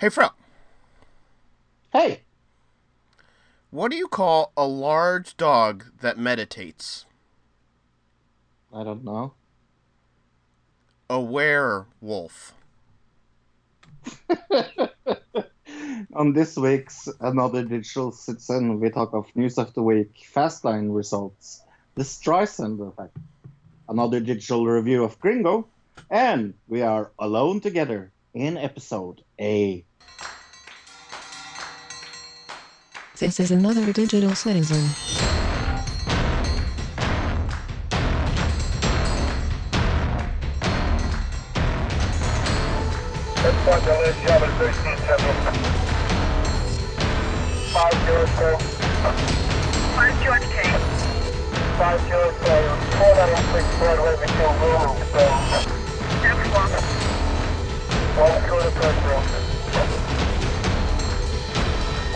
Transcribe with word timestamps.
Hey, 0.00 0.08
Fro. 0.08 0.28
Hey, 1.92 2.22
What 3.68 3.90
do 3.90 3.98
you 3.98 4.08
call 4.08 4.50
a 4.56 4.66
large 4.66 5.36
dog 5.36 5.84
that 6.00 6.16
meditates? 6.16 7.04
I 8.72 8.82
don't 8.82 9.04
know. 9.04 9.34
A 11.10 11.20
werewolf. 11.20 12.54
On 16.14 16.32
this 16.32 16.56
week's 16.56 17.06
Another 17.20 17.62
Digital 17.62 18.10
Citizen, 18.10 18.80
we 18.80 18.88
talk 18.88 19.12
of 19.12 19.26
News 19.36 19.58
of 19.58 19.74
the 19.74 19.82
Week, 19.82 20.14
Fastline 20.34 20.96
results, 20.96 21.62
the 21.94 22.04
Streisand 22.04 22.80
effect, 22.88 23.18
another 23.86 24.20
digital 24.20 24.66
review 24.66 25.04
of 25.04 25.20
Gringo, 25.20 25.68
and 26.10 26.54
we 26.68 26.80
are 26.80 27.10
alone 27.18 27.60
together 27.60 28.10
in 28.32 28.56
episode 28.56 29.22
A. 29.38 29.84
This 33.18 33.38
is 33.38 33.50
another 33.50 33.92
digital 33.92 34.34
citizen. 34.34 34.88
One 43.70 43.78
delay, 43.84 44.12
Java 44.26 44.48
13 44.58 44.96
Central. 45.06 45.34
Five 47.70 47.94
zero 48.04 48.26
four. 48.34 48.58
Five 49.94 50.16
George 50.24 50.46
K. 50.50 50.62
Five 51.78 52.00
zero 52.08 52.32
four. 52.40 52.60
Four 52.98 53.14
nine 53.14 53.44
six 53.52 53.64
Broadway, 53.78 54.16
McGill 54.16 54.54
Road. 54.60 54.96
So, 55.12 55.22
Next 56.24 56.48
one. 56.50 56.72
one 58.18 58.36
two 58.48 58.58
to 58.58 58.70
Central. 58.82 59.20
One 59.20 59.39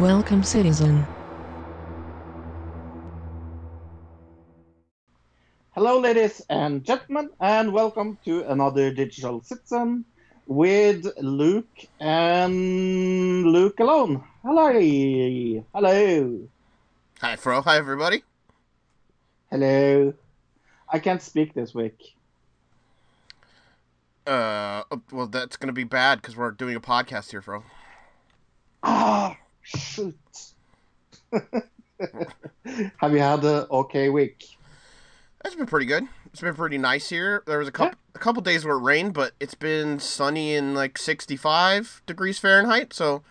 Welcome, 0.00 0.42
citizen. 0.42 1.06
Hello, 5.72 6.00
ladies 6.00 6.40
and 6.48 6.82
gentlemen, 6.82 7.28
and 7.38 7.70
welcome 7.70 8.16
to 8.24 8.50
another 8.50 8.90
Digital 8.94 9.42
Citizen 9.42 10.06
with 10.46 11.06
Luke 11.18 11.66
and 12.00 13.44
Luke 13.44 13.78
alone. 13.78 14.24
Hello. 14.42 14.72
Hello. 15.74 16.48
Hi, 17.20 17.36
Fro. 17.36 17.60
Hi, 17.60 17.76
everybody. 17.76 18.22
Hello. 19.50 20.14
I 20.88 20.98
can't 20.98 21.20
speak 21.20 21.52
this 21.52 21.74
week. 21.74 22.14
Uh, 24.26 24.82
well, 25.12 25.26
that's 25.26 25.58
gonna 25.58 25.74
be 25.74 25.84
bad 25.84 26.22
because 26.22 26.38
we're 26.38 26.52
doing 26.52 26.74
a 26.74 26.80
podcast 26.80 27.32
here, 27.32 27.42
Fro. 27.42 27.64
Ah, 28.82 29.36
shoot. 29.76 30.16
Have 31.32 33.12
you 33.12 33.18
had 33.18 33.44
an 33.44 33.66
okay 33.70 34.08
week? 34.08 34.44
It's 35.44 35.54
been 35.54 35.66
pretty 35.66 35.86
good. 35.86 36.04
It's 36.26 36.40
been 36.40 36.54
pretty 36.54 36.78
nice 36.78 37.08
here. 37.08 37.42
There 37.46 37.58
was 37.58 37.68
a 37.68 37.72
couple 37.72 37.98
a 38.14 38.18
couple 38.18 38.42
days 38.42 38.64
where 38.64 38.76
it 38.76 38.82
rained, 38.82 39.14
but 39.14 39.32
it's 39.40 39.54
been 39.54 39.98
sunny 39.98 40.54
and 40.54 40.74
like 40.74 40.98
65 40.98 42.02
degrees 42.06 42.38
Fahrenheit, 42.38 42.92
so 42.92 43.22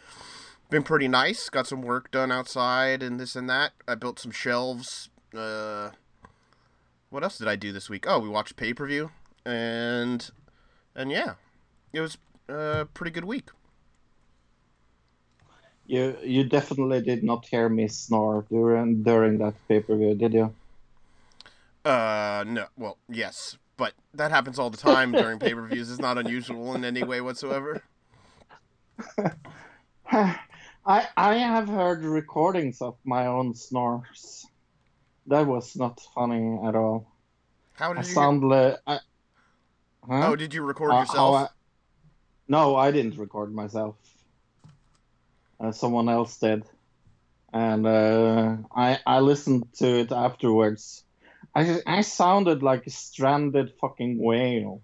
been 0.70 0.84
pretty 0.84 1.08
nice. 1.08 1.50
Got 1.50 1.68
some 1.68 1.82
work 1.82 2.12
done 2.12 2.32
outside 2.32 3.04
and 3.04 3.20
this 3.20 3.36
and 3.36 3.50
that. 3.50 3.74
I 3.88 3.96
built 3.96 4.20
some 4.20 4.32
shelves. 4.32 5.10
Uh, 5.36 5.92
what 7.10 7.24
else 7.24 7.38
did 7.38 7.48
I 7.48 7.56
do 7.56 7.72
this 7.72 7.90
week? 7.90 8.06
Oh, 8.08 8.20
we 8.20 8.30
watched 8.30 8.56
pay 8.56 8.74
per 8.74 8.88
view, 8.88 9.12
and 9.46 10.30
and 10.96 11.12
yeah, 11.12 11.36
it 11.94 12.02
was 12.02 12.18
a 12.48 12.88
pretty 12.94 13.12
good 13.12 13.26
week. 13.26 13.50
You 15.90 16.16
you 16.24 16.44
definitely 16.44 17.02
did 17.02 17.24
not 17.24 17.48
hear 17.48 17.68
me 17.68 17.88
snore 17.88 18.46
during 18.48 19.02
during 19.02 19.40
that 19.40 19.56
pay 19.68 19.80
per 19.82 19.96
view, 19.98 20.14
did 20.14 20.34
you? 20.34 20.54
Uh, 21.84 22.44
no. 22.46 22.68
Well, 22.78 23.00
yes, 23.10 23.58
but 23.76 23.94
that 24.14 24.30
happens 24.30 24.60
all 24.60 24.70
the 24.70 24.78
time 24.78 25.16
during 25.16 25.40
pay 25.46 25.56
per 25.56 25.66
views. 25.66 25.90
It's 25.90 26.00
not 26.00 26.20
unusual 26.20 26.76
in 26.76 26.86
any 26.86 27.02
way 27.02 27.22
whatsoever. 27.22 27.82
I 30.12 31.08
I 31.18 31.34
have 31.38 31.68
heard 31.68 32.04
recordings 32.04 32.84
of 32.84 32.96
my 33.04 33.26
own 33.26 33.56
snores. 33.56 34.46
That 35.26 35.48
was 35.48 35.76
not 35.76 36.00
funny 36.14 36.60
at 36.68 36.76
all. 36.76 37.08
How 37.74 37.94
I 37.94 37.96
did 37.96 38.06
you? 38.10 38.14
sound 38.14 38.44
like 38.44 38.76
I, 38.86 39.00
huh? 40.08 40.28
Oh, 40.28 40.36
did 40.36 40.54
you 40.54 40.62
record 40.62 40.94
Uh, 40.94 41.00
yourself? 41.02 41.36
I- 41.36 41.48
no, 42.48 42.76
I 42.76 42.92
didn't 42.92 43.18
record 43.18 43.54
myself. 43.56 43.96
Uh, 45.60 45.72
someone 45.72 46.08
else 46.08 46.38
did, 46.38 46.64
and 47.52 47.86
uh, 47.86 48.56
I 48.74 49.00
I 49.06 49.20
listened 49.20 49.74
to 49.80 50.00
it 50.00 50.12
afterwards. 50.12 51.04
I 51.54 51.82
I 51.86 52.02
sounded 52.02 52.64
like 52.64 52.88
a 52.88 52.92
stranded 52.92 53.74
fucking 53.82 54.18
whale. 54.24 54.82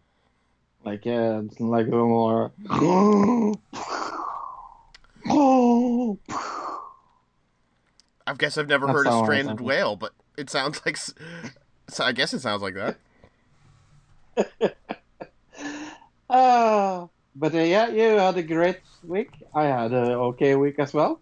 Like 0.84 1.06
yeah, 1.06 1.42
like 1.60 1.88
a 1.88 1.92
more. 1.92 2.52
I 8.28 8.34
guess 8.38 8.58
I've 8.58 8.68
never 8.68 8.88
That's 8.88 8.98
heard 8.98 9.08
a 9.08 9.24
stranded 9.24 9.62
whale, 9.62 9.96
but 9.96 10.14
it 10.38 10.50
sounds 10.50 10.82
like. 10.86 10.98
So 10.98 12.04
I 12.04 12.12
guess 12.12 12.34
it 12.34 12.40
sounds 12.42 12.62
like 12.62 12.76
that. 12.76 12.98
Ah, 16.28 17.08
but 17.36 17.54
uh, 17.54 17.60
yeah, 17.60 17.90
you 17.90 18.18
had 18.18 18.38
a 18.38 18.44
great 18.44 18.80
week. 19.04 19.32
I 19.54 19.66
had 19.66 19.94
a 19.94 20.14
okay 20.32 20.56
week 20.56 20.80
as 20.80 20.94
well. 20.94 21.20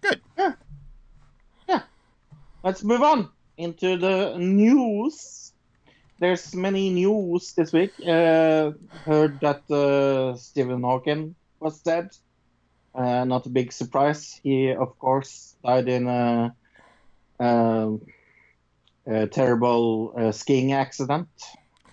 Good. 0.00 0.20
Yeah. 0.36 0.52
Yeah. 1.68 1.82
Let's 2.62 2.84
move 2.84 3.02
on 3.02 3.30
into 3.56 3.96
the 3.96 4.36
news. 4.38 5.52
There's 6.18 6.54
many 6.54 6.90
news 6.90 7.52
this 7.54 7.72
week. 7.72 7.92
Uh, 8.00 8.72
heard 9.04 9.40
that 9.40 9.68
uh, 9.70 10.36
Stephen 10.36 10.82
Hawking 10.82 11.34
was 11.58 11.80
dead. 11.80 12.10
Uh, 12.94 13.24
not 13.24 13.46
a 13.46 13.50
big 13.50 13.72
surprise. 13.72 14.38
He, 14.42 14.70
of 14.70 14.98
course, 14.98 15.56
died 15.64 15.88
in 15.88 16.06
a, 16.06 16.54
um 17.40 18.02
a 19.06 19.26
terrible 19.26 20.14
uh, 20.16 20.30
skiing 20.30 20.72
accident. 20.72 21.28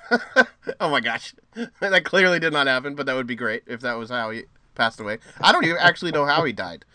oh 0.79 0.89
my 0.89 0.99
gosh, 0.99 1.33
that 1.79 2.03
clearly 2.05 2.39
did 2.39 2.53
not 2.53 2.67
happen, 2.67 2.95
but 2.95 3.05
that 3.05 3.15
would 3.15 3.27
be 3.27 3.35
great 3.35 3.63
if 3.67 3.81
that 3.81 3.97
was 3.97 4.09
how 4.09 4.31
he 4.31 4.43
passed 4.75 4.99
away. 4.99 5.19
I 5.41 5.51
don't 5.51 5.65
even 5.65 5.77
actually 5.77 6.11
know 6.11 6.25
how 6.25 6.43
he 6.45 6.53
died. 6.53 6.85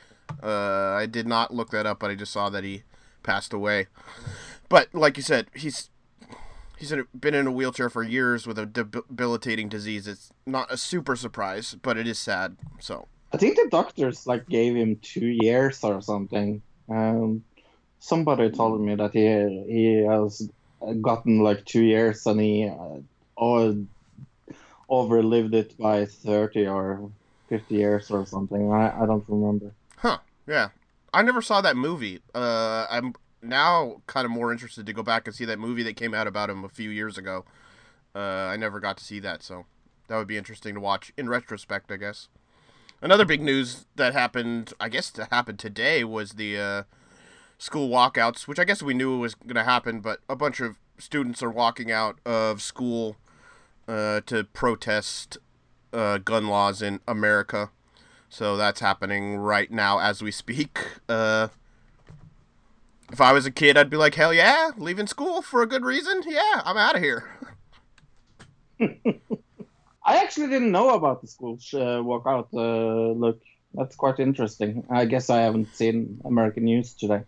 Uh, 0.42 0.92
I 0.92 1.06
did 1.06 1.26
not 1.26 1.52
look 1.52 1.70
that 1.70 1.86
up, 1.86 2.00
but 2.00 2.10
I 2.10 2.14
just 2.14 2.32
saw 2.32 2.50
that 2.50 2.64
he 2.64 2.82
passed 3.22 3.52
away. 3.52 3.86
But 4.68 4.94
like 4.94 5.16
you 5.16 5.22
said, 5.22 5.48
he's 5.54 5.90
he's 6.78 6.92
been 7.18 7.34
in 7.34 7.46
a 7.46 7.52
wheelchair 7.52 7.88
for 7.88 8.02
years 8.02 8.46
with 8.46 8.58
a 8.58 8.66
debilitating 8.66 9.68
disease. 9.68 10.06
It's 10.08 10.32
not 10.46 10.72
a 10.72 10.76
super 10.76 11.16
surprise, 11.16 11.76
but 11.82 11.96
it 11.96 12.06
is 12.06 12.18
sad. 12.18 12.56
So 12.80 13.08
I 13.32 13.36
think 13.36 13.56
the 13.56 13.68
doctors 13.70 14.26
like 14.26 14.48
gave 14.48 14.74
him 14.74 14.96
two 15.02 15.26
years 15.26 15.82
or 15.84 16.00
something. 16.00 16.62
Um, 16.88 17.44
somebody 17.98 18.50
told 18.50 18.80
me 18.80 18.94
that 18.94 19.12
he 19.12 19.26
he 19.72 20.04
has 20.06 20.48
gotten 21.00 21.40
like 21.40 21.64
two 21.64 21.82
years 21.82 22.26
and 22.26 22.40
he 22.40 22.68
uh, 22.68 23.72
overlived 24.90 25.54
it 25.54 25.76
by 25.78 26.04
thirty 26.06 26.66
or 26.66 27.10
fifty 27.48 27.76
years 27.76 28.10
or 28.10 28.26
something. 28.26 28.72
I, 28.72 29.02
I 29.02 29.06
don't 29.06 29.24
remember. 29.28 29.72
Huh. 29.98 30.18
Yeah. 30.46 30.68
I 31.12 31.22
never 31.22 31.40
saw 31.40 31.60
that 31.60 31.76
movie. 31.76 32.20
Uh, 32.34 32.86
I'm 32.90 33.14
now 33.40 34.02
kind 34.06 34.24
of 34.24 34.30
more 34.30 34.50
interested 34.50 34.86
to 34.86 34.92
go 34.92 35.02
back 35.02 35.26
and 35.26 35.34
see 35.34 35.44
that 35.44 35.58
movie 35.58 35.82
that 35.84 35.96
came 35.96 36.14
out 36.14 36.26
about 36.26 36.50
him 36.50 36.64
a 36.64 36.68
few 36.68 36.90
years 36.90 37.16
ago. 37.16 37.44
Uh, 38.14 38.18
I 38.18 38.56
never 38.56 38.80
got 38.80 38.96
to 38.98 39.04
see 39.04 39.20
that, 39.20 39.42
so 39.42 39.66
that 40.08 40.16
would 40.16 40.26
be 40.26 40.36
interesting 40.36 40.74
to 40.74 40.80
watch 40.80 41.12
in 41.16 41.28
retrospect, 41.28 41.90
I 41.92 41.96
guess. 41.96 42.28
Another 43.00 43.24
big 43.24 43.42
news 43.42 43.86
that 43.96 44.12
happened, 44.12 44.72
I 44.80 44.88
guess, 44.88 45.10
that 45.10 45.30
happened 45.30 45.58
today 45.58 46.04
was 46.04 46.32
the 46.32 46.58
uh, 46.58 46.82
school 47.64 47.88
walkouts, 47.88 48.46
which 48.46 48.58
I 48.58 48.64
guess 48.64 48.82
we 48.82 48.92
knew 48.92 49.18
was 49.18 49.34
going 49.34 49.54
to 49.54 49.64
happen, 49.64 50.00
but 50.00 50.20
a 50.28 50.36
bunch 50.36 50.60
of 50.60 50.76
students 50.98 51.42
are 51.42 51.50
walking 51.50 51.90
out 51.90 52.18
of 52.26 52.60
school 52.60 53.16
uh, 53.88 54.20
to 54.26 54.44
protest 54.44 55.38
uh, 55.90 56.18
gun 56.18 56.48
laws 56.48 56.82
in 56.82 57.00
America. 57.08 57.70
So 58.28 58.58
that's 58.58 58.80
happening 58.80 59.36
right 59.36 59.70
now 59.70 59.98
as 59.98 60.20
we 60.20 60.30
speak. 60.30 60.78
Uh, 61.08 61.48
if 63.10 63.22
I 63.22 63.32
was 63.32 63.46
a 63.46 63.50
kid, 63.50 63.78
I'd 63.78 63.88
be 63.88 63.96
like, 63.96 64.14
hell 64.14 64.34
yeah, 64.34 64.72
leaving 64.76 65.06
school 65.06 65.40
for 65.40 65.62
a 65.62 65.66
good 65.66 65.86
reason. 65.86 66.22
Yeah, 66.26 66.60
I'm 66.66 66.76
out 66.76 66.96
of 66.96 67.02
here. 67.02 67.30
I 70.04 70.18
actually 70.18 70.48
didn't 70.48 70.70
know 70.70 70.90
about 70.90 71.22
the 71.22 71.28
school 71.28 71.56
sh- 71.58 71.74
uh, 71.74 72.02
walkout. 72.02 72.48
Uh, 72.52 73.12
look, 73.12 73.40
that's 73.72 73.96
quite 73.96 74.20
interesting. 74.20 74.84
I 74.90 75.06
guess 75.06 75.30
I 75.30 75.40
haven't 75.40 75.74
seen 75.74 76.20
American 76.26 76.64
news 76.64 76.92
today. 76.92 77.22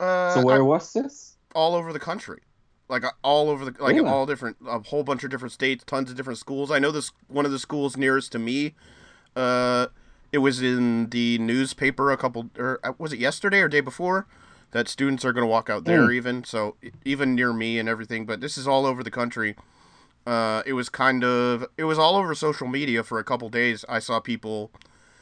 Uh, 0.00 0.34
So 0.34 0.42
where 0.44 0.64
was 0.64 0.92
this? 0.92 1.36
all 1.54 1.74
over 1.74 1.92
the 1.92 1.98
country, 1.98 2.40
like 2.88 3.04
uh, 3.04 3.10
all 3.22 3.48
over 3.50 3.64
the 3.64 3.82
like 3.82 3.94
Really? 3.96 4.08
all 4.08 4.26
different 4.26 4.56
a 4.66 4.78
whole 4.80 5.02
bunch 5.02 5.24
of 5.24 5.30
different 5.30 5.52
states, 5.52 5.82
tons 5.84 6.10
of 6.10 6.16
different 6.16 6.38
schools. 6.38 6.70
I 6.70 6.78
know 6.78 6.90
this 6.90 7.10
one 7.26 7.44
of 7.46 7.50
the 7.52 7.58
schools 7.58 7.96
nearest 7.96 8.32
to 8.32 8.38
me. 8.38 8.74
Uh, 9.34 9.86
it 10.30 10.38
was 10.38 10.60
in 10.62 11.08
the 11.10 11.38
newspaper 11.38 12.10
a 12.12 12.16
couple 12.16 12.50
or 12.58 12.78
uh, 12.84 12.92
was 12.98 13.12
it 13.12 13.18
yesterday 13.18 13.60
or 13.60 13.68
day 13.68 13.80
before 13.80 14.26
that 14.72 14.86
students 14.88 15.24
are 15.24 15.32
going 15.32 15.42
to 15.42 15.48
walk 15.50 15.70
out 15.70 15.84
there 15.84 16.02
Mm. 16.08 16.14
even 16.14 16.44
so 16.44 16.76
even 17.04 17.34
near 17.34 17.52
me 17.54 17.78
and 17.78 17.88
everything. 17.88 18.26
But 18.26 18.40
this 18.42 18.58
is 18.58 18.68
all 18.68 18.84
over 18.84 19.02
the 19.02 19.10
country. 19.10 19.56
Uh, 20.26 20.62
it 20.66 20.74
was 20.74 20.90
kind 20.90 21.24
of 21.24 21.64
it 21.78 21.84
was 21.84 21.98
all 21.98 22.14
over 22.14 22.34
social 22.34 22.68
media 22.68 23.02
for 23.02 23.18
a 23.18 23.24
couple 23.24 23.48
days. 23.48 23.84
I 23.88 23.98
saw 24.00 24.20
people 24.20 24.70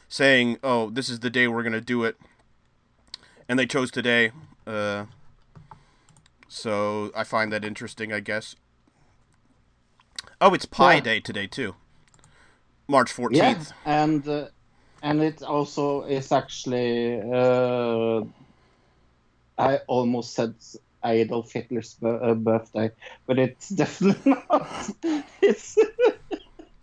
saying, 0.08 0.58
"Oh, 0.64 0.90
this 0.90 1.08
is 1.08 1.20
the 1.20 1.30
day 1.30 1.46
we're 1.46 1.62
going 1.62 1.72
to 1.72 1.80
do 1.80 2.02
it," 2.02 2.16
and 3.48 3.58
they 3.58 3.66
chose 3.66 3.90
today. 3.92 4.32
Uh, 4.66 5.06
so 6.48 7.10
I 7.14 7.24
find 7.24 7.52
that 7.52 7.64
interesting, 7.64 8.12
I 8.12 8.20
guess. 8.20 8.56
Oh, 10.40 10.52
it's 10.54 10.66
Pi 10.66 10.94
Yeah. 10.94 11.00
Day 11.00 11.20
today 11.20 11.46
too. 11.46 11.74
March 12.88 13.10
fourteenth. 13.12 13.72
Yeah, 13.86 13.92
and 13.92 14.28
uh, 14.28 14.46
and 15.02 15.22
it 15.22 15.42
also 15.42 16.02
is 16.02 16.32
actually. 16.32 17.20
Uh, 17.20 18.22
I 19.58 19.78
almost 19.86 20.34
said 20.34 20.54
Adolf 21.04 21.50
Hitler's 21.52 21.94
b- 21.94 22.08
uh, 22.08 22.34
birthday, 22.34 22.90
but 23.26 23.38
it's 23.38 23.68
definitely 23.82 24.34
not. 24.50 24.90
It's. 25.40 25.76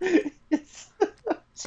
it's 0.50 0.90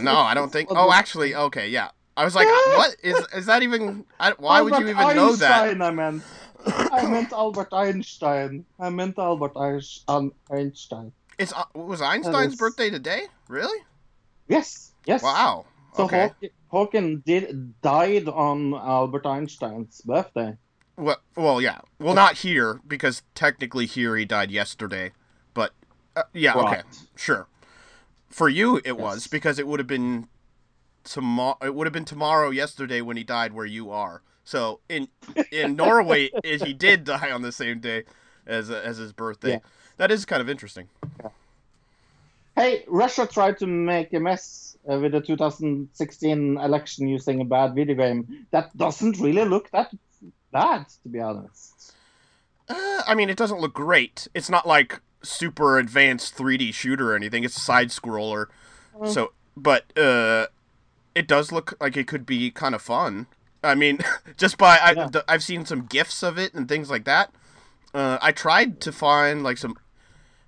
No, 0.01 0.13
I 0.15 0.33
don't 0.33 0.51
think. 0.51 0.69
Oh, 0.71 0.91
actually, 0.91 1.33
okay, 1.33 1.69
yeah. 1.69 1.89
I 2.17 2.25
was 2.25 2.35
like, 2.35 2.47
what 2.75 2.95
is 3.03 3.15
is 3.33 3.45
that 3.45 3.61
even? 3.61 4.03
I, 4.19 4.31
why 4.31 4.59
would 4.61 4.73
you 4.73 4.87
Albert 4.89 4.89
even 4.89 5.15
know 5.15 5.35
that? 5.35 5.61
Einstein, 5.61 5.81
I 5.81 5.91
meant. 5.91 6.23
I 6.65 7.05
meant 7.07 7.31
Albert 7.31 7.69
Einstein. 7.71 8.65
I 8.79 8.89
meant 8.89 9.17
Albert 9.19 9.53
Einstein. 9.55 11.11
It's 11.37 11.53
uh, 11.53 11.63
was 11.75 12.01
Einstein's 12.01 12.53
is- 12.53 12.59
birthday 12.59 12.89
today? 12.89 13.27
Really? 13.47 13.79
Yes, 14.47 14.91
yes. 15.05 15.21
Wow. 15.21 15.65
So 15.95 16.05
Okay. 16.05 16.31
Hawk- 16.41 16.51
Hawking 16.69 17.19
did 17.25 17.79
died 17.81 18.27
on 18.27 18.73
Albert 18.73 19.25
Einstein's 19.25 20.01
birthday. 20.01 20.57
Well, 20.97 21.17
well, 21.35 21.61
yeah. 21.61 21.79
Well, 21.99 22.15
not 22.15 22.37
here 22.37 22.81
because 22.87 23.21
technically 23.35 23.85
here 23.85 24.15
he 24.15 24.25
died 24.25 24.49
yesterday, 24.49 25.11
but 25.53 25.73
uh, 26.15 26.23
yeah, 26.33 26.55
okay, 26.55 26.81
sure. 27.15 27.47
For 28.29 28.49
you, 28.49 28.81
it 28.83 28.97
was 28.97 29.27
because 29.27 29.59
it 29.59 29.67
would 29.67 29.79
have 29.79 29.87
been 29.87 30.27
tomorrow. 31.07 31.57
It 31.61 31.73
would 31.73 31.87
have 31.87 31.93
been 31.93 32.05
tomorrow, 32.05 32.49
yesterday 32.49 33.01
when 33.01 33.17
he 33.17 33.23
died, 33.23 33.53
where 33.53 33.65
you 33.65 33.91
are. 33.91 34.21
So 34.43 34.79
in 34.87 35.07
in 35.51 35.75
Norway, 35.75 36.29
he 36.43 36.73
did 36.73 37.03
die 37.03 37.31
on 37.31 37.41
the 37.41 37.51
same 37.51 37.79
day 37.79 38.03
as 38.45 38.69
uh, 38.69 38.81
as 38.83 38.97
his 38.97 39.13
birthday. 39.13 39.53
Yeah. 39.53 39.59
That 39.97 40.11
is 40.11 40.25
kind 40.25 40.41
of 40.41 40.49
interesting. 40.49 40.87
Hey, 42.55 42.83
Russia 42.87 43.27
tried 43.27 43.59
to 43.59 43.67
make 43.67 44.13
a 44.13 44.19
mess 44.19 44.77
uh, 44.89 44.99
with 44.99 45.11
the 45.11 45.21
2016 45.21 46.57
election 46.57 47.07
using 47.07 47.41
a 47.41 47.45
bad 47.45 47.75
video 47.75 47.95
game. 47.95 48.47
That 48.51 48.75
doesn't 48.75 49.19
really 49.19 49.45
look 49.45 49.69
that 49.71 49.93
bad, 50.51 50.87
to 51.03 51.09
be 51.09 51.19
honest. 51.19 51.93
Uh, 52.67 53.03
I 53.07 53.15
mean, 53.15 53.29
it 53.29 53.37
doesn't 53.37 53.59
look 53.59 53.73
great. 53.73 54.27
It's 54.33 54.49
not 54.49 54.67
like 54.67 55.01
super 55.21 55.77
advanced 55.77 56.35
3D 56.35 56.73
shooter 56.73 57.11
or 57.11 57.15
anything. 57.15 57.43
It's 57.43 57.57
a 57.57 57.61
side 57.61 57.89
scroller. 57.89 58.47
Mm. 58.99 59.07
So, 59.07 59.33
but 59.55 59.97
uh, 59.97 60.47
it 61.17 61.27
does 61.27 61.51
look 61.51 61.73
like 61.81 61.97
it 61.97 62.07
could 62.07 62.25
be 62.25 62.51
kind 62.51 62.75
of 62.75 62.81
fun. 62.81 63.27
I 63.63 63.75
mean, 63.75 63.99
just 64.37 64.57
by 64.57 64.77
I, 64.77 64.91
Yeah. 64.91 65.09
I've 65.27 65.43
seen 65.43 65.65
some 65.65 65.81
gifs 65.85 66.23
of 66.23 66.37
it 66.37 66.53
and 66.53 66.67
things 66.69 66.89
like 66.89 67.05
that. 67.05 67.33
Uh, 67.93 68.17
I 68.21 68.31
tried 68.31 68.79
to 68.81 68.91
find 68.91 69.43
like 69.43 69.57
some 69.57 69.75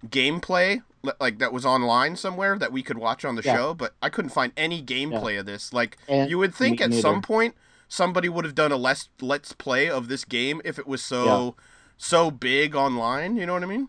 gameplay 0.08 0.82
like 1.20 1.40
that 1.40 1.54
was 1.54 1.66
online 1.66 2.16
somewhere 2.18 2.58
that 2.60 2.72
we 2.74 2.84
could 2.84 2.98
watch 2.98 3.24
on 3.24 3.36
the 3.36 3.42
Yeah. 3.42 3.56
show, 3.56 3.74
but 3.74 3.94
I 4.02 4.10
couldn't 4.10 4.32
find 4.32 4.52
any 4.58 4.84
gameplay 4.84 5.40
of 5.40 5.46
this. 5.46 5.72
Like 5.74 5.98
And 6.08 6.30
you 6.30 6.38
would 6.38 6.54
think 6.54 6.82
at 6.82 6.90
neither. 6.90 7.02
some 7.02 7.22
point 7.22 7.56
somebody 7.88 8.28
would 8.30 8.44
have 8.46 8.56
done 8.56 8.72
a 8.72 8.78
let's 8.78 9.10
let's 9.22 9.54
play 9.54 9.90
of 9.90 10.08
this 10.10 10.26
game 10.26 10.62
if 10.66 10.78
it 10.78 10.88
was 10.88 11.02
so 11.04 11.56
so 11.98 12.30
big 12.32 12.76
online. 12.76 13.38
You 13.38 13.46
know 13.46 13.54
what 13.54 13.64
I 13.64 13.68
mean? 13.68 13.88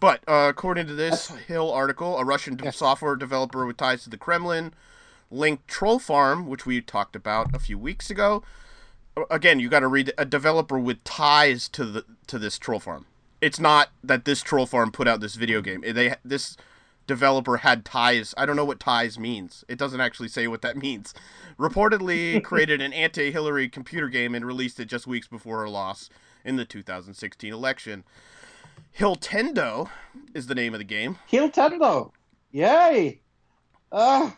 But 0.00 0.22
uh, 0.28 0.48
according 0.50 0.86
to 0.88 0.94
this 0.94 1.28
Hill 1.48 1.72
article, 1.72 2.18
a 2.18 2.24
Russian 2.24 2.58
Yeah. 2.62 2.70
software 2.70 3.16
developer 3.16 3.64
with 3.64 3.78
ties 3.78 4.04
to 4.04 4.10
the 4.10 4.18
Kremlin 4.18 4.74
linked 5.30 5.68
Troll 5.68 5.98
Farm, 5.98 6.46
which 6.46 6.66
we 6.66 6.80
talked 6.80 7.16
about 7.16 7.54
a 7.54 7.58
few 7.58 7.78
weeks 7.78 8.10
ago. 8.10 8.42
Again, 9.30 9.60
you 9.60 9.68
got 9.68 9.80
to 9.80 9.88
read 9.88 10.12
a 10.18 10.24
developer 10.24 10.78
with 10.78 11.02
ties 11.04 11.68
to 11.70 11.84
the 11.84 12.04
to 12.26 12.38
this 12.38 12.58
Troll 12.58 12.80
Farm. 12.80 13.06
It's 13.40 13.60
not 13.60 13.90
that 14.02 14.24
this 14.24 14.42
Troll 14.42 14.66
Farm 14.66 14.90
put 14.90 15.06
out 15.06 15.20
this 15.20 15.34
video 15.36 15.60
game. 15.60 15.84
They 15.86 16.14
this 16.24 16.56
developer 17.06 17.58
had 17.58 17.84
ties. 17.84 18.34
I 18.36 18.46
don't 18.46 18.56
know 18.56 18.64
what 18.64 18.80
ties 18.80 19.18
means. 19.18 19.64
It 19.68 19.78
doesn't 19.78 20.00
actually 20.00 20.28
say 20.28 20.46
what 20.48 20.62
that 20.62 20.76
means. 20.82 21.14
Reportedly 21.58 22.42
created 22.44 22.80
an 22.80 22.92
anti-Hillary 22.92 23.68
computer 23.68 24.08
game 24.08 24.34
and 24.34 24.44
released 24.44 24.80
it 24.80 24.86
just 24.86 25.06
weeks 25.06 25.28
before 25.28 25.60
her 25.60 25.68
loss 25.68 26.08
in 26.44 26.56
the 26.56 26.64
2016 26.64 27.52
election. 27.52 28.04
Hilltendo 28.98 29.90
is 30.34 30.46
the 30.46 30.54
name 30.54 30.74
of 30.74 30.78
the 30.78 30.84
game. 30.84 31.18
Nintendo! 31.30 32.12
Yay! 32.52 33.20
Uh, 33.90 34.30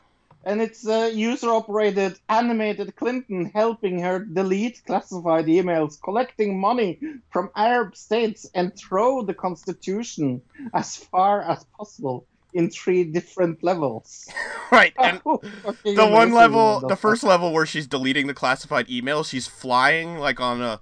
and 0.47 0.63
it's 0.63 0.87
uh, 0.89 1.11
user-operated 1.13 2.19
animated 2.31 2.95
Clinton 2.97 3.51
helping 3.55 3.99
her 4.01 4.21
delete 4.21 4.83
classified 4.87 5.47
emails, 5.47 6.01
collecting 6.03 6.59
money 6.59 7.01
from 7.33 7.51
Arab 7.57 7.97
states, 7.97 8.49
and 8.55 8.73
throw 8.79 9.23
the 9.23 9.35
Constitution 9.35 10.41
as 10.73 10.97
far 10.97 11.43
as 11.43 11.65
possible 11.77 12.27
in 12.55 12.71
three 12.71 13.05
different 13.05 13.63
levels. 13.63 14.27
Right, 14.73 14.95
and 14.99 15.21
Fucking 15.23 15.95
the 15.95 16.07
one 16.07 16.33
level, 16.33 16.81
the 16.81 16.97
first 16.97 17.23
level 17.23 17.53
where 17.53 17.67
she's 17.67 17.87
deleting 17.87 18.27
the 18.27 18.35
classified 18.35 18.89
emails, 18.89 19.31
she's 19.31 19.47
flying 19.47 20.19
like 20.19 20.41
on 20.41 20.61
a 20.61 20.81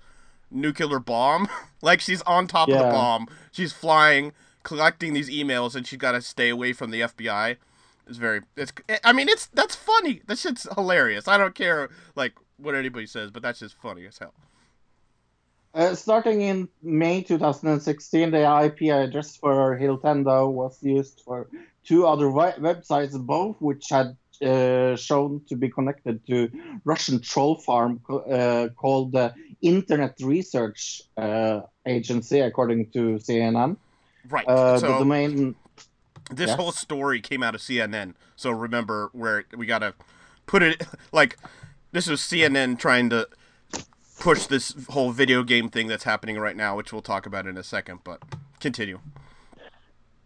nuclear 0.51 0.99
bomb. 0.99 1.49
like 1.83 2.01
she's 2.01 2.23
on 2.23 2.47
top 2.47 2.73
of 2.73 2.79
the 2.79 2.85
Yeah. 2.85 2.91
bomb. 2.91 3.29
She's 3.53 3.75
flying, 3.75 4.33
collecting 4.63 5.13
these 5.13 5.29
emails, 5.29 5.75
and 5.75 5.87
she's 5.87 5.99
got 5.99 6.13
to 6.13 6.23
stay 6.23 6.49
away 6.49 6.73
from 6.73 6.93
the 6.93 7.03
FBI. 7.03 7.57
It's 8.07 8.19
very, 8.19 8.43
it's. 8.57 8.73
I 9.03 9.13
mean, 9.13 9.29
it's 9.29 9.47
that's 9.47 9.75
funny. 9.75 10.21
That 10.27 10.39
shit's 10.39 10.67
hilarious. 10.75 11.27
I 11.27 11.39
don't 11.39 11.55
care 11.55 11.89
like 12.15 12.35
what 12.59 12.75
anybody 12.75 13.07
says, 13.07 13.31
but 13.31 13.43
that's 13.43 13.61
just 13.61 13.77
funny 13.81 14.07
as 14.07 14.19
hell. 14.19 14.35
Uh, 15.75 15.95
starting 15.95 16.43
in 16.43 16.69
May 16.83 17.23
2016, 17.23 18.31
the 18.31 18.65
IP 18.65 18.93
address 18.93 19.37
for 19.37 19.77
Hilltendo 19.77 20.49
was 20.49 20.81
used 20.83 21.23
for 21.25 21.49
two 21.85 22.07
other 22.07 22.27
wi- 22.27 22.55
websites, 22.59 23.19
both 23.19 23.57
which 23.61 23.87
had 23.91 24.17
uh, 24.43 24.95
shown 24.95 25.41
to 25.49 25.57
be 25.57 25.69
connected 25.69 26.25
to 26.27 26.49
Russian 26.85 27.21
troll 27.21 27.57
farm 27.57 28.01
co- 28.07 28.21
uh, 28.21 28.69
called 28.69 29.13
the 29.13 29.35
Internet 29.63 30.15
Research 30.21 31.03
uh, 31.17 31.63
Agency, 31.87 32.41
according 32.41 32.91
to 32.93 33.19
CNN. 33.19 33.77
Right. 34.29 34.47
Uh, 34.47 34.79
so 34.79 34.93
the 34.93 34.99
domain, 34.99 35.55
this 36.37 36.49
Yes. 36.49 36.57
whole 36.59 36.73
story 36.73 37.21
came 37.21 37.43
out 37.43 37.55
of 37.55 37.61
CNN. 37.61 38.15
So 38.37 38.51
remember 38.51 39.11
where 39.13 39.45
we 39.57 39.67
gotta 39.67 39.95
put 40.47 40.63
it 40.63 40.83
like 41.13 41.37
this 41.93 42.07
was 42.09 42.21
CNN 42.21 42.79
trying 42.79 43.11
to 43.11 43.29
push 44.19 44.47
this 44.47 44.75
whole 44.91 45.11
video 45.13 45.43
game 45.43 45.69
thing 45.69 45.87
that's 45.89 46.05
happening 46.05 46.39
right 46.39 46.57
now, 46.57 46.77
which 46.77 46.93
we'll 46.93 47.03
talk 47.03 47.27
about 47.27 47.47
in 47.47 47.57
a 47.57 47.63
second. 47.63 48.01
But 48.05 48.23
continue. 48.61 49.01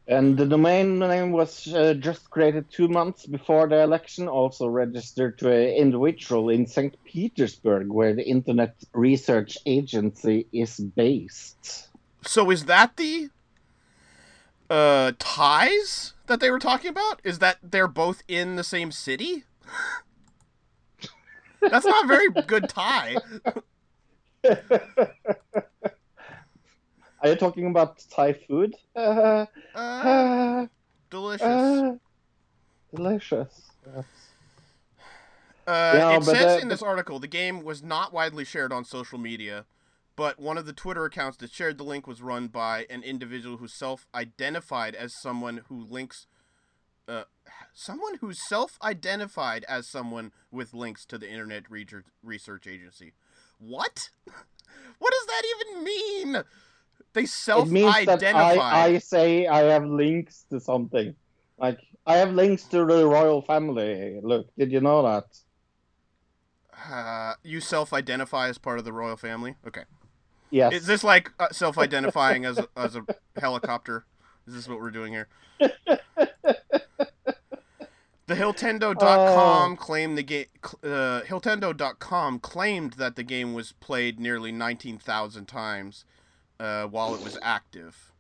and 0.07 0.39
the 0.39 0.47
domain 0.47 0.99
name 0.99 1.33
was 1.33 1.73
uh, 1.75 1.93
just 1.95 2.31
created 2.31 2.71
two 2.71 2.89
months 2.89 3.27
before 3.27 3.69
the 3.69 3.83
election, 3.83 4.27
also 4.29 4.67
registered 4.67 5.39
to 5.39 5.51
an 5.53 5.69
individual 5.75 6.49
in 6.49 6.67
St. 6.67 6.95
Petersburg, 7.05 7.89
where 7.89 8.15
the 8.15 8.27
Internet 8.27 8.75
Research 8.95 9.59
Agency 9.67 10.47
is 10.53 10.79
based. 10.81 11.89
So 12.25 12.51
is 12.51 12.65
that 12.67 12.97
the 12.97 13.29
uh 14.71 15.13
ties 15.19 16.15
that 16.27 16.41
they 16.41 16.51
were 16.51 16.59
talking 16.59 16.91
about? 16.91 17.21
Is 17.25 17.39
that 17.39 17.59
they're 17.63 17.89
both 17.89 18.23
in 18.29 18.57
the 18.57 18.65
same 18.65 18.93
city? 18.93 19.45
That's 21.61 21.87
not 21.87 22.05
a 22.05 22.09
very 22.09 22.31
good 22.31 22.69
tie. 22.69 23.17
Are 27.21 27.29
you 27.31 27.35
talking 27.37 27.67
about 27.67 27.99
Thai 28.15 28.33
food? 28.33 28.75
Uh, 28.95 29.47
Uh, 29.75 30.67
delicious. 31.11 31.99
delicious. 32.95 33.71
Yes. 33.87 34.05
Uh, 35.67 35.95
Yeah, 35.97 36.17
it 36.17 36.25
says 36.25 36.57
the- 36.57 36.61
in 36.63 36.69
this 36.69 36.83
article 36.83 37.19
the 37.19 37.27
game 37.29 37.63
was 37.63 37.83
not 37.83 38.13
widely 38.13 38.45
shared 38.45 38.73
on 38.73 38.85
social 38.85 39.19
media, 39.19 39.67
but 40.19 40.41
one 40.41 40.59
of 40.59 40.67
the 40.67 40.73
Twitter 40.73 41.05
accounts 41.05 41.37
that 41.37 41.53
shared 41.53 41.79
the 41.79 41.85
link 41.85 42.09
was 42.09 42.21
run 42.21 42.49
by 42.49 42.87
an 42.91 43.05
individual 43.05 43.59
who 43.59 43.69
self-identified 43.69 44.97
as 44.97 45.15
someone 45.15 45.61
who 45.69 45.81
links, 45.81 46.27
uh, 47.07 47.23
someone 47.73 48.17
who 48.17 48.33
self-identified 48.33 49.65
as 49.69 49.87
someone 49.87 50.33
with 50.51 50.75
links 50.75 51.07
to 51.07 51.19
the 51.19 51.31
Internet 51.31 51.71
Research 51.71 52.05
Research 52.25 52.67
Agency. 52.67 53.13
What? 53.59 54.11
What 54.99 55.13
does 55.13 55.27
that 55.27 55.43
even 55.55 55.85
mean? 55.85 56.43
They 57.13 57.23
It 57.23 57.69
means 57.69 57.95
that 58.05 58.21
self-identify. 58.21 58.61
I, 58.61 58.85
I 58.87 58.99
say 58.99 59.47
I 59.47 59.61
have 59.61 59.87
links 59.87 60.45
to 60.51 60.61
something. 60.61 61.15
Like, 61.59 61.79
I 62.05 62.17
have 62.17 62.33
links 62.33 62.65
to 62.65 62.85
the 62.85 63.07
royal 63.07 63.41
family. 63.41 64.19
Look, 64.23 64.49
did 64.59 64.73
you 64.73 64.81
know 64.81 65.03
that? 65.03 65.25
Uh, 66.93 67.35
you 67.43 67.61
self-identify 67.61 68.49
as 68.49 68.59
part 68.59 68.79
of 68.79 68.85
the 68.85 68.93
royal 68.93 69.17
family. 69.17 69.55
Okay. 69.67 69.85
Yes. 70.51 70.73
Is 70.73 70.87
this 70.87 71.05
like 71.05 71.33
uh, 71.39 71.49
self-identifying 71.51 72.45
as 72.45 72.59
a, 72.59 72.69
as 72.77 72.97
a 72.97 73.05
helicopter? 73.39 74.05
Is 74.47 74.55
this 74.55 74.69
what 74.69 74.81
we're 74.81 74.91
doing 74.91 75.13
here? 75.13 75.29
The 78.29 78.35
Hilltendo.com 78.35 79.77
claimed 79.79 80.19
the 80.19 80.23
game. 80.23 80.47
Uh, 80.85 81.23
Hilltendo.com 81.23 82.41
claimed 82.41 82.93
that 82.95 83.17
the 83.17 83.23
game 83.23 83.55
was 83.55 83.73
played 83.73 84.21
nearly 84.21 84.53
19,000 84.53 85.47
times 85.47 86.05
uh, 86.61 86.85
while 86.85 87.15
it 87.15 87.25
was 87.25 87.39
active. 87.41 88.13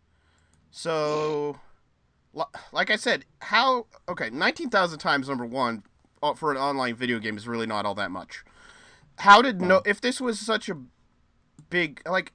So, 0.70 1.58
like 2.72 2.90
I 2.90 2.96
said, 2.96 3.26
how 3.40 3.86
okay, 4.08 4.30
19,000 4.30 4.98
times 4.98 5.28
number 5.28 5.44
one 5.44 5.82
uh, 6.22 6.32
for 6.32 6.52
an 6.52 6.56
online 6.56 6.94
video 6.94 7.18
game 7.18 7.36
is 7.36 7.46
really 7.46 7.66
not 7.66 7.84
all 7.84 7.94
that 7.96 8.10
much. 8.10 8.44
How 9.16 9.42
did 9.42 9.60
no? 9.60 9.82
If 9.84 10.00
this 10.00 10.22
was 10.22 10.40
such 10.40 10.70
a 10.70 10.78
big 11.70 12.02
like, 12.06 12.32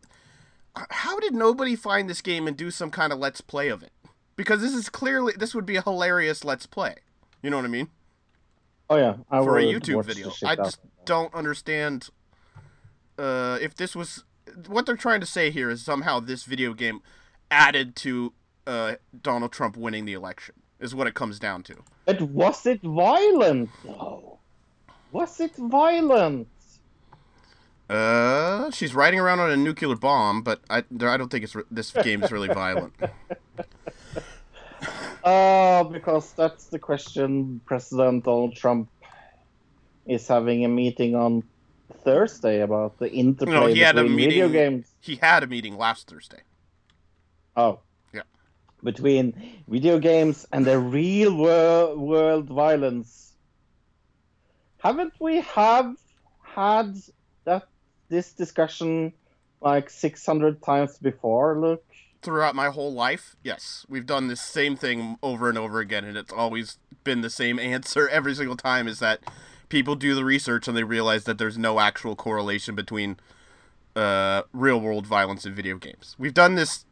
how 0.75 1.19
did 1.19 1.33
nobody 1.33 1.75
find 1.75 2.09
this 2.09 2.21
game 2.21 2.47
and 2.47 2.57
do 2.57 2.71
some 2.71 2.89
kind 2.91 3.13
of 3.13 3.19
let's 3.19 3.41
play 3.41 3.69
of 3.69 3.83
it? 3.83 3.91
Because 4.35 4.61
this 4.61 4.73
is 4.73 4.89
clearly 4.89 5.33
this 5.37 5.53
would 5.53 5.65
be 5.65 5.75
a 5.75 5.81
hilarious 5.81 6.43
let's 6.43 6.65
play. 6.65 6.95
You 7.41 7.49
know 7.49 7.57
what 7.57 7.65
I 7.65 7.69
mean? 7.69 7.89
oh, 8.89 8.97
yeah. 8.97 9.15
I 9.29 9.41
For 9.43 9.57
a 9.57 9.63
YouTube 9.63 10.05
video. 10.05 10.31
I 10.45 10.55
just 10.55 10.77
of 10.77 10.85
it. 10.85 11.05
don't 11.05 11.33
understand 11.33 12.09
uh, 13.17 13.57
if 13.61 13.75
this 13.75 13.95
was 13.95 14.23
what 14.67 14.85
they're 14.85 14.95
trying 14.95 15.19
to 15.19 15.25
say 15.25 15.49
here 15.51 15.69
is 15.69 15.83
somehow 15.83 16.19
this 16.19 16.43
video 16.43 16.73
game 16.73 17.01
added 17.49 17.95
to 17.97 18.33
uh, 18.67 18.95
Donald 19.21 19.51
Trump 19.51 19.77
winning 19.77 20.05
the 20.05 20.13
election 20.13 20.55
is 20.79 20.93
what 20.93 21.07
it 21.07 21.13
comes 21.13 21.39
down 21.39 21.63
to. 21.63 21.75
But 22.05 22.21
was 22.21 22.65
it 22.65 22.81
violent, 22.81 23.69
though? 23.83 24.39
Was 25.11 25.39
it 25.39 25.55
violent? 25.55 26.47
Uh, 27.93 28.71
she's 28.71 28.95
riding 28.95 29.19
around 29.19 29.39
on 29.39 29.51
a 29.51 29.57
nuclear 29.57 29.95
bomb, 29.95 30.41
but 30.41 30.61
I, 30.69 30.83
I 31.01 31.17
don't 31.17 31.29
think 31.29 31.43
it's 31.43 31.55
this 31.69 31.91
game 31.91 32.23
is 32.23 32.31
really 32.31 32.47
violent. 32.47 32.93
Uh, 35.23 35.85
because 35.85 36.33
that's 36.33 36.65
the 36.65 36.77
question 36.77 37.61
President 37.65 38.25
Donald 38.25 38.57
Trump 38.57 38.89
is 40.05 40.27
having 40.27 40.65
a 40.65 40.67
meeting 40.67 41.15
on 41.15 41.43
Thursday 42.03 42.59
about 42.59 42.99
the 42.99 43.09
interplay 43.09 43.53
No, 43.53 43.67
he 43.67 43.79
had 43.79 43.97
a 43.97 44.01
between 44.03 44.17
video 44.17 44.49
games. 44.49 44.91
He 44.99 45.15
had 45.15 45.43
a 45.43 45.47
meeting 45.47 45.77
last 45.77 46.09
Thursday. 46.09 46.41
Oh. 47.55 47.79
Yeah. 48.13 48.23
Between 48.83 49.61
video 49.69 49.97
games 49.97 50.45
and 50.51 50.65
the 50.65 50.77
real 50.77 51.33
wor- 51.33 51.95
world 51.95 52.49
violence. 52.49 53.31
Haven't 54.79 55.13
we 55.21 55.39
have 55.39 55.95
had 56.41 56.97
this 58.13 58.31
discussion 58.31 59.11
like 59.59 59.89
600 59.89 60.61
times 60.61 60.97
before, 60.99 61.59
Luke? 61.59 61.83
Throughout 62.21 62.55
my 62.55 62.67
whole 62.69 62.93
life, 62.93 63.35
yes, 63.43 63.85
we've 63.89 64.05
done 64.05 64.27
this 64.27 64.39
same 64.39 64.77
thing 64.77 65.17
over 65.21 65.49
and 65.49 65.57
over 65.57 65.79
again, 65.79 66.05
and 66.05 66.15
it's 66.15 66.31
always 66.31 66.77
been 67.03 67.21
the 67.21 67.29
same 67.29 67.59
answer 67.59 68.07
every 68.11 68.35
single 68.35 68.55
time. 68.55 68.87
Is 68.87 68.99
that 68.99 69.19
people 69.67 69.95
do 69.95 70.15
the 70.15 70.23
research 70.23 70.67
and 70.67 70.77
they 70.77 70.83
realize 70.83 71.23
that 71.25 71.37
there's 71.37 71.57
no 71.57 71.79
actual 71.79 72.15
correlation 72.15 72.75
between 72.75 73.17
uh, 73.95 74.43
real 74.53 74.79
world 74.79 75.07
violence 75.07 75.43
and 75.45 75.55
video 75.55 75.77
games. 75.77 76.15
We've 76.19 76.33
done 76.33 76.55
this 76.55 76.85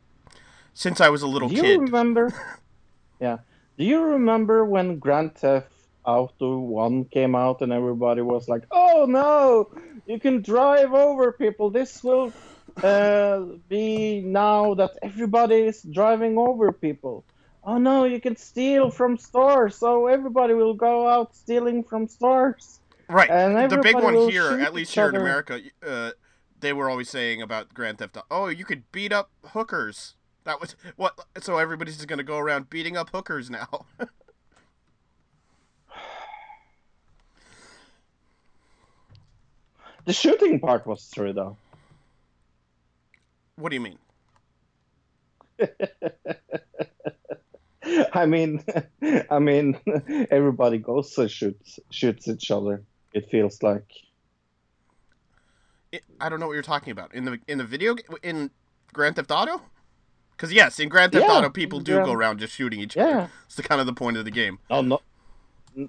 since 0.74 1.00
I 1.00 1.10
was 1.10 1.22
a 1.22 1.28
little 1.28 1.50
Do 1.50 1.56
you 1.56 1.62
kid. 1.62 1.80
remember? 1.80 2.34
yeah. 3.22 3.38
Do 3.78 3.86
you 3.86 4.02
remember 4.02 4.66
when 4.66 5.00
Grand 5.00 5.36
Theft 5.36 5.72
Auto 6.04 6.60
1 6.60 7.06
came 7.06 7.36
out 7.36 7.62
and 7.62 7.72
everybody 7.72 8.22
was 8.22 8.50
like, 8.50 8.64
oh 8.72 9.06
no, 9.08 9.70
you 10.12 10.20
can 10.20 10.42
drive 10.42 10.94
over 10.94 11.32
people. 11.32 11.70
This 11.70 12.04
will 12.04 12.34
uh, 12.84 13.40
be 13.70 14.22
now 14.22 14.74
that 14.74 14.92
everybody 15.02 15.56
is 15.56 15.82
driving 15.84 16.38
over 16.38 16.72
people. 16.74 17.24
Oh 17.64 17.78
no, 17.78 18.04
you 18.04 18.20
can 18.20 18.36
steal 18.36 18.90
from 18.90 19.18
stores, 19.18 19.78
so 19.78 20.08
everybody 20.08 20.54
will 20.54 20.74
go 20.74 21.08
out 21.08 21.34
stealing 21.34 21.84
from 21.84 22.08
stores. 22.08 22.82
Right. 23.08 23.30
And 23.30 23.72
the 23.72 23.78
big 23.78 23.96
one 23.96 24.30
here, 24.30 24.60
at 24.60 24.74
least 24.74 24.94
here 24.94 25.10
in. 25.10 25.16
America, 25.16 25.62
uh, 25.86 26.12
they 26.60 26.74
were 26.74 26.90
always 26.90 27.10
saying 27.10 27.42
about 27.42 27.74
Grand 27.74 28.00
Theft 28.00 28.18
Auto. 28.18 28.28
Oh, 28.32 28.48
you 28.48 28.66
could 28.66 28.92
beat 28.92 29.14
up 29.14 29.30
hookers. 29.46 30.16
That 30.44 30.60
was 30.60 30.76
what. 30.98 31.20
So 31.40 31.58
everybody's 31.58 31.98
just 31.98 32.08
gonna 32.08 32.24
go 32.24 32.38
around 32.38 32.70
beating 32.70 32.98
up 32.98 33.12
hookers 33.12 33.50
now. 33.50 33.86
The 40.06 40.14
shooting 40.14 40.60
part 40.60 40.86
was 40.88 41.10
true 41.14 41.34
though. 41.34 41.58
what 43.56 43.70
do 43.70 43.76
you 43.76 43.82
mean? 43.82 43.98
I 48.14 48.26
mean, 48.26 48.64
I 49.30 49.40
mean, 49.40 49.78
everybody 50.32 50.78
goes 50.78 51.18
and 51.18 51.30
shoots 51.30 51.80
shoots 51.90 52.28
each 52.28 52.52
other. 52.52 52.84
It 53.14 53.30
feels 53.30 53.62
like 53.64 53.86
I 55.94 56.00
I 56.20 56.30
don't 56.30 56.40
know 56.40 56.48
what 56.48 56.54
you're 56.54 56.64
talking 56.64 56.92
about 56.92 57.14
in 57.14 57.26
the 57.26 57.40
in 57.48 57.58
the 57.58 57.64
video 57.66 57.96
in 58.24 58.52
Grand 58.94 59.16
Theft 59.16 59.32
Auto. 59.32 59.62
Because 60.32 60.52
yes, 60.54 60.80
in 60.80 60.90
Grand 60.90 61.12
Theft 61.12 61.26
Yeah, 61.28 61.34
Auto, 61.38 61.50
people 61.50 61.80
do 61.80 61.94
Grand- 61.94 62.06
go 62.08 62.14
around 62.14 62.40
just 62.40 62.54
shooting 62.56 62.80
each 62.80 62.96
Yeah. 62.96 63.04
other. 63.06 63.30
It's 63.46 63.56
the 63.56 63.64
kind 63.64 63.80
of 63.80 63.86
the 63.88 63.94
point 63.94 64.18
of 64.18 64.26
the 64.26 64.32
game. 64.32 64.58
Oh 64.72 64.82
no, 64.82 64.82
not 64.82 64.92
n- 64.92 64.98
n- 64.98 65.02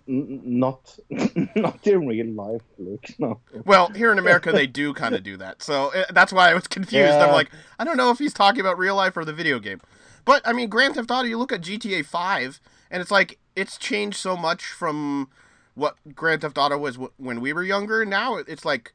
not 0.07 0.99
not 1.57 1.87
in 1.87 2.07
real 2.07 2.27
life, 2.33 2.63
Luke. 2.79 3.07
No. 3.19 3.41
Well, 3.65 3.89
here 3.91 4.13
in 4.13 4.19
America, 4.19 4.53
they 4.53 4.67
do 4.67 4.95
kind 4.95 5.15
of 5.15 5.23
do 5.23 5.37
that. 5.39 5.63
So 5.63 5.93
uh, 5.95 6.05
that's 6.11 6.33
why 6.33 6.51
I 6.51 6.55
was 6.55 6.67
confused. 6.67 7.15
I'm 7.15 7.33
like, 7.33 7.51
I 7.79 7.85
don't 7.85 7.97
know 7.97 8.11
if 8.11 8.19
he's 8.19 8.35
talking 8.35 8.61
about 8.61 8.79
real 8.79 8.97
life 8.97 9.17
or 9.17 9.25
the 9.25 9.33
video 9.33 9.59
game. 9.59 9.81
But 10.25 10.47
I 10.47 10.53
mean, 10.53 10.69
Grand 10.69 10.95
Theft 10.95 11.11
Auto. 11.11 11.27
You 11.27 11.39
look 11.39 11.53
at 11.53 11.63
GTA 11.63 12.05
Five, 12.05 12.61
and 12.91 13.01
it's 13.01 13.11
like 13.11 13.39
it's 13.57 13.77
changed 13.77 14.17
so 14.17 14.37
much 14.37 14.65
from 14.65 15.31
what 15.75 15.97
Grand 16.15 16.43
Theft 16.43 16.59
Auto 16.59 16.79
was 16.79 16.97
wh- 16.97 17.19
when 17.21 17.41
we 17.41 17.53
were 17.53 17.65
younger. 17.65 18.05
Now 18.05 18.37
it's 18.37 18.65
like 18.65 18.93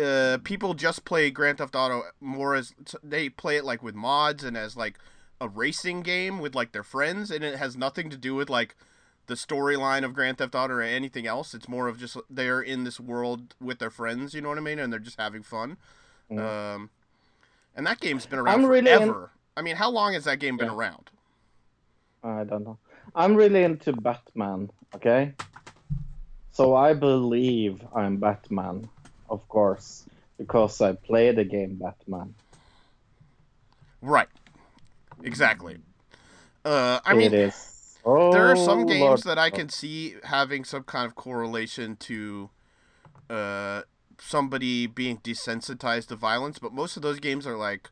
uh, 0.00 0.38
people 0.44 0.74
just 0.74 1.04
play 1.04 1.30
Grand 1.30 1.58
Theft 1.58 1.74
Auto 1.74 2.02
more 2.20 2.54
as 2.54 2.74
they 3.02 3.28
play 3.28 3.56
it 3.56 3.64
like 3.64 3.82
with 3.82 3.94
mods 3.94 4.44
and 4.44 4.56
as 4.56 4.76
like 4.76 4.98
a 5.40 5.48
racing 5.48 6.02
game 6.02 6.38
with 6.38 6.54
like 6.54 6.72
their 6.72 6.82
friends, 6.82 7.30
and 7.30 7.42
it 7.42 7.56
has 7.56 7.76
nothing 7.76 8.10
to 8.10 8.16
do 8.16 8.34
with 8.34 8.50
like 8.50 8.76
the 9.30 9.36
storyline 9.36 10.04
of 10.04 10.12
Grand 10.12 10.38
Theft 10.38 10.56
Auto 10.56 10.74
or 10.74 10.82
anything 10.82 11.24
else. 11.24 11.54
It's 11.54 11.68
more 11.68 11.86
of 11.86 11.98
just 11.98 12.16
they're 12.28 12.60
in 12.60 12.82
this 12.82 12.98
world 12.98 13.54
with 13.60 13.78
their 13.78 13.88
friends. 13.90 14.34
You 14.34 14.40
know 14.40 14.48
what 14.48 14.58
I 14.58 14.60
mean? 14.60 14.80
And 14.80 14.92
they're 14.92 14.98
just 14.98 15.20
having 15.20 15.44
fun. 15.44 15.76
Um, 16.30 16.90
and 17.76 17.86
that 17.86 18.00
game's 18.00 18.26
been 18.26 18.40
around 18.40 18.54
I'm 18.60 18.66
really 18.66 18.90
in- 18.90 18.98
forever. 18.98 19.30
I 19.56 19.62
mean, 19.62 19.76
how 19.76 19.88
long 19.88 20.14
has 20.14 20.24
that 20.24 20.40
game 20.40 20.56
been 20.56 20.66
Yeah. 20.66 20.74
around? 20.74 21.10
I 22.24 22.42
don't 22.44 22.64
know. 22.64 22.78
I'm 23.14 23.34
really 23.36 23.62
into 23.62 23.92
Batman, 23.92 24.70
okay? 24.96 25.32
So 26.50 26.74
I 26.74 26.92
believe 26.92 27.82
I'm 27.94 28.16
Batman, 28.16 28.88
of 29.28 29.46
course, 29.48 30.04
because 30.38 30.80
I 30.80 30.92
play 30.92 31.30
the 31.32 31.44
game 31.44 31.76
Batman. 31.76 32.34
Right. 34.02 34.28
Exactly. 35.22 35.78
Uh, 36.64 36.98
I 37.04 37.12
it 37.12 37.16
mean, 37.16 37.32
is. 37.34 37.69
Oh, 38.04 38.32
there 38.32 38.46
are 38.46 38.56
some 38.56 38.86
games 38.86 39.00
Lord. 39.00 39.22
that 39.24 39.38
I 39.38 39.50
can 39.50 39.68
see 39.68 40.16
having 40.24 40.64
some 40.64 40.84
kind 40.84 41.06
of 41.06 41.14
correlation 41.14 41.96
to 41.96 42.50
uh, 43.28 43.82
somebody 44.18 44.86
being 44.86 45.18
desensitized 45.18 46.08
to 46.08 46.16
violence, 46.16 46.58
but 46.58 46.72
most 46.72 46.96
of 46.96 47.02
those 47.02 47.20
games 47.20 47.46
are 47.46 47.56
like 47.56 47.90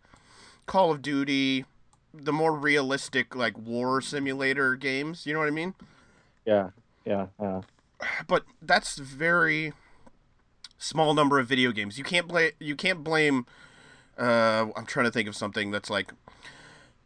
Call 0.66 0.90
of 0.90 1.02
Duty, 1.02 1.64
the 2.14 2.32
more 2.32 2.56
realistic 2.56 3.36
like 3.36 3.58
war 3.58 4.00
simulator 4.00 4.76
games. 4.76 5.26
You 5.26 5.34
know 5.34 5.40
what 5.40 5.48
I 5.48 5.52
mean? 5.52 5.74
Yeah, 6.44 6.70
yeah, 7.04 7.26
yeah. 7.40 7.62
But 8.26 8.44
that's 8.62 8.96
very 8.98 9.72
small 10.78 11.12
number 11.14 11.38
of 11.38 11.48
video 11.48 11.72
games. 11.72 11.98
You 11.98 12.04
can't 12.04 12.28
blame 12.28 12.52
you 12.58 12.76
can't 12.76 13.04
blame 13.04 13.46
Uh, 14.18 14.66
I'm 14.74 14.84
trying 14.84 15.06
to 15.06 15.12
think 15.12 15.28
of 15.28 15.36
something 15.36 15.70
that's 15.70 15.90
like, 15.90 16.12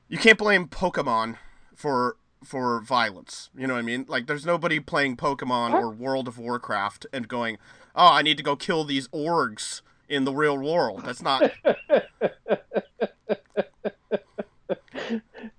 you 0.09 0.17
can't 0.17 0.39
blame 0.39 0.67
Pokemon 0.67 1.37
for 1.75 2.17
for 2.45 2.81
violence. 2.81 3.51
You 3.57 3.67
know 3.67 3.75
what 3.75 3.81
I 3.81 3.83
mean? 3.83 4.05
Like, 4.09 4.27
there's 4.27 4.47
nobody 4.47 4.81
playing 4.81 5.17
Pokemon 5.17 5.75
or 5.75 5.91
World 5.91 6.29
of 6.29 6.39
Warcraft 6.39 7.07
and 7.13 7.29
going, 7.29 7.59
"Oh, 7.95 8.13
I 8.13 8.23
need 8.23 8.37
to 8.37 8.43
go 8.43 8.57
kill 8.57 8.85
these 8.85 9.09
orcs 9.09 9.83
in 10.09 10.25
the 10.25 10.33
real 10.33 10.59
world." 10.59 11.03
That's 11.05 11.23
not. 11.23 11.51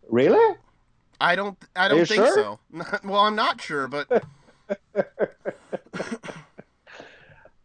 Really? 0.09 0.57
I 1.19 1.35
don't. 1.35 1.57
I 1.75 1.87
don't 1.87 2.07
think 2.07 2.23
sure? 2.23 2.35
so. 2.35 2.59
well, 3.03 3.21
I'm 3.21 3.35
not 3.35 3.59
sure, 3.59 3.87
but 3.87 4.23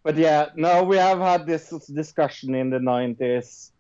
But 0.03 0.17
yeah, 0.17 0.49
no, 0.57 0.83
we 0.85 0.97
have 0.97 1.19
had 1.19 1.45
this 1.47 1.69
discussion 1.69 2.55
in 2.55 2.71
the 2.71 2.79
90s. 2.79 3.73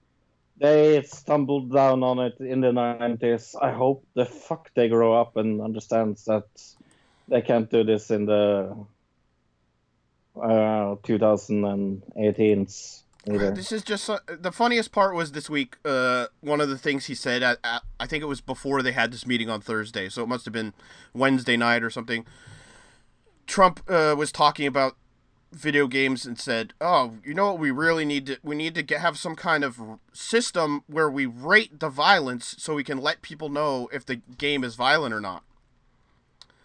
They 0.58 1.02
stumbled 1.02 1.72
down 1.72 2.02
on 2.02 2.18
it 2.18 2.40
in 2.40 2.60
the 2.60 2.72
90s. 2.72 3.54
I 3.60 3.70
hope 3.70 4.04
the 4.14 4.26
fuck 4.26 4.70
they 4.74 4.88
grow 4.88 5.20
up 5.20 5.36
and 5.36 5.60
understands 5.60 6.24
that 6.24 6.46
they 7.28 7.42
can't 7.42 7.70
do 7.70 7.84
this 7.84 8.10
in 8.10 8.26
the 8.26 8.74
uh, 10.36 10.96
2018s 10.96 13.02
either. 13.28 13.50
This 13.52 13.72
is 13.72 13.82
just 13.82 14.08
uh, 14.10 14.18
the 14.26 14.52
funniest 14.52 14.92
part 14.92 15.14
was 15.14 15.32
this 15.32 15.48
week. 15.48 15.76
Uh, 15.84 16.26
one 16.40 16.60
of 16.60 16.68
the 16.68 16.78
things 16.78 17.06
he 17.06 17.14
said, 17.14 17.42
at, 17.42 17.58
at, 17.62 17.82
I 18.00 18.06
think 18.06 18.22
it 18.22 18.26
was 18.26 18.40
before 18.40 18.82
they 18.82 18.92
had 18.92 19.12
this 19.12 19.26
meeting 19.26 19.48
on 19.48 19.60
Thursday, 19.60 20.08
so 20.08 20.22
it 20.22 20.28
must 20.28 20.44
have 20.44 20.52
been 20.52 20.72
Wednesday 21.14 21.56
night 21.56 21.82
or 21.82 21.90
something. 21.90 22.26
Trump 23.46 23.80
uh, 23.88 24.14
was 24.16 24.32
talking 24.32 24.66
about 24.66 24.96
video 25.52 25.86
games 25.86 26.26
and 26.26 26.38
said, 26.38 26.74
"Oh, 26.80 27.14
you 27.24 27.34
know 27.34 27.52
what? 27.52 27.58
We 27.58 27.70
really 27.70 28.04
need 28.04 28.26
to. 28.26 28.38
We 28.42 28.54
need 28.56 28.74
to 28.74 28.82
get, 28.82 29.00
have 29.00 29.18
some 29.18 29.34
kind 29.36 29.64
of 29.64 29.80
system 30.12 30.82
where 30.86 31.10
we 31.10 31.26
rate 31.26 31.80
the 31.80 31.88
violence, 31.88 32.54
so 32.58 32.74
we 32.74 32.84
can 32.84 32.98
let 32.98 33.22
people 33.22 33.48
know 33.48 33.88
if 33.92 34.04
the 34.04 34.16
game 34.16 34.64
is 34.64 34.74
violent 34.74 35.14
or 35.14 35.20
not." 35.20 35.42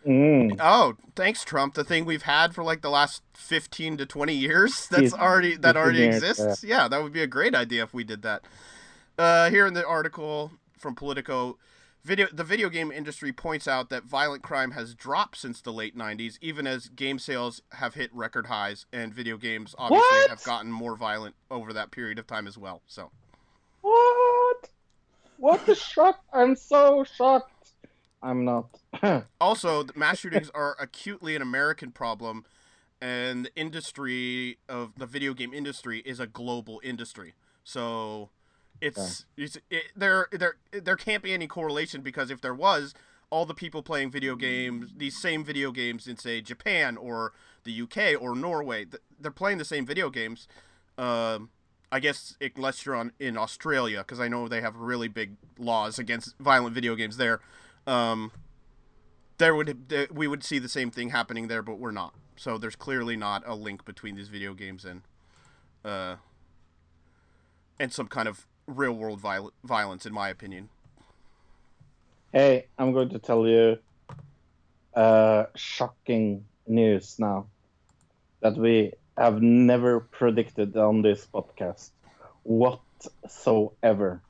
Mm. 0.05 0.57
Oh, 0.59 0.97
thanks, 1.15 1.45
Trump. 1.45 1.75
The 1.75 1.83
thing 1.85 2.03
we've 2.03 2.23
had 2.23 2.53
for 2.53 2.61
like 2.63 2.81
the 2.81 2.89
last 2.89 3.23
fifteen 3.33 3.95
to 3.97 4.05
twenty 4.05 4.33
years. 4.33 4.87
That's 4.91 5.01
He's- 5.01 5.13
already 5.13 5.55
that 5.57 5.77
already 5.77 6.03
exists. 6.03 6.63
Yeah. 6.63 6.87
that 6.89 7.01
would 7.01 7.13
be 7.13 7.21
a 7.23 7.27
great 7.27 7.55
idea 7.55 7.83
if 7.83 7.93
we 7.93 8.03
did 8.03 8.21
that. 8.23 8.43
Uh, 9.17 9.49
here 9.49 9.65
in 9.65 9.73
the 9.75 9.85
article 9.85 10.51
from 10.77 10.95
Politico, 10.95 11.57
video 12.03 12.27
the 12.31 12.43
video 12.43 12.69
game 12.69 12.91
industry 12.91 13.31
points 13.31 13.67
out 13.67 13.89
that 13.89 14.03
violent 14.03 14.43
crime 14.43 14.71
has 14.71 14.93
dropped 14.93 15.37
since 15.37 15.61
the 15.61 15.71
late 15.71 15.97
'90s, 15.97 16.37
even 16.41 16.67
as 16.67 16.89
game 16.89 17.19
sales 17.19 17.61
have 17.73 17.93
hit 17.95 18.13
record 18.13 18.47
highs, 18.47 18.85
and 18.91 19.13
video 19.13 19.37
games 19.37 19.73
obviously 19.77 20.05
What? 20.19 20.29
have 20.29 20.43
gotten 20.43 20.71
more 20.71 20.95
violent 20.95 21.35
over 21.49 21.73
that 21.73 21.91
period 21.91 22.19
of 22.19 22.27
time 22.27 22.47
as 22.47 22.57
well. 22.57 22.81
So. 22.87 23.11
What? 23.81 24.69
What 25.37 25.65
the 25.65 25.75
shock? 25.93 26.19
I'm 26.33 26.55
so 26.55 27.03
shocked. 27.03 27.71
I'm 28.21 28.45
not. 28.45 28.67
Also, 29.41 29.85
mass 29.95 30.19
shootings 30.19 30.49
are 30.55 30.77
acutely 30.79 31.35
an 31.35 31.41
American 31.41 31.91
problem, 31.91 32.45
and 33.01 33.45
the 33.45 33.55
industry 33.55 34.57
of 34.69 34.93
the 34.97 35.05
video 35.05 35.33
game 35.33 35.53
industry 35.53 35.99
is 36.05 36.21
a 36.21 36.27
global 36.27 36.79
industry. 36.85 37.33
So, 37.65 38.29
it's, 38.81 39.25
it's 39.37 39.57
it, 39.69 39.83
there 39.95 40.27
there 40.31 40.55
there 40.71 40.97
can't 40.97 41.23
be 41.23 41.33
any 41.33 41.47
correlation 41.47 42.01
because 42.01 42.29
if 42.29 42.41
there 42.41 42.53
was, 42.53 42.93
all 43.29 43.45
the 43.45 43.53
people 43.53 43.81
playing 43.81 44.11
video 44.11 44.35
games, 44.35 44.91
these 44.95 45.19
same 45.19 45.43
video 45.43 45.71
games 45.71 46.07
in 46.07 46.17
say 46.17 46.41
Japan 46.41 46.97
or 46.97 47.33
the 47.63 47.81
UK 47.81 48.21
or 48.21 48.35
Norway, 48.35 48.85
they're 49.19 49.31
playing 49.31 49.57
the 49.57 49.65
same 49.65 49.85
video 49.85 50.09
games. 50.09 50.47
Um, 50.97 51.49
I 51.91 51.99
guess 51.99 52.35
unless 52.55 52.85
you're 52.85 52.95
on 52.95 53.11
in 53.19 53.37
Australia, 53.37 53.99
because 53.99 54.19
I 54.19 54.27
know 54.27 54.47
they 54.47 54.61
have 54.61 54.75
really 54.75 55.07
big 55.07 55.35
laws 55.57 55.97
against 55.97 56.37
violent 56.39 56.75
video 56.75 56.95
games 56.95 57.17
there. 57.17 57.39
Um, 57.87 58.31
there 59.37 59.55
would 59.55 59.89
there, 59.89 60.07
we 60.11 60.27
would 60.27 60.43
see 60.43 60.59
the 60.59 60.69
same 60.69 60.91
thing 60.91 61.09
happening 61.09 61.47
there, 61.47 61.61
but 61.61 61.79
we're 61.79 61.91
not. 61.91 62.13
So 62.35 62.57
there's 62.57 62.75
clearly 62.75 63.15
not 63.15 63.43
a 63.45 63.55
link 63.55 63.85
between 63.85 64.15
these 64.15 64.27
video 64.27 64.53
games 64.53 64.85
and 64.85 65.01
uh, 65.83 66.17
and 67.79 67.91
some 67.91 68.07
kind 68.07 68.27
of 68.27 68.47
real 68.67 68.93
world 68.93 69.19
viol- 69.19 69.53
violence, 69.63 70.05
in 70.05 70.13
my 70.13 70.29
opinion. 70.29 70.69
Hey, 72.31 72.67
I'm 72.77 72.93
going 72.93 73.09
to 73.09 73.19
tell 73.19 73.47
you 73.47 73.77
uh, 74.95 75.45
shocking 75.55 76.45
news 76.67 77.17
now 77.19 77.47
that 78.41 78.57
we 78.57 78.93
have 79.17 79.41
never 79.41 79.99
predicted 79.99 80.75
on 80.75 81.01
this 81.01 81.27
podcast 81.33 81.91
whatsoever. 82.43 84.21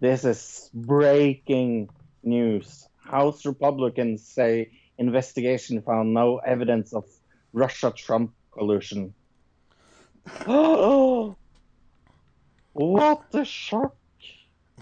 This 0.00 0.24
is 0.24 0.70
breaking 0.74 1.88
news. 2.22 2.88
House 2.98 3.46
Republicans 3.46 4.26
say 4.26 4.70
investigation 4.98 5.82
found 5.82 6.12
no 6.12 6.38
evidence 6.38 6.92
of 6.92 7.04
Russia 7.52 7.92
Trump 7.94 8.32
collusion. 8.52 9.14
what 12.74 13.30
the 13.30 13.44
shock! 13.44 13.96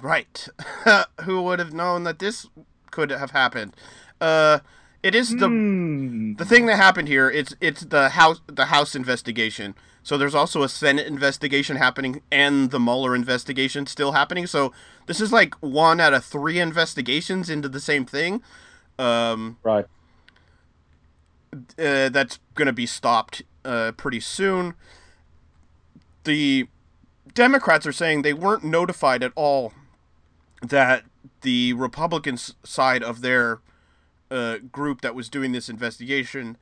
Right. 0.00 0.48
Who 1.22 1.42
would 1.42 1.58
have 1.58 1.72
known 1.72 2.04
that 2.04 2.18
this 2.18 2.46
could 2.90 3.10
have 3.10 3.30
happened? 3.30 3.74
Uh, 4.20 4.60
it 5.02 5.14
is 5.14 5.36
the 5.36 5.48
Hmm. 5.48 6.32
the 6.34 6.44
thing 6.44 6.66
that 6.66 6.76
happened 6.76 7.08
here. 7.08 7.30
It's 7.30 7.54
it's 7.60 7.82
the 7.82 8.10
house 8.10 8.40
the 8.46 8.66
House 8.66 8.94
investigation. 8.94 9.74
So 10.02 10.18
there's 10.18 10.34
also 10.34 10.62
a 10.64 10.68
Senate 10.68 11.06
investigation 11.06 11.76
happening 11.76 12.22
and 12.32 12.70
the 12.72 12.80
Mueller 12.80 13.14
investigation 13.14 13.86
still 13.86 14.12
happening. 14.12 14.48
So 14.48 14.72
this 15.06 15.20
is 15.20 15.30
like 15.32 15.54
one 15.60 16.00
out 16.00 16.12
of 16.12 16.24
three 16.24 16.58
investigations 16.58 17.48
into 17.48 17.68
the 17.68 17.78
same 17.80 18.04
thing. 18.04 18.42
Um, 18.98 19.58
Right. 19.62 19.86
uh, 21.54 22.08
that's 22.08 22.40
going 22.56 22.66
to 22.66 22.72
be 22.72 22.86
stopped 22.86 23.42
uh, 23.64 23.92
pretty 23.92 24.18
soon. 24.18 24.74
The 26.24 26.66
Democrats 27.34 27.86
are 27.86 27.92
saying 27.92 28.22
they 28.22 28.34
weren't 28.34 28.64
notified 28.64 29.22
at 29.22 29.32
all 29.34 29.72
that 30.60 31.04
the 31.42 31.72
Republican 31.72 32.36
side 32.36 33.02
of 33.02 33.20
their 33.20 33.60
uh, 34.30 34.58
group 34.70 35.00
that 35.02 35.14
was 35.14 35.28
doing 35.28 35.52
this 35.52 35.68
investigation 35.68 36.56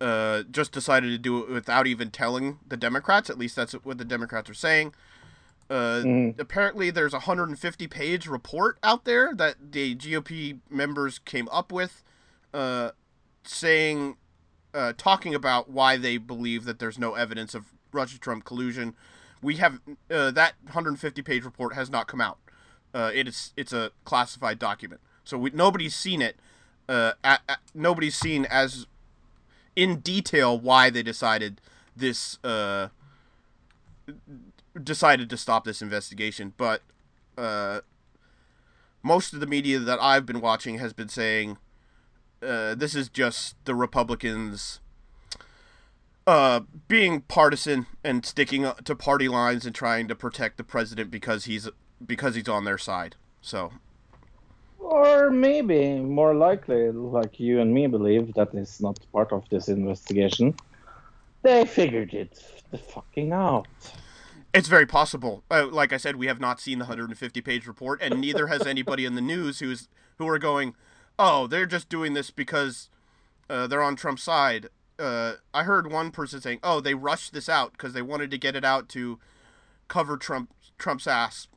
uh, 0.00 0.42
just 0.50 0.72
decided 0.72 1.08
to 1.10 1.18
do 1.18 1.38
it 1.44 1.48
without 1.50 1.86
even 1.86 2.10
telling 2.10 2.58
the 2.66 2.76
Democrats. 2.76 3.30
At 3.30 3.38
least 3.38 3.54
that's 3.56 3.72
what 3.72 3.98
the 3.98 4.04
Democrats 4.04 4.50
are 4.50 4.54
saying. 4.54 4.94
Uh, 5.70 6.02
Mhm. 6.04 6.38
Apparently, 6.38 6.90
there's 6.90 7.14
a 7.14 7.20
150 7.20 7.86
page 7.86 8.26
report 8.26 8.78
out 8.82 9.04
there 9.04 9.32
that 9.34 9.72
the 9.72 9.94
GOP 9.94 10.58
members 10.68 11.18
came 11.20 11.48
up 11.52 11.70
with, 11.70 12.02
uh, 12.52 12.90
saying, 13.44 14.16
uh, 14.74 14.92
talking 14.96 15.34
about 15.34 15.70
why 15.70 15.96
they 15.96 16.16
believe 16.18 16.64
that 16.64 16.78
there's 16.78 16.98
no 16.98 17.14
evidence 17.14 17.54
of 17.54 17.66
Russia 17.92 18.18
Trump 18.18 18.44
collusion. 18.44 18.94
We 19.42 19.56
have 19.56 19.80
uh, 20.10 20.30
that 20.30 20.54
150 20.62 21.22
page 21.22 21.44
report 21.44 21.74
has 21.74 21.90
not 21.90 22.06
come 22.06 22.20
out. 22.20 22.38
Uh, 22.94 23.10
it 23.12 23.26
is 23.26 23.52
it's 23.56 23.72
a 23.72 23.90
classified 24.04 24.58
document, 24.58 25.00
so 25.24 25.38
we, 25.38 25.50
nobody's 25.50 25.94
seen 25.94 26.22
it. 26.22 26.36
Uh, 26.88 27.12
at, 27.24 27.40
at, 27.48 27.58
nobody's 27.74 28.14
seen 28.14 28.44
as 28.46 28.86
in 29.74 30.00
detail 30.00 30.58
why 30.58 30.90
they 30.90 31.02
decided 31.02 31.60
this 31.96 32.42
uh, 32.44 32.88
decided 34.82 35.30
to 35.30 35.36
stop 35.36 35.64
this 35.64 35.80
investigation, 35.80 36.52
but 36.56 36.82
uh, 37.38 37.80
most 39.02 39.32
of 39.32 39.40
the 39.40 39.46
media 39.46 39.78
that 39.78 40.00
I've 40.00 40.26
been 40.26 40.40
watching 40.40 40.78
has 40.78 40.92
been 40.92 41.08
saying 41.08 41.58
this 42.40 42.94
is 42.94 43.08
just 43.08 43.56
the 43.64 43.74
Republicans 43.74 44.81
uh, 46.26 46.60
being 46.88 47.22
partisan 47.22 47.86
and 48.04 48.24
sticking 48.24 48.70
to 48.84 48.94
party 48.94 49.28
lines 49.28 49.66
and 49.66 49.74
trying 49.74 50.08
to 50.08 50.14
protect 50.14 50.56
the 50.56 50.64
president 50.64 51.10
because 51.10 51.44
he's 51.46 51.68
because 52.04 52.34
he's 52.34 52.48
on 52.48 52.64
their 52.64 52.78
side. 52.78 53.16
So 53.40 53.72
Or 54.78 55.30
maybe 55.30 55.98
more 55.98 56.34
likely, 56.34 56.90
like 56.90 57.40
you 57.40 57.60
and 57.60 57.72
me 57.72 57.86
believe, 57.86 58.34
that 58.34 58.54
is 58.54 58.80
not 58.80 58.98
part 59.12 59.32
of 59.32 59.48
this 59.48 59.68
investigation. 59.68 60.54
They 61.42 61.64
figured 61.64 62.14
it 62.14 62.38
the 62.70 62.78
fucking 62.78 63.32
out. 63.32 63.66
It's 64.54 64.68
very 64.68 64.86
possible. 64.86 65.42
Uh, 65.50 65.66
like 65.66 65.92
I 65.92 65.96
said, 65.96 66.16
we 66.16 66.26
have 66.26 66.40
not 66.40 66.60
seen 66.60 66.78
the 66.78 66.84
150 66.84 67.40
page 67.40 67.66
report, 67.66 68.00
and 68.02 68.20
neither 68.20 68.48
has 68.48 68.66
anybody 68.66 69.04
in 69.04 69.14
the 69.14 69.20
news 69.20 69.60
who's 69.60 69.88
who 70.18 70.28
are 70.28 70.38
going, 70.38 70.74
"Oh, 71.18 71.46
they're 71.46 71.66
just 71.66 71.88
doing 71.88 72.12
this 72.14 72.30
because 72.30 72.90
uh, 73.48 73.66
they're 73.66 73.82
on 73.82 73.96
Trump's 73.96 74.22
side." 74.22 74.68
Uh, 74.98 75.34
I 75.52 75.64
heard 75.64 75.90
one 75.90 76.10
person 76.10 76.40
saying, 76.40 76.60
"Oh, 76.62 76.80
they 76.80 76.94
rushed 76.94 77.32
this 77.32 77.48
out 77.48 77.72
because 77.72 77.92
they 77.92 78.02
wanted 78.02 78.30
to 78.30 78.38
get 78.38 78.56
it 78.56 78.64
out 78.64 78.88
to 78.90 79.18
cover 79.88 80.16
Trump 80.16 80.50
Trump's 80.78 81.06
ass." 81.06 81.48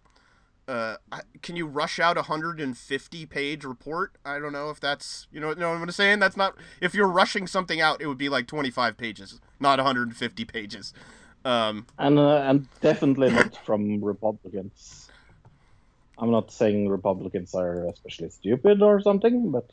Uh, 0.67 0.95
can 1.43 1.55
you 1.55 1.67
rush 1.67 1.99
out 1.99 2.17
a 2.17 2.21
150 2.21 3.25
page 3.27 3.63
report? 3.63 4.13
I 4.25 4.39
don't 4.39 4.51
know 4.51 4.71
if 4.71 4.79
that's 4.79 5.27
you 5.31 5.39
know, 5.39 5.49
what 5.49 5.61
I'm 5.61 5.91
saying. 5.91 6.19
That's 6.19 6.37
not 6.37 6.55
if 6.81 6.95
you're 6.95 7.07
rushing 7.07 7.45
something 7.45 7.79
out, 7.79 8.01
it 8.01 8.07
would 8.07 8.17
be 8.17 8.29
like 8.29 8.47
25 8.47 8.97
pages, 8.97 9.39
not 9.59 9.77
150 9.77 10.45
pages. 10.45 10.93
Um, 11.43 11.85
And 11.99 12.17
uh, 12.17 12.37
and 12.37 12.67
definitely 12.81 13.29
not 13.29 13.55
from 13.65 14.03
Republicans. 14.03 15.09
I'm 16.17 16.31
not 16.31 16.51
saying 16.51 16.89
Republicans 16.89 17.53
are 17.53 17.85
especially 17.87 18.29
stupid 18.29 18.81
or 18.81 18.99
something, 19.01 19.51
but 19.51 19.69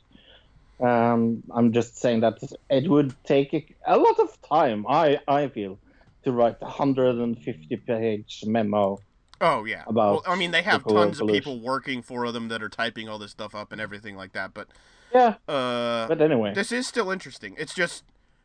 um, 0.80 1.42
I'm 1.54 1.72
just 1.72 1.98
saying 1.98 2.20
that 2.20 2.38
it 2.70 2.88
would 2.88 3.14
take 3.24 3.76
a, 3.86 3.96
lot 3.96 4.18
of 4.18 4.40
time. 4.42 4.86
I 4.88 5.20
I 5.28 5.48
feel 5.48 5.78
to 6.24 6.32
write 6.32 6.56
a 6.60 6.64
150 6.64 7.76
page 7.76 8.44
memo. 8.46 8.98
Oh 9.40 9.64
yeah. 9.64 9.84
About 9.86 10.12
well, 10.12 10.22
I 10.26 10.36
mean, 10.36 10.50
they 10.50 10.62
have 10.62 10.86
tons 10.86 11.20
of 11.20 11.28
people 11.28 11.60
working 11.60 12.02
for 12.02 12.30
them 12.32 12.48
that 12.48 12.62
are 12.62 12.68
typing 12.68 13.08
all 13.08 13.18
this 13.18 13.32
stuff 13.32 13.54
up 13.54 13.72
and 13.72 13.80
everything 13.80 14.16
like 14.16 14.32
that. 14.32 14.54
But 14.54 14.68
Yeah, 15.14 15.34
uh, 15.48 16.08
but 16.08 16.20
anyway, 16.20 16.54
this 16.54 16.72
is 16.72 16.86
still 16.86 17.10
interesting. 17.10 17.54
It's 17.58 17.74
just 17.74 18.04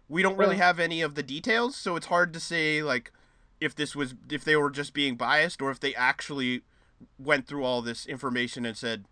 we 0.10 0.22
don't 0.22 0.38
really 0.38 0.58
have 0.58 0.80
any 0.80 1.02
of 1.02 1.16
the 1.16 1.24
details, 1.24 1.76
so 1.76 1.96
it's 1.96 2.08
hard 2.08 2.34
to 2.34 2.40
say 2.40 2.82
like 2.82 3.12
if 3.60 3.76
this 3.76 3.96
was 3.96 4.16
if 4.30 4.44
they 4.44 4.56
were 4.56 4.70
just 4.70 4.94
being 4.94 5.16
biased 5.16 5.62
or 5.62 5.72
if 5.72 5.80
they 5.80 5.94
actually 5.96 6.62
went 7.20 7.48
through 7.48 7.63
all 7.63 7.82
this 7.82 8.06
information 8.06 8.66
and 8.66 8.78
said, 8.78 9.06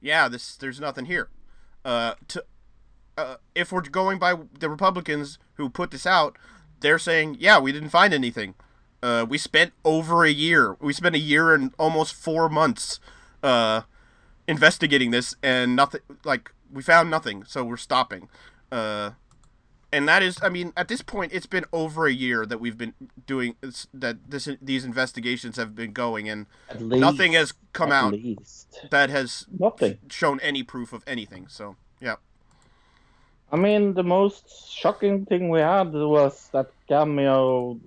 "Yeah, 0.00 0.28
this 0.28 0.56
there's 0.56 0.80
nothing 0.80 1.06
here." 1.06 1.28
Uh, 1.84 2.14
to 2.28 2.44
uh, 3.16 3.36
if 3.54 3.72
we're 3.72 3.82
going 3.82 4.18
by 4.18 4.34
the 4.58 4.68
Republicans 4.68 5.38
who 5.54 5.68
put 5.68 5.90
this 5.90 6.06
out, 6.06 6.36
they're 6.80 6.98
saying, 6.98 7.36
"Yeah, 7.38 7.58
we 7.58 7.72
didn't 7.72 7.90
find 7.90 8.12
anything." 8.14 8.54
Uh, 9.02 9.26
we 9.28 9.38
spent 9.38 9.72
over 9.84 10.24
a 10.24 10.30
year. 10.30 10.76
We 10.80 10.92
spent 10.92 11.14
a 11.14 11.20
year 11.20 11.54
and 11.54 11.74
almost 11.78 12.14
four 12.14 12.48
months 12.48 13.00
uh, 13.42 13.82
investigating 14.46 15.10
this, 15.10 15.34
and 15.42 15.74
nothing. 15.76 16.00
Like 16.24 16.52
we 16.70 16.82
found 16.82 17.10
nothing, 17.10 17.44
so 17.44 17.64
we're 17.64 17.76
stopping. 17.76 18.28
Uh, 18.70 19.10
and 19.92 20.08
that 20.08 20.22
is, 20.22 20.38
I 20.42 20.48
mean, 20.48 20.72
at 20.76 20.88
this 20.88 21.02
point, 21.02 21.32
it's 21.34 21.46
been 21.46 21.66
over 21.72 22.06
a 22.06 22.12
year 22.12 22.46
that 22.46 22.58
we've 22.58 22.78
been 22.78 22.94
doing 23.26 23.56
that. 23.92 24.30
This 24.30 24.48
these 24.62 24.84
investigations 24.84 25.56
have 25.56 25.74
been 25.74 25.92
going, 25.92 26.28
and 26.28 26.46
least 26.78 27.00
nothing 27.00 27.34
has 27.34 27.52
come 27.74 27.92
out 27.92 28.14
least 28.14 28.86
that 28.90 29.10
has 29.10 29.46
nothing. 29.58 29.98
shown 30.08 30.40
any 30.40 30.62
proof 30.62 30.94
of 30.94 31.04
anything. 31.06 31.46
So 31.48 31.76
yeah, 32.00 32.16
I 33.52 33.56
mean, 33.56 33.92
the 33.92 34.02
most 34.02 34.72
shocking 34.72 35.26
thing 35.26 35.50
we 35.50 35.60
had 35.60 35.92
was 35.92 36.48
that 36.52 36.70
cameo, 36.88 37.78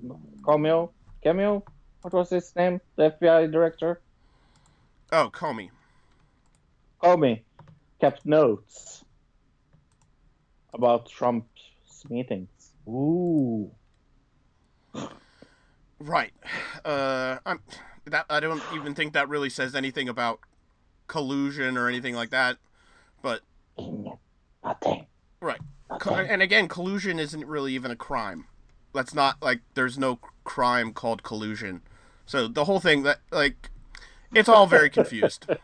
cameo, 0.45 0.91
cameo. 1.23 1.63
What 2.01 2.13
was 2.13 2.29
his 2.29 2.55
name? 2.55 2.79
The 2.97 3.09
FBI 3.19 3.51
director, 3.51 3.99
oh, 5.11 5.31
Comey. 5.33 5.71
Comey, 7.01 7.41
kept 7.99 8.27
notes 8.27 9.03
about 10.71 11.09
Trump's 11.09 12.05
meetings. 12.09 12.73
Ooh. 12.87 13.71
Right. 15.99 16.33
Uh, 16.83 17.37
I'm 17.43 17.59
that 18.05 18.27
I 18.29 18.39
don't 18.39 18.61
even 18.75 18.93
think 18.93 19.13
that 19.13 19.29
really 19.29 19.49
says 19.49 19.73
anything 19.73 20.07
about 20.09 20.41
collusion 21.07 21.75
or 21.75 21.87
anything 21.87 22.13
like 22.13 22.29
that. 22.29 22.57
But 23.23 23.41
Nothing. 24.63 25.07
Right. 25.41 25.59
Nothing. 25.89 26.27
and 26.29 26.41
again, 26.41 26.67
collusion 26.67 27.19
isn't 27.19 27.45
really 27.45 27.73
even 27.73 27.91
a 27.91 27.95
crime. 27.95 28.45
That's 28.93 29.13
not 29.13 29.41
like 29.41 29.61
there's 29.75 29.97
no 29.97 30.19
crime 30.43 30.93
called 30.93 31.23
collusion. 31.23 31.81
So 32.25 32.47
the 32.47 32.65
whole 32.65 32.79
thing 32.79 33.03
that 33.03 33.19
like 33.31 33.69
it's 34.33 34.49
all 34.49 34.67
very 34.67 34.89
confused. 34.89 35.47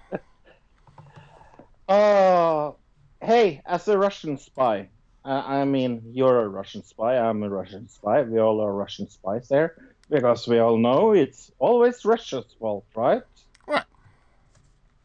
Uh, 1.92 2.72
hey, 3.20 3.62
as 3.66 3.86
a 3.90 3.98
Russian 3.98 4.38
spy, 4.38 4.88
uh, 5.26 5.44
I 5.46 5.66
mean, 5.66 6.02
you're 6.14 6.40
a 6.40 6.48
Russian 6.48 6.86
spy, 6.86 7.18
I'm 7.18 7.44
a 7.44 7.50
Russian 7.50 7.90
spy, 7.90 8.22
we 8.22 8.40
all 8.40 8.62
are 8.62 8.74
Russian 8.74 9.10
spies 9.10 9.50
there, 9.50 9.76
because 10.10 10.48
we 10.48 10.60
all 10.60 10.78
know 10.78 11.12
it's 11.12 11.52
always 11.60 12.06
Russia's 12.06 12.46
fault, 12.58 12.86
right? 12.96 13.24
Right. 13.68 13.84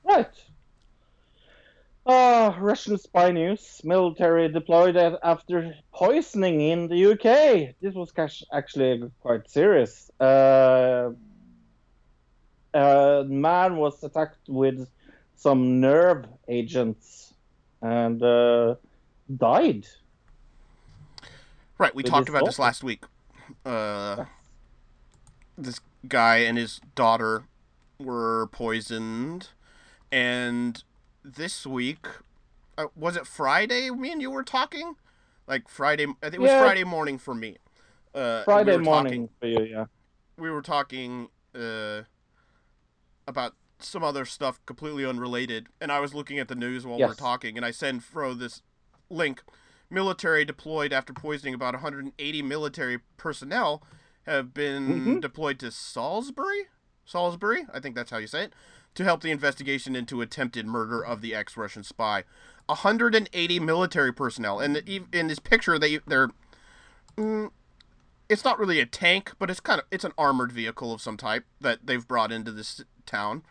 Right. 0.04 0.30
Uh, 2.06 2.54
Russian 2.60 2.96
spy 2.98 3.32
news. 3.32 3.80
Military 3.82 4.48
deployed 4.48 4.96
after 4.96 5.74
poisoning 5.92 6.60
in 6.60 6.86
the 6.86 7.12
UK. 7.12 7.74
This 7.80 7.94
was 7.94 8.12
cash- 8.12 8.44
actually 8.52 9.10
quite 9.20 9.50
serious. 9.50 10.08
Uh, 10.20 11.10
a 12.74 13.24
man 13.26 13.76
was 13.76 14.04
attacked 14.04 14.48
with 14.48 14.88
some 15.34 15.80
nerve 15.80 16.26
agents 16.46 17.34
and 17.82 18.22
uh, 18.22 18.76
died. 19.36 19.86
Right, 21.78 21.92
we 21.92 22.04
It 22.04 22.06
talked 22.06 22.28
about 22.28 22.44
this 22.44 22.60
last 22.60 22.84
week. 22.84 23.02
Uh, 23.64 24.26
this 25.58 25.80
guy 26.06 26.36
and 26.38 26.56
his 26.56 26.80
daughter 26.94 27.44
were 27.98 28.46
poisoned, 28.52 29.48
and 30.12 30.84
this 31.34 31.66
week, 31.66 32.06
uh, 32.78 32.86
was 32.94 33.16
it 33.16 33.26
Friday? 33.26 33.90
Me 33.90 34.12
and 34.12 34.22
you 34.22 34.30
were 34.30 34.44
talking, 34.44 34.94
like 35.46 35.68
Friday. 35.68 36.04
I 36.22 36.26
think 36.30 36.34
it 36.34 36.40
was 36.40 36.50
Yeah. 36.50 36.60
Friday 36.62 36.84
morning 36.84 37.18
for 37.18 37.34
me. 37.34 37.56
Uh, 38.14 38.38
we 38.42 38.44
Friday 38.44 38.76
were 38.76 38.82
morning 38.82 39.28
talking- 39.28 39.36
for 39.40 39.46
you, 39.64 39.70
yeah. 39.70 39.84
we 40.38 40.50
were 40.50 40.62
talking 40.62 41.28
uh, 41.54 42.02
about 43.26 43.54
some 43.78 44.04
other 44.04 44.24
stuff 44.24 44.60
completely 44.66 45.04
unrelated, 45.04 45.68
and 45.80 45.90
I 45.90 46.00
was 46.00 46.14
looking 46.14 46.38
at 46.38 46.48
the 46.48 46.54
news 46.54 46.86
while 46.86 46.98
we 46.98 47.04
we're 47.04 47.14
talking, 47.14 47.56
and 47.56 47.66
I 47.66 47.70
send 47.70 48.04
Fro 48.04 48.34
this 48.34 48.62
link. 49.10 49.42
Military 49.90 50.44
deployed 50.44 50.92
after 50.92 51.12
poisoning 51.12 51.54
about 51.54 51.74
180 51.74 52.42
military 52.42 52.98
personnel 53.16 53.82
have 54.26 54.52
been 54.52 55.04
Mhm. 55.18 55.20
deployed 55.20 55.58
to 55.60 55.70
Salisbury. 55.70 56.66
Salisbury, 57.04 57.66
I 57.72 57.78
think 57.80 57.94
that's 57.94 58.10
how 58.10 58.16
you 58.18 58.26
say 58.26 58.44
it, 58.44 58.52
to 58.96 59.04
help 59.04 59.20
the 59.22 59.30
investigation 59.30 59.94
into 59.94 60.20
attempted 60.20 60.66
murder 60.66 61.04
of 61.04 61.20
the 61.20 61.34
ex-Russian 61.34 61.84
spy. 61.84 62.24
180 62.66 63.60
military 63.60 64.12
personnel, 64.12 64.58
and 64.58 64.76
in 64.78 65.28
this 65.28 65.38
picture, 65.38 65.78
they 65.78 66.00
they're 66.06 66.30
mm, 67.16 67.50
it's 68.28 68.44
not 68.44 68.58
really 68.58 68.80
a 68.80 68.86
tank, 68.86 69.32
but 69.38 69.50
it's 69.50 69.60
kind 69.60 69.80
of 69.80 69.86
it's 69.92 70.04
an 70.04 70.12
armored 70.18 70.50
vehicle 70.50 70.92
of 70.92 71.00
some 71.00 71.16
type 71.16 71.44
that 71.60 71.86
they've 71.86 72.08
brought 72.08 72.32
into 72.32 72.50
this 72.50 72.82
town. 73.04 73.42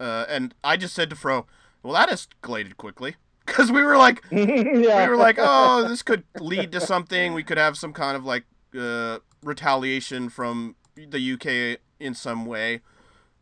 Uh, 0.00 0.24
and 0.28 0.52
I 0.64 0.76
just 0.76 0.94
said 0.94 1.10
to 1.10 1.16
Fro, 1.16 1.46
"Well, 1.82 1.92
that 1.92 2.08
escalated 2.08 2.76
quickly." 2.76 3.16
Because 3.46 3.70
we 3.70 3.80
were 3.80 3.96
like, 3.96 4.24
yeah. 4.32 5.04
we 5.04 5.08
were 5.08 5.16
like, 5.16 5.36
oh, 5.38 5.86
this 5.86 6.02
could 6.02 6.24
lead 6.40 6.72
to 6.72 6.80
something. 6.80 7.32
We 7.32 7.44
could 7.44 7.58
have 7.58 7.78
some 7.78 7.92
kind 7.92 8.16
of 8.16 8.24
like 8.24 8.42
uh, 8.76 9.20
retaliation 9.40 10.30
from 10.30 10.74
the 10.96 11.32
UK 11.32 11.80
in 12.00 12.14
some 12.14 12.44
way. 12.44 12.80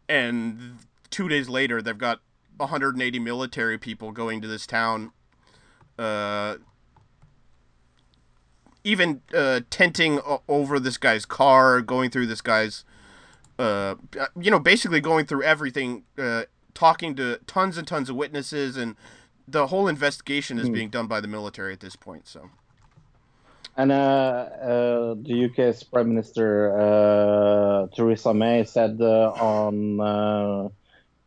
And 0.06 0.76
two 1.14 1.28
days 1.28 1.48
later, 1.48 1.80
they've 1.80 1.96
got 1.96 2.20
180 2.56 3.20
military 3.20 3.78
people 3.78 4.10
going 4.10 4.40
to 4.40 4.48
this 4.48 4.66
town. 4.66 5.12
Uh, 5.96 6.56
even 8.82 9.22
uh, 9.32 9.60
tenting 9.70 10.18
over 10.48 10.80
this 10.80 10.98
guy's 10.98 11.24
car, 11.24 11.80
going 11.80 12.10
through 12.10 12.26
this 12.26 12.40
guy's, 12.40 12.84
uh, 13.60 13.94
you 14.38 14.50
know, 14.50 14.58
basically 14.58 15.00
going 15.00 15.24
through 15.24 15.44
everything, 15.44 16.02
uh, 16.18 16.42
talking 16.74 17.14
to 17.14 17.38
tons 17.46 17.78
and 17.78 17.86
tons 17.86 18.10
of 18.10 18.16
witnesses, 18.16 18.76
and 18.76 18.96
the 19.46 19.68
whole 19.68 19.86
investigation 19.86 20.58
is 20.58 20.66
Hmm. 20.66 20.72
being 20.72 20.88
done 20.90 21.06
by 21.06 21.20
the 21.20 21.28
military 21.28 21.72
at 21.72 21.78
this 21.78 21.94
point. 21.94 22.26
So, 22.26 22.50
And 23.76 23.92
uh, 23.92 23.94
uh, 23.94 25.14
the 25.22 25.44
UK's 25.48 25.84
Prime 25.84 26.08
Minister 26.08 26.76
uh, 26.76 27.86
Theresa 27.94 28.34
May 28.34 28.64
said 28.64 29.00
uh, 29.00 29.30
on 29.38 30.00
uh, 30.00 30.68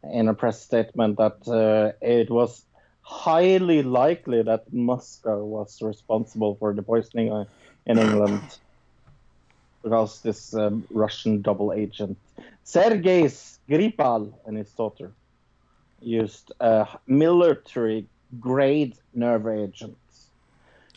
in 0.03 0.27
a 0.27 0.33
press 0.33 0.62
statement 0.62 1.17
that 1.17 1.47
uh, 1.47 1.91
it 2.01 2.29
was 2.29 2.63
highly 3.01 3.83
likely 3.83 4.41
that 4.43 4.71
Moscow 4.73 5.43
was 5.43 5.81
responsible 5.81 6.55
for 6.55 6.73
the 6.73 6.83
poisoning 6.83 7.31
uh, 7.31 7.45
in 7.86 7.97
England 7.97 8.41
because 9.83 10.21
this 10.21 10.53
um, 10.53 10.86
Russian 10.89 11.41
double 11.41 11.71
agent 11.71 12.17
Sergei 12.63 13.23
Skripal 13.23 14.33
and 14.45 14.57
his 14.57 14.71
daughter 14.71 15.12
used 16.01 16.51
a 16.60 16.88
military 17.07 18.05
grade 18.39 18.95
nerve 19.13 19.47
agent 19.47 19.97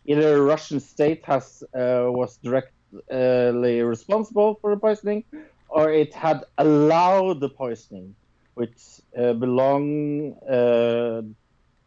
either 0.05 0.43
Russian 0.43 0.81
state 0.81 1.25
has 1.25 1.63
uh, 1.75 2.07
was 2.09 2.37
directly 2.39 3.83
responsible 3.83 4.59
for 4.61 4.75
the 4.75 4.81
poisoning, 4.81 5.25
or 5.69 5.93
it 5.93 6.13
had 6.15 6.45
allowed 6.59 7.41
the 7.41 7.49
poisoning, 7.49 8.15
which 8.55 9.01
uh, 9.17 9.33
belong 9.35 10.35
uh, 10.49 11.23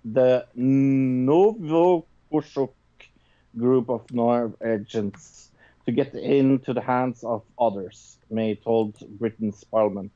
the 0.06 0.46
Novichok 0.58 2.04
group 3.58 3.90
of 3.90 4.12
nerve 4.12 4.56
agents 4.66 5.52
to 5.86 5.92
get 5.92 6.14
into 6.16 6.74
the 6.74 6.82
hands 6.82 7.24
of 7.24 7.44
others. 7.60 8.18
May 8.30 8.56
told 8.56 8.96
Britain's 9.20 9.64
Parliament. 9.66 10.12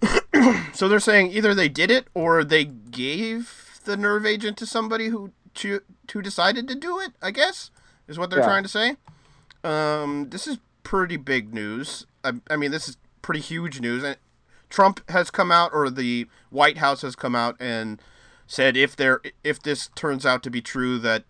so 0.72 0.88
they're 0.88 1.00
saying 1.00 1.32
either 1.32 1.54
they 1.54 1.68
did 1.68 1.90
it 1.90 2.06
or 2.14 2.44
they 2.44 2.64
gave 2.64 3.80
the 3.84 3.96
nerve 3.96 4.24
agent 4.24 4.56
to 4.58 4.66
somebody 4.66 5.08
who 5.08 5.32
cho- 5.54 5.80
who 6.12 6.22
decided 6.22 6.68
to 6.68 6.74
do 6.74 7.00
it. 7.00 7.12
I 7.20 7.30
guess 7.32 7.70
is 8.06 8.18
what 8.18 8.30
they're 8.30 8.38
Yeah. 8.40 8.46
trying 8.46 8.62
to 8.62 8.68
say. 8.68 8.96
Um, 9.64 10.30
this 10.30 10.46
is 10.46 10.58
pretty 10.82 11.16
big 11.16 11.52
news. 11.52 12.06
I, 12.24 12.32
I 12.48 12.56
mean, 12.56 12.70
this 12.70 12.88
is 12.88 12.96
pretty 13.20 13.40
huge 13.40 13.80
news. 13.80 14.02
And 14.04 14.16
Trump 14.68 15.08
has 15.10 15.30
come 15.30 15.50
out, 15.50 15.70
or 15.72 15.90
the 15.90 16.26
White 16.50 16.78
House 16.78 17.02
has 17.02 17.16
come 17.16 17.34
out 17.34 17.56
and 17.60 18.00
said 18.46 18.76
if 18.76 18.96
there 18.96 19.20
if 19.44 19.62
this 19.62 19.88
turns 19.94 20.24
out 20.26 20.42
to 20.42 20.50
be 20.50 20.60
true 20.60 20.98
that 20.98 21.24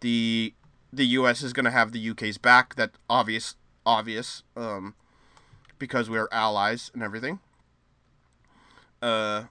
the 0.00 0.54
the 0.92 1.06
U.S. 1.06 1.42
is 1.42 1.52
going 1.52 1.64
to 1.64 1.70
have 1.70 1.92
the 1.92 2.10
UK's 2.10 2.38
back, 2.38 2.74
that 2.76 2.92
obvious 3.08 3.56
obvious 3.84 4.42
um, 4.56 4.94
because 5.78 6.10
we're 6.10 6.28
allies 6.32 6.90
and 6.94 7.02
everything. 7.02 7.40
Uh, 9.02 9.44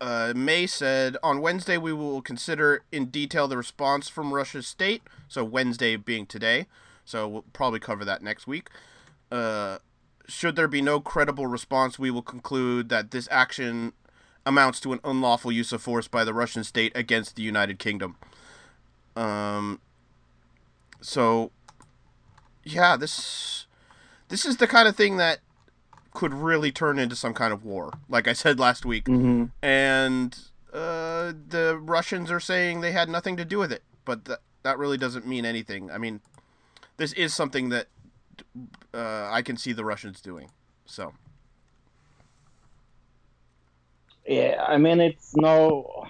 uh, 0.00 0.32
May 0.34 0.66
said 0.66 1.16
on 1.22 1.40
Wednesday 1.40 1.78
we 1.78 1.92
will 1.92 2.22
consider 2.22 2.82
in 2.90 3.06
detail 3.06 3.46
the 3.46 3.56
response 3.56 4.08
from 4.08 4.34
Russia's 4.34 4.66
state. 4.66 5.02
So 5.28 5.44
Wednesday 5.44 5.96
being 5.96 6.26
today, 6.26 6.66
so 7.04 7.28
we'll 7.28 7.44
probably 7.52 7.80
cover 7.80 8.04
that 8.04 8.22
next 8.22 8.46
week. 8.46 8.68
Uh, 9.30 9.78
should 10.32 10.56
there 10.56 10.68
be 10.68 10.82
no 10.82 11.00
credible 11.00 11.46
response, 11.46 11.98
we 11.98 12.10
will 12.10 12.22
conclude 12.22 12.88
that 12.88 13.10
this 13.10 13.28
action 13.30 13.92
amounts 14.44 14.80
to 14.80 14.92
an 14.92 15.00
unlawful 15.04 15.52
use 15.52 15.72
of 15.72 15.82
force 15.82 16.08
by 16.08 16.24
the 16.24 16.34
Russian 16.34 16.64
state 16.64 16.92
against 16.94 17.36
the 17.36 17.42
United 17.42 17.78
Kingdom. 17.78 18.16
Um. 19.14 19.80
So, 21.00 21.50
yeah, 22.64 22.96
this 22.96 23.66
this 24.28 24.46
is 24.46 24.56
the 24.56 24.66
kind 24.66 24.88
of 24.88 24.96
thing 24.96 25.16
that 25.18 25.40
could 26.14 26.32
really 26.32 26.70
turn 26.72 26.98
into 26.98 27.16
some 27.16 27.34
kind 27.34 27.52
of 27.52 27.64
war, 27.64 27.92
like 28.08 28.28
I 28.28 28.32
said 28.32 28.58
last 28.58 28.84
week. 28.84 29.06
hmm 29.06 29.46
And 29.62 30.38
uh, 30.72 31.32
the 31.48 31.78
Russians 31.80 32.30
are 32.30 32.40
saying 32.40 32.80
they 32.80 32.92
had 32.92 33.08
nothing 33.08 33.36
to 33.36 33.44
do 33.44 33.58
with 33.58 33.72
it, 33.72 33.82
but 34.04 34.24
that 34.26 34.40
that 34.62 34.78
really 34.78 34.96
doesn't 34.96 35.26
mean 35.26 35.44
anything. 35.44 35.90
I 35.90 35.98
mean, 35.98 36.20
this 36.96 37.12
is 37.14 37.34
something 37.34 37.68
that 37.70 37.88
uh, 38.94 39.28
I 39.30 39.42
can 39.42 39.56
see 39.56 39.72
the 39.72 39.84
Russians 39.84 40.20
doing. 40.20 40.50
So. 40.86 41.12
Yeah, 44.26 44.64
I 44.66 44.78
mean 44.78 45.00
it's 45.00 45.34
no, 45.34 46.06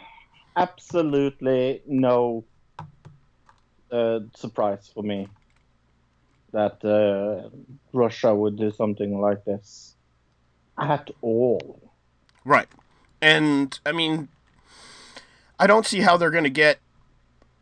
absolutely 0.57 1.83
no 1.87 2.45
uh, 3.91 4.21
surprise 4.35 4.91
for 4.93 5.03
me 5.03 5.29
that 6.53 6.85
uh, 6.85 7.49
Russia 7.93 8.35
would 8.35 8.59
do 8.59 8.71
something 8.71 9.19
like 9.19 9.45
this 9.45 9.97
at 10.79 11.11
all. 11.23 11.91
Right. 12.45 12.69
And 13.23 13.79
I 13.87 13.93
mean 13.93 14.29
I 15.59 15.67
don't 15.67 15.87
see 15.87 16.01
how 16.01 16.17
they're 16.17 16.31
going 16.31 16.45
to 16.45 16.51
get 16.51 16.81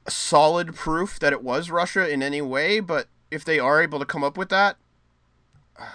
solid 0.08 0.74
proof 0.74 1.18
that 1.20 1.32
it 1.32 1.42
was 1.42 1.70
Russia 1.70 2.08
in 2.08 2.22
any 2.22 2.40
way, 2.40 2.80
but 2.80 3.06
if 3.30 3.44
they 3.44 3.58
are 3.58 3.82
able 3.82 3.98
to 3.98 4.04
come 4.04 4.24
up 4.24 4.36
with 4.36 4.48
that, 4.48 4.76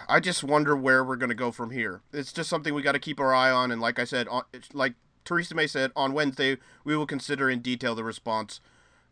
I 0.08 0.20
just 0.20 0.44
wonder 0.44 0.76
where 0.76 1.04
we're 1.04 1.16
going 1.16 1.30
to 1.30 1.36
go 1.36 1.52
from 1.52 1.72
here. 1.72 2.02
It's 2.12 2.34
just 2.34 2.50
something 2.50 2.74
we 2.74 2.82
got 2.82 2.94
to 2.94 3.00
keep 3.00 3.20
our 3.20 3.34
eye 3.34 3.52
on 3.52 3.72
and 3.72 3.82
like 3.82 4.00
I 4.00 4.04
said 4.04 4.28
on 4.28 4.44
like 4.74 4.94
Theresa 5.24 5.56
May 5.56 5.68
said 5.68 5.92
on 5.96 6.14
Wednesday 6.14 6.58
we 6.84 6.96
will 6.96 7.06
consider 7.06 7.50
in 7.50 7.60
detail 7.60 7.94
the 7.94 8.04
response 8.04 8.62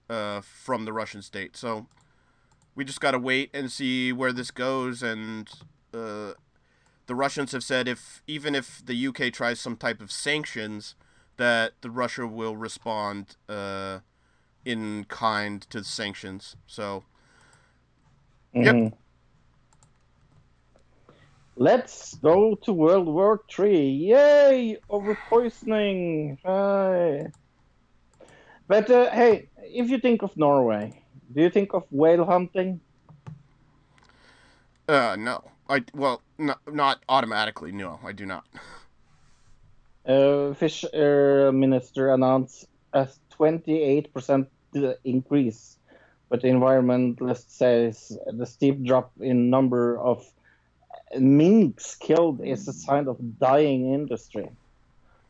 uh, 0.10 0.42
from 0.42 0.86
the 0.86 0.94
Russian 0.94 1.22
state. 1.22 1.56
So 1.56 1.88
we 2.76 2.86
just 2.86 3.02
got 3.02 3.12
to 3.12 3.20
wait 3.20 3.52
and 3.54 3.72
see 3.72 4.12
where 4.12 4.34
this 4.34 4.52
goes 4.52 5.04
and 5.04 5.50
uh, 5.94 6.34
the 7.06 7.16
Russians 7.16 7.52
have 7.52 7.64
said 7.64 7.88
if 7.88 8.24
even 8.26 8.56
if 8.56 8.84
the 8.84 9.08
UK 9.08 9.32
tries 9.32 9.60
some 9.60 9.76
type 9.76 10.02
of 10.02 10.12
sanctions, 10.12 10.96
that 11.38 11.74
the 11.82 11.90
Russia 11.90 12.26
will 12.28 12.56
respond 12.56 13.36
uh, 13.50 14.00
in 14.66 15.04
kind 15.06 15.62
to 15.70 15.80
the 15.80 15.86
sanctions. 15.86 16.56
So 16.68 17.04
Yep. 18.54 18.76
Mhm. 18.76 18.94
Let's 21.56 22.16
go 22.16 22.56
to 22.63 22.74
World 22.74 23.08
War 23.08 23.42
Three. 23.50 23.89
Yay! 23.89 24.78
Over 24.89 25.16
poisoning. 25.30 26.38
Hi. 26.46 27.28
But 28.68 28.89
uh, 28.89 29.12
hey, 29.12 29.50
if 29.58 29.89
you 29.89 30.00
think 30.00 30.24
of 30.24 30.36
Norway, 30.38 31.04
do 31.34 31.42
you 31.42 31.50
think 31.50 31.74
of 31.74 31.84
whale 31.92 32.26
hunting? 32.26 32.82
uh, 34.88 35.16
no, 35.18 35.44
I 35.70 35.84
well 35.94 36.22
no, 36.38 36.56
not 36.72 37.04
automatically. 37.10 37.72
No, 37.72 38.00
I 38.04 38.12
do 38.13 38.26
not. 38.26 38.46
Uh, 40.06 40.54
Fish 40.54 40.84
uh, 40.86 41.52
Minister 41.54 42.13
announced 42.13 42.68
a 42.94 43.08
28% 43.39 44.48
increase, 45.04 45.78
but 46.34 46.41
the 46.41 46.48
environmentalist 46.48 47.52
says 47.52 48.17
the 48.26 48.48
steep 48.48 48.84
drop 48.84 49.12
in 49.22 49.52
number 49.52 50.00
of 50.00 50.26
minks 51.15 51.93
killed 51.93 52.41
is 52.41 52.67
a 52.67 52.74
sign 52.74 53.08
of 53.08 53.38
dying 53.38 53.93
industry. 53.93 54.50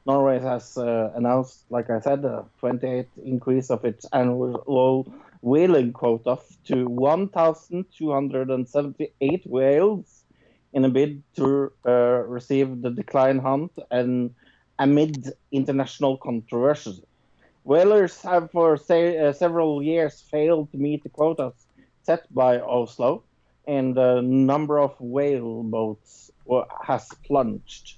Norway 0.06 0.40
has 0.40 0.78
uh, 0.78 1.12
announced, 1.14 1.66
like 1.70 1.90
I 1.90 2.00
said, 2.00 2.24
a 2.24 2.46
28 2.60 3.10
increase 3.26 3.70
of 3.70 3.84
its 3.84 4.06
annual 4.14 4.64
low 4.66 5.06
whaling 5.42 5.92
quota 5.92 6.38
to 6.68 6.86
1,278 6.86 9.46
whales 9.46 10.24
in 10.72 10.86
a 10.86 10.90
bid 10.90 11.22
to 11.36 11.70
uh, 11.86 12.24
receive 12.38 12.82
the 12.82 12.92
decline 12.92 13.40
hunt 13.40 13.74
and 13.92 14.34
amid 14.80 15.34
international 15.52 16.16
controversies. 16.16 17.02
Whalers 17.66 18.22
have 18.22 18.52
for 18.52 18.76
say, 18.76 19.18
uh, 19.18 19.32
several 19.32 19.82
years 19.82 20.20
failed 20.20 20.72
to 20.72 20.78
meet 20.78 21.04
the 21.04 21.10
quotas 21.10 21.54
set 22.02 22.32
by 22.34 22.60
Oslo, 22.60 23.24
and 23.66 23.96
the 23.96 24.22
number 24.22 24.80
of 24.80 25.00
whale 25.00 25.64
boats 25.64 26.30
has 26.82 27.08
plunged. 27.26 27.96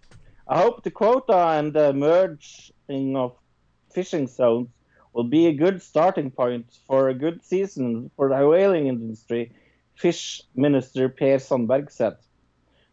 I 0.47 0.61
hope 0.61 0.83
the 0.83 0.91
quota 0.91 1.35
and 1.57 1.73
the 1.73 1.93
merging 1.93 3.17
of 3.17 3.35
fishing 3.91 4.27
zones 4.27 4.69
will 5.13 5.23
be 5.23 5.47
a 5.47 5.53
good 5.53 5.81
starting 5.81 6.29
point 6.29 6.67
for 6.85 7.09
a 7.09 7.15
good 7.15 7.43
season 7.43 8.11
for 8.15 8.29
the 8.29 8.47
whaling 8.47 8.85
industry, 8.85 9.51
Fish 9.95 10.43
Minister 10.53 11.09
Per 11.09 11.39
Sandberg 11.39 11.89
said. 11.89 12.17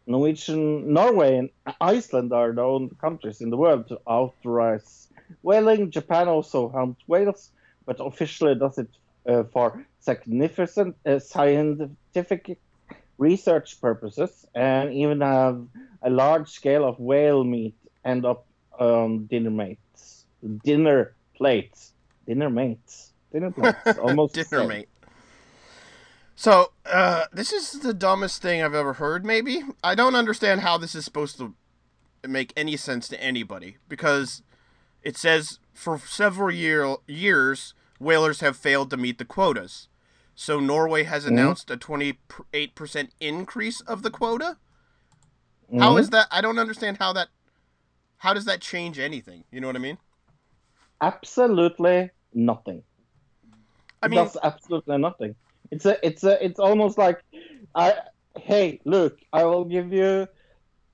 Norwegian, 0.07 0.91
Norway, 0.91 1.37
and 1.37 1.49
Iceland 1.79 2.33
are 2.33 2.51
the 2.51 2.63
only 2.63 2.95
countries 2.99 3.41
in 3.41 3.51
the 3.51 3.57
world 3.57 3.87
to 3.89 4.01
authorize 4.07 5.09
whaling. 5.41 5.91
Japan 5.91 6.27
also 6.27 6.69
hunts 6.69 7.01
whales, 7.07 7.51
but 7.85 7.97
officially 7.99 8.55
does 8.55 8.77
it 8.77 8.89
uh, 9.27 9.43
for 9.43 9.85
significant 9.99 10.95
uh, 11.05 11.19
scientific 11.19 12.57
research 13.17 13.79
purposes, 13.79 14.45
and 14.53 14.93
even 14.93 15.21
have 15.21 15.65
a 16.01 16.09
large 16.09 16.49
scale 16.49 16.83
of 16.85 16.99
whale 16.99 17.43
meat 17.43 17.75
end 18.03 18.25
up 18.25 18.45
on 18.79 19.25
dinner 19.27 19.51
mates, 19.51 20.25
dinner 20.63 21.13
plates, 21.35 21.93
dinner 22.27 22.49
mates, 22.49 23.11
dinner 23.31 23.51
plates, 23.51 23.97
almost 24.01 24.33
Dinner 24.33 24.45
same. 24.45 24.67
mate. 24.67 24.89
So, 26.35 26.71
uh, 26.85 27.25
this 27.31 27.53
is 27.53 27.71
the 27.79 27.93
dumbest 27.93 28.41
thing 28.41 28.61
I've 28.61 28.73
ever 28.73 28.93
heard, 28.93 29.23
maybe. 29.23 29.61
I 29.83 29.93
don't 29.95 30.15
understand 30.15 30.61
how 30.61 30.77
this 30.77 30.95
is 30.95 31.05
supposed 31.05 31.37
to 31.37 31.53
make 32.27 32.51
any 32.57 32.75
sense 32.75 33.07
to 33.09 33.21
anybody 33.21 33.77
because 33.87 34.41
it 35.03 35.17
says 35.17 35.59
for 35.73 35.99
several 35.99 36.51
year, 36.51 36.95
years, 37.07 37.73
whalers 37.99 38.39
have 38.39 38.57
failed 38.57 38.89
to 38.89 38.97
meet 38.97 39.17
the 39.17 39.25
quotas. 39.25 39.87
So, 40.35 40.59
Norway 40.59 41.03
has 41.03 41.25
announced 41.25 41.69
a 41.69 41.77
28% 41.77 43.09
increase 43.19 43.81
of 43.81 44.01
the 44.01 44.09
quota? 44.09 44.57
How 45.79 45.95
Mhm. 45.95 45.99
is 45.99 46.09
that? 46.09 46.27
I 46.31 46.41
don't 46.41 46.57
understand 46.57 46.97
how 46.97 47.13
that. 47.13 47.29
How 48.17 48.33
does 48.33 48.45
that 48.45 48.61
change 48.61 48.97
anything? 48.97 49.43
You 49.51 49.61
know 49.61 49.67
what 49.67 49.75
I 49.75 49.79
mean? 49.79 49.97
absolutely 51.01 52.09
nothing. 52.33 52.83
I 54.01 54.07
mean, 54.07 54.23
does 54.23 54.37
absolutely 54.41 54.97
nothing. 54.97 55.35
It's 55.71 55.85
a, 55.85 56.05
it's 56.05 56.23
a, 56.23 56.43
it's 56.43 56.59
almost 56.59 56.97
like, 56.97 57.21
I, 57.75 57.95
hey, 58.35 58.79
look, 58.85 59.17
I 59.31 59.43
will 59.43 59.65
give 59.65 59.91
you 59.93 60.27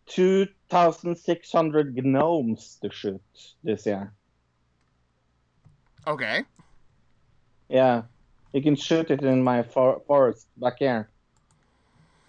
two 0.10 0.48
thousand 0.69 1.15
six 1.17 1.52
hundred 1.52 1.95
gnomes 1.95 2.78
to 2.84 2.91
shoot 2.91 3.22
this 3.63 3.86
year. 3.86 4.13
okay. 6.08 6.43
Yeah, 7.69 8.04
you 8.54 8.62
can 8.63 8.76
shoot 8.76 9.12
it 9.12 9.22
in 9.22 9.43
my 9.43 9.63
for- 9.63 10.02
forest 10.08 10.48
back 10.58 10.76
here. 10.80 11.10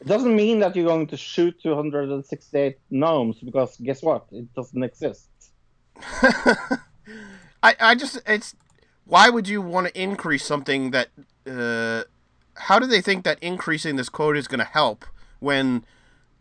It 0.01 0.07
doesn't 0.07 0.35
mean 0.35 0.61
that 0.61 0.77
you're 0.77 0.87
going 0.87 1.09
to 1.09 1.17
shoot 1.17 1.61
268 1.63 2.79
gnomes 2.91 3.39
because 3.41 3.77
guess 3.77 4.03
what? 4.03 4.27
It 4.33 4.53
doesn't 4.55 4.83
exist. 4.83 5.29
I, 7.63 7.77
I 7.79 7.95
just 7.95 8.21
it's 8.27 8.55
why 9.05 9.29
would 9.29 9.49
you 9.49 9.61
want 9.61 9.89
to 9.89 10.01
increase 10.01 10.45
something 10.45 10.93
that 10.93 11.09
uh 11.47 12.05
how 12.57 12.79
do 12.79 12.87
they 12.87 13.01
think 13.01 13.25
that 13.25 13.39
increasing 13.43 13.97
this 13.97 14.09
quota 14.09 14.39
is 14.39 14.49
going 14.49 14.61
to 14.61 14.65
help 14.65 15.05
when 15.41 15.85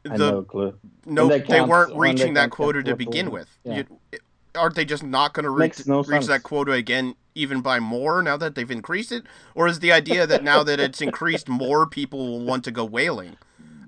the 0.04 0.18
no 0.18 0.42
clue. 0.44 0.74
no 1.06 1.28
they 1.28 1.62
weren't 1.62 1.96
reaching 1.96 2.34
that 2.36 2.50
quota 2.52 2.82
to 2.84 2.96
begin 2.96 3.32
with 3.32 3.48
yeah. 3.64 3.84
You- 4.12 4.20
aren't 4.56 4.74
they 4.76 4.84
just 4.86 5.04
not 5.04 5.34
going 5.34 5.44
to 5.44 5.50
reach, 5.52 5.86
no 5.86 6.00
reach 6.00 6.08
sense. 6.08 6.28
that 6.28 6.44
quota 6.44 6.72
again 6.72 7.16
even 7.36 7.62
by 7.62 7.80
more 7.80 8.24
now 8.24 8.36
that 8.36 8.56
they've 8.56 8.72
increased 8.72 9.12
it 9.12 9.24
or 9.54 9.68
is 9.68 9.80
the 9.80 9.92
idea 9.92 10.26
that 10.26 10.44
now 10.44 10.64
that 10.64 10.80
it's 10.80 11.02
increased 11.02 11.48
more 11.64 11.86
people 11.86 12.20
will 12.26 12.44
want 12.46 12.64
to 12.64 12.72
go 12.72 12.84
whaling 12.84 13.38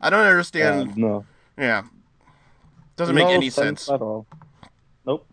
i 0.02 0.10
don't 0.10 0.26
understand 0.26 0.96
no. 0.98 1.26
yeah 1.58 1.84
Doesn't 2.96 3.16
make 3.16 3.26
no 3.26 3.32
any 3.34 3.50
sense. 3.50 3.90
at 3.90 4.02
all. 4.02 4.28
Nope. 5.06 5.26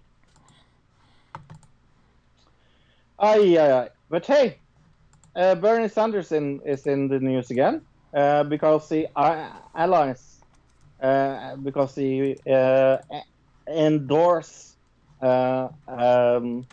Aye, 3.18 3.56
aye, 3.58 3.72
aye. 3.82 3.88
But 4.08 4.24
hey, 4.26 4.58
uh, 5.36 5.54
Bernie 5.56 5.88
Sanders 5.88 6.32
in, 6.32 6.60
is 6.64 6.86
in 6.86 7.08
the 7.08 7.18
news 7.18 7.50
again 7.50 7.82
uh, 8.14 8.44
because 8.44 8.88
he 8.88 9.06
uh, 9.16 9.50
allies, 9.74 10.37
uh, 10.37 10.37
because 11.00 11.94
he 11.94 12.36
uh, 12.50 12.98
endorsed 13.68 14.76
uh, 15.20 15.68
um, 15.86 16.66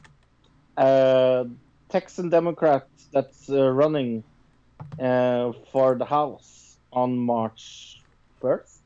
a 0.77 1.45
Texan 1.89 2.29
Democrat 2.29 2.87
that's 3.11 3.49
uh, 3.49 3.69
running 3.69 4.23
uh, 4.99 5.51
for 5.71 5.95
the 5.95 6.05
House 6.05 6.77
on 6.91 7.17
March 7.17 8.01
1st. 8.41 8.79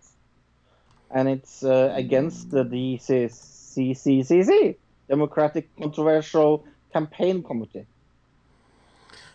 And 1.11 1.27
it's 1.27 1.63
uh, 1.63 1.91
against 1.95 2.51
the 2.51 2.63
DCCCC, 2.63 4.75
Democratic 5.07 5.75
Controversial 5.77 6.65
Campaign 6.93 7.41
Committee. 7.41 7.87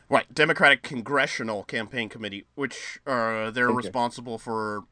Right, 0.09 0.33
Democratic 0.33 0.83
Congressional 0.83 1.64
Campaign 1.64 2.09
Committee, 2.09 2.45
which 2.55 3.01
uh, 3.07 3.51
they're 3.51 3.71
responsible 3.71 4.38
for 4.38 4.85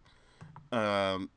um, 0.72 1.30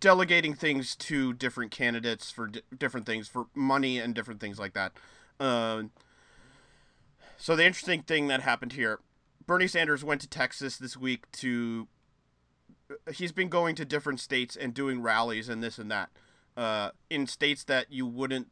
delegating 0.00 0.54
things 0.54 0.94
to 0.96 1.32
different 1.32 1.70
candidates 1.70 2.30
for 2.30 2.46
di- 2.48 2.62
different 2.76 3.06
things, 3.06 3.26
for 3.28 3.46
money 3.54 3.98
and 3.98 4.14
different 4.14 4.40
things 4.40 4.58
like 4.58 4.74
that. 4.74 4.92
Uh, 5.40 5.84
so 7.36 7.56
the 7.56 7.64
interesting 7.64 8.02
thing 8.02 8.28
that 8.28 8.42
happened 8.42 8.72
here, 8.74 9.00
Bernie 9.46 9.66
Sanders 9.66 10.04
went 10.04 10.20
to 10.20 10.28
Texas 10.28 10.76
this 10.76 10.96
week 10.96 11.30
to. 11.32 11.88
He's 13.12 13.32
been 13.32 13.48
going 13.48 13.74
to 13.76 13.84
different 13.84 14.18
states 14.18 14.56
and 14.56 14.72
doing 14.72 15.02
rallies 15.02 15.48
and 15.48 15.62
this 15.62 15.78
and 15.78 15.90
that, 15.90 16.08
uh, 16.56 16.90
in 17.10 17.26
states 17.26 17.62
that 17.64 17.92
you 17.92 18.06
wouldn't. 18.06 18.48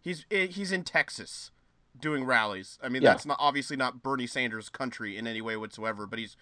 He's 0.00 0.26
eh, 0.30 0.46
he's 0.48 0.72
in 0.72 0.84
Texas 0.84 1.50
doing 1.98 2.24
rallies. 2.24 2.78
I 2.82 2.88
mean, 2.88 3.02
Yeah. 3.02 3.10
that's 3.10 3.26
not 3.26 3.36
obviously 3.40 3.76
not 3.76 4.02
Bernie 4.02 4.26
Sanders' 4.26 4.68
country 4.68 5.16
in 5.16 5.26
any 5.26 5.40
way 5.40 5.56
whatsoever, 5.56 6.06
but 6.06 6.18
he's 6.18 6.36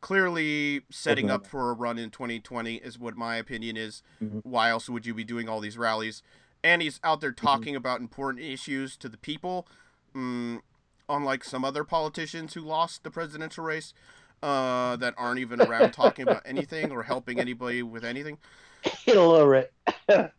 clearly 0.00 0.82
setting 0.90 1.30
up 1.30 1.46
for 1.46 1.70
a 1.70 1.72
run 1.74 1.98
in 1.98 2.10
2020 2.10 2.76
is 2.76 2.98
what 2.98 3.16
my 3.16 3.36
opinion 3.36 3.76
is. 3.76 4.02
Mhm. 4.22 4.40
Why 4.44 4.70
else 4.70 4.88
would 4.88 5.06
you 5.06 5.14
be 5.14 5.24
doing 5.24 5.48
all 5.48 5.60
these 5.60 5.78
rallies? 5.78 6.22
And 6.62 6.82
he's 6.82 7.00
out 7.02 7.20
there 7.20 7.32
talking 7.32 7.76
about 7.76 8.00
important 8.00 8.44
issues 8.44 8.96
to 8.98 9.08
the 9.08 9.16
people, 9.16 9.66
mm, 10.14 10.60
unlike 11.08 11.44
some 11.44 11.64
other 11.64 11.84
politicians 11.84 12.54
who 12.54 12.60
lost 12.60 13.04
the 13.04 13.10
presidential 13.10 13.64
race 13.64 13.94
uh, 14.42 14.96
that 14.96 15.14
aren't 15.16 15.40
even 15.40 15.60
around 15.60 15.92
talking 15.92 16.26
about 16.26 16.42
anything 16.44 16.90
or 16.90 17.04
helping 17.04 17.40
anybody 17.40 17.82
with 17.82 18.04
anything. 18.04 18.38
Hillary. 18.82 19.66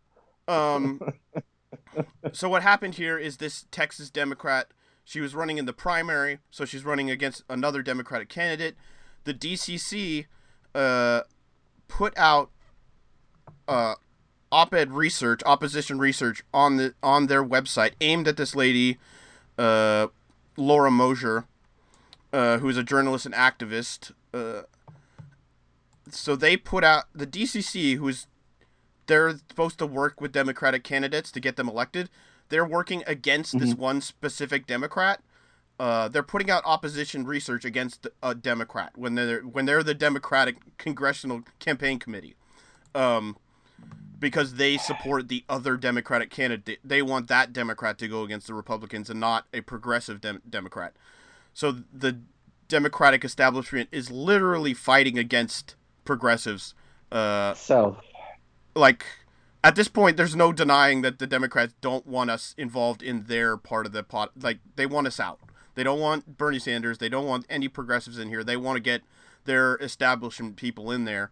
Um, 0.47 1.01
so 2.31 2.49
what 2.49 2.63
happened 2.63 2.95
here 2.95 3.17
is 3.17 3.37
this 3.37 3.65
Texas 3.71 4.09
Democrat. 4.09 4.67
She 5.03 5.19
was 5.19 5.35
running 5.35 5.57
in 5.57 5.65
the 5.65 5.73
primary, 5.73 6.39
so 6.49 6.65
she's 6.65 6.83
running 6.83 7.09
against 7.09 7.43
another 7.49 7.81
Democratic 7.81 8.29
candidate. 8.29 8.75
The 9.27 9.33
DCC 9.33 10.25
uh, 10.73 11.23
put 11.89 12.17
out 12.17 12.49
uh, 13.67 13.95
op-ed 14.53 14.93
research, 14.93 15.41
opposition 15.45 15.99
research 15.99 16.43
on 16.53 16.77
the 16.77 16.93
on 17.03 17.27
their 17.27 17.43
website 17.43 17.91
aimed 17.99 18.29
at 18.29 18.37
this 18.37 18.55
lady, 18.55 18.99
uh, 19.57 20.07
Laura 20.55 20.89
Moser, 20.89 21.43
uh, 22.31 22.59
who's 22.59 22.77
a 22.77 22.83
journalist 22.83 23.25
and 23.25 23.35
activist. 23.35 24.13
Uh, 24.33 24.61
so 26.09 26.37
they 26.37 26.55
put 26.55 26.85
out 26.85 27.07
the 27.13 27.27
DCC, 27.27 27.97
who's 27.97 28.27
they're 29.07 29.39
supposed 29.49 29.77
to 29.79 29.85
work 29.85 30.21
with 30.21 30.31
Democratic 30.31 30.85
candidates 30.85 31.33
to 31.33 31.41
get 31.41 31.57
them 31.57 31.67
elected. 31.67 32.09
They're 32.47 32.65
working 32.65 33.03
against 33.05 33.59
this 33.59 33.73
one 33.73 33.99
specific 33.99 34.65
Democrat. 34.65 35.19
Uh, 35.79 36.07
they're 36.07 36.23
putting 36.23 36.49
out 36.49 36.63
opposition 36.65 37.25
research 37.25 37.63
against 37.63 38.07
a 38.23 38.33
Democrat 38.33 38.91
when 38.95 39.15
they're 39.15 39.41
when 39.41 39.65
they're 39.65 39.83
the 39.83 39.93
Democratic 39.93 40.55
Congressional 40.77 41.43
Campaign 41.59 41.99
Committee, 41.99 42.35
um, 42.95 43.37
because 44.19 44.55
they 44.55 44.77
support 44.77 45.27
the 45.27 45.43
other 45.47 45.77
Democratic 45.77 46.31
candidate. 46.31 46.79
They 46.83 47.03
want 47.03 47.27
that 47.27 47.53
Democrat 47.53 47.99
to 47.99 48.07
go 48.07 48.23
against 48.23 48.47
the 48.47 48.55
Republicans 48.55 49.09
and 49.09 49.19
not 49.19 49.45
a 49.53 49.61
progressive 49.61 50.19
dem- 50.19 50.41
Democrat. 50.49 50.93
So 51.53 51.75
the 51.93 52.19
Democratic 52.67 53.23
establishment 53.23 53.89
is 53.91 54.09
literally 54.09 54.73
fighting 54.73 55.19
against 55.19 55.75
progressives. 56.05 56.73
Uh, 57.11 57.53
So, 57.53 57.97
like 58.75 59.05
at 59.63 59.75
this 59.75 59.87
point 59.87 60.17
there's 60.17 60.35
no 60.35 60.51
denying 60.53 61.01
that 61.01 61.19
the 61.19 61.27
democrats 61.27 61.73
don't 61.81 62.05
want 62.05 62.29
us 62.29 62.53
involved 62.57 63.01
in 63.01 63.23
their 63.23 63.57
part 63.57 63.85
of 63.85 63.91
the 63.91 64.03
pot 64.03 64.31
like 64.39 64.59
they 64.75 64.85
want 64.85 65.07
us 65.07 65.19
out 65.19 65.39
they 65.77 65.83
don't 65.83 65.99
want 65.99 66.39
bernie 66.39 66.57
sanders. 66.57 66.97
They 66.97 67.07
don't 67.07 67.27
want 67.27 67.45
any 67.51 67.67
progressives 67.67 68.17
in 68.17 68.29
here. 68.29 68.43
They 68.43 68.57
want 68.57 68.77
to 68.77 68.81
get 68.81 69.03
their 69.45 69.75
establishment 69.75 70.55
people 70.55 70.91
in 70.91 71.05
there. 71.05 71.29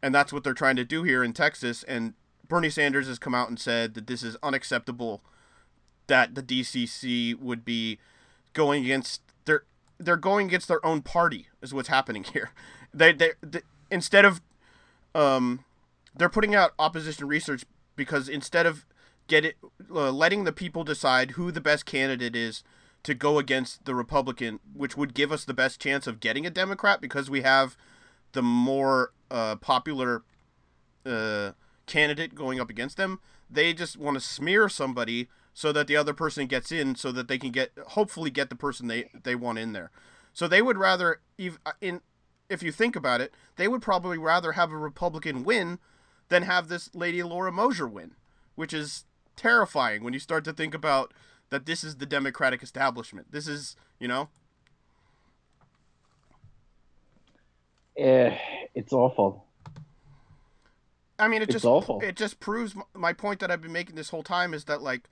And 0.00 0.14
that's 0.14 0.32
what 0.32 0.44
they're 0.44 0.54
trying 0.54 0.76
to 0.76 0.84
do 0.84 1.02
here 1.02 1.24
in 1.24 1.32
texas. 1.32 1.82
And 1.82 2.14
bernie 2.48 2.70
sanders 2.70 3.08
has 3.08 3.18
come 3.18 3.34
out 3.34 3.48
and 3.48 3.58
said 3.58 3.94
that 3.94 4.06
this 4.06 4.22
is 4.22 4.36
unacceptable 4.44 5.22
that 6.06 6.36
the 6.36 6.42
dcc 6.42 7.38
would 7.40 7.64
be 7.64 7.98
going 8.52 8.84
against 8.84 9.22
their 9.44 9.64
they're 9.98 10.16
going 10.16 10.46
against 10.46 10.68
their 10.68 10.84
own 10.86 11.02
party 11.02 11.48
is 11.60 11.74
what's 11.74 11.88
happening 11.88 12.22
here. 12.22 12.50
They, 12.92 13.12
they, 13.12 13.32
they 13.40 13.62
instead 13.88 14.24
of 14.24 14.40
um 15.16 15.64
they're 16.16 16.28
putting 16.28 16.54
out 16.54 16.72
opposition 16.78 17.26
research 17.26 17.64
because 17.96 18.28
instead 18.28 18.66
of 18.66 18.84
get 19.26 19.44
it 19.44 19.56
uh, 19.92 20.10
letting 20.10 20.44
the 20.44 20.52
people 20.52 20.84
decide 20.84 21.32
who 21.32 21.50
the 21.52 21.60
best 21.60 21.86
candidate 21.86 22.34
is 22.34 22.64
to 23.02 23.14
go 23.14 23.38
against 23.38 23.84
the 23.84 23.94
Republican, 23.94 24.60
which 24.74 24.96
would 24.96 25.14
give 25.14 25.32
us 25.32 25.44
the 25.44 25.54
best 25.54 25.80
chance 25.80 26.06
of 26.06 26.20
getting 26.20 26.46
a 26.46 26.50
Democrat 26.50 27.00
because 27.00 27.30
we 27.30 27.42
have 27.42 27.76
the 28.32 28.42
more 28.42 29.12
uh, 29.30 29.56
popular 29.56 30.22
uh, 31.06 31.52
candidate 31.86 32.34
going 32.34 32.60
up 32.60 32.70
against 32.70 32.96
them. 32.96 33.20
They 33.48 33.72
just 33.72 33.96
want 33.96 34.16
to 34.16 34.20
smear 34.20 34.68
somebody 34.68 35.28
so 35.52 35.72
that 35.72 35.86
the 35.86 35.96
other 35.96 36.14
person 36.14 36.46
gets 36.46 36.70
in, 36.70 36.94
so 36.94 37.10
that 37.12 37.26
they 37.28 37.38
can 37.38 37.50
get 37.50 37.72
hopefully 37.88 38.30
get 38.30 38.50
the 38.50 38.56
person 38.56 38.86
they 38.86 39.10
they 39.24 39.34
want 39.34 39.58
in 39.58 39.72
there. 39.72 39.90
So 40.32 40.46
they 40.46 40.62
would 40.62 40.78
rather 40.78 41.20
uh, 41.40 41.72
in 41.80 42.00
if 42.48 42.62
you 42.62 42.72
think 42.72 42.96
about 42.96 43.20
it, 43.20 43.32
they 43.56 43.68
would 43.68 43.82
probably 43.82 44.18
rather 44.18 44.52
have 44.52 44.72
a 44.72 44.76
Republican 44.76 45.44
win 45.44 45.78
than 46.28 46.42
have 46.42 46.68
this 46.68 46.90
lady 46.94 47.22
Laura 47.22 47.50
Moser 47.50 47.88
win, 47.88 48.12
which 48.54 48.72
is 48.72 49.04
terrifying 49.36 50.04
when 50.04 50.12
you 50.12 50.20
start 50.20 50.44
to 50.44 50.52
think 50.52 50.74
about 50.74 51.12
that 51.50 51.66
this 51.66 51.84
is 51.84 51.96
the 51.96 52.06
Democratic 52.06 52.62
establishment. 52.62 53.30
This 53.32 53.46
is, 53.46 53.76
you 53.98 54.08
know, 54.08 54.28
eh, 57.96 58.36
it's 58.74 58.92
awful. 58.92 59.44
I 61.18 61.28
mean, 61.28 61.42
it 61.42 61.44
It's 61.50 61.52
just 61.52 61.64
awful. 61.66 62.00
it 62.00 62.16
just 62.16 62.40
proves 62.40 62.74
my 62.94 63.12
point 63.12 63.40
that 63.40 63.50
I've 63.50 63.60
been 63.60 63.72
making 63.72 63.96
this 63.96 64.08
whole 64.08 64.22
time 64.22 64.54
is 64.54 64.64
that 64.64 64.80
like 64.80 65.10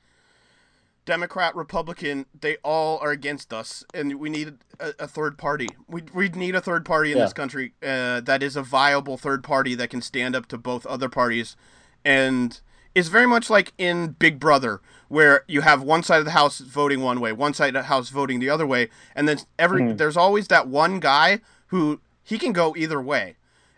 Democrat, 1.05 1.55
Republican, 1.55 2.27
they 2.39 2.57
all 2.65 2.99
are 2.99 3.11
against 3.11 3.53
us, 3.53 3.85
and 3.95 4.19
we 4.21 4.29
need 4.31 4.59
a, 4.79 4.95
a 5.01 5.09
third 5.09 5.37
party. 5.39 5.69
We 5.87 6.03
we 6.15 6.29
need 6.31 6.55
a 6.55 6.61
third 6.61 6.85
party 6.87 7.13
in 7.13 7.19
Yeah. 7.19 7.25
this 7.25 7.33
country 7.33 7.73
uh, 7.83 8.21
that 8.21 8.43
is 8.43 8.57
a 8.57 8.63
viable 8.63 9.17
third 9.19 9.43
party 9.43 9.75
that 9.75 9.91
can 9.91 10.01
stand 10.01 10.35
up 10.37 10.47
to 10.47 10.57
both 10.59 10.87
other 10.87 11.09
parties, 11.09 11.57
and 12.05 12.61
is 12.99 13.09
very 13.09 13.27
much 13.27 13.49
like 13.49 13.73
in 13.79 14.09
Big 14.19 14.41
Brother, 14.41 14.81
where 15.09 15.45
you 15.47 15.61
have 15.61 15.83
one 15.83 16.03
side 16.03 16.19
of 16.19 16.25
the 16.25 16.33
house 16.33 16.59
voting 16.59 17.01
one 17.01 17.21
way, 17.21 17.33
one 17.33 17.55
side 17.55 17.69
of 17.77 17.83
the 17.85 17.89
house 17.89 18.09
voting 18.09 18.41
the 18.41 18.51
other 18.51 18.67
way, 18.67 18.89
and 19.15 19.29
then 19.29 19.39
every 19.59 19.83
Mhm. 19.83 19.97
there's 19.99 20.17
always 20.17 20.49
that 20.49 20.67
one 20.67 20.99
guy 20.99 21.41
who 21.69 22.01
he 22.25 22.39
can 22.39 22.53
go 22.53 22.75
either 22.77 23.01
way, 23.01 23.37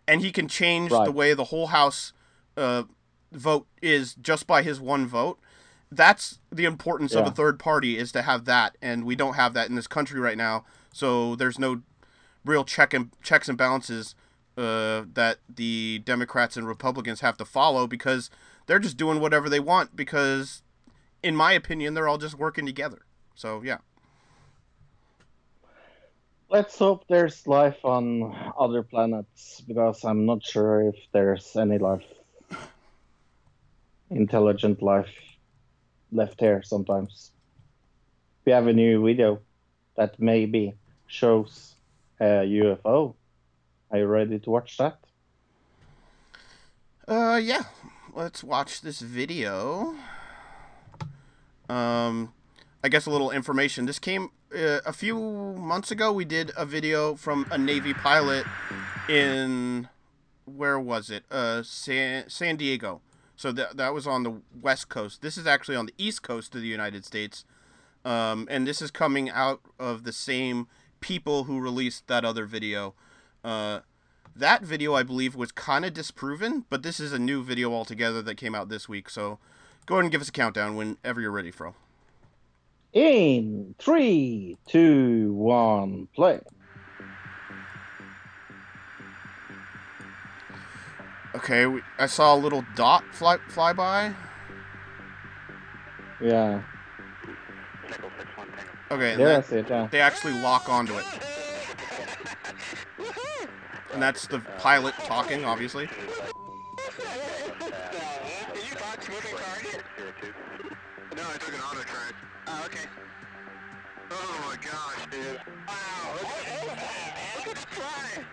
and 0.08 0.22
he 0.22 0.32
can 0.32 0.48
change 0.48 0.90
the 1.04 1.12
way 1.12 1.34
the 1.34 1.44
whole 1.44 1.68
house 1.68 2.12
uh, 2.56 2.82
vote 3.32 3.66
is 3.82 4.14
just 4.14 4.46
by 4.46 4.62
his 4.62 4.80
one 4.80 5.06
vote. 5.06 5.38
That's 5.92 6.38
the 6.50 6.64
importance 6.64 7.14
of 7.14 7.26
a 7.26 7.30
third 7.30 7.58
party 7.58 7.96
is 7.98 8.10
to 8.12 8.22
have 8.22 8.44
that, 8.46 8.76
and 8.82 9.04
we 9.04 9.14
don't 9.16 9.34
have 9.34 9.54
that 9.54 9.68
in 9.68 9.76
this 9.76 9.86
country 9.86 10.18
right 10.18 10.36
now. 10.38 10.64
So 10.92 11.36
there's 11.36 11.58
no 11.58 11.82
real 12.44 12.64
check 12.64 12.92
and 12.94 13.10
checks 13.22 13.48
and 13.48 13.56
balances 13.58 14.14
uh, 14.58 15.04
that 15.14 15.38
the 15.48 16.00
Democrats 16.04 16.56
and 16.56 16.66
Republicans 16.66 17.20
have 17.20 17.36
to 17.38 17.44
follow 17.44 17.86
because 17.86 18.30
they're 18.70 18.78
just 18.78 18.96
doing 18.96 19.18
whatever 19.18 19.48
they 19.48 19.58
want. 19.58 19.96
Because, 19.96 20.62
in 21.24 21.34
my 21.34 21.52
opinion, 21.52 21.94
they're 21.94 22.06
all 22.06 22.18
just 22.18 22.36
working 22.38 22.66
together. 22.66 23.00
So 23.34 23.62
yeah, 23.64 23.78
Let's 26.50 26.76
hope 26.76 27.04
there's 27.08 27.46
life 27.46 27.84
on 27.84 28.34
other 28.58 28.82
planets 28.82 29.60
because 29.60 30.04
I'm 30.04 30.26
not 30.26 30.44
sure 30.44 30.88
if 30.88 30.96
there's 31.12 31.54
any 31.54 31.78
life, 31.78 32.02
intelligent 34.10 34.82
life 34.82 35.14
left 36.10 36.40
here 36.40 36.60
sometimes. 36.64 37.30
We 38.44 38.50
have 38.50 38.66
a 38.66 38.72
new 38.72 39.00
video 39.06 39.42
that 39.96 40.18
maybe 40.18 40.74
shows 41.06 41.76
a 42.18 42.42
UFO. 42.42 43.14
Are 43.92 43.98
you 43.98 44.06
ready 44.06 44.40
to 44.40 44.50
watch 44.50 44.76
that? 44.78 44.98
Uh, 47.06 47.40
yeah. 47.40 47.62
Let's 48.14 48.42
watch 48.42 48.80
this 48.80 49.00
video. 49.00 49.94
Um, 51.68 52.32
I 52.82 52.88
guess 52.88 53.06
a 53.06 53.10
little 53.10 53.30
information. 53.30 53.86
This 53.86 54.00
came 54.00 54.30
uh, 54.52 54.80
a 54.84 54.92
few 54.92 55.16
months 55.16 55.92
ago. 55.92 56.12
We 56.12 56.24
did 56.24 56.50
a 56.56 56.66
video 56.66 57.14
from 57.14 57.46
a 57.52 57.58
Navy 57.58 57.94
pilot 57.94 58.46
in 59.08 59.88
where 60.44 60.80
was 60.80 61.10
it? 61.10 61.24
Uh, 61.30 61.62
San 61.62 62.28
San 62.28 62.56
Diego. 62.56 63.00
So 63.36 63.52
that 63.52 63.76
that 63.76 63.94
was 63.94 64.08
on 64.08 64.24
the 64.24 64.40
west 64.60 64.88
coast. 64.88 65.22
This 65.22 65.38
is 65.38 65.46
actually 65.46 65.76
on 65.76 65.86
the 65.86 65.94
east 65.96 66.22
coast 66.22 66.54
of 66.56 66.62
the 66.62 66.68
United 66.68 67.04
States. 67.04 67.44
Um, 68.04 68.48
and 68.50 68.66
this 68.66 68.82
is 68.82 68.90
coming 68.90 69.30
out 69.30 69.60
of 69.78 70.02
the 70.02 70.12
same 70.12 70.66
people 71.00 71.44
who 71.44 71.60
released 71.60 72.08
that 72.08 72.24
other 72.24 72.44
video. 72.44 72.94
Uh, 73.44 73.80
that 74.36 74.62
video, 74.62 74.94
I 74.94 75.02
believe, 75.02 75.34
was 75.34 75.52
kind 75.52 75.84
of 75.84 75.92
disproven, 75.92 76.64
but 76.70 76.82
this 76.82 77.00
is 77.00 77.12
a 77.12 77.18
new 77.18 77.42
video 77.42 77.72
altogether 77.72 78.22
that 78.22 78.36
came 78.36 78.54
out 78.54 78.68
this 78.68 78.88
week. 78.88 79.10
So 79.10 79.38
go 79.86 79.96
ahead 79.96 80.04
and 80.04 80.12
give 80.12 80.20
us 80.20 80.28
a 80.28 80.32
countdown 80.32 80.76
whenever 80.76 81.20
you're 81.20 81.30
ready, 81.30 81.50
Fro. 81.50 81.74
In 82.92 83.74
three, 83.78 84.56
two, 84.66 85.32
one, 85.34 86.08
play. 86.14 86.40
Okay, 91.34 91.66
we, 91.66 91.80
I 91.98 92.06
saw 92.06 92.34
a 92.34 92.38
little 92.38 92.64
dot 92.74 93.04
fly 93.12 93.36
fly 93.48 93.72
by. 93.72 94.12
Yeah. 96.20 96.62
Okay, 98.90 99.16
Yeah, 99.16 99.38
it. 99.38 99.70
Yeah. 99.70 99.88
they 99.90 100.00
actually 100.00 100.40
lock 100.42 100.68
onto 100.68 100.98
it. 100.98 101.04
And 103.92 104.02
that's 104.02 104.26
the 104.26 104.40
pilot 104.58 104.94
talking, 105.04 105.44
obviously. 105.44 105.88
No, 111.16 111.22
I 111.22 111.36
took 111.38 111.54
an 111.54 111.60
auto 111.60 111.80
track. 111.82 112.14
Oh, 112.46 112.62
okay. 112.66 112.86
Oh 114.10 114.44
my 114.48 114.56
gosh, 114.56 115.06
dude. 115.10 115.40
Wow, 115.66 116.14
look, 116.14 116.28
look 117.36 117.48
at 117.48 117.54
the 117.56 117.66
fly. 117.66 118.24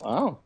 Wow. 0.00 0.38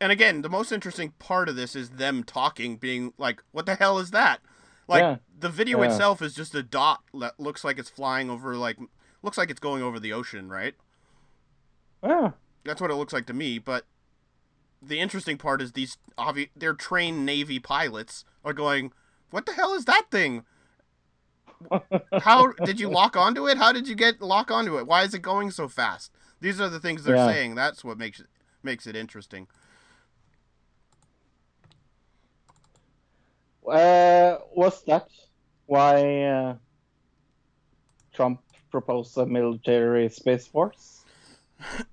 And 0.00 0.10
again, 0.12 0.42
the 0.42 0.48
most 0.48 0.72
interesting 0.72 1.12
part 1.18 1.48
of 1.48 1.56
this 1.56 1.76
is 1.76 1.90
them 1.90 2.24
talking, 2.24 2.76
being 2.76 3.12
like, 3.18 3.42
"What 3.52 3.66
the 3.66 3.74
hell 3.76 3.98
is 3.98 4.10
that?" 4.10 4.40
Like 4.88 5.00
Yeah. 5.02 5.16
the 5.38 5.48
video 5.48 5.80
Yeah. 5.82 5.90
itself 5.90 6.20
is 6.22 6.34
just 6.34 6.54
a 6.54 6.62
dot 6.62 7.02
that 7.14 7.38
looks 7.38 7.64
like 7.64 7.78
it's 7.78 7.90
flying 7.90 8.30
over, 8.30 8.56
like 8.56 8.78
looks 9.22 9.38
like 9.38 9.50
it's 9.50 9.60
going 9.60 9.82
over 9.82 10.00
the 10.00 10.12
ocean, 10.12 10.48
right? 10.48 10.74
Yeah. 12.04 12.32
That's 12.64 12.80
what 12.80 12.90
it 12.90 12.94
looks 12.94 13.12
like 13.12 13.26
to 13.26 13.32
me. 13.32 13.58
But 13.58 13.86
the 14.82 15.00
interesting 15.00 15.38
part 15.38 15.62
is 15.62 15.72
these 15.72 15.96
obvi- 16.18 16.50
they're 16.54 16.74
trained 16.74 17.24
Navy 17.24 17.58
pilots 17.58 18.24
are 18.44 18.52
going, 18.52 18.92
"What 19.30 19.46
the 19.46 19.52
hell 19.54 19.74
is 19.74 19.86
that 19.86 20.10
thing? 20.10 20.44
How 22.20 22.52
did 22.64 22.78
you 22.78 22.90
lock 22.90 23.16
onto 23.16 23.48
it? 23.48 23.56
How 23.56 23.72
did 23.72 23.88
you 23.88 23.94
get 23.94 24.20
lock 24.20 24.50
onto 24.50 24.78
it? 24.78 24.86
Why 24.86 25.02
is 25.02 25.14
it 25.14 25.22
going 25.22 25.50
so 25.50 25.68
fast?" 25.68 26.12
These 26.40 26.60
are 26.60 26.68
the 26.68 26.80
things 26.80 27.04
they're 27.04 27.16
Yeah. 27.16 27.26
saying. 27.26 27.54
That's 27.54 27.82
what 27.82 27.96
makes 27.98 28.20
it 28.20 28.26
makes 28.62 28.86
it 28.86 28.96
interesting. 28.96 29.46
Uh, 33.66 34.36
was 34.54 34.84
that 34.84 35.08
why 35.66 36.22
uh, 36.22 36.56
Trump 38.12 38.42
proposed 38.70 39.16
a 39.16 39.24
military 39.24 40.08
space 40.10 40.46
force? 40.46 41.03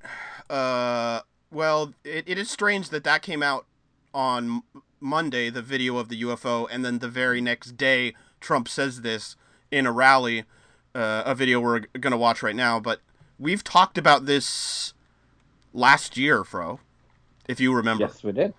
Uh, 0.49 1.21
well, 1.49 1.93
it, 2.03 2.25
it 2.27 2.37
is 2.37 2.49
strange 2.51 2.89
that 2.89 3.05
that 3.05 3.21
came 3.21 3.41
out 3.41 3.65
on 4.13 4.63
Monday, 4.99 5.49
the 5.49 5.61
video 5.61 5.95
of 5.97 6.09
the 6.09 6.21
UFO, 6.23 6.67
and 6.69 6.83
then 6.83 6.99
the 6.99 7.07
very 7.07 7.39
next 7.39 7.77
day, 7.77 8.13
Trump 8.41 8.67
says 8.67 8.99
this 9.01 9.37
in 9.71 9.85
a 9.85 9.93
rally, 9.93 10.43
uh, 10.93 11.23
a 11.25 11.33
video 11.35 11.61
we're 11.61 11.79
going 11.97 12.11
to 12.11 12.17
watch 12.17 12.43
right 12.43 12.55
now. 12.55 12.81
But 12.81 12.99
we've 13.39 13.63
talked 13.63 13.97
about 13.97 14.25
this 14.25 14.93
last 15.73 16.17
year, 16.17 16.43
Fro, 16.43 16.81
if 17.47 17.61
you 17.61 17.73
remember. 17.73 18.03
Yes, 18.03 18.21
we 18.21 18.33
did. 18.33 18.53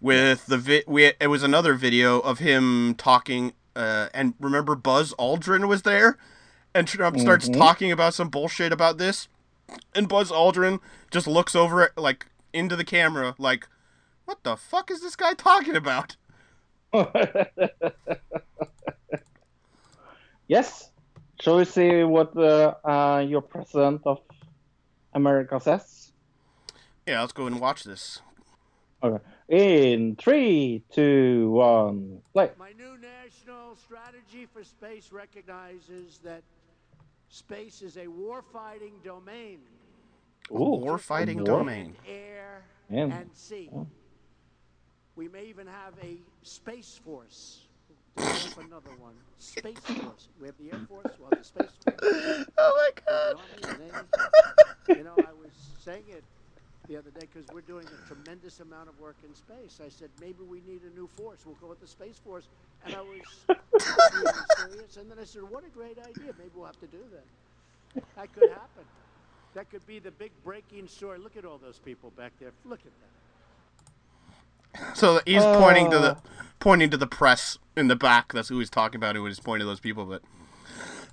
With 0.00 0.46
the 0.46 0.58
vi- 0.58 0.84
we, 0.86 1.06
it 1.20 1.28
was 1.28 1.42
another 1.42 1.74
video 1.74 2.20
of 2.20 2.38
him 2.38 2.94
talking, 2.96 3.52
uh, 3.74 4.10
and 4.14 4.34
remember 4.38 4.76
Buzz 4.76 5.12
Aldrin 5.18 5.66
was 5.66 5.82
there, 5.82 6.18
and 6.72 6.86
Trump 6.86 7.18
starts 7.18 7.48
Mhm. 7.48 7.58
talking 7.58 7.90
about 7.90 8.14
some 8.14 8.28
bullshit 8.28 8.72
about 8.72 8.98
this, 8.98 9.26
and 9.94 10.08
Buzz 10.08 10.30
Aldrin 10.30 10.80
just 11.10 11.26
looks 11.26 11.54
over 11.54 11.82
it 11.82 11.92
like 11.96 12.26
into 12.52 12.76
the 12.76 12.84
camera, 12.84 13.34
like, 13.38 13.68
"What 14.24 14.42
the 14.44 14.56
fuck 14.56 14.90
is 14.90 15.00
this 15.00 15.16
guy 15.16 15.34
talking 15.34 15.76
about?" 15.76 16.16
yes. 20.48 20.90
Shall 21.40 21.56
we 21.56 21.64
see 21.64 22.04
what 22.04 22.36
uh, 22.36 22.74
uh, 22.84 23.24
your 23.26 23.42
president 23.42 24.02
of 24.04 24.20
America 25.12 25.58
says? 25.58 26.12
Yeah, 27.06 27.20
let's 27.20 27.32
go 27.32 27.46
and 27.46 27.58
watch 27.58 27.82
this. 27.82 28.20
Okay. 29.02 29.24
In 29.48 30.14
three, 30.14 30.84
two, 30.92 31.50
one, 31.50 32.20
play. 32.32 32.50
My 32.56 32.72
new 32.78 32.96
national 32.98 33.74
strategy 33.74 34.46
for 34.52 34.62
space 34.62 35.10
recognizes 35.10 36.20
that 36.22 36.42
space 37.36 37.80
is 37.82 37.96
a 37.96 38.06
war-fighting 38.06 38.92
domain. 39.02 39.58
A 40.50 40.54
war-fighting 40.54 41.40
a 41.40 41.44
war. 41.44 41.58
domain. 41.60 41.96
Air 42.06 42.62
And- 42.90 43.12
and 43.12 43.30
sea. 43.34 43.70
oh. 43.74 43.86
We 45.16 45.28
may 45.28 45.44
even 45.46 45.66
have 45.66 45.94
a 46.02 46.18
space 46.42 47.00
force. 47.04 47.66
Another 48.16 48.90
one. 48.98 49.14
Space 49.38 49.78
force. 49.78 50.28
We 50.40 50.46
have 50.48 50.56
the 50.58 50.72
Air 50.72 50.80
Force, 50.88 51.12
we'll 51.18 51.30
have 51.30 51.38
the 51.38 51.44
Space 51.44 51.70
Force. 51.84 52.46
Oh 52.58 52.72
my 52.76 52.90
god! 53.06 53.36
Army, 53.68 53.78
Navy. 53.84 54.98
You 54.98 55.04
know, 55.04 55.14
I 55.18 55.32
was 55.32 55.50
saying 55.82 56.04
it 56.08 56.22
the 56.92 56.98
other 56.98 57.10
day 57.10 57.26
because 57.32 57.48
we're 57.54 57.62
doing 57.62 57.86
a 57.86 58.06
tremendous 58.06 58.60
amount 58.60 58.88
of 58.88 59.00
work 59.00 59.16
in 59.26 59.34
space. 59.34 59.80
I 59.84 59.88
said 59.88 60.10
maybe 60.20 60.44
we 60.46 60.60
need 60.66 60.82
a 60.82 60.94
new 60.94 61.06
force. 61.16 61.38
We'll 61.46 61.54
call 61.54 61.72
it 61.72 61.80
the 61.80 61.86
Space 61.86 62.20
Force. 62.22 62.48
And 62.84 62.94
I 62.94 63.00
was 63.00 63.86
serious. 64.58 64.96
And 64.98 65.10
then 65.10 65.18
I 65.18 65.24
said, 65.24 65.42
what 65.44 65.64
a 65.64 65.70
great 65.70 65.98
idea. 65.98 66.32
Maybe 66.38 66.50
we'll 66.54 66.66
have 66.66 66.80
to 66.80 66.86
do 66.86 66.98
that. 67.12 68.04
That 68.16 68.32
could 68.34 68.50
happen. 68.50 68.84
That 69.54 69.70
could 69.70 69.86
be 69.86 70.00
the 70.00 70.10
big 70.10 70.32
breaking 70.44 70.86
story. 70.88 71.18
Look 71.18 71.36
at 71.36 71.44
all 71.46 71.58
those 71.58 71.78
people 71.78 72.10
back 72.10 72.32
there. 72.38 72.52
Look 72.64 72.80
at 72.80 72.92
that. 74.82 74.96
So 74.96 75.20
he's 75.26 75.42
pointing 75.42 75.90
to 75.92 75.98
Uh. 75.98 76.00
the 76.00 76.16
pointing 76.58 76.90
to 76.90 76.96
the 76.96 77.06
press 77.06 77.58
in 77.76 77.88
the 77.88 77.96
back. 77.96 78.32
That's 78.32 78.48
who 78.48 78.58
he's 78.58 78.70
talking 78.70 78.96
about. 78.96 79.16
Who 79.16 79.22
was 79.22 79.40
pointing 79.40 79.64
to 79.66 79.70
those 79.70 79.80
people, 79.80 80.04
but 80.06 80.22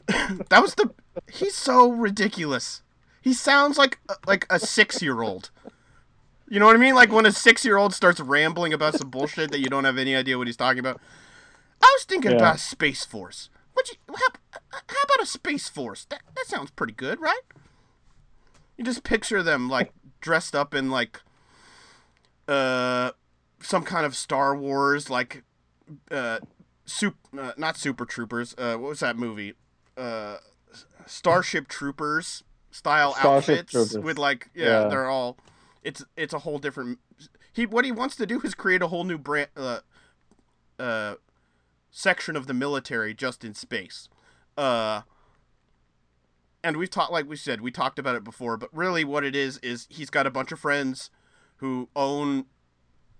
that 0.49 0.61
was 0.61 0.75
the. 0.75 0.93
He's 1.31 1.55
so 1.55 1.89
ridiculous. 1.91 2.81
He 3.21 3.33
sounds 3.33 3.77
like 3.77 3.99
like 4.25 4.45
a 4.49 4.59
six 4.59 5.01
year 5.01 5.21
old. 5.21 5.51
You 6.47 6.59
know 6.59 6.65
what 6.65 6.75
I 6.75 6.79
mean? 6.79 6.95
Like 6.95 7.11
when 7.11 7.25
a 7.25 7.31
six 7.31 7.63
year 7.63 7.77
old 7.77 7.93
starts 7.93 8.19
rambling 8.19 8.73
about 8.73 8.95
some 8.95 9.09
bullshit 9.09 9.51
that 9.51 9.59
you 9.59 9.69
don't 9.69 9.83
have 9.83 9.97
any 9.97 10.15
idea 10.15 10.37
what 10.37 10.47
he's 10.47 10.57
talking 10.57 10.79
about. 10.79 10.99
I 11.81 11.93
was 11.97 12.03
thinking 12.05 12.31
Yeah. 12.31 12.37
about 12.37 12.59
space 12.59 13.05
force. 13.05 13.49
What 13.73 13.89
you? 13.89 13.95
How, 14.09 14.59
how 14.71 15.03
about 15.03 15.21
a 15.23 15.25
space 15.25 15.69
force? 15.69 16.05
That 16.09 16.21
that 16.35 16.45
sounds 16.47 16.71
pretty 16.71 16.93
good, 16.93 17.19
right? 17.21 17.41
You 18.77 18.83
just 18.83 19.03
picture 19.03 19.43
them 19.43 19.69
like 19.69 19.91
dressed 20.21 20.55
up 20.55 20.73
in 20.73 20.89
like 20.89 21.21
uh 22.47 23.11
some 23.61 23.83
kind 23.83 24.05
of 24.05 24.15
Star 24.15 24.55
Wars 24.55 25.09
like 25.09 25.43
uh 26.11 26.39
soup 26.85 27.15
uh, 27.37 27.51
not 27.57 27.77
Super 27.77 28.05
Troopers. 28.05 28.55
Uh 28.57 28.75
what 28.75 28.89
was 28.89 28.99
that 29.01 29.17
movie? 29.17 29.53
Uh 29.97 30.37
Starship 31.05 31.67
Troopers 31.67 32.43
style 32.71 33.13
Starship 33.13 33.49
outfits 33.59 33.71
Troopers. 33.71 33.97
with 33.99 34.17
like 34.17 34.49
yeah, 34.53 34.83
Yeah. 34.83 34.87
they're 34.89 35.09
all 35.09 35.37
it's 35.83 36.03
it's 36.17 36.33
a 36.33 36.39
whole 36.39 36.59
different 36.59 36.99
he 37.53 37.65
what 37.65 37.85
he 37.85 37.91
wants 37.91 38.15
to 38.17 38.25
do 38.25 38.39
is 38.41 38.53
create 38.53 38.81
a 38.81 38.87
whole 38.87 39.03
new 39.03 39.17
brand 39.17 39.49
uh 39.57 39.79
uh 40.77 41.15
section 41.91 42.35
of 42.35 42.47
the 42.47 42.53
military 42.53 43.13
just 43.13 43.43
in 43.43 43.53
space. 43.53 44.07
Uh 44.57 45.01
and 46.63 46.77
we've 46.77 46.89
talked 46.89 47.11
like 47.11 47.27
we 47.27 47.35
said 47.35 47.61
we 47.61 47.71
talked 47.71 47.97
about 47.99 48.15
it 48.15 48.23
before 48.23 48.57
but 48.57 48.69
really 48.73 49.03
what 49.03 49.23
it 49.23 49.35
is 49.35 49.57
is 49.59 49.87
he's 49.89 50.09
got 50.09 50.27
a 50.27 50.31
bunch 50.31 50.51
of 50.51 50.59
friends 50.59 51.09
who 51.57 51.89
own 51.95 52.45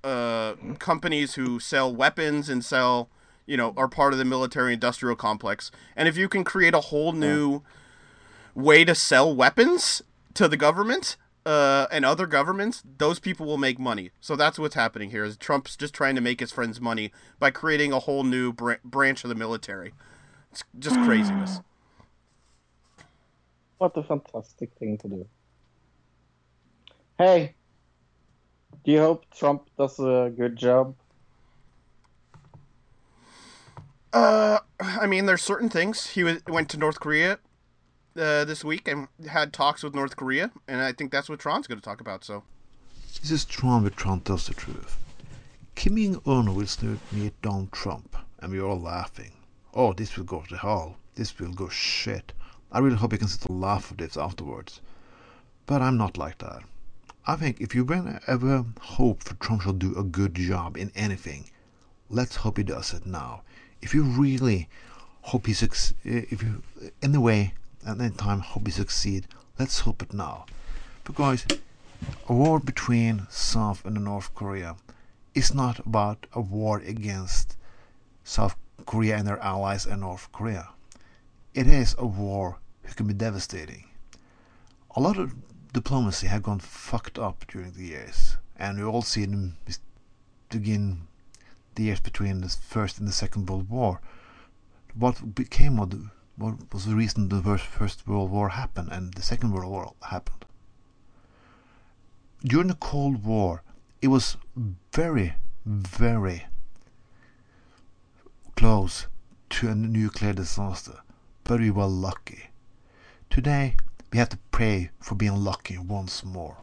uh, 0.03 0.53
companies 0.79 1.33
who 1.35 1.59
sell 1.59 1.93
weapons 1.93 2.47
and 2.49 2.63
sell 2.63 3.09
you 3.45 3.57
know 3.57 3.73
are 3.75 3.87
part 3.87 4.13
of 4.13 4.19
the 4.19 4.25
military 4.25 4.73
industrial 4.73 5.15
complex 5.15 5.71
and 5.95 6.07
if 6.07 6.15
you 6.17 6.29
can 6.29 6.43
create 6.43 6.73
a 6.73 6.79
whole 6.81 7.11
new 7.11 7.61
way 8.61 8.85
to 8.85 8.95
sell 8.95 9.33
weapons 9.35 10.01
to 10.33 10.47
the 10.47 10.57
government 10.57 11.17
uh, 11.45 11.87
and 11.91 12.05
other 12.05 12.27
governments 12.27 12.83
those 12.97 13.19
people 13.19 13.45
will 13.45 13.57
make 13.57 13.79
money 13.79 14.11
so 14.19 14.35
that's 14.35 14.59
what's 14.59 14.75
happening 14.75 15.11
here 15.11 15.23
is 15.23 15.37
trump's 15.37 15.75
just 15.77 15.93
trying 15.93 16.15
to 16.15 16.21
make 16.21 16.39
his 16.39 16.51
friends 16.51 16.79
money 16.81 17.11
by 17.39 17.49
creating 17.49 17.91
a 17.93 17.99
whole 17.99 18.23
new 18.23 18.51
br- 18.53 18.73
branch 18.83 19.23
of 19.23 19.29
the 19.29 19.35
military 19.35 19.93
it's 20.51 20.63
just 20.77 21.01
craziness 21.01 21.61
What 23.77 23.95
a 23.95 24.03
fantastic 24.03 24.73
thing 24.77 24.97
to 24.99 25.07
do. 25.07 25.27
Hey, 27.17 27.55
Do 28.83 28.91
you 28.91 28.99
hope 28.99 29.25
Trump 29.31 29.69
does 29.77 29.99
a 29.99 30.31
good 30.35 30.55
job? 30.57 30.95
Uh, 34.11 34.59
I 34.79 35.05
mean, 35.07 35.25
there's 35.27 35.41
certain 35.41 35.69
things. 35.69 36.07
He 36.07 36.23
went 36.23 36.69
to 36.69 36.77
North 36.77 36.99
Korea 36.99 37.39
uh, 38.19 38.45
this 38.45 38.63
week 38.63 38.87
and 38.87 39.07
had 39.27 39.53
talks 39.53 39.81
with 39.81 39.95
North 39.95 40.15
Korea, 40.15 40.51
and 40.67 40.81
I 40.81 40.91
think 40.91 41.11
that's 41.11 41.29
what 41.29 41.39
Tron's 41.39 41.67
going 41.67 41.79
to 41.79 41.83
talk 41.83 42.01
about. 42.01 42.23
So, 42.23 42.43
This 43.21 43.31
is 43.31 43.45
Trump 43.45 43.85
but 43.85 43.95
Trump 43.95 44.25
tells 44.25 44.47
the 44.47 44.53
truth. 44.53 44.97
Kim 45.75 45.95
Jong 45.95 46.21
Un 46.25 46.55
will 46.55 46.67
soon 46.67 46.99
meet 47.11 47.41
Donald 47.41 47.71
Trump, 47.71 48.17
and 48.39 48.51
we're 48.51 48.65
all 48.65 48.79
laughing. 48.79 49.31
Oh, 49.73 49.93
this 49.93 50.17
will 50.17 50.25
go 50.25 50.43
to 50.49 50.57
hell. 50.57 50.97
This 51.15 51.37
will 51.39 51.53
go 51.53 51.69
shit. 51.69 52.33
I 52.71 52.79
really 52.79 52.97
hope 52.97 53.13
he 53.13 53.17
can 53.17 53.29
and 53.47 53.61
laugh 53.61 53.91
at 53.91 53.97
this 53.97 54.17
afterwards. 54.17 54.81
But 55.65 55.81
I'm 55.81 55.97
not 55.97 56.17
like 56.17 56.39
that. 56.39 56.63
I 57.25 57.35
think 57.35 57.61
if 57.61 57.75
you 57.75 57.87
ever 58.27 58.65
hope 58.81 59.23
for 59.23 59.35
Trump 59.35 59.61
shall 59.61 59.73
do 59.73 59.97
a 59.97 60.03
good 60.03 60.35
job 60.35 60.77
in 60.77 60.91
anything, 60.95 61.49
let's 62.09 62.37
hope 62.37 62.57
he 62.57 62.63
does 62.63 62.93
it 62.93 63.05
now. 63.05 63.43
If 63.81 63.93
you 63.93 64.03
really 64.03 64.67
hope 65.21 65.45
he 65.45 65.53
succeed, 65.53 65.95
if 66.03 66.41
you 66.43 66.63
in 67.01 67.11
the 67.11 67.21
way 67.21 67.53
at 67.85 67.99
any 67.99 68.09
time 68.11 68.39
hope 68.39 68.65
he 68.65 68.71
succeed, 68.71 69.27
let's 69.57 69.81
hope 69.81 70.01
it 70.01 70.13
now, 70.13 70.45
because 71.03 71.45
a 72.27 72.33
war 72.33 72.59
between 72.59 73.27
South 73.29 73.83
and 73.85 74.03
North 74.03 74.33
Korea 74.35 74.75
is 75.35 75.53
not 75.53 75.79
about 75.79 76.27
a 76.33 76.41
war 76.41 76.79
against 76.79 77.55
South 78.23 78.55
Korea 78.85 79.17
and 79.17 79.27
their 79.27 79.39
allies 79.39 79.85
and 79.85 80.01
North 80.01 80.31
Korea. 80.31 80.69
It 81.53 81.67
is 81.67 81.95
a 81.97 82.05
war 82.05 82.59
who 82.83 82.93
can 82.93 83.07
be 83.07 83.13
devastating. 83.13 83.85
A 84.95 85.01
lot 85.01 85.17
of 85.17 85.35
diplomacy 85.73 86.27
had 86.27 86.43
gone 86.43 86.59
fucked 86.59 87.19
up 87.19 87.45
during 87.47 87.71
the 87.73 87.85
years, 87.85 88.37
and 88.57 88.77
we 88.77 88.83
all 88.83 89.01
see 89.01 89.25
them 89.25 89.57
begin 90.49 91.07
the 91.75 91.83
years 91.83 91.99
between 91.99 92.41
the 92.41 92.49
First 92.49 92.97
and 92.97 93.07
the 93.07 93.13
Second 93.13 93.49
World 93.49 93.69
War. 93.69 94.01
What 94.95 95.35
became 95.35 95.79
of 95.79 95.91
the, 95.91 96.09
what 96.39 96.73
was 96.73 96.85
the 96.85 96.95
reason 96.95 97.27
the 97.27 97.57
First 97.57 98.07
World 98.07 98.31
War 98.31 98.49
happened 98.49 98.89
and 98.93 99.13
the 99.13 99.21
Second 99.21 99.51
World 99.51 99.69
War 99.69 99.93
happened? 100.03 100.45
During 102.45 102.69
the 102.69 102.75
Cold 102.75 103.25
War, 103.25 103.61
it 104.01 104.07
was 104.07 104.37
very, 104.93 105.33
very 105.65 106.45
close 108.55 109.07
to 109.49 109.67
a 109.67 109.75
nuclear 109.75 110.31
disaster, 110.31 111.01
but 111.43 111.59
we 111.59 111.71
were 111.71 111.85
lucky. 111.85 112.51
Today, 113.29 113.75
we 114.13 114.19
have 114.19 114.29
to 114.29 114.39
pray 114.51 114.91
for 115.01 115.15
being 115.15 115.35
lucky 115.35 115.77
once 115.77 116.23
more. 116.23 116.57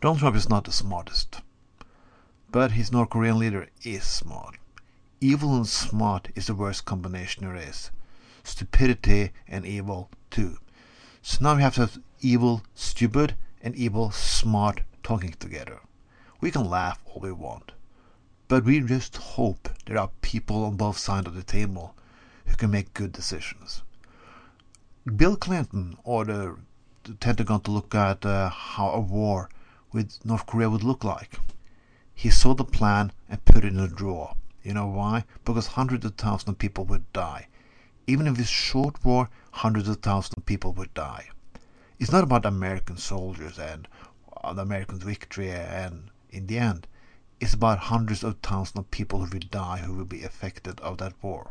Donald 0.00 0.18
Trump 0.18 0.34
is 0.34 0.48
not 0.48 0.64
the 0.64 0.72
smartest, 0.72 1.42
but 2.50 2.72
his 2.72 2.90
North 2.90 3.10
Korean 3.10 3.38
leader 3.38 3.68
is 3.84 4.02
smart. 4.02 4.56
Evil 5.20 5.54
and 5.54 5.68
smart 5.68 6.28
is 6.34 6.48
the 6.48 6.54
worst 6.56 6.84
combination 6.84 7.44
there 7.44 7.54
is. 7.56 7.92
Stupidity 8.46 9.32
and 9.48 9.66
evil 9.66 10.08
too. 10.30 10.58
So 11.20 11.38
now 11.42 11.56
we 11.56 11.62
have 11.62 11.74
to 11.74 11.80
have 11.80 11.98
evil, 12.20 12.62
stupid, 12.76 13.34
and 13.60 13.74
evil, 13.74 14.12
smart 14.12 14.82
talking 15.02 15.32
together. 15.40 15.80
We 16.40 16.52
can 16.52 16.70
laugh 16.70 17.00
all 17.04 17.20
we 17.20 17.32
want, 17.32 17.72
but 18.46 18.64
we 18.64 18.78
just 18.80 19.16
hope 19.16 19.68
there 19.86 19.98
are 19.98 20.10
people 20.22 20.64
on 20.64 20.76
both 20.76 20.96
sides 20.96 21.26
of 21.26 21.34
the 21.34 21.42
table 21.42 21.96
who 22.44 22.54
can 22.54 22.70
make 22.70 22.94
good 22.94 23.10
decisions. 23.10 23.82
Bill 25.16 25.36
Clinton 25.36 25.96
ordered 26.04 26.60
the 27.02 27.14
Pentagon 27.14 27.60
to 27.62 27.72
look 27.72 27.96
at 27.96 28.24
uh, 28.24 28.48
how 28.48 28.90
a 28.90 29.00
war 29.00 29.50
with 29.90 30.24
North 30.24 30.46
Korea 30.46 30.70
would 30.70 30.84
look 30.84 31.02
like. 31.02 31.40
He 32.14 32.30
saw 32.30 32.54
the 32.54 32.64
plan 32.64 33.10
and 33.28 33.44
put 33.44 33.64
it 33.64 33.72
in 33.72 33.80
a 33.80 33.88
drawer. 33.88 34.36
You 34.62 34.74
know 34.74 34.86
why? 34.86 35.24
Because 35.44 35.66
hundreds 35.66 36.04
of 36.04 36.14
thousands 36.14 36.50
of 36.50 36.58
people 36.58 36.84
would 36.84 37.12
die. 37.12 37.48
Even 38.06 38.26
if 38.26 38.36
this 38.36 38.48
short 38.48 39.04
war, 39.04 39.28
hundreds 39.50 39.88
of 39.88 39.96
thousands 39.96 40.36
of 40.36 40.46
people 40.46 40.72
would 40.72 40.94
die. 40.94 41.28
It's 41.98 42.12
not 42.12 42.22
about 42.22 42.46
American 42.46 42.96
soldiers 42.98 43.58
and 43.58 43.88
uh, 44.44 44.52
the 44.52 44.62
American 44.62 44.98
victory 44.98 45.50
and 45.50 46.10
in 46.30 46.46
the 46.46 46.58
end, 46.58 46.86
it's 47.40 47.54
about 47.54 47.78
hundreds 47.78 48.22
of 48.22 48.38
thousands 48.42 48.78
of 48.78 48.90
people 48.90 49.24
who 49.24 49.30
will 49.30 49.48
die 49.50 49.78
who 49.78 49.94
will 49.94 50.04
be 50.04 50.22
affected 50.22 50.80
of 50.80 50.98
that 50.98 51.14
war. 51.22 51.50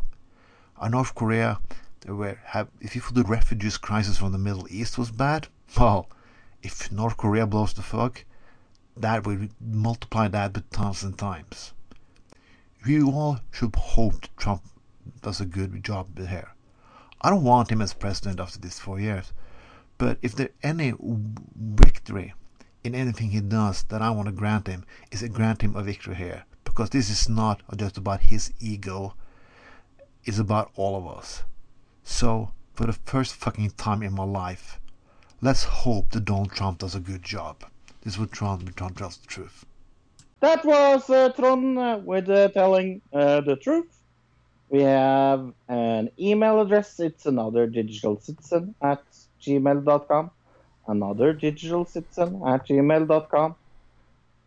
In 0.81 0.91
North 0.91 1.13
Korea, 1.13 1.59
there 2.01 2.15
were 2.15 2.39
have 2.45 2.69
if 2.79 2.95
you 2.95 3.01
thought 3.01 3.15
the 3.15 3.23
refugees 3.23 3.77
crisis 3.77 4.17
from 4.17 4.31
the 4.31 4.37
Middle 4.37 4.67
East 4.69 4.97
was 4.97 5.11
bad, 5.11 5.47
well, 5.77 6.07
if 6.61 6.91
North 6.91 7.17
Korea 7.17 7.45
blows 7.45 7.73
the 7.73 7.81
fuck, 7.81 8.23
that 8.95 9.25
will 9.25 9.49
multiply 9.59 10.27
that 10.27 10.53
by 10.53 10.61
thousand 10.71 11.17
times. 11.17 11.73
We 12.85 13.01
all 13.01 13.39
should 13.51 13.75
hope 13.75 14.27
Trump 14.37 14.61
does 15.21 15.41
a 15.41 15.45
good 15.45 15.83
job 15.83 16.17
here. 16.17 16.51
I 17.21 17.29
don't 17.29 17.43
want 17.43 17.71
him 17.71 17.81
as 17.81 17.93
president 17.93 18.39
after 18.39 18.59
these 18.59 18.79
four 18.79 18.99
years, 18.99 19.33
but 19.97 20.17
if 20.21 20.35
there's 20.35 20.51
any 20.61 20.93
victory 21.55 22.33
in 22.83 22.93
anything 22.93 23.31
he 23.31 23.41
does 23.41 23.83
that 23.83 24.01
I 24.01 24.11
want 24.11 24.27
to 24.27 24.31
grant 24.31 24.67
him 24.67 24.85
is 25.11 25.21
to 25.21 25.29
grant 25.29 25.61
him 25.61 25.75
a 25.75 25.81
victory 25.81 26.15
here. 26.15 26.45
Because 26.63 26.89
this 26.89 27.09
is 27.09 27.27
not 27.27 27.61
just 27.75 27.97
about 27.97 28.21
his 28.21 28.53
ego, 28.59 29.15
it's 30.23 30.39
about 30.39 30.71
all 30.75 30.95
of 30.95 31.07
us. 31.07 31.43
So, 32.03 32.51
for 32.73 32.85
the 32.85 32.93
first 32.93 33.33
fucking 33.35 33.71
time 33.71 34.03
in 34.03 34.13
my 34.13 34.23
life, 34.23 34.79
let's 35.41 35.63
hope 35.63 36.11
that 36.11 36.25
Donald 36.25 36.51
Trump 36.51 36.79
does 36.79 36.95
a 36.95 36.99
good 36.99 37.23
job. 37.23 37.63
This 38.01 38.13
is 38.13 38.19
what 38.19 38.31
Trump, 38.31 38.75
Trump 38.75 38.97
tells 38.97 39.17
the 39.17 39.27
truth. 39.27 39.65
That 40.41 40.63
was 40.63 41.09
uh, 41.09 41.29
Tron 41.29 42.05
with 42.05 42.29
uh, 42.29 42.49
telling 42.49 43.01
uh, 43.13 43.41
the 43.41 43.55
truth. 43.55 44.03
We 44.69 44.81
have 44.81 45.53
an 45.67 46.09
email 46.19 46.59
address. 46.61 46.99
It's 46.99 47.25
another 47.25 47.67
digital 47.67 48.19
citizen 48.19 48.75
at 48.81 49.03
gmail.com. 49.41 50.31
Another 50.87 51.33
digital 51.33 51.85
citizen 51.85 52.41
at 52.45 52.67
gmail.com. 52.67 53.55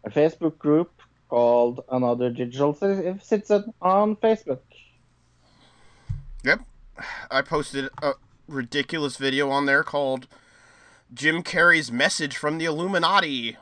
A 0.04 0.10
Facebook 0.10 0.58
group 0.58 0.90
called 1.28 1.84
Another 1.90 2.30
Digital 2.30 2.72
Citizen 2.74 3.74
on 3.82 4.16
Facebook. 4.16 4.60
yep, 6.44 6.60
I 7.30 7.42
posted 7.42 7.90
a 8.02 8.12
ridiculous 8.46 9.16
video 9.16 9.50
on 9.50 9.66
there 9.66 9.82
called 9.82 10.26
Jim 11.12 11.42
Carrey's 11.42 11.92
message 11.92 12.36
from 12.36 12.58
the 12.58 12.64
Illuminati. 12.64 13.56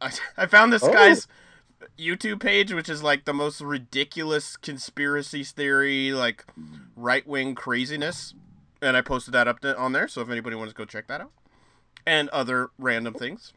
I, 0.00 0.12
I 0.36 0.46
found 0.46 0.72
this 0.72 0.82
Oh. 0.82 0.92
guy's 0.92 1.28
YouTube 1.98 2.40
page, 2.40 2.72
which 2.72 2.88
is 2.88 3.02
like 3.02 3.24
the 3.24 3.32
most 3.32 3.60
ridiculous 3.60 4.56
conspiracy 4.56 5.44
theory, 5.44 6.12
like 6.12 6.44
right 6.96 7.26
wing 7.26 7.54
craziness, 7.54 8.34
and 8.82 8.96
I 8.96 9.00
posted 9.00 9.34
that 9.34 9.48
up 9.48 9.60
to, 9.60 9.76
on 9.76 9.92
there. 9.92 10.08
So 10.08 10.20
if 10.20 10.30
anybody 10.30 10.56
wants 10.56 10.72
to 10.72 10.76
go 10.76 10.84
check 10.84 11.06
that 11.08 11.20
out, 11.20 11.32
and 12.06 12.28
other 12.30 12.70
random 12.78 13.14
things. 13.14 13.52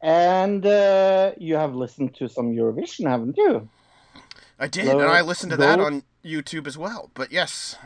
And 0.00 0.64
uh, 0.64 1.32
you 1.38 1.56
have 1.56 1.74
listened 1.74 2.14
to 2.16 2.28
some 2.28 2.52
Eurovision, 2.54 3.08
haven't 3.08 3.36
you? 3.36 3.68
I 4.58 4.68
did, 4.68 4.86
Those- 4.86 5.02
and 5.02 5.10
I 5.10 5.22
listened 5.22 5.50
to 5.50 5.56
that 5.56 5.80
on 5.80 6.02
YouTube 6.24 6.66
as 6.66 6.78
well. 6.78 7.10
But 7.14 7.32
yes, 7.32 7.76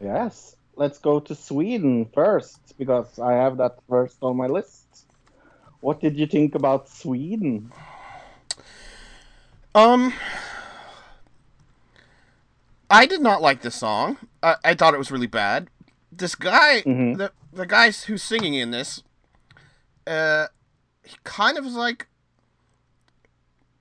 Yes. 0.00 0.56
Let's 0.76 0.98
go 0.98 1.20
to 1.20 1.34
Sweden 1.36 2.06
first, 2.12 2.58
because 2.76 3.18
I 3.20 3.34
have 3.34 3.58
that 3.58 3.78
first 3.88 4.16
on 4.22 4.36
my 4.36 4.48
list. 4.48 5.03
What 5.84 6.00
did 6.00 6.16
you 6.16 6.26
think 6.26 6.54
about 6.54 6.88
Sweden? 6.88 7.70
Um, 9.74 10.14
I 12.88 13.04
did 13.04 13.20
not 13.20 13.42
like 13.42 13.60
this 13.60 13.74
song. 13.74 14.16
I, 14.42 14.56
I 14.64 14.74
thought 14.74 14.94
it 14.94 14.98
was 14.98 15.10
really 15.10 15.26
bad. 15.26 15.68
This 16.10 16.34
guy, 16.36 16.80
Mhm. 16.86 17.18
the 17.18 17.32
the 17.52 17.66
guy 17.66 17.90
who's 17.90 18.22
singing 18.22 18.54
in 18.54 18.70
this, 18.70 19.02
uh, 20.06 20.46
he 21.04 21.16
kind 21.22 21.58
of 21.58 21.66
is 21.66 21.74
like, 21.74 22.08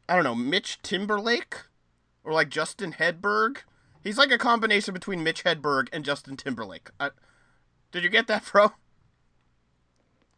I 0.09 0.15
don't 0.15 0.25
know, 0.25 0.35
Mitch 0.35 0.81
Timberlake, 0.81 1.55
or 2.25 2.33
like 2.33 2.49
Justin 2.49 2.91
Hedberg. 2.99 3.59
He's 4.03 4.17
like 4.17 4.29
a 4.31 4.37
combination 4.37 4.93
between 4.93 5.23
Mitch 5.23 5.45
Hedberg 5.45 5.87
and 5.93 6.03
Justin 6.03 6.35
Timberlake. 6.35 6.89
I, 6.99 7.11
did 7.93 8.03
you 8.03 8.09
get 8.09 8.27
that, 8.27 8.43
bro? 8.51 8.73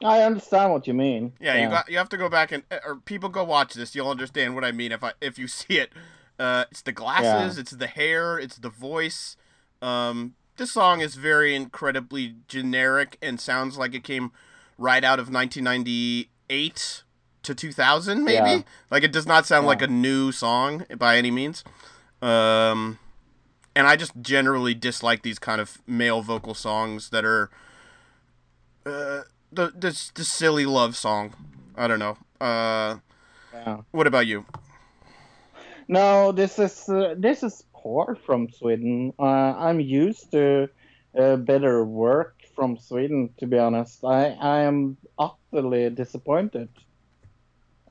I 0.03 0.21
understand 0.23 0.71
what 0.73 0.87
you 0.87 0.93
mean. 0.93 1.33
Yeah, 1.39 1.55
you 1.63 1.69
got 1.69 1.89
you 1.89 1.97
have 1.97 2.09
to 2.09 2.17
go 2.17 2.29
back 2.29 2.51
and 2.51 2.63
or 2.85 2.97
people 2.97 3.29
go 3.29 3.43
watch 3.43 3.73
this. 3.73 3.95
You'll 3.95 4.09
understand 4.09 4.53
what 4.55 4.63
I 4.65 4.71
mean 4.71 4.91
if 4.91 5.03
I 5.03 5.13
if 5.21 5.39
you 5.39 5.47
see 5.59 5.77
it. 5.79 5.91
Uh, 6.37 6.65
it's 6.69 6.81
the 6.81 6.91
glasses, 6.91 7.55
Yeah. 7.55 7.61
it's 7.61 7.71
the 7.71 7.87
hair, 7.87 8.37
it's 8.37 8.57
the 8.57 8.69
voice. 8.69 9.37
Um, 9.81 10.35
this 10.57 10.71
song 10.71 10.99
is 10.99 11.15
very 11.15 11.55
incredibly 11.55 12.35
generic 12.49 13.17
and 13.21 13.39
sounds 13.39 13.77
like 13.77 13.93
it 13.93 14.03
came 14.03 14.31
right 14.77 15.03
out 15.03 15.17
of 15.19 15.29
1998 15.31 17.03
to 17.43 17.55
2000, 17.55 18.23
maybe. 18.23 18.35
Yeah. 18.49 18.59
Like 18.91 19.03
it 19.03 19.13
does 19.13 19.25
not 19.25 19.45
sound 19.45 19.65
like 19.65 19.81
a 19.81 19.87
new 19.87 20.33
song 20.33 20.85
by 20.97 21.17
any 21.17 21.31
means. 21.31 21.63
Um, 22.21 22.99
and 23.75 23.87
I 23.87 23.95
just 23.95 24.11
generally 24.21 24.73
dislike 24.73 25.21
these 25.21 25.39
kind 25.39 25.61
of 25.61 25.81
male 25.87 26.21
vocal 26.21 26.53
songs 26.53 27.11
that 27.11 27.23
are 27.23 27.49
uh, 28.85 29.21
the 29.55 29.71
this 29.75 30.11
the 30.11 30.23
silly 30.23 30.65
love 30.65 30.95
song. 30.95 31.33
I 31.75 31.87
don't 31.87 31.99
know. 31.99 32.17
Uh, 32.39 32.99
Yeah. 33.53 33.77
what 33.91 34.07
about 34.07 34.27
you? 34.27 34.45
No, 35.87 36.31
this 36.31 36.59
is 36.59 36.89
uh, 36.89 37.15
this 37.17 37.43
is 37.43 37.63
poor 37.73 38.17
from 38.25 38.49
Sweden. 38.49 39.13
Uh, 39.19 39.53
I'm 39.57 39.79
used 39.79 40.31
to 40.31 40.69
uh, 41.17 41.35
better 41.37 41.85
work 41.85 42.35
from 42.55 42.77
Sweden, 42.77 43.29
to 43.37 43.47
be 43.47 43.57
honest. 43.57 44.03
I 44.03 44.31
I 44.41 44.59
am 44.61 44.97
utterly 45.17 45.89
disappointed. 45.89 46.69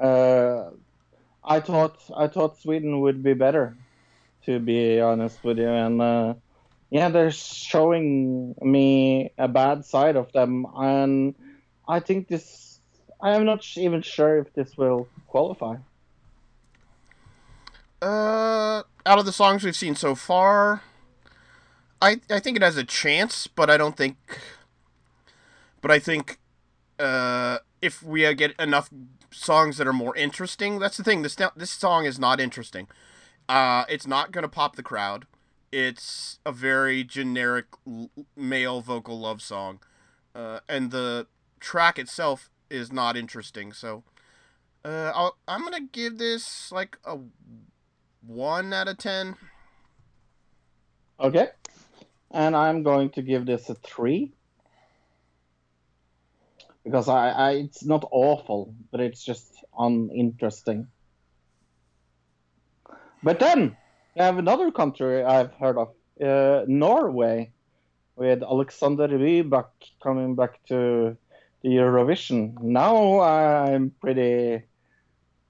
Uh, 0.01 0.71
I 1.45 1.61
thought 1.61 2.03
I 2.17 2.29
thought 2.29 2.59
Sweden 2.59 3.01
would 3.01 3.23
be 3.23 3.35
better, 3.35 3.77
to 4.47 4.59
be 4.59 5.01
honest 5.01 5.43
with 5.45 5.59
you, 5.59 5.69
and 5.69 6.03
uh, 6.03 6.35
yeah, 6.91 7.09
they're 7.09 7.31
showing 7.31 8.55
me 8.61 9.31
a 9.39 9.49
bad 9.49 9.85
side 9.85 10.17
of 10.17 10.33
them, 10.33 10.67
and 10.75 11.35
I 11.89 12.01
think 12.01 12.29
this. 12.29 12.81
I 13.21 13.35
am 13.35 13.45
not 13.45 13.65
even 13.77 14.03
sure 14.03 14.39
if 14.39 14.53
this 14.55 14.77
will 14.77 15.09
qualify. 15.29 15.77
Uh, 18.03 18.83
out 19.07 19.19
of 19.19 19.25
the 19.25 19.33
songs 19.33 19.65
we've 19.65 19.77
seen 19.77 19.95
so 19.95 20.15
far, 20.15 20.83
I 22.03 22.21
I 22.31 22.41
think 22.41 22.57
it 22.57 22.63
has 22.63 22.77
a 22.77 22.85
chance, 22.85 23.47
but 23.47 23.71
I 23.71 23.77
don't 23.77 23.97
think. 23.97 24.17
But 25.81 25.91
I 25.91 25.99
think, 25.99 26.39
uh, 26.99 27.59
if 27.83 28.03
we 28.03 28.25
uh, 28.27 28.33
get 28.33 28.53
enough 28.59 28.89
songs 29.31 29.77
that 29.77 29.87
are 29.87 29.93
more 29.93 30.17
interesting, 30.17 30.79
that's 30.79 30.97
the 30.97 31.05
thing. 31.05 31.23
This 31.23 31.37
this 31.57 31.71
song 31.71 32.05
is 32.05 32.19
not 32.19 32.41
interesting. 32.41 32.89
Uh, 33.49 33.85
it's 33.89 34.07
not 34.07 34.33
gonna 34.33 34.49
pop 34.49 34.77
the 34.77 34.83
crowd. 34.83 35.27
It's 35.73 36.39
a 36.47 36.53
very 36.53 37.05
generic 37.05 37.67
male 38.37 38.81
vocal 38.81 39.19
love 39.19 39.43
song, 39.43 39.81
uh, 40.35 40.61
and 40.69 40.91
the 40.91 41.27
track 41.65 41.99
itself 41.99 42.51
is 42.69 42.93
not 42.93 43.17
interesting. 43.17 43.73
So, 43.73 44.05
uh, 44.85 45.11
I'll, 45.15 45.37
I'm 45.49 45.65
gonna 45.65 45.81
give 45.81 46.19
this 46.19 46.71
like 46.71 46.99
a 47.05 47.19
one 48.21 48.73
out 48.73 48.89
of 48.89 48.99
ten. 48.99 49.37
Okay. 51.19 51.49
And 52.31 52.55
I'm 52.55 52.83
going 52.83 53.11
to 53.11 53.23
give 53.23 53.47
this 53.47 53.71
a 53.71 53.75
three. 53.75 54.33
Because 56.85 57.09
I, 57.09 57.31
I 57.31 57.51
it's 57.53 57.85
not 57.85 58.05
awful, 58.11 58.75
but 58.91 59.01
it's 59.01 59.25
just 59.25 59.65
uninteresting. 59.79 60.89
But 63.23 63.41
then 63.41 63.77
we 64.15 64.23
have 64.23 64.37
another 64.37 64.71
country 64.71 65.25
I've 65.25 65.55
heard 65.55 65.79
of, 65.79 65.95
uh, 66.21 66.65
Norway, 66.69 67.53
with 68.17 68.43
Alexander 68.43 69.09
Rybak 69.09 69.71
coming 70.03 70.35
back 70.35 70.63
to 70.67 71.17
Eurovision. 71.65 72.61
Now 72.61 73.21
I'm 73.21 73.91
pretty, 74.01 74.65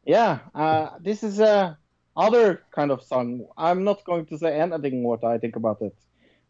yeah. 0.04 0.38
Uh, 0.54 0.90
this 1.00 1.22
is 1.22 1.40
a 1.40 1.76
other 2.16 2.62
kind 2.70 2.90
of 2.90 3.02
song. 3.02 3.46
I'm 3.56 3.84
not 3.84 4.04
going 4.04 4.26
to 4.26 4.38
say 4.38 4.58
anything 4.58 5.02
what 5.02 5.24
I 5.24 5.38
think 5.38 5.56
about 5.56 5.82
it 5.82 5.96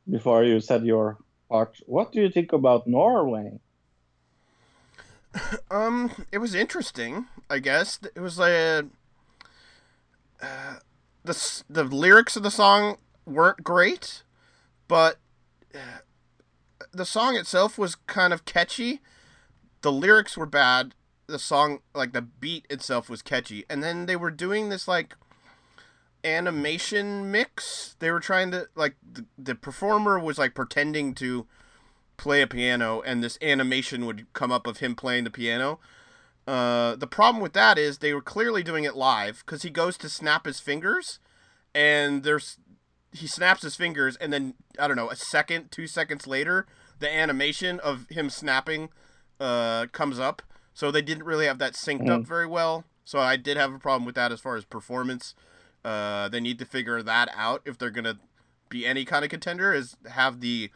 before 0.08 0.44
you 0.44 0.60
said 0.60 0.84
your 0.84 1.18
part. 1.48 1.78
What 1.86 2.12
do 2.12 2.20
you 2.20 2.30
think 2.30 2.52
about 2.52 2.86
Norway? 2.86 3.58
Um, 5.68 6.12
it 6.30 6.38
was 6.38 6.54
interesting. 6.54 7.26
I 7.50 7.58
guess 7.58 7.98
it 8.14 8.20
was 8.20 8.38
like 8.38 8.52
a, 8.52 8.84
uh, 10.40 10.74
the 11.24 11.62
the 11.68 11.82
lyrics 11.82 12.36
of 12.36 12.44
the 12.44 12.52
song 12.52 12.98
weren't 13.26 13.64
great, 13.64 14.22
but 14.86 15.16
uh, 15.74 15.98
the 16.92 17.04
song 17.04 17.34
itself 17.34 17.76
was 17.76 17.96
kind 17.96 18.32
of 18.32 18.44
catchy. 18.44 19.00
The 19.84 19.92
lyrics 19.92 20.34
were 20.34 20.46
bad. 20.46 20.94
The 21.26 21.38
song, 21.38 21.80
like 21.94 22.14
the 22.14 22.22
beat 22.22 22.66
itself, 22.70 23.10
was 23.10 23.20
catchy, 23.20 23.66
and 23.68 23.82
then 23.82 24.06
they 24.06 24.16
were 24.16 24.30
doing 24.30 24.70
this 24.70 24.88
like 24.88 25.14
animation 26.24 27.30
mix. 27.30 27.94
They 27.98 28.10
were 28.10 28.18
trying 28.18 28.50
to 28.52 28.68
like 28.74 28.96
the, 29.02 29.26
the 29.36 29.54
performer 29.54 30.18
was 30.18 30.38
like 30.38 30.54
pretending 30.54 31.14
to 31.16 31.46
play 32.16 32.40
a 32.40 32.46
piano 32.46 33.02
and 33.02 33.22
this 33.22 33.36
animation 33.42 34.06
would 34.06 34.32
come 34.32 34.50
up 34.50 34.66
of 34.66 34.78
him 34.78 34.94
playing 34.94 35.24
the 35.24 35.30
piano. 35.30 35.80
Uh, 36.48 36.96
the 36.96 37.06
problem 37.06 37.42
with 37.42 37.52
that 37.52 37.76
is 37.76 37.98
they 37.98 38.14
were 38.14 38.22
clearly 38.22 38.62
doing 38.62 38.84
it 38.84 38.96
live 38.96 39.42
because 39.44 39.64
he 39.64 39.70
goes 39.70 39.98
to 39.98 40.08
snap 40.08 40.46
his 40.46 40.60
fingers 40.60 41.18
and 41.74 42.22
there's 42.22 42.56
he 43.12 43.26
snaps 43.26 43.60
his 43.60 43.76
fingers 43.76 44.16
and 44.16 44.32
then 44.32 44.54
I 44.78 44.88
don't 44.88 44.96
know 44.96 45.10
a 45.10 45.16
second 45.16 45.70
two 45.70 45.86
seconds 45.86 46.26
later 46.26 46.64
the 47.00 47.14
animation 47.14 47.80
of 47.80 48.08
him 48.08 48.30
snapping 48.30 48.88
uh, 49.44 49.86
comes 49.92 50.18
up 50.18 50.42
so 50.72 50.90
they 50.90 51.02
didn't 51.02 51.24
really 51.24 51.46
have 51.46 51.58
that 51.58 51.74
synced 51.74 52.08
up 52.08 52.22
very 52.22 52.46
well 52.46 52.84
so 53.04 53.18
I 53.18 53.36
did 53.36 53.56
have 53.56 53.72
a 53.72 53.78
problem 53.78 54.04
with 54.04 54.14
that 54.14 54.32
as 54.32 54.40
far 54.40 54.56
as 54.56 54.64
performance 54.64 55.34
uh, 55.84 56.28
they 56.28 56.40
need 56.40 56.58
to 56.58 56.64
figure 56.64 57.02
that 57.02 57.28
out 57.36 57.62
if 57.64 57.76
they're 57.78 57.90
gonna 57.90 58.18
be 58.68 58.86
any 58.86 59.04
kind 59.04 59.24
of 59.24 59.30
contender 59.30 59.72
is 59.72 59.96
have 60.08 60.40
the 60.40 60.70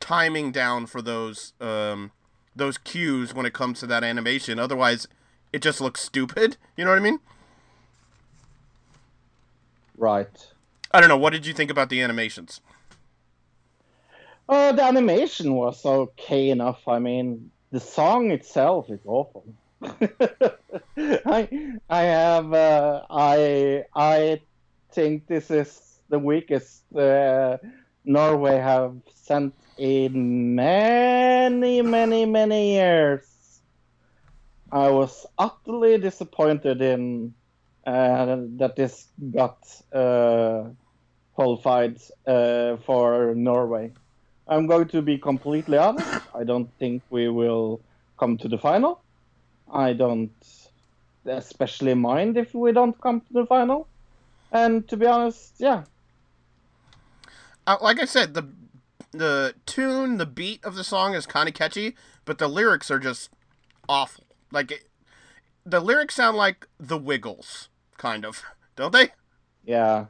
timing 0.00 0.52
down 0.52 0.86
for 0.86 1.00
those 1.00 1.54
um, 1.60 2.12
those 2.54 2.78
cues 2.78 3.34
when 3.34 3.46
it 3.46 3.52
comes 3.52 3.80
to 3.80 3.86
that 3.86 4.04
animation. 4.04 4.58
Otherwise, 4.58 5.08
it 5.52 5.62
just 5.62 5.80
looks 5.80 6.00
stupid. 6.00 6.56
You 6.76 6.84
know 6.84 6.90
what 6.90 6.98
I 6.98 7.02
mean? 7.02 7.20
Right. 9.96 10.46
I 10.92 11.00
don't 11.00 11.08
know. 11.08 11.16
What 11.16 11.32
did 11.32 11.46
you 11.46 11.54
think 11.54 11.70
about 11.70 11.88
the 11.88 12.00
animations? 12.00 12.60
Uh, 14.48 14.72
the 14.72 14.84
animation 14.84 15.54
was 15.54 15.84
okay 15.86 16.50
enough. 16.50 16.86
I 16.86 16.98
mean, 16.98 17.50
the 17.74 17.80
song 17.80 18.30
itself 18.30 18.88
is 18.88 19.00
awful. 19.04 19.44
I 19.82 21.40
I 21.90 22.02
have 22.02 22.52
uh, 22.52 23.02
I 23.10 23.82
I 23.96 24.40
think 24.92 25.26
this 25.26 25.50
is 25.50 25.98
the 26.08 26.20
weakest 26.20 26.84
uh, 26.94 27.58
Norway 28.04 28.58
have 28.58 28.94
sent 29.10 29.54
in 29.76 30.54
many 30.54 31.82
many 31.82 32.24
many 32.26 32.74
years. 32.74 33.26
I 34.70 34.90
was 34.90 35.26
utterly 35.36 35.98
disappointed 35.98 36.80
in 36.80 37.34
uh, 37.84 38.36
that 38.60 38.76
this 38.76 39.08
got 39.32 39.58
uh, 39.92 40.70
qualified 41.34 41.98
uh, 42.24 42.76
for 42.86 43.34
Norway. 43.34 43.90
I'm 44.48 44.66
going 44.66 44.88
to 44.88 45.02
be 45.02 45.18
completely 45.18 45.78
honest. 45.78 46.22
I 46.34 46.44
don't 46.44 46.70
think 46.78 47.02
we 47.10 47.28
will 47.28 47.82
come 48.18 48.36
to 48.38 48.48
the 48.48 48.58
final. 48.58 49.02
I 49.72 49.92
don't 49.94 50.32
especially 51.26 51.94
mind 51.94 52.36
if 52.38 52.54
we 52.54 52.72
don't 52.72 52.98
come 53.00 53.20
to 53.20 53.32
the 53.32 53.46
final. 53.46 53.88
And 54.52 54.88
to 54.88 54.96
be 54.96 55.06
honest, 55.06 55.54
yeah, 55.58 55.84
Uh, 57.66 57.76
like 57.80 58.00
I 58.00 58.04
said, 58.04 58.34
the 58.34 58.48
the 59.12 59.54
tune, 59.66 60.18
the 60.18 60.26
beat 60.26 60.64
of 60.64 60.74
the 60.74 60.84
song 60.84 61.14
is 61.14 61.26
kind 61.26 61.48
of 61.48 61.54
catchy, 61.54 61.94
but 62.24 62.38
the 62.38 62.48
lyrics 62.48 62.90
are 62.90 62.98
just 62.98 63.30
awful. 63.88 64.24
Like 64.50 64.72
it, 64.72 64.88
the 65.64 65.80
lyrics 65.80 66.16
sound 66.16 66.36
like 66.36 66.66
the 66.78 66.98
Wiggles, 66.98 67.68
kind 67.96 68.24
of, 68.24 68.42
don't 68.76 68.92
they? 68.92 69.10
yeah. 69.64 70.06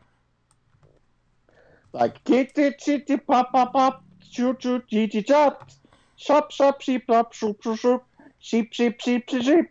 Like 1.95 2.23
kitty 2.25 2.73
chitty 2.79 3.17
pop 3.17 3.53
pop 3.53 3.73
pop 3.73 4.05
choo 4.35 4.55
choo 4.55 4.83
chitty 4.91 5.23
chop 5.23 5.71
shop 6.17 6.51
shop 6.51 6.81
sheep 6.81 7.05
shop 7.09 7.33
shoop 7.33 7.63
shoop 7.63 7.79
shoop 7.79 8.03
sheep 8.39 8.73
sheep 8.73 9.01
sheep 9.01 9.25
sheep 9.29 9.43
sheep. 9.43 9.67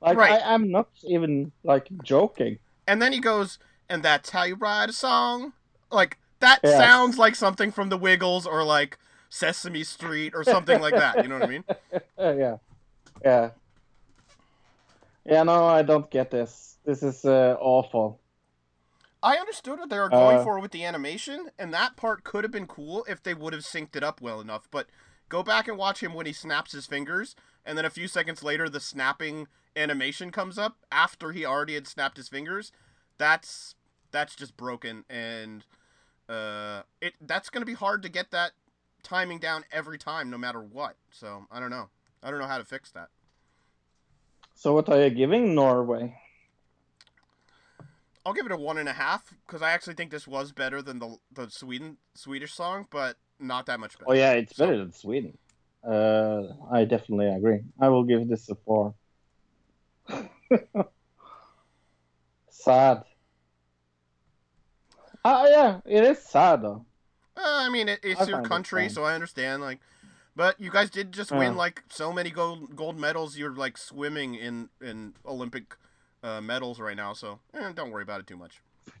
Like 0.00 0.18
Right. 0.18 0.42
I, 0.42 0.54
I'm 0.54 0.70
not 0.70 0.88
even 1.04 1.52
like 1.62 1.88
joking. 2.02 2.58
And 2.88 3.00
then 3.00 3.12
he 3.12 3.20
goes, 3.20 3.58
and 3.88 4.02
that's 4.02 4.30
how 4.30 4.42
you 4.42 4.56
write 4.56 4.90
a 4.90 4.92
song. 4.92 5.52
Like 5.90 6.18
that 6.40 6.60
Yes. 6.64 6.76
sounds 6.76 7.18
like 7.18 7.36
something 7.36 7.70
from 7.70 7.88
the 7.88 7.96
Wiggles 7.96 8.46
or 8.46 8.64
like 8.64 8.98
Sesame 9.30 9.84
Street 9.84 10.34
or 10.34 10.42
something 10.42 10.80
like 10.80 10.96
that. 10.96 11.22
You 11.22 11.28
know 11.28 11.36
what 11.38 11.44
I 11.44 11.48
mean? 11.48 11.64
Yeah, 12.18 12.56
yeah, 13.24 13.50
yeah. 15.24 15.42
No, 15.42 15.66
I 15.66 15.82
don't 15.82 16.10
get 16.10 16.30
this. 16.30 16.78
This 16.84 17.02
is 17.02 17.24
uh, 17.24 17.56
awful. 17.60 18.21
I 19.22 19.36
understood 19.36 19.78
what 19.78 19.88
they 19.90 19.98
were 19.98 20.08
going 20.08 20.38
Uh, 20.38 20.44
for 20.44 20.58
with 20.58 20.72
the 20.72 20.84
animation, 20.84 21.50
and 21.58 21.72
that 21.72 21.96
part 21.96 22.24
could 22.24 22.44
have 22.44 22.50
been 22.50 22.66
cool 22.66 23.04
if 23.08 23.22
they 23.22 23.34
would 23.34 23.52
have 23.52 23.62
synced 23.62 23.94
it 23.94 24.02
up 24.02 24.20
well 24.20 24.40
enough. 24.40 24.68
But 24.70 24.88
go 25.28 25.42
back 25.42 25.68
and 25.68 25.78
watch 25.78 26.02
him 26.02 26.12
when 26.14 26.26
he 26.26 26.32
snaps 26.32 26.72
his 26.72 26.86
fingers, 26.86 27.36
and 27.64 27.78
then 27.78 27.84
a 27.84 27.90
few 27.90 28.08
seconds 28.08 28.42
later, 28.42 28.68
the 28.68 28.80
snapping 28.80 29.46
animation 29.76 30.30
comes 30.32 30.58
up 30.58 30.78
after 30.90 31.32
he 31.32 31.46
already 31.46 31.74
had 31.74 31.86
snapped 31.86 32.16
his 32.16 32.28
fingers. 32.28 32.72
That's 33.18 33.76
that's 34.10 34.34
just 34.34 34.56
broken, 34.56 35.04
and 35.08 35.64
uh, 36.28 36.82
it 37.00 37.14
that's 37.20 37.48
gonna 37.48 37.64
be 37.66 37.74
hard 37.74 38.02
to 38.02 38.08
get 38.08 38.30
that 38.32 38.52
timing 39.02 39.38
down 39.38 39.64
every 39.70 39.98
time, 39.98 40.30
no 40.30 40.38
matter 40.38 40.60
what. 40.60 40.96
So 41.10 41.46
I 41.50 41.60
don't 41.60 41.70
know. 41.70 41.90
I 42.22 42.30
don't 42.30 42.40
know 42.40 42.46
how 42.46 42.58
to 42.58 42.64
fix 42.64 42.90
that. 42.92 43.10
So 44.54 44.72
what 44.74 44.88
are 44.88 45.02
you 45.02 45.10
giving 45.10 45.54
Norway? 45.54 46.21
I'll 48.24 48.32
give 48.32 48.46
it 48.46 48.52
a 48.52 48.56
one 48.56 48.78
and 48.78 48.88
a 48.88 48.92
half 48.92 49.34
because 49.46 49.62
I 49.62 49.72
actually 49.72 49.94
think 49.94 50.10
this 50.10 50.26
was 50.28 50.52
better 50.52 50.80
than 50.82 50.98
the 51.00 51.16
the 51.32 51.50
Sweden 51.50 51.96
Swedish 52.14 52.52
song, 52.54 52.86
but 52.90 53.16
not 53.40 53.66
that 53.66 53.80
much 53.80 53.98
better. 53.98 54.10
Oh 54.10 54.14
yeah, 54.14 54.32
it's 54.32 54.56
So- 54.56 54.66
better 54.66 54.78
than 54.78 54.92
Sweden. 54.92 55.36
uh, 55.86 56.42
I 56.70 56.84
definitely 56.84 57.26
agree. 57.28 57.60
I 57.80 57.88
will 57.88 58.04
give 58.04 58.28
this 58.28 58.48
a 58.48 58.54
four. 58.54 58.94
sad. 62.50 63.02
Ah, 65.24 65.46
yeah, 65.46 65.80
it 65.84 66.04
is 66.04 66.18
sad 66.18 66.62
though. 66.62 66.84
Uh, 67.36 67.40
I 67.44 67.68
mean, 67.70 67.88
it, 67.88 68.00
it's 68.02 68.20
I 68.20 68.24
your 68.24 68.36
find 68.36 68.46
it 68.46 68.48
country, 68.48 68.88
so 68.88 69.04
I 69.04 69.14
understand. 69.14 69.62
Like, 69.62 69.80
but 70.36 70.60
you 70.60 70.70
guys 70.70 70.90
did 70.90 71.12
just 71.12 71.30
win 71.32 71.56
like 71.56 71.82
so 71.88 72.12
many 72.12 72.30
gold 72.30 72.76
gold 72.76 72.98
medals. 72.98 73.36
You're 73.36 73.54
like 73.54 73.78
swimming 73.78 74.34
in 74.34 74.68
in 74.80 75.14
Olympic 75.24 75.76
uh, 76.22 76.40
medals 76.40 76.80
right 76.80 76.96
now, 76.96 77.12
so 77.12 77.40
eh, 77.54 77.72
don't 77.74 77.90
worry 77.90 78.02
about 78.02 78.20
it 78.20 78.26
too 78.26 78.36
much. 78.36 78.62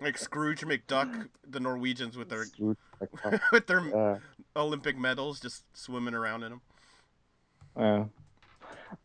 like 0.00 0.18
Scrooge 0.18 0.62
McDuck, 0.62 1.28
the 1.48 1.60
Norwegians 1.60 2.16
with 2.16 2.28
their 2.28 2.44
Scrooge 2.44 2.76
with 3.52 3.66
their 3.66 3.80
Uh, 3.80 4.18
Olympic 4.56 4.98
medals, 4.98 5.40
just 5.40 5.64
swimming 5.74 6.14
around 6.14 6.42
in 6.42 6.50
them. 6.50 6.60
Yeah. 7.76 8.04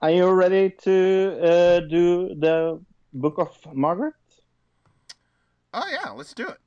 Are 0.01 0.11
you 0.11 0.30
ready 0.30 0.69
to 0.84 1.39
uh, 1.41 1.80
do 1.82 2.36
the 2.36 2.82
Book 3.13 3.38
of 3.38 3.57
Margaret? 3.73 4.13
Oh 5.73 5.88
yeah, 5.89 6.09
let's 6.11 6.34
do 6.34 6.47
it. 6.47 6.57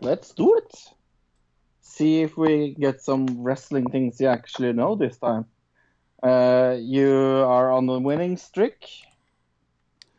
Let's 0.00 0.32
do 0.32 0.54
it. 0.56 0.74
See 1.80 2.22
if 2.22 2.36
we 2.36 2.76
get 2.78 3.00
some 3.00 3.42
wrestling 3.42 3.90
things 3.90 4.20
you 4.20 4.28
actually 4.28 4.72
know 4.72 4.94
this 4.94 5.18
time. 5.18 5.46
Uh, 6.22 6.76
you 6.80 7.10
are 7.46 7.70
on 7.70 7.86
the 7.86 7.98
winning 7.98 8.36
streak 8.36 8.84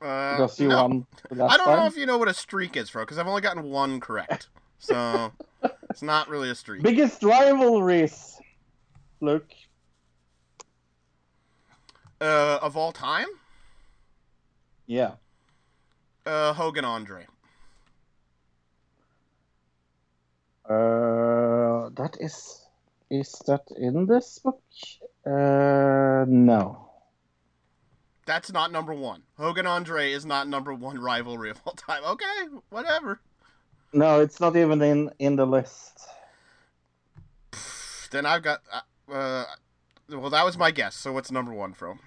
Uh, 0.02 0.38
because 0.38 0.60
you 0.60 0.70
no. 0.70 0.78
won 0.82 1.08
I 1.32 1.58
don't 1.58 1.66
time. 1.66 1.78
know 1.80 1.86
if 1.88 1.98
you 1.98 2.06
know 2.06 2.18
what 2.18 2.30
a 2.30 2.34
streak 2.34 2.78
is, 2.78 2.90
bro, 2.90 3.04
because 3.04 3.18
I've 3.18 3.28
only 3.28 3.42
gotten 3.42 3.64
one 3.64 4.00
correct, 4.00 4.48
so 4.80 5.32
it's 5.90 6.02
not 6.02 6.30
really 6.30 6.50
a 6.50 6.56
streak. 6.56 6.84
Biggest 6.84 7.22
rivalries. 7.24 8.40
Look, 9.22 9.46
Uh, 12.22 12.60
of 12.62 12.76
all 12.76 12.92
time, 12.92 13.28
yeah. 14.88 15.16
uh, 16.26 16.54
Hogan 16.54 16.84
Andre. 16.86 17.26
Uh, 20.66 21.90
that 21.96 22.18
is 22.20 22.66
is 23.10 23.32
that 23.48 23.64
in 23.78 24.06
this 24.06 24.40
book? 24.40 24.62
Uh, 25.26 26.26
no. 26.28 26.90
That's 28.26 28.52
not 28.52 28.72
number 28.72 28.94
one. 28.94 29.24
Hogan 29.38 29.66
Andre 29.66 30.12
is 30.12 30.26
not 30.26 30.48
number 30.48 30.74
one 30.74 31.00
rivalry 31.00 31.50
of 31.50 31.60
all 31.66 31.74
time. 31.74 32.04
Okay, 32.04 32.26
whatever. 32.70 33.20
No, 33.92 34.22
it's 34.22 34.40
not 34.40 34.56
even 34.56 34.82
in 34.82 35.10
in 35.20 35.36
the 35.36 35.46
list. 35.46 36.08
Then 38.12 38.26
I've 38.26 38.42
got. 38.42 38.62
Uh, 38.72 39.14
uh, 39.14 39.46
well, 40.10 40.30
that 40.32 40.44
was 40.44 40.58
my 40.58 40.72
guess. 40.72 40.96
So 40.96 41.12
what's 41.12 41.32
number 41.32 41.54
one, 41.54 41.74
from? 41.74 42.00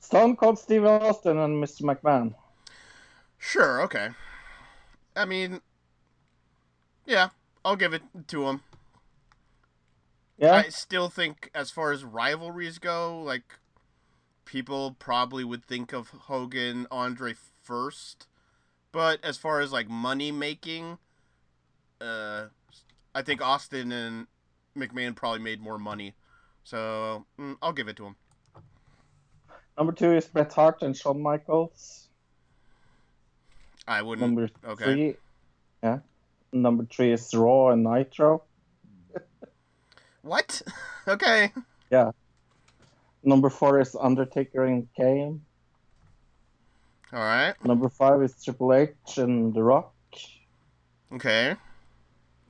Stone 0.00 0.36
Cold 0.36 0.58
Steve 0.58 0.84
Austin 0.84 1.38
and 1.38 1.62
Mr. 1.62 1.82
McMahon. 1.82 2.34
Sure. 3.38 3.82
Okay. 3.82 4.08
I 5.14 5.24
mean, 5.24 5.60
yeah, 7.06 7.28
I'll 7.64 7.76
give 7.76 7.92
it 7.92 8.02
to 8.28 8.48
him. 8.48 8.62
Yeah. 10.42 10.56
I 10.56 10.70
still 10.70 11.08
think, 11.08 11.52
as 11.54 11.70
far 11.70 11.92
as 11.92 12.02
rivalries 12.02 12.78
go, 12.78 13.22
like 13.22 13.44
people 14.44 14.96
probably 14.98 15.44
would 15.44 15.64
think 15.64 15.92
of 15.92 16.08
Hogan 16.08 16.88
Andre 16.90 17.34
first, 17.62 18.26
but 18.90 19.24
as 19.24 19.38
far 19.38 19.60
as 19.60 19.70
like 19.70 19.88
money 19.88 20.32
making, 20.32 20.98
uh, 22.00 22.46
I 23.14 23.22
think 23.22 23.40
Austin 23.40 23.92
and 23.92 24.26
McMahon 24.76 25.14
probably 25.14 25.38
made 25.38 25.60
more 25.60 25.78
money, 25.78 26.14
so 26.64 27.24
mm, 27.38 27.56
I'll 27.62 27.72
give 27.72 27.86
it 27.86 27.94
to 27.98 28.06
him. 28.06 28.16
Number 29.78 29.92
two 29.92 30.12
is 30.12 30.26
Bret 30.26 30.52
Hart 30.52 30.82
and 30.82 30.96
Shawn 30.96 31.22
Michaels. 31.22 32.08
I 33.86 34.02
wouldn't. 34.02 34.26
Number 34.26 34.50
okay. 34.66 34.84
three, 34.84 35.16
yeah. 35.84 36.00
Number 36.52 36.84
three 36.84 37.12
is 37.12 37.32
Raw 37.32 37.68
and 37.68 37.84
Nitro. 37.84 38.42
What? 40.22 40.62
okay. 41.08 41.52
Yeah. 41.90 42.12
Number 43.22 43.50
four 43.50 43.80
is 43.80 43.94
Undertaker 43.98 44.64
and 44.64 44.88
Kane. 44.96 45.42
All 47.12 47.18
right. 47.18 47.54
Number 47.64 47.88
five 47.88 48.22
is 48.22 48.34
Triple 48.42 48.72
H 48.72 49.18
and 49.18 49.52
The 49.52 49.62
Rock. 49.62 49.92
Okay. 51.12 51.56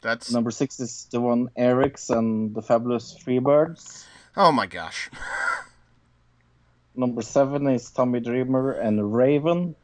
That's. 0.03 0.33
Number 0.33 0.51
six 0.51 0.79
is 0.81 1.09
the 1.11 1.19
Von 1.19 1.51
Erichs 1.59 2.11
and 2.17 2.55
the 2.55 2.63
Fabulous 2.63 3.17
Freebirds. 3.19 4.05
Oh 4.37 4.53
my 4.53 4.67
gosh. 4.67 5.11
Number 6.95 7.23
seven 7.23 7.67
is 7.69 7.91
Tommy 7.91 8.21
Dreamer 8.21 8.73
and 8.73 9.15
Raven. 9.15 9.75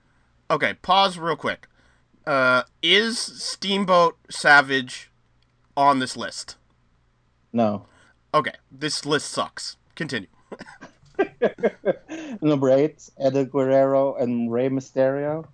Okay, 0.51 0.75
pause 0.75 1.19
real 1.19 1.37
quick. 1.37 1.67
Uh, 2.27 2.65
is 2.83 3.19
Steamboat 3.19 4.19
Savage 4.29 5.11
on 5.77 5.99
this 6.01 6.17
list? 6.17 6.58
No. 7.53 7.87
Okay, 8.35 8.53
this 8.71 9.07
list 9.07 9.31
sucks. 9.31 9.77
Continue. 9.95 10.29
Number 12.43 12.71
eight, 12.71 13.09
Eddie 13.19 13.45
Guerrero 13.45 14.15
and 14.17 14.53
Rey 14.53 14.69
Mysterio. 14.69 15.47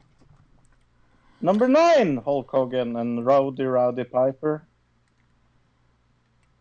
Number 1.40 1.68
nine, 1.68 2.16
Hulk 2.18 2.50
Hogan 2.50 2.96
and 2.96 3.24
Rowdy 3.24 3.64
Roddy 3.64 4.04
Piper. 4.04 4.66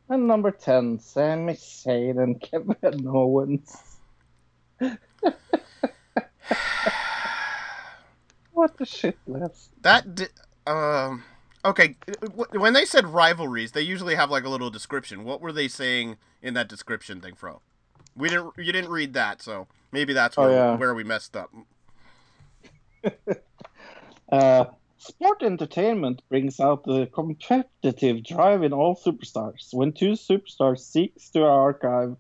And 0.09 0.27
number 0.27 0.51
ten, 0.51 0.99
Sami 0.99 1.53
Zayn 1.53 2.21
and 2.21 2.39
Kevin 2.45 3.07
Owens. 3.07 3.81
what 8.51 8.77
the 8.77 8.86
shit 8.86 9.17
list? 9.25 9.71
That 9.81 10.13
di- 10.15 10.27
um 10.67 11.23
okay, 11.66 11.95
when 12.51 12.74
they 12.74 12.86
said 12.86 13.07
rivalries, 13.07 13.72
they 13.72 13.82
usually 13.82 14.16
have 14.16 14.30
like 14.30 14.43
a 14.43 14.49
little 14.49 14.70
description. 14.70 15.24
What 15.24 15.41
were 15.41 15.51
they 15.51 15.68
saying 15.68 16.18
in 16.41 16.53
that 16.55 16.68
description 16.68 17.22
thing, 17.22 17.36
Fro? 17.36 17.61
We 18.16 18.30
didn't 18.30 18.53
you 18.57 18.72
didn't 18.72 18.91
read 18.91 19.14
that, 19.14 19.41
so 19.41 19.68
maybe 19.91 20.14
that's 20.14 20.38
Oh, 20.38 20.43
where, 20.43 20.51
yeah. 20.51 20.78
where 20.78 20.93
we 20.93 21.03
messed 21.03 21.36
up. 21.36 21.51
Uh, 24.32 24.66
sport 24.97 25.43
entertainment 25.43 26.22
brings 26.30 26.59
out 26.59 26.84
the 26.86 27.05
competitive 27.14 28.24
drive 28.24 28.64
in 28.64 28.74
all 28.74 28.95
superstars. 28.95 29.72
When 29.72 29.91
two 29.91 30.14
superstars 30.14 30.80
seek 30.80 31.14
to 31.34 31.43
archive 31.43 32.16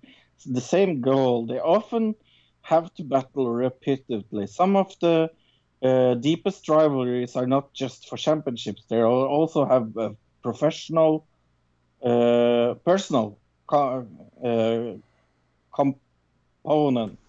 the 0.45 0.61
same 0.61 1.01
goal, 1.01 1.47
they 1.47 1.59
often 1.59 2.13
have 2.61 2.93
to 2.95 3.03
battle 3.03 3.49
repeatedly. 3.49 4.45
Some 4.45 4.75
of 4.75 4.93
the 4.99 5.31
uh, 5.83 6.15
deepest 6.15 6.67
rivalries 6.69 7.35
are 7.35 7.47
not 7.47 7.73
just 7.73 8.07
for 8.09 8.17
championships; 8.17 8.83
they 8.89 9.01
also 9.01 9.65
have 9.65 9.95
a 9.97 10.15
professional, 10.41 11.27
uh, 12.03 12.75
personal 12.85 13.37
co- 13.67 14.07
uh, 14.43 14.93
component. 15.75 17.19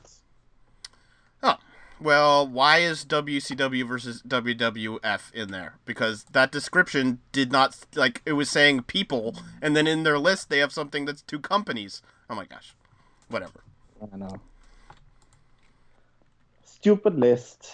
Well, 2.05 2.47
why 2.47 2.79
is 2.79 3.05
WCW 3.07 3.89
versus 3.89 4.21
WWF 4.23 5.33
in 5.33 5.51
there? 5.51 5.79
Because 5.87 6.25
that 6.25 6.53
description 6.53 7.21
did 7.33 7.51
not 7.51 7.79
like 7.95 8.21
it 8.27 8.33
was 8.33 8.51
saying 8.51 8.83
people, 8.83 9.35
and 9.63 9.75
then 9.75 9.87
in 9.87 10.03
their 10.03 10.19
list 10.19 10.51
they 10.51 10.59
have 10.59 10.71
something 10.71 11.07
that's 11.07 11.23
two 11.23 11.39
companies. 11.39 12.03
Oh 12.29 12.35
my 12.35 12.45
gosh, 12.45 12.75
whatever. 13.29 13.63
I 14.13 14.17
know. 14.19 14.41
Stupid 16.63 17.15
list. 17.15 17.73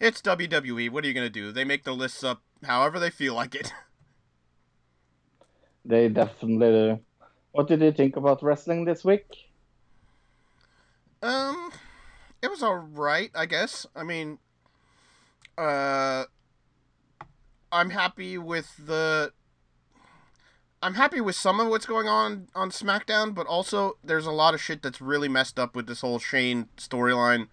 It's 0.00 0.22
WWE. 0.22 0.90
What 0.90 1.04
are 1.04 1.08
you 1.08 1.14
gonna 1.14 1.30
do? 1.30 1.52
They 1.52 1.64
make 1.64 1.84
the 1.84 1.92
lists 1.92 2.22
up 2.22 2.42
however 2.64 2.98
they 2.98 3.10
feel 3.10 3.34
like 3.34 3.54
it. 3.54 3.72
They 5.84 6.10
definitely 6.10 6.68
do. 6.70 7.00
What 7.52 7.66
did 7.66 7.80
you 7.80 7.92
think 7.92 8.16
about 8.16 8.42
wrestling 8.42 8.84
this 8.84 9.06
week? 9.06 9.24
Um, 11.22 11.72
it 12.42 12.50
was 12.50 12.62
all 12.62 12.76
right, 12.76 13.30
I 13.34 13.46
guess. 13.46 13.86
I 13.96 14.02
mean, 14.02 14.38
uh, 15.56 16.24
I'm 17.72 17.90
happy 17.90 18.36
with 18.36 18.74
the. 18.76 19.32
I'm 20.80 20.94
happy 20.94 21.20
with 21.20 21.34
some 21.34 21.58
of 21.58 21.68
what's 21.68 21.86
going 21.86 22.06
on 22.06 22.48
on 22.54 22.70
SmackDown, 22.70 23.34
but 23.34 23.46
also 23.46 23.96
there's 24.04 24.26
a 24.26 24.30
lot 24.30 24.54
of 24.54 24.62
shit 24.62 24.82
that's 24.82 25.00
really 25.00 25.28
messed 25.28 25.58
up 25.58 25.74
with 25.74 25.86
this 25.86 26.02
whole 26.02 26.18
Shane 26.18 26.68
storyline. 26.76 27.48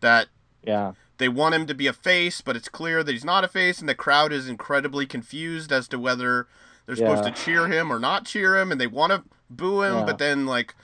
That 0.00 0.26
Yeah. 0.66 0.92
They 1.20 1.28
want 1.28 1.54
him 1.54 1.66
to 1.66 1.74
be 1.74 1.86
a 1.86 1.92
face, 1.92 2.40
but 2.40 2.56
it's 2.56 2.68
clear 2.68 3.04
that 3.04 3.12
he's 3.12 3.24
not 3.24 3.44
a 3.44 3.48
face, 3.48 3.78
and 3.78 3.88
the 3.88 3.94
crowd 3.94 4.32
is 4.32 4.48
incredibly 4.48 5.06
confused 5.06 5.70
as 5.70 5.86
to 5.88 5.98
whether 6.00 6.48
they're 6.86 6.96
supposed 6.96 7.22
to 7.22 7.30
cheer 7.30 7.68
him 7.68 7.92
or 7.92 8.00
not 8.00 8.26
cheer 8.26 8.56
him, 8.58 8.72
and 8.72 8.80
they 8.80 8.88
want 8.88 9.12
to 9.12 9.22
boo 9.48 9.82
him, 9.82 9.98
Yeah. 9.98 10.04
but 10.04 10.18
then 10.18 10.46
like 10.46 10.74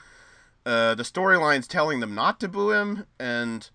uh, 0.65 0.95
the 0.95 1.03
storyline's 1.03 1.67
telling 1.67 1.99
them 2.01 2.15
not 2.15 2.39
to 2.41 2.49
boo 2.49 2.71
him, 2.71 3.07
and 3.19 3.69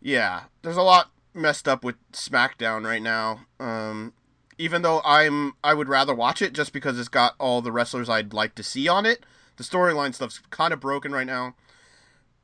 yeah, 0.00 0.44
there's 0.62 0.76
a 0.78 0.82
lot 0.82 1.10
messed 1.34 1.66
up 1.68 1.84
with 1.84 1.96
SmackDown 2.12 2.84
right 2.86 3.02
now. 3.02 3.40
Um, 3.60 4.12
even 4.58 4.82
though 4.82 5.00
I'm 5.04 5.54
I 5.64 5.74
would 5.74 5.88
rather 5.88 6.14
watch 6.14 6.40
it 6.42 6.52
just 6.52 6.72
because 6.72 6.98
it's 6.98 7.08
got 7.08 7.34
all 7.38 7.60
the 7.62 7.72
wrestlers 7.72 8.08
I'd 8.08 8.32
like 8.32 8.54
to 8.54 8.62
see 8.62 8.88
on 8.88 9.04
it. 9.06 9.24
The 9.56 9.64
storyline 9.64 10.14
stuff's 10.14 10.40
kind 10.50 10.72
of 10.72 10.80
broken 10.80 11.12
right 11.12 11.26
now. 11.26 11.54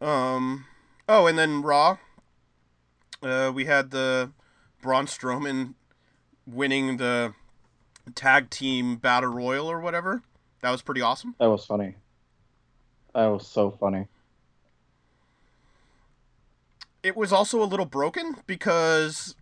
Um, 0.00 0.66
oh, 1.08 1.26
and 1.26 1.38
then 1.38 1.62
Raw. 1.62 1.98
Uh, 3.22 3.50
we 3.54 3.64
had 3.64 3.90
the 3.90 4.30
Braun 4.80 5.06
Strowman 5.06 5.74
winning 6.46 6.96
the 6.96 7.34
tag 8.14 8.50
team 8.50 8.96
battle 8.96 9.30
royal 9.30 9.70
or 9.70 9.80
whatever. 9.80 10.22
That 10.62 10.70
was 10.70 10.82
pretty 10.82 11.00
awesome. 11.00 11.34
That 11.38 11.50
was 11.50 11.64
funny. 11.64 11.96
That 13.14 13.26
was 13.26 13.46
so 13.46 13.70
funny. 13.70 14.06
It 17.02 17.16
was 17.16 17.32
also 17.32 17.62
a 17.62 17.64
little 17.64 17.86
broken 17.86 18.36
because 18.46 19.34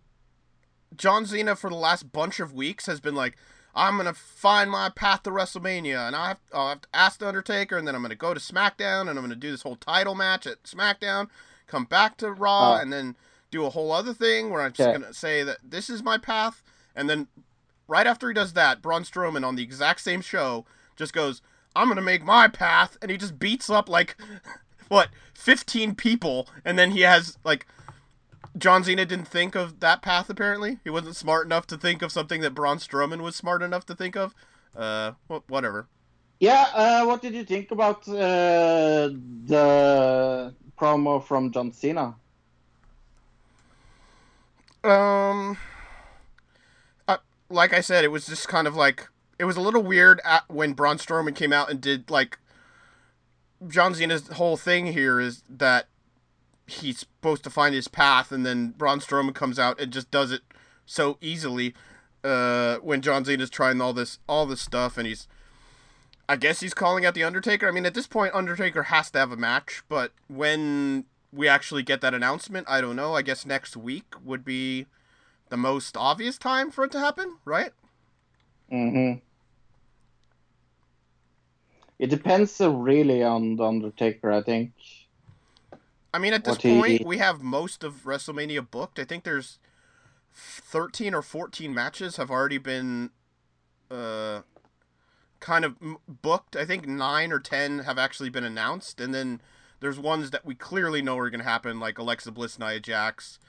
John 0.95 1.25
Cena 1.25 1.55
for 1.55 1.69
the 1.69 1.75
last 1.75 2.11
bunch 2.11 2.39
of 2.39 2.53
weeks 2.53 2.85
has 2.85 2.99
been 2.99 3.15
like, 3.15 3.35
I'm 3.75 3.97
gonna 3.97 4.13
find 4.13 4.71
my 4.71 4.89
path 4.89 5.23
to 5.23 5.29
WrestleMania, 5.29 6.07
and 6.07 6.15
I 6.15 6.29
have, 6.29 6.39
I'll 6.51 6.69
have 6.69 6.81
to 6.81 6.87
ask 6.93 7.19
the 7.19 7.27
Undertaker, 7.27 7.77
and 7.77 7.87
then 7.87 7.93
I'm 7.93 8.01
gonna 8.01 8.15
go 8.15 8.33
to 8.33 8.39
SmackDown, 8.39 9.01
and 9.01 9.11
I'm 9.11 9.21
gonna 9.21 9.35
do 9.35 9.51
this 9.51 9.61
whole 9.61 9.75
title 9.75 10.15
match 10.15 10.47
at 10.47 10.63
SmackDown, 10.63 11.29
come 11.67 11.85
back 11.85 12.17
to 12.17 12.31
Raw, 12.31 12.73
Uh, 12.73 12.81
and 12.81 12.91
then 12.91 13.15
do 13.51 13.65
a 13.65 13.69
whole 13.69 13.91
other 13.91 14.13
thing 14.13 14.49
where 14.49 14.61
I'm 14.61 14.73
just 14.73 14.87
Okay. 14.87 14.99
gonna 14.99 15.13
say 15.13 15.43
that 15.43 15.57
this 15.63 15.89
is 15.89 16.03
my 16.03 16.17
path, 16.17 16.61
and 16.95 17.09
then 17.09 17.27
right 17.87 18.07
after 18.07 18.27
he 18.27 18.33
does 18.33 18.53
that, 18.53 18.81
Braun 18.81 19.03
Strowman 19.03 19.45
on 19.45 19.55
the 19.55 19.63
exact 19.63 20.01
same 20.01 20.21
show 20.21 20.65
just 20.95 21.13
goes, 21.13 21.41
I'm 21.75 21.87
gonna 21.87 22.01
make 22.01 22.23
my 22.23 22.47
path, 22.47 22.97
and 23.01 23.09
he 23.11 23.17
just 23.17 23.39
beats 23.39 23.69
up 23.69 23.87
like 23.87 24.15
what 24.89 25.09
15 25.35 25.95
people, 25.95 26.47
and 26.65 26.77
then 26.77 26.91
he 26.91 27.01
has 27.01 27.37
like 27.43 27.65
John 28.57 28.83
Cena 28.83 29.05
didn't 29.05 29.27
think 29.27 29.55
of 29.55 29.79
that 29.81 30.01
path. 30.01 30.29
Apparently, 30.29 30.79
he 30.83 30.89
wasn't 30.89 31.15
smart 31.15 31.45
enough 31.45 31.67
to 31.67 31.77
think 31.77 32.01
of 32.01 32.11
something 32.11 32.41
that 32.41 32.55
Braun 32.55 32.77
Strowman 32.79 33.21
was 33.21 33.35
smart 33.35 33.61
enough 33.61 33.85
to 33.85 33.95
think 33.95 34.15
of. 34.15 34.33
Uh, 34.75 35.11
wh- 35.29 35.47
whatever. 35.49 35.87
Yeah, 36.39 36.65
uh, 36.73 37.05
what 37.05 37.21
did 37.21 37.33
you 37.33 37.43
think 37.43 37.71
about 37.71 38.07
uh, 38.07 39.09
the 39.45 40.53
promo 40.79 41.23
from 41.23 41.51
John 41.51 41.71
Cena? 41.71 42.15
Um, 44.87 45.57
like 47.49 47.73
I 47.73 47.81
said, 47.81 48.03
it 48.03 48.09
was 48.11 48.25
just 48.25 48.47
kind 48.47 48.67
of 48.67 48.75
like 48.75 49.07
it 49.39 49.45
was 49.45 49.57
a 49.57 49.61
little 49.61 49.83
weird 49.83 50.19
at, 50.25 50.43
when 50.47 50.73
Braun 50.73 50.97
Strowman 50.97 51.35
came 51.35 51.53
out 51.53 51.69
and 51.69 51.79
did 51.79 52.09
like 52.09 52.39
John 53.67 53.93
Cena's 53.93 54.27
whole 54.29 54.57
thing 54.57 54.87
here 54.87 55.19
is 55.19 55.43
that 55.49 55.87
he's 56.65 56.99
supposed 56.99 57.43
to 57.45 57.49
find 57.49 57.73
his 57.73 57.87
path, 57.87 58.31
and 58.31 58.45
then 58.45 58.71
Braun 58.71 58.99
Strowman 58.99 59.33
comes 59.33 59.57
out 59.57 59.79
and 59.79 59.91
just 59.91 60.11
does 60.11 60.31
it 60.31 60.41
so 60.85 61.17
easily. 61.21 61.73
Uh, 62.23 62.77
when 62.77 63.01
John 63.01 63.23
Cena's 63.23 63.49
trying 63.49 63.79
all 63.79 63.93
this 63.93 64.19
all 64.27 64.45
this 64.45 64.61
stuff, 64.61 64.97
and 64.97 65.07
he's 65.07 65.27
I 66.27 66.35
guess 66.35 66.59
he's 66.59 66.73
calling 66.73 67.05
out 67.05 67.13
the 67.13 67.23
Undertaker. 67.23 67.67
I 67.67 67.71
mean, 67.71 67.85
at 67.85 67.93
this 67.93 68.07
point, 68.07 68.35
Undertaker 68.35 68.83
has 68.83 69.09
to 69.11 69.19
have 69.19 69.31
a 69.31 69.37
match, 69.37 69.83
but 69.87 70.11
when 70.27 71.05
we 71.37 71.47
actually 71.47 71.83
get 71.83 72.01
that 72.01 72.13
announcement, 72.13 72.67
I 72.69 72.81
don't 72.81 72.95
know. 72.95 73.13
I 73.13 73.21
guess 73.21 73.45
next 73.45 73.77
week 73.77 74.15
would 74.25 74.43
be 74.43 74.87
the 75.49 75.57
most 75.57 75.95
obvious 75.95 76.37
time 76.37 76.71
for 76.71 76.83
it 76.83 76.91
to 76.91 76.99
happen, 76.99 77.37
right? 77.45 77.71
Mm-hmm. 78.71 79.19
It 81.99 82.07
depends 82.09 82.59
uh, 82.61 82.69
really 82.71 83.23
on 83.23 83.55
the 83.55 83.63
Undertaker, 83.63 84.31
I 84.31 84.41
think. 84.41 84.71
I 86.13 86.19
mean, 86.19 86.33
at 86.33 86.43
this 86.43 86.55
What 86.55 86.61
he- 86.61 86.79
point, 86.79 87.05
we 87.05 87.17
have 87.17 87.41
most 87.41 87.83
of 87.83 88.03
WrestleMania 88.05 88.69
booked. 88.69 88.99
I 88.99 89.03
think 89.03 89.23
there's 89.23 89.59
13 90.33 91.13
or 91.13 91.21
14 91.21 91.73
matches 91.73 92.17
have 92.17 92.29
already 92.29 92.57
been 92.59 93.09
uh, 93.89 94.41
kind 95.39 95.65
of 95.65 95.75
m- 95.81 95.97
booked. 96.07 96.55
I 96.55 96.65
think 96.65 96.87
9 96.87 97.31
or 97.31 97.39
10 97.39 97.79
have 97.79 97.97
actually 97.97 98.29
been 98.29 98.43
announced. 98.43 99.01
And 99.01 99.13
then 99.13 99.41
there's 99.79 99.99
ones 99.99 100.31
that 100.31 100.45
we 100.45 100.55
clearly 100.55 101.01
know 101.01 101.17
are 101.17 101.29
going 101.29 101.41
to 101.41 101.47
happen, 101.47 101.79
like 101.79 101.97
Alexa 101.97 102.31
Bliss, 102.31 102.57
Nia 102.57 102.79
Jax, 102.79 103.39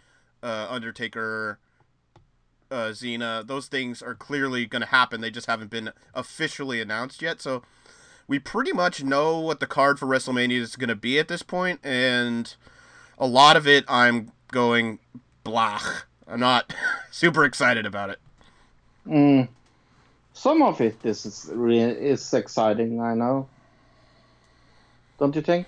uh, 0.42 0.66
Undertaker, 0.68 1.58
uh, 2.70 2.92
Cena. 2.92 3.42
Those 3.44 3.66
things 3.66 4.02
are 4.02 4.14
clearly 4.14 4.66
going 4.66 4.82
to 4.82 4.88
happen. 4.88 5.20
They 5.20 5.30
just 5.30 5.46
haven't 5.46 5.70
been 5.70 5.90
officially 6.14 6.80
announced 6.80 7.22
yet. 7.22 7.40
So 7.40 7.62
we 8.26 8.38
pretty 8.38 8.72
much 8.72 9.02
know 9.02 9.38
what 9.38 9.60
the 9.60 9.66
card 9.66 9.98
for 9.98 10.06
WrestleMania 10.06 10.58
is 10.58 10.76
going 10.76 10.88
to 10.88 10.96
be 10.96 11.18
at 11.18 11.28
this 11.28 11.42
point, 11.42 11.80
and 11.82 12.54
a 13.18 13.26
lot 13.26 13.56
of 13.56 13.66
it 13.66 13.84
I'm 13.88 14.32
going 14.52 14.98
blah. 15.44 15.80
I'm 16.26 16.40
not 16.40 16.74
super 17.10 17.44
excited 17.44 17.86
about 17.86 18.10
it. 18.10 18.18
Mm. 19.06 19.48
Some 20.34 20.62
of 20.62 20.80
it 20.80 20.96
is 21.04 21.26
is, 21.26 21.48
is 21.48 22.34
exciting, 22.34 23.00
I 23.00 23.14
know. 23.14 23.48
Don't 25.18 25.34
you 25.34 25.42
think? 25.42 25.66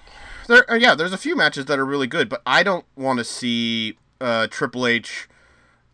There, 0.50 0.68
uh, 0.68 0.74
yeah, 0.74 0.96
there's 0.96 1.12
a 1.12 1.18
few 1.18 1.36
matches 1.36 1.66
that 1.66 1.78
are 1.78 1.86
really 1.86 2.08
good, 2.08 2.28
but 2.28 2.42
I 2.44 2.64
don't 2.64 2.84
want 2.96 3.20
to 3.20 3.24
see 3.24 3.96
uh, 4.20 4.48
Triple 4.48 4.84
H, 4.84 5.28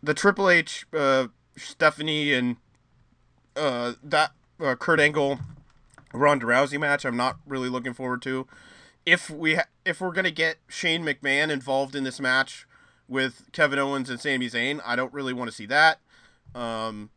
the 0.01 0.15
Triple 0.15 0.49
H, 0.49 0.87
uh, 0.91 1.27
Stephanie 1.55 2.33
and 2.33 2.55
uh, 3.55 3.93
that 4.01 4.31
uh, 4.59 4.73
Kurt 4.73 4.99
Angle, 4.99 5.39
Ronda 6.11 6.47
Rousey 6.47 6.79
match. 6.79 7.05
I'm 7.05 7.15
not 7.15 7.37
really 7.45 7.69
looking 7.69 7.93
forward 7.93 8.23
to. 8.23 8.47
If 9.05 9.29
we 9.29 9.57
ha- 9.57 9.67
if 9.85 10.01
we're 10.01 10.11
gonna 10.11 10.31
get 10.31 10.57
Shane 10.67 11.03
McMahon 11.03 11.51
involved 11.51 11.95
in 11.95 12.03
this 12.03 12.19
match 12.19 12.65
with 13.07 13.51
Kevin 13.51 13.77
Owens 13.77 14.09
and 14.09 14.19
Sami 14.19 14.49
Zayn, 14.49 14.81
I 14.83 14.95
don't 14.95 15.13
really 15.13 15.33
want 15.33 15.51
to 15.51 15.55
see 15.55 15.67
that. 15.67 15.99
Um, 16.55 17.11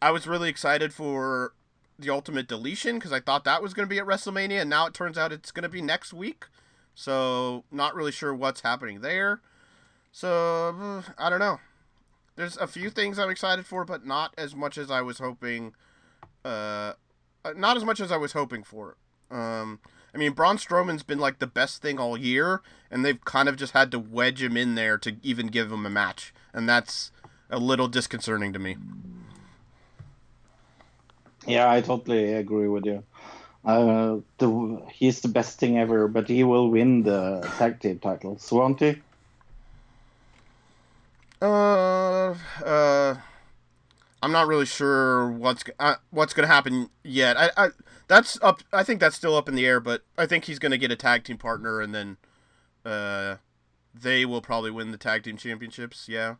I 0.00 0.12
was 0.12 0.26
really 0.26 0.48
excited 0.48 0.94
for 0.94 1.52
the 1.98 2.08
Ultimate 2.08 2.48
Deletion 2.48 2.94
because 2.96 3.12
I 3.12 3.20
thought 3.20 3.44
that 3.44 3.62
was 3.62 3.74
going 3.74 3.86
to 3.86 3.90
be 3.94 3.98
at 3.98 4.06
WrestleMania, 4.06 4.62
and 4.62 4.70
now 4.70 4.86
it 4.86 4.94
turns 4.94 5.18
out 5.18 5.30
it's 5.30 5.50
going 5.50 5.64
to 5.64 5.68
be 5.68 5.82
next 5.82 6.14
week. 6.14 6.46
So 6.94 7.64
not 7.70 7.94
really 7.94 8.12
sure 8.12 8.34
what's 8.34 8.60
happening 8.60 9.00
there. 9.00 9.40
So 10.12 11.02
uh, 11.08 11.12
I 11.18 11.30
don't 11.30 11.38
know. 11.38 11.60
There's 12.36 12.56
a 12.56 12.66
few 12.66 12.90
things 12.90 13.18
I'm 13.18 13.30
excited 13.30 13.66
for, 13.66 13.84
but 13.84 14.06
not 14.06 14.34
as 14.38 14.54
much 14.54 14.78
as 14.78 14.90
I 14.90 15.02
was 15.02 15.18
hoping. 15.18 15.74
Uh, 16.44 16.94
uh, 17.44 17.52
not 17.56 17.76
as 17.76 17.84
much 17.84 18.00
as 18.00 18.10
I 18.10 18.16
was 18.16 18.32
hoping 18.32 18.62
for. 18.62 18.96
Um, 19.30 19.80
I 20.14 20.18
mean, 20.18 20.32
Braun 20.32 20.56
Strowman's 20.56 21.02
been 21.02 21.18
like 21.18 21.38
the 21.38 21.46
best 21.46 21.82
thing 21.82 21.98
all 21.98 22.16
year, 22.16 22.62
and 22.90 23.04
they've 23.04 23.22
kind 23.24 23.48
of 23.48 23.56
just 23.56 23.72
had 23.72 23.90
to 23.92 23.98
wedge 23.98 24.42
him 24.42 24.56
in 24.56 24.74
there 24.74 24.98
to 24.98 25.16
even 25.22 25.46
give 25.46 25.70
him 25.70 25.86
a 25.86 25.90
match, 25.90 26.34
and 26.52 26.68
that's 26.68 27.12
a 27.48 27.58
little 27.58 27.88
disconcerting 27.88 28.52
to 28.52 28.58
me. 28.58 28.76
Yeah, 31.46 31.70
I 31.70 31.80
totally 31.80 32.34
agree 32.34 32.68
with 32.68 32.84
you. 32.84 33.04
Uh, 33.64 34.16
the, 34.38 34.82
he's 34.90 35.20
the 35.20 35.28
best 35.28 35.58
thing 35.58 35.78
ever, 35.78 36.08
but 36.08 36.28
he 36.28 36.44
will 36.44 36.70
win 36.70 37.02
the 37.02 37.40
tag 37.58 37.80
team 37.80 37.98
titles, 37.98 38.50
won't 38.50 38.80
he? 38.80 39.00
Uh, 41.42 42.34
uh, 42.64 43.16
I'm 44.22 44.32
not 44.32 44.46
really 44.46 44.66
sure 44.66 45.30
what's 45.30 45.64
uh, 45.78 45.96
what's 46.10 46.34
gonna 46.34 46.48
happen 46.48 46.90
yet. 47.02 47.36
I, 47.38 47.50
I 47.56 47.68
that's 48.08 48.38
up. 48.42 48.62
I 48.72 48.82
think 48.82 49.00
that's 49.00 49.16
still 49.16 49.34
up 49.36 49.48
in 49.48 49.54
the 49.54 49.66
air, 49.66 49.80
but 49.80 50.02
I 50.18 50.26
think 50.26 50.44
he's 50.44 50.58
gonna 50.58 50.78
get 50.78 50.90
a 50.90 50.96
tag 50.96 51.24
team 51.24 51.38
partner, 51.38 51.80
and 51.80 51.94
then, 51.94 52.16
uh, 52.84 53.36
they 53.94 54.26
will 54.26 54.42
probably 54.42 54.70
win 54.70 54.90
the 54.90 54.98
tag 54.98 55.24
team 55.24 55.36
championships. 55.36 56.08
Yeah. 56.08 56.36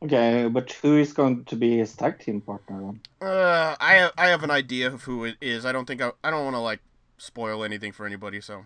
Okay, 0.00 0.48
but 0.48 0.70
who 0.72 0.96
is 0.96 1.12
going 1.12 1.44
to 1.46 1.56
be 1.56 1.78
his 1.78 1.94
tag 1.94 2.20
team 2.20 2.40
partner 2.40 2.80
then? 2.80 3.00
Uh, 3.20 3.74
I 3.80 3.94
have, 3.94 4.12
I 4.16 4.26
have 4.28 4.44
an 4.44 4.50
idea 4.50 4.86
of 4.92 5.02
who 5.02 5.24
it 5.24 5.36
is. 5.40 5.66
I 5.66 5.72
don't 5.72 5.86
think 5.86 6.00
I, 6.00 6.12
I 6.22 6.30
don't 6.30 6.44
want 6.44 6.54
to 6.54 6.60
like 6.60 6.80
spoil 7.16 7.64
anything 7.64 7.90
for 7.90 8.06
anybody. 8.06 8.40
So, 8.40 8.64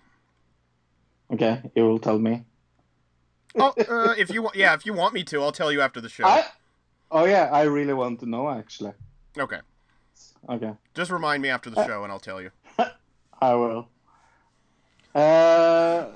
Okay, 1.33 1.63
you 1.75 1.85
will 1.85 1.99
tell 1.99 2.19
me. 2.19 2.45
oh, 3.57 3.73
uh, 3.89 4.15
if 4.19 4.31
you 4.31 4.43
want, 4.43 4.57
yeah, 4.57 4.75
if 4.75 4.85
you 4.85 4.93
want 4.93 5.15
me 5.15 5.25
to, 5.25 5.41
I'll 5.43 5.53
tell 5.53 5.73
you 5.73 5.81
after 5.81 6.03
the 6.03 6.11
show. 6.11 6.27
I, 6.27 6.45
oh 7.11 7.25
yeah, 7.25 7.49
I 7.51 7.63
really 7.63 7.95
want 7.95 8.21
to 8.21 8.27
know 8.27 8.51
actually. 8.51 8.93
Okay. 9.39 9.61
Okay, 10.49 10.73
Just 10.93 11.13
remind 11.13 11.41
me 11.41 11.51
after 11.51 11.71
the 11.71 11.87
show, 11.87 12.03
and 12.03 12.13
I'll 12.13 12.19
tell 12.19 12.43
you. 12.43 12.51
I 13.41 13.55
will. 13.55 13.89
Uh, 15.15 16.07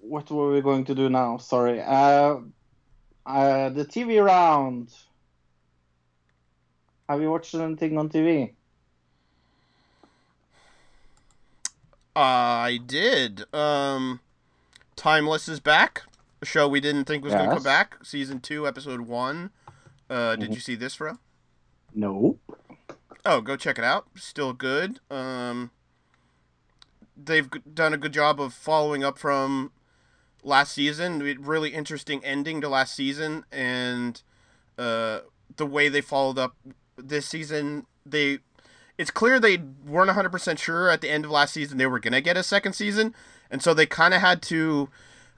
what 0.00 0.28
were 0.32 0.52
we 0.52 0.60
going 0.60 0.84
to 0.86 0.94
do 0.96 1.08
now? 1.08 1.36
Sorry. 1.38 1.80
Uh, 1.80 2.38
uh, 3.28 3.68
the 3.68 3.84
TV 3.84 4.24
round. 4.24 4.92
Have 7.08 7.20
you 7.20 7.30
watched 7.30 7.54
anything 7.54 7.96
on 7.96 8.08
TV? 8.08 8.52
I 12.16 12.80
did. 12.84 13.44
Um, 13.54 14.20
Timeless 14.96 15.48
is 15.48 15.60
back. 15.60 16.02
A 16.42 16.46
show 16.46 16.66
we 16.66 16.80
didn't 16.80 17.04
think 17.04 17.22
was 17.22 17.32
going 17.32 17.48
to 17.48 17.54
come 17.54 17.62
back. 17.62 18.04
Season 18.04 18.40
two, 18.40 18.66
episode 18.66 19.02
one. 19.02 19.50
Uh, 20.10 20.34
did 20.34 20.54
you 20.54 20.60
see 20.60 20.74
this, 20.74 20.94
Fro? 20.94 21.18
Nope. 21.94 22.40
Oh, 23.24 23.40
go 23.40 23.56
check 23.56 23.78
it 23.78 23.84
out. 23.84 24.06
Still 24.16 24.52
good. 24.52 25.00
Um, 25.10 25.70
they've 27.16 27.48
done 27.72 27.94
a 27.94 27.96
good 27.96 28.12
job 28.12 28.40
of 28.40 28.54
following 28.54 29.04
up 29.04 29.18
from 29.18 29.70
last 30.48 30.72
season. 30.72 31.20
Really 31.40 31.70
interesting 31.70 32.24
ending 32.24 32.60
to 32.62 32.68
last 32.68 32.94
season, 32.94 33.44
and 33.52 34.20
uh, 34.78 35.20
the 35.56 35.66
way 35.66 35.88
they 35.88 36.00
followed 36.00 36.38
up 36.38 36.56
this 36.96 37.26
season. 37.26 37.86
They, 38.04 38.38
it's 38.96 39.10
clear 39.10 39.38
they 39.38 39.58
weren't 39.58 40.10
100% 40.10 40.58
sure 40.58 40.88
at 40.90 41.00
the 41.02 41.10
end 41.10 41.24
of 41.24 41.30
last 41.30 41.52
season 41.52 41.78
they 41.78 41.86
were 41.86 42.00
going 42.00 42.14
to 42.14 42.20
get 42.20 42.36
a 42.36 42.42
second 42.42 42.72
season. 42.72 43.14
And 43.50 43.62
so 43.62 43.74
they 43.74 43.86
kind 43.86 44.14
of 44.14 44.20
had 44.20 44.42
to 44.42 44.88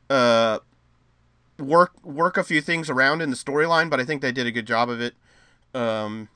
uh, 0.09 0.61
work 1.59 2.05
work 2.05 2.37
a 2.37 2.45
few 2.45 2.61
things 2.61 2.89
around 2.89 3.23
in 3.23 3.31
the 3.31 3.37
storyline, 3.37 3.91
but 3.91 4.01
I 4.01 4.05
think 4.05 4.23
they 4.23 4.33
did 4.33 4.47
a 4.47 4.53
good 4.53 4.67
job 4.67 4.89
of 4.89 5.01
it. 5.01 5.15
Um, 5.75 6.29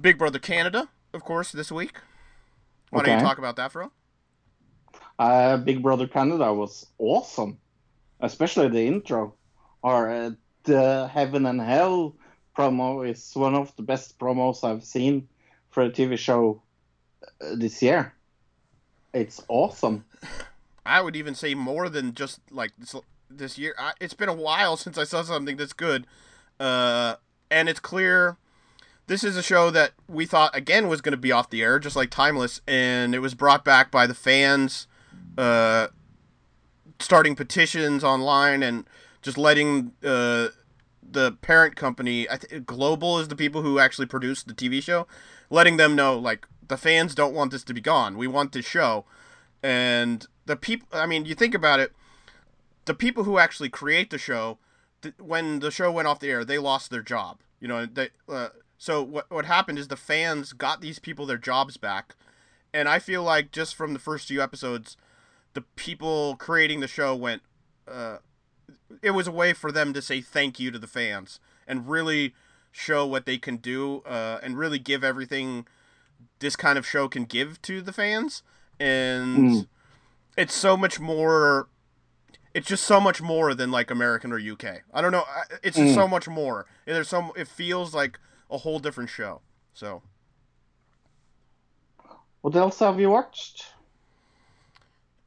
Big 0.00 0.18
Brother 0.18 0.38
Canada, 0.38 0.88
of 1.12 1.24
course, 1.24 1.52
this 1.52 1.72
week. 1.72 1.98
Why 2.90 3.02
don't 3.02 3.18
you 3.18 3.24
talk 3.24 3.38
about 3.38 3.56
that, 3.56 3.72
Fro? 3.72 3.92
Uh, 5.18 5.56
Big 5.56 5.82
Brother 5.82 6.06
Canada 6.06 6.52
was 6.52 6.86
awesome, 6.98 7.58
especially 8.20 8.68
the 8.68 8.86
intro. 8.86 9.34
Or 9.82 10.10
uh, 10.10 10.30
the 10.64 11.08
Heaven 11.08 11.46
and 11.46 11.60
Hell 11.60 12.14
promo 12.56 13.08
is 13.08 13.30
one 13.34 13.54
of 13.54 13.74
the 13.76 13.82
best 13.82 14.18
promos 14.18 14.64
I've 14.64 14.84
seen 14.84 15.28
for 15.70 15.84
a 15.84 15.90
TV 15.90 16.18
show 16.18 16.62
uh, 17.22 17.54
this 17.56 17.82
year. 17.82 18.14
It's 19.12 19.42
awesome. 19.48 20.04
I 20.86 21.00
would 21.00 21.16
even 21.16 21.34
say 21.34 21.54
more 21.54 21.88
than 21.88 22.14
just 22.14 22.40
like 22.50 22.72
this, 22.78 22.94
this 23.30 23.58
year. 23.58 23.74
I, 23.78 23.92
it's 24.00 24.14
been 24.14 24.28
a 24.28 24.34
while 24.34 24.76
since 24.76 24.98
I 24.98 25.04
saw 25.04 25.22
something 25.22 25.56
that's 25.56 25.72
good, 25.72 26.06
uh, 26.58 27.16
and 27.50 27.68
it's 27.68 27.80
clear 27.80 28.36
this 29.06 29.24
is 29.24 29.36
a 29.36 29.42
show 29.42 29.70
that 29.70 29.92
we 30.06 30.26
thought 30.26 30.54
again 30.54 30.88
was 30.88 31.00
going 31.00 31.12
to 31.12 31.18
be 31.18 31.32
off 31.32 31.50
the 31.50 31.62
air, 31.62 31.78
just 31.78 31.96
like 31.96 32.10
Timeless, 32.10 32.60
and 32.66 33.14
it 33.14 33.20
was 33.20 33.34
brought 33.34 33.64
back 33.64 33.90
by 33.90 34.06
the 34.06 34.14
fans, 34.14 34.86
uh, 35.38 35.88
starting 36.98 37.34
petitions 37.34 38.04
online 38.04 38.62
and 38.62 38.84
just 39.22 39.38
letting 39.38 39.92
uh, 40.04 40.48
the 41.10 41.32
parent 41.40 41.76
company, 41.76 42.28
I 42.28 42.36
th- 42.36 42.66
Global, 42.66 43.18
is 43.18 43.28
the 43.28 43.36
people 43.36 43.62
who 43.62 43.78
actually 43.78 44.06
produced 44.06 44.46
the 44.46 44.54
TV 44.54 44.82
show, 44.82 45.06
letting 45.48 45.78
them 45.78 45.96
know 45.96 46.18
like 46.18 46.46
the 46.66 46.76
fans 46.76 47.14
don't 47.14 47.34
want 47.34 47.52
this 47.52 47.64
to 47.64 47.72
be 47.72 47.80
gone. 47.80 48.18
We 48.18 48.26
want 48.26 48.52
this 48.52 48.66
show. 48.66 49.06
And 49.62 50.26
the 50.48 50.56
people 50.56 50.88
i 50.92 51.06
mean 51.06 51.26
you 51.26 51.34
think 51.34 51.54
about 51.54 51.78
it 51.78 51.92
the 52.86 52.94
people 52.94 53.24
who 53.24 53.38
actually 53.38 53.68
create 53.68 54.10
the 54.10 54.18
show 54.18 54.58
th- 55.02 55.14
when 55.18 55.60
the 55.60 55.70
show 55.70 55.92
went 55.92 56.08
off 56.08 56.18
the 56.18 56.30
air 56.30 56.44
they 56.44 56.58
lost 56.58 56.90
their 56.90 57.02
job. 57.02 57.38
You 57.60 57.68
know 57.68 57.86
they 57.86 58.08
uh, 58.28 58.48
so 58.78 59.02
what 59.02 59.30
what 59.30 59.44
happened 59.44 59.78
is 59.78 59.88
the 59.88 59.96
fans 59.96 60.52
got 60.52 60.80
these 60.80 60.98
people 60.98 61.26
their 61.26 61.38
jobs 61.38 61.76
back. 61.76 62.16
And 62.74 62.88
i 62.88 62.98
feel 62.98 63.22
like 63.22 63.52
just 63.52 63.74
from 63.76 63.92
the 63.92 63.98
first 63.98 64.26
few 64.28 64.42
episodes 64.42 64.96
the 65.58 65.64
people 65.74 66.36
creating 66.36 66.78
the 66.78 66.86
show 66.86 67.16
went 67.16 67.42
uh, 67.90 68.18
it 69.02 69.10
was 69.10 69.26
a 69.26 69.32
way 69.32 69.52
for 69.52 69.72
them 69.72 69.92
to 69.92 70.00
say 70.00 70.20
thank 70.20 70.60
you 70.60 70.70
to 70.70 70.78
the 70.78 70.86
fans 70.86 71.40
and 71.66 71.88
really 71.88 72.32
show 72.70 73.04
what 73.04 73.26
they 73.26 73.38
can 73.38 73.56
do 73.56 74.00
uh, 74.06 74.38
and 74.40 74.56
really 74.56 74.78
give 74.78 75.02
everything 75.02 75.66
this 76.38 76.54
kind 76.54 76.78
of 76.78 76.86
show 76.86 77.08
can 77.08 77.24
give 77.24 77.60
to 77.62 77.82
the 77.82 77.92
fans 77.92 78.44
and 78.78 79.36
Mm. 79.50 79.66
it's 80.36 80.54
so 80.54 80.76
much 80.76 81.00
more 81.00 81.66
it's 82.54 82.68
just 82.68 82.84
so 82.84 83.00
much 83.00 83.20
more 83.20 83.52
than 83.52 83.72
like 83.72 83.90
american 83.90 84.32
or 84.32 84.38
uk 84.38 84.64
i 84.94 85.00
don't 85.02 85.10
know 85.10 85.24
it's 85.64 85.76
just 85.76 85.90
Mm. 85.92 85.94
so 85.96 86.06
much 86.06 86.28
more 86.28 86.66
there's 86.86 87.08
some 87.08 87.32
it 87.34 87.48
feels 87.48 87.92
like 87.94 88.20
a 88.48 88.58
whole 88.58 88.78
different 88.78 89.10
show 89.10 89.40
so 89.74 90.02
What 92.42 92.54
else 92.54 92.78
have 92.78 93.00
you 93.00 93.10
watched? 93.10 93.64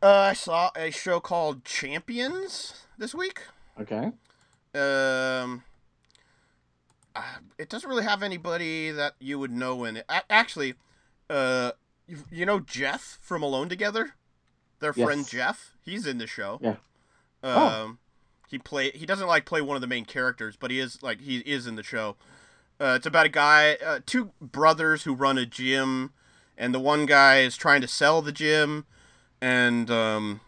Uh, 0.01 0.07
i 0.29 0.33
saw 0.33 0.71
a 0.75 0.91
show 0.91 1.19
called 1.19 1.63
champions 1.65 2.85
this 2.97 3.13
week 3.15 3.41
Okay. 3.79 4.11
um 4.75 5.63
uh, 7.15 7.21
it 7.57 7.69
doesn't 7.69 7.89
really 7.89 8.03
have 8.03 8.23
anybody 8.23 8.91
that 8.91 9.13
you 9.19 9.37
would 9.39 9.51
know 9.51 9.83
in 9.83 9.97
it 9.97 10.05
actually 10.29 10.75
uh 11.29 11.71
you, 12.07 12.17
you 12.31 12.45
know 12.45 12.59
jeff 12.59 13.17
from 13.21 13.43
alone 13.43 13.69
together 13.69 14.11
their 14.79 14.93
friend 14.93 15.21
Yes. 15.21 15.29
jeff 15.29 15.73
he's 15.83 16.05
in 16.07 16.17
the 16.17 16.27
show 16.27 16.59
Yeah. 16.61 16.69
um 16.71 16.77
Oh. 17.43 17.97
he 18.49 18.57
play 18.57 18.91
he 18.91 19.05
doesn't 19.05 19.27
like 19.27 19.45
play 19.45 19.61
one 19.61 19.75
of 19.75 19.81
the 19.81 19.87
main 19.87 20.05
characters 20.05 20.55
but 20.59 20.71
he 20.71 20.79
is 20.79 21.01
like 21.03 21.21
he 21.21 21.39
is 21.39 21.67
in 21.67 21.75
the 21.75 21.83
show 21.83 22.15
uh, 22.79 22.93
it's 22.95 23.05
about 23.05 23.27
a 23.27 23.29
guy 23.29 23.75
uh, 23.85 23.99
two 24.07 24.31
brothers 24.41 25.03
who 25.03 25.13
run 25.13 25.37
a 25.37 25.45
gym 25.45 26.13
and 26.57 26.73
the 26.73 26.79
one 26.79 27.05
guy 27.05 27.41
is 27.41 27.55
trying 27.55 27.79
to 27.81 27.87
sell 27.87 28.21
the 28.23 28.31
gym 28.31 28.85
and 29.41 29.89
um 29.89 30.39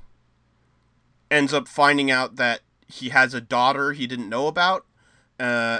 ends 1.31 1.53
up 1.53 1.67
finding 1.67 2.11
out 2.11 2.35
that 2.35 2.61
he 2.87 3.09
has 3.09 3.33
a 3.33 3.41
daughter 3.41 3.93
he 3.93 4.05
didn't 4.05 4.29
know 4.29 4.47
about 4.47 4.85
uh 5.39 5.79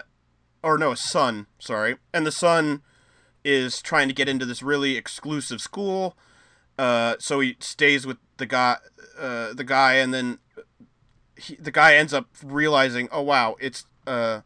or 0.64 0.78
no 0.78 0.92
a 0.92 0.98
son 0.98 1.48
sorry. 1.60 1.98
And 2.14 2.26
the 2.26 2.32
son 2.32 2.82
is 3.44 3.82
trying 3.82 4.08
to 4.08 4.14
get 4.14 4.30
into 4.30 4.46
this 4.46 4.64
really 4.64 4.98
exclusive 4.98 5.62
school 5.62 6.18
uh 6.80 7.16
so 7.20 7.40
he 7.40 7.56
stays 7.60 8.08
with 8.08 8.18
the 8.38 8.46
guy 8.46 8.78
uh 9.20 9.54
the 9.54 9.64
guy 9.64 9.96
and 9.96 10.14
then 10.14 10.40
he, 11.38 11.56
the 11.56 11.72
guy 11.72 11.96
ends 11.96 12.14
up 12.14 12.28
realizing 12.44 13.08
oh 13.12 13.22
wow 13.22 13.56
it's 13.60 13.86
uh 14.08 14.42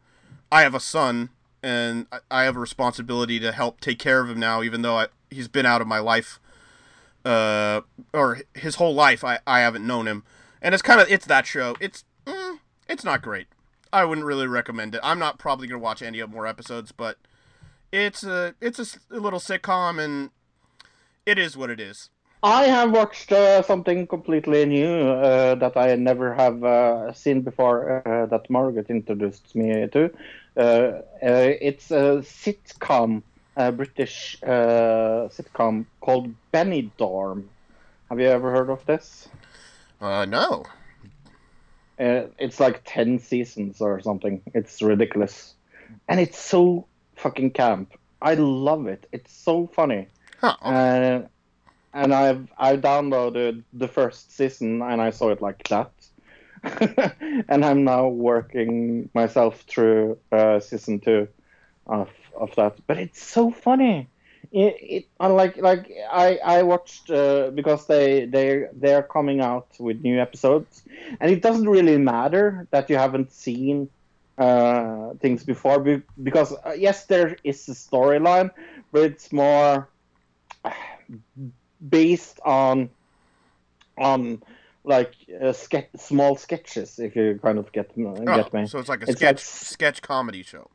i 0.52 0.62
have 0.62 0.76
a 0.76 0.80
son 0.80 1.30
and 1.64 2.08
I- 2.30 2.44
have 2.44 2.56
a 2.56 2.60
responsibility 2.60 3.40
to 3.40 3.52
help 3.52 3.80
take 3.80 4.00
care 4.00 4.20
of 4.20 4.30
him 4.30 4.40
now 4.40 4.62
even 4.62 4.82
though 4.82 4.98
I, 4.98 5.08
he's 5.30 5.48
been 5.48 5.66
out 5.66 5.82
of 5.82 5.88
my 5.88 6.00
life 6.00 6.40
uh 7.28 7.82
or 8.14 8.40
his 8.54 8.76
whole 8.76 8.94
life 8.94 9.24
i 9.24 9.40
i 9.46 9.60
haven't 9.60 9.86
known 9.86 10.08
him. 10.08 10.24
And 10.62 10.74
it's 10.74 10.82
kind 10.82 11.00
of 11.02 11.10
it's 11.12 11.26
that 11.26 11.46
show. 11.46 11.76
It's 11.80 12.04
mm, 12.26 12.60
it's 12.88 13.04
not 13.04 13.22
great. 13.22 13.48
I 13.92 14.06
wouldn't 14.06 14.26
really 14.26 14.48
recommend 14.48 14.96
it. 14.96 15.02
I'm 15.04 15.20
not 15.20 15.40
probably 15.40 15.68
gonna 15.68 15.80
watch 15.80 16.02
any 16.02 16.20
of 16.20 16.30
more 16.30 16.48
episodes 16.48 16.92
but 16.92 17.18
it's 17.92 18.24
a 18.24 18.56
it's 18.62 18.80
a 18.80 19.20
little 19.20 19.40
sitcom 19.40 20.04
and 20.04 20.32
it 21.26 21.38
is 21.38 21.58
what 21.58 21.70
it 21.70 21.80
is. 21.80 22.10
I 22.44 22.66
have 22.66 22.92
watched 22.92 23.32
uh, 23.32 23.64
something 23.64 24.06
completely 24.06 24.66
new 24.66 25.10
uh, 25.10 25.56
that 25.56 25.76
I 25.76 25.96
never 25.96 26.34
have 26.36 26.64
uh, 26.64 27.12
seen 27.14 27.42
before 27.42 28.04
uh, 28.08 28.28
that 28.28 28.50
Margaret 28.50 28.90
introduced 28.90 29.56
me 29.56 29.88
to. 29.88 30.12
Uh, 30.56 30.62
uh, 30.62 31.02
it's 31.22 31.90
a 31.90 32.22
sitcom, 32.22 33.24
a 33.58 33.72
British 33.72 34.38
uh, 34.44 35.28
sitcom 35.34 35.86
called 36.00 36.34
Benidorm. 36.54 37.46
Have 38.10 38.20
you 38.20 38.28
ever 38.28 38.52
heard 38.52 38.70
of 38.70 38.86
this? 38.86 39.28
uh 40.00 40.26
no 40.26 40.64
Uh, 42.00 42.30
it's 42.38 42.60
like 42.60 42.84
10 42.86 43.18
seasons 43.18 43.82
or 43.82 44.00
something. 44.02 44.44
It's 44.54 44.82
ridiculous. 44.84 45.56
And 46.08 46.20
it's 46.20 46.38
so 46.38 46.86
fucking 47.16 47.52
camp. 47.52 47.94
I 48.22 48.36
love 48.36 48.86
it. 48.86 49.08
It's 49.12 49.34
so 49.34 49.68
funny. 49.68 50.08
huh. 50.40 50.56
Uh, 50.62 51.28
and 51.94 52.14
I've 52.14 52.48
I 52.58 52.78
downloaded 52.78 53.64
the 53.74 53.88
first 53.88 54.36
season 54.38 54.84
and 54.84 55.02
I 55.02 55.10
saw 55.10 55.30
it 55.32 55.42
like 55.42 55.68
that, 55.70 55.92
and 57.50 57.66
I'm 57.66 57.84
now 57.84 58.08
working 58.08 59.10
myself 59.16 59.62
through 59.68 60.20
uh, 60.32 60.60
season 60.60 61.00
two 61.00 61.28
of 61.88 62.10
of 62.38 62.56
that. 62.56 62.78
But 62.88 62.98
it's 62.98 63.22
so 63.22 63.52
funny. 63.52 64.08
It, 64.52 64.76
it 64.82 65.06
I 65.20 65.28
like 65.28 65.60
I 66.12 66.38
I 66.38 66.64
watched 66.64 67.10
uh, 67.10 67.50
because 67.54 67.86
they 67.88 68.26
they 68.26 68.66
they're 68.74 69.04
coming 69.04 69.42
out 69.42 69.68
with 69.80 70.02
new 70.02 70.20
episodes, 70.22 70.84
and 71.20 71.32
it 71.32 71.42
doesn't 71.42 71.68
really 71.68 71.98
matter 71.98 72.68
that 72.72 72.90
you 72.90 72.96
haven't 72.98 73.32
seen 73.34 73.90
uh, 74.38 75.14
things 75.20 75.44
before 75.44 75.80
be- 75.80 76.04
because 76.24 76.54
uh, 76.54 76.74
yes 76.78 77.06
there 77.08 77.36
is 77.44 77.68
a 77.68 77.74
storyline, 77.74 78.52
but 78.92 79.02
it's 79.04 79.34
more 79.34 79.90
based 81.90 82.40
on 82.46 82.90
on 83.98 84.42
like 84.84 85.14
uh, 85.42 85.52
ske- 85.52 85.90
small 85.98 86.36
sketches 86.36 87.00
if 87.00 87.16
you 87.16 87.40
kind 87.44 87.58
of 87.58 87.72
get 87.72 87.92
Oh, 87.98 88.24
get 88.24 88.54
me 88.54 88.68
so 88.68 88.80
it's 88.80 88.90
like 88.90 89.02
a 89.02 89.10
It's 89.10 89.14
sketch 89.20 89.36
like- 89.38 89.40
sketch 89.40 90.02
comedy 90.02 90.44
show 90.44 90.70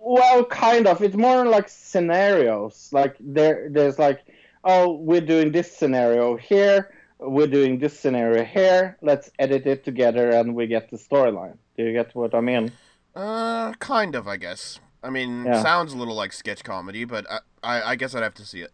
well 0.00 0.44
kind 0.44 0.86
of. 0.86 1.02
It's 1.02 1.16
more 1.16 1.46
like 1.46 1.68
scenarios. 1.68 2.88
Like 2.92 3.16
there 3.20 3.68
there's 3.70 3.98
like 3.98 4.20
oh 4.64 4.92
we're 4.92 5.20
doing 5.20 5.52
this 5.52 5.74
scenario 5.76 6.36
here. 6.36 6.92
We're 7.18 7.48
doing 7.48 7.78
this 7.78 7.98
scenario 7.98 8.44
here. 8.44 8.96
Let's 9.02 9.30
edit 9.38 9.66
it 9.66 9.84
together 9.84 10.30
and 10.30 10.54
we 10.54 10.66
get 10.66 10.90
the 10.90 10.96
storyline. 10.96 11.56
Do 11.76 11.84
you 11.84 11.92
get 11.92 12.14
what 12.14 12.34
i 12.34 12.40
mean? 12.40 12.72
Uh 13.14 13.72
kind 13.74 14.14
of 14.14 14.26
i 14.28 14.36
guess. 14.36 14.80
I 15.02 15.10
mean 15.10 15.44
Yeah. 15.44 15.62
sounds 15.62 15.92
a 15.92 15.96
little 15.96 16.14
like 16.14 16.32
sketch 16.32 16.62
comedy 16.64 17.04
but 17.04 17.24
I, 17.30 17.38
I 17.62 17.82
i 17.92 17.96
guess 17.96 18.14
i'd 18.14 18.22
have 18.22 18.34
to 18.34 18.44
see 18.46 18.60
it. 18.62 18.72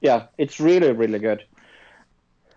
Yeah 0.00 0.26
it's 0.36 0.60
really 0.60 0.92
really 0.92 1.18
good. 1.18 1.44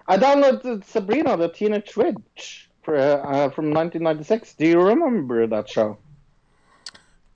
I 0.08 0.18
downloaded 0.18 0.84
sabrina 0.84 1.38
the 1.38 1.48
teenage 1.50 1.96
witch 1.96 2.70
for, 2.84 2.96
uh, 2.98 3.50
from 3.50 3.66
1996 3.72 4.56
do 4.56 4.66
you 4.66 4.82
remember 4.82 5.46
that 5.48 5.70
show 5.70 5.98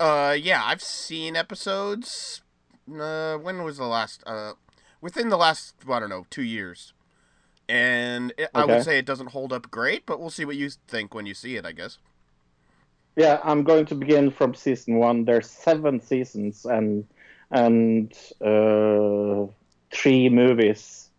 Uh, 0.05 0.33
yeah, 0.33 0.63
I've 0.63 0.83
seen 0.83 1.35
episodes. 1.35 2.41
Uh, 2.87 3.37
when 3.37 3.63
was 3.63 3.77
the 3.77 3.85
last? 3.87 4.21
Uh, 4.27 4.53
within 5.01 5.29
the 5.29 5.37
last, 5.37 5.73
I 5.89 5.99
don't 5.99 6.09
know, 6.09 6.27
two 6.29 6.43
years. 6.43 6.93
And 7.67 8.31
it, 8.37 8.51
I 8.53 8.65
would 8.65 8.83
say 8.83 8.99
it 8.99 9.07
doesn't 9.07 9.31
hold 9.31 9.51
up 9.51 9.71
great, 9.71 10.05
but 10.05 10.19
we'll 10.19 10.29
see 10.29 10.45
what 10.45 10.57
you 10.57 10.69
think 10.87 11.15
when 11.15 11.25
you 11.25 11.33
see 11.33 11.55
it. 11.55 11.65
I 11.65 11.71
guess. 11.71 11.97
Yeah, 13.15 13.39
I'm 13.43 13.63
going 13.63 13.87
to 13.87 13.95
begin 13.95 14.29
from 14.29 14.53
season 14.53 14.97
one. 14.97 15.25
There's 15.25 15.49
seven 15.49 15.99
seasons 15.99 16.65
and 16.65 17.07
and 17.49 18.13
uh, 18.41 19.51
three 19.91 20.29
movies. 20.29 21.09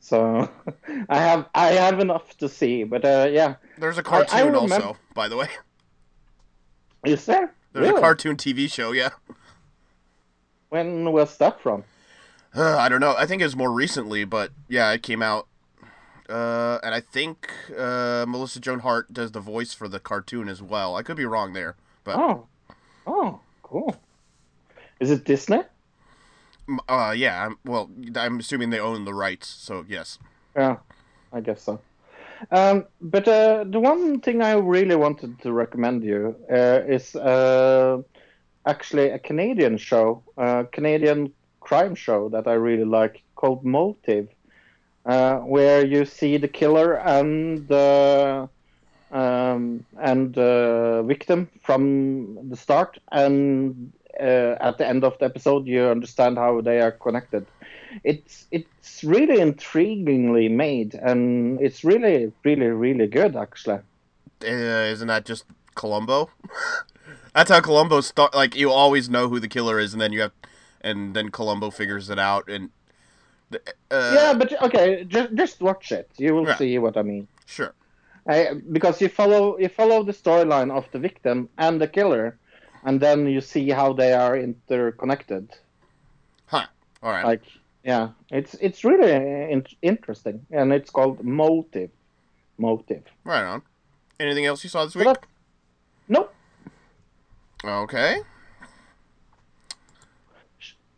So 0.00 0.50
I 1.08 1.18
have 1.20 1.48
I 1.54 1.66
have 1.74 2.00
enough 2.00 2.36
to 2.38 2.48
see. 2.48 2.82
But 2.82 3.04
uh, 3.04 3.28
yeah, 3.30 3.54
There's 3.78 3.98
a 3.98 4.02
cartoon 4.02 4.46
remember- 4.46 4.74
also, 4.74 4.96
by 5.14 5.28
the 5.28 5.36
way. 5.36 5.48
is 7.06 7.26
there? 7.26 7.54
There's 7.74 7.88
Really? 7.88 7.98
a 7.98 8.00
cartoon 8.02 8.36
TV 8.36 8.70
show, 8.72 8.92
yeah. 8.92 9.10
When 10.68 11.12
was 11.12 11.36
that 11.38 11.60
from? 11.60 11.84
Uh, 12.54 12.76
I 12.78 12.88
don't 12.88 13.00
know. 13.00 13.14
I 13.18 13.26
think 13.26 13.42
it 13.42 13.46
was 13.46 13.56
more 13.56 13.72
recently, 13.72 14.24
but 14.24 14.52
yeah, 14.68 14.92
it 14.92 15.02
came 15.02 15.22
out. 15.22 15.48
Uh, 16.28 16.78
and 16.84 16.94
I 16.94 17.00
think 17.00 17.50
uh, 17.76 18.24
Melissa 18.28 18.60
Joan 18.60 18.78
Hart 18.78 19.12
does 19.12 19.32
the 19.32 19.40
voice 19.40 19.74
for 19.74 19.88
the 19.88 19.98
cartoon 20.00 20.48
as 20.48 20.62
well. 20.62 20.96
I 20.96 21.02
could 21.02 21.16
be 21.16 21.26
wrong 21.26 21.52
there, 21.52 21.74
but 22.04 22.16
Oh, 22.16 22.46
oh, 23.06 23.40
cool. 23.62 23.96
Is 25.00 25.10
it 25.10 25.24
Disney? 25.24 25.62
uh, 26.88 27.12
yeah. 27.16 27.44
I'm, 27.46 27.58
well, 27.64 27.90
I'm 28.14 28.38
assuming 28.38 28.70
they 28.70 28.78
own 28.80 29.04
the 29.04 29.12
rights, 29.14 29.48
so 29.48 29.84
yes. 29.88 30.18
Yeah, 30.56 30.76
I 31.32 31.40
guess 31.40 31.60
so. 31.62 31.80
Um, 32.50 32.84
but 33.00 33.26
uh, 33.28 33.64
the 33.64 33.80
one 33.80 34.20
thing 34.20 34.42
I 34.42 34.52
really 34.54 34.96
wanted 34.96 35.40
to 35.42 35.52
recommend 35.52 36.04
you 36.04 36.36
uh, 36.50 36.80
is 36.86 37.14
uh, 37.16 38.02
actually 38.66 39.10
a 39.10 39.18
Canadian 39.18 39.76
show, 39.78 40.22
a 40.36 40.66
Canadian 40.70 41.32
crime 41.60 41.94
show 41.94 42.28
that 42.30 42.46
I 42.46 42.54
really 42.54 42.84
like 42.84 43.22
called 43.36 43.64
Motive, 43.64 44.28
uh, 45.06 45.38
where 45.38 45.84
you 45.86 46.04
see 46.04 46.36
the 46.36 46.48
killer 46.48 46.98
and 46.98 47.66
the 47.68 48.48
um, 49.10 49.84
and 50.00 50.36
uh, 50.36 51.02
victim 51.02 51.48
from 51.62 52.48
the 52.50 52.56
start, 52.56 52.98
and 53.12 53.92
uh, 54.20 54.56
at 54.60 54.78
the 54.78 54.86
end 54.86 55.04
of 55.04 55.18
the 55.18 55.26
episode, 55.26 55.66
you 55.66 55.84
understand 55.84 56.36
how 56.36 56.60
they 56.60 56.80
are 56.80 56.92
connected 56.92 57.46
it's 58.02 58.46
it's 58.50 59.04
really 59.04 59.38
intriguingly 59.38 60.50
made 60.50 60.94
and 60.94 61.60
it's 61.60 61.84
really 61.84 62.32
really 62.44 62.66
really 62.68 63.06
good 63.06 63.36
actually 63.36 63.80
Uh, 64.42 64.90
isn't 64.92 65.08
that 65.08 65.24
just 65.24 65.44
Columbo? 65.74 66.30
That's 67.34 67.50
how 67.50 67.60
Columbo 67.60 68.00
start. 68.00 68.34
Like 68.34 68.54
you 68.56 68.70
always 68.70 69.08
know 69.08 69.28
who 69.28 69.40
the 69.40 69.48
killer 69.48 69.78
is, 69.80 69.92
and 69.92 70.00
then 70.00 70.12
you 70.12 70.20
have, 70.20 70.32
and 70.80 71.14
then 71.16 71.30
Columbo 71.30 71.70
figures 71.70 72.10
it 72.10 72.18
out, 72.18 72.48
and. 72.48 72.70
Uh, 73.90 74.10
yeah 74.14 74.34
but 74.34 74.50
okay 74.62 75.04
just 75.04 75.34
just 75.34 75.60
watch 75.60 75.92
it 75.92 76.08
you 76.18 76.34
will 76.34 76.46
Yeah. 76.46 76.56
see 76.58 76.78
what 76.78 76.96
i 76.96 77.02
mean 77.02 77.28
Sure. 77.46 77.72
I, 78.26 78.54
because 78.72 79.00
you 79.00 79.08
follow 79.08 79.58
you 79.58 79.68
follow 79.68 80.02
the 80.02 80.12
storyline 80.12 80.70
of 80.72 80.84
the 80.90 80.98
victim 80.98 81.48
and 81.56 81.80
the 81.80 81.86
killer 81.86 82.38
and 82.84 82.98
then 83.00 83.26
you 83.28 83.40
see 83.40 83.70
how 83.70 83.92
they 83.92 84.12
are 84.12 84.36
interconnected 84.36 85.54
Huh. 86.46 86.66
All 87.02 87.12
right. 87.12 87.24
like 87.24 87.44
yeah 87.84 88.08
it's 88.30 88.54
it's 88.54 88.82
really 88.84 89.12
in- 89.52 89.66
interesting 89.82 90.46
and 90.50 90.72
it's 90.72 90.90
called 90.90 91.22
motive 91.24 91.90
motive 92.58 93.04
right 93.24 93.44
on. 93.44 93.62
Anything 94.18 94.46
else 94.46 94.62
you 94.64 94.70
saw 94.70 94.84
this 94.84 94.94
week? 94.94 95.04
that- 95.06 95.24
nope 96.08 96.32
Okay. 97.64 98.18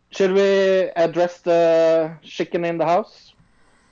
Should 0.09 0.33
we 0.33 0.89
address 0.95 1.39
the 1.41 2.11
chicken 2.23 2.65
in 2.65 2.77
the 2.77 2.85
house? 2.85 3.33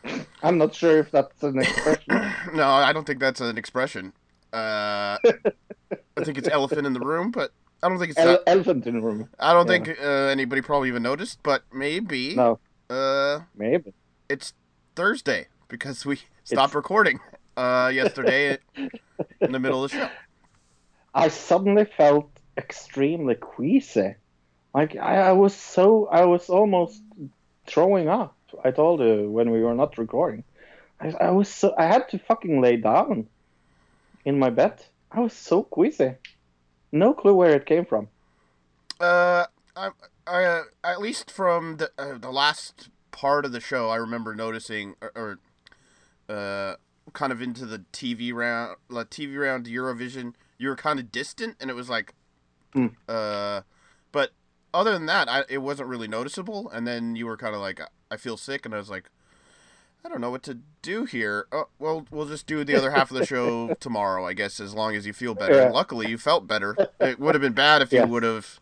I'm 0.43 0.57
not 0.57 0.73
sure 0.73 0.97
if 0.99 1.11
that's 1.11 1.43
an 1.43 1.59
expression. 1.59 2.21
No, 2.53 2.67
I 2.67 2.93
don't 2.93 3.05
think 3.05 3.19
that's 3.19 3.41
an 3.41 3.57
expression. 3.57 4.13
Uh, 4.53 5.17
I 5.23 6.23
think 6.23 6.37
it's 6.37 6.47
elephant 6.47 6.85
in 6.87 6.93
the 6.93 6.99
room, 6.99 7.31
but 7.31 7.51
I 7.83 7.89
don't 7.89 7.97
think 7.99 8.11
it's. 8.11 8.19
El- 8.19 8.27
That, 8.33 8.43
elephant 8.47 8.85
in 8.87 8.95
the 8.95 9.01
room. 9.01 9.29
I 9.39 9.53
don't 9.53 9.67
yeah. 9.67 9.83
think 9.83 9.99
uh, 10.01 10.27
anybody 10.31 10.61
probably 10.61 10.89
even 10.89 11.03
noticed, 11.03 11.39
but 11.43 11.63
maybe. 11.73 12.35
No, 12.35 12.59
Uh, 12.89 13.39
maybe. 13.55 13.93
it's 14.29 14.53
Thursday 14.95 15.47
because 15.67 16.05
we 16.05 16.19
stopped 16.43 16.75
recording 16.75 17.19
uh 17.57 17.91
yesterday 17.93 18.57
in 18.75 19.51
the 19.51 19.59
middle 19.59 19.83
of 19.83 19.91
the 19.91 19.97
show. 19.97 20.09
I 21.13 21.29
suddenly 21.29 21.86
felt 21.86 22.29
extremely 22.57 23.36
queasy. 23.36 24.15
Like 24.73 24.95
I, 24.95 25.29
I 25.29 25.31
was 25.31 25.55
so 25.55 26.07
I 26.11 26.25
was 26.25 26.49
almost 26.49 27.01
throwing 27.65 28.07
up. 28.09 28.36
I 28.63 28.71
told 28.71 28.99
you 28.99 29.29
when 29.29 29.49
we 29.51 29.61
were 29.61 29.73
not 29.73 29.97
recording. 29.97 30.43
I, 30.99 31.13
I 31.19 31.31
was 31.31 31.49
so 31.49 31.73
I 31.77 31.86
had 31.86 32.09
to 32.09 32.19
fucking 32.19 32.61
lay 32.61 32.77
down 32.77 33.27
in 34.25 34.38
my 34.38 34.49
bed. 34.49 34.83
I 35.11 35.21
was 35.21 35.33
so 35.33 35.63
queasy. 35.63 36.15
No 36.91 37.13
clue 37.13 37.33
where 37.33 37.55
it 37.55 37.65
came 37.65 37.86
from. 37.86 38.07
Uh, 38.99 39.45
I, 39.75 39.89
uh, 40.28 40.61
at 40.84 40.99
least 41.01 41.30
from 41.32 41.78
the 41.78 41.91
uh, 41.97 42.17
the 42.17 42.32
last 42.32 42.89
part 43.11 43.45
of 43.45 43.51
the 43.51 43.59
show, 43.61 43.89
I 43.89 43.95
remember 43.97 44.36
noticing, 44.36 44.95
or, 45.01 45.11
or 45.15 45.39
uh, 46.36 46.76
kind 47.13 47.32
of 47.32 47.41
into 47.41 47.65
the 47.65 47.80
TV 47.93 48.34
round, 48.34 48.76
like 48.89 49.09
TV 49.09 49.38
round 49.39 49.65
Eurovision, 49.67 50.34
you 50.57 50.69
were 50.69 50.76
kind 50.76 50.99
of 50.99 51.11
distant, 51.11 51.55
and 51.59 51.69
it 51.69 51.73
was 51.76 51.89
like, 51.89 52.13
Hmm. 52.73 52.88
uh, 53.07 53.61
but 54.11 54.32
other 54.73 54.91
than 54.91 55.05
that, 55.05 55.30
I, 55.30 55.43
it 55.47 55.59
wasn't 55.59 55.88
really 55.88 56.07
noticeable. 56.09 56.69
And 56.69 56.86
then 56.86 57.15
you 57.15 57.26
were 57.26 57.38
kind 57.38 57.55
of 57.55 57.61
like, 57.61 57.80
I 58.11 58.17
feel 58.17 58.38
sick, 58.38 58.65
and 58.65 58.73
I 58.73 58.78
was 58.78 58.89
like. 58.89 59.09
I 60.03 60.07
don't 60.07 60.21
know 60.21 60.30
what 60.30 60.43
to 60.43 60.59
do 60.84 61.05
here. 61.05 61.47
Oh, 61.51 61.67
well, 61.80 62.05
we'll 62.11 62.28
just 62.28 62.45
do 62.45 62.63
the 62.63 62.76
other 62.76 62.91
half 62.91 63.09
of 63.09 63.17
the 63.17 63.26
show 63.26 63.73
tomorrow, 63.80 64.28
I 64.28 64.34
guess, 64.34 64.59
as 64.59 64.71
long 64.76 64.95
as 64.95 65.07
you 65.07 65.13
feel 65.13 65.34
better. 65.34 65.55
Yeah. 65.55 65.69
Luckily, 65.71 66.07
you 66.07 66.19
felt 66.19 66.45
better. 66.45 66.78
It 66.99 67.17
would 67.19 67.34
have 67.34 67.41
been 67.41 67.53
bad 67.53 67.82
if 67.82 67.91
Yes. 67.91 68.05
you 68.05 68.11
would 68.13 68.21
have 68.21 68.59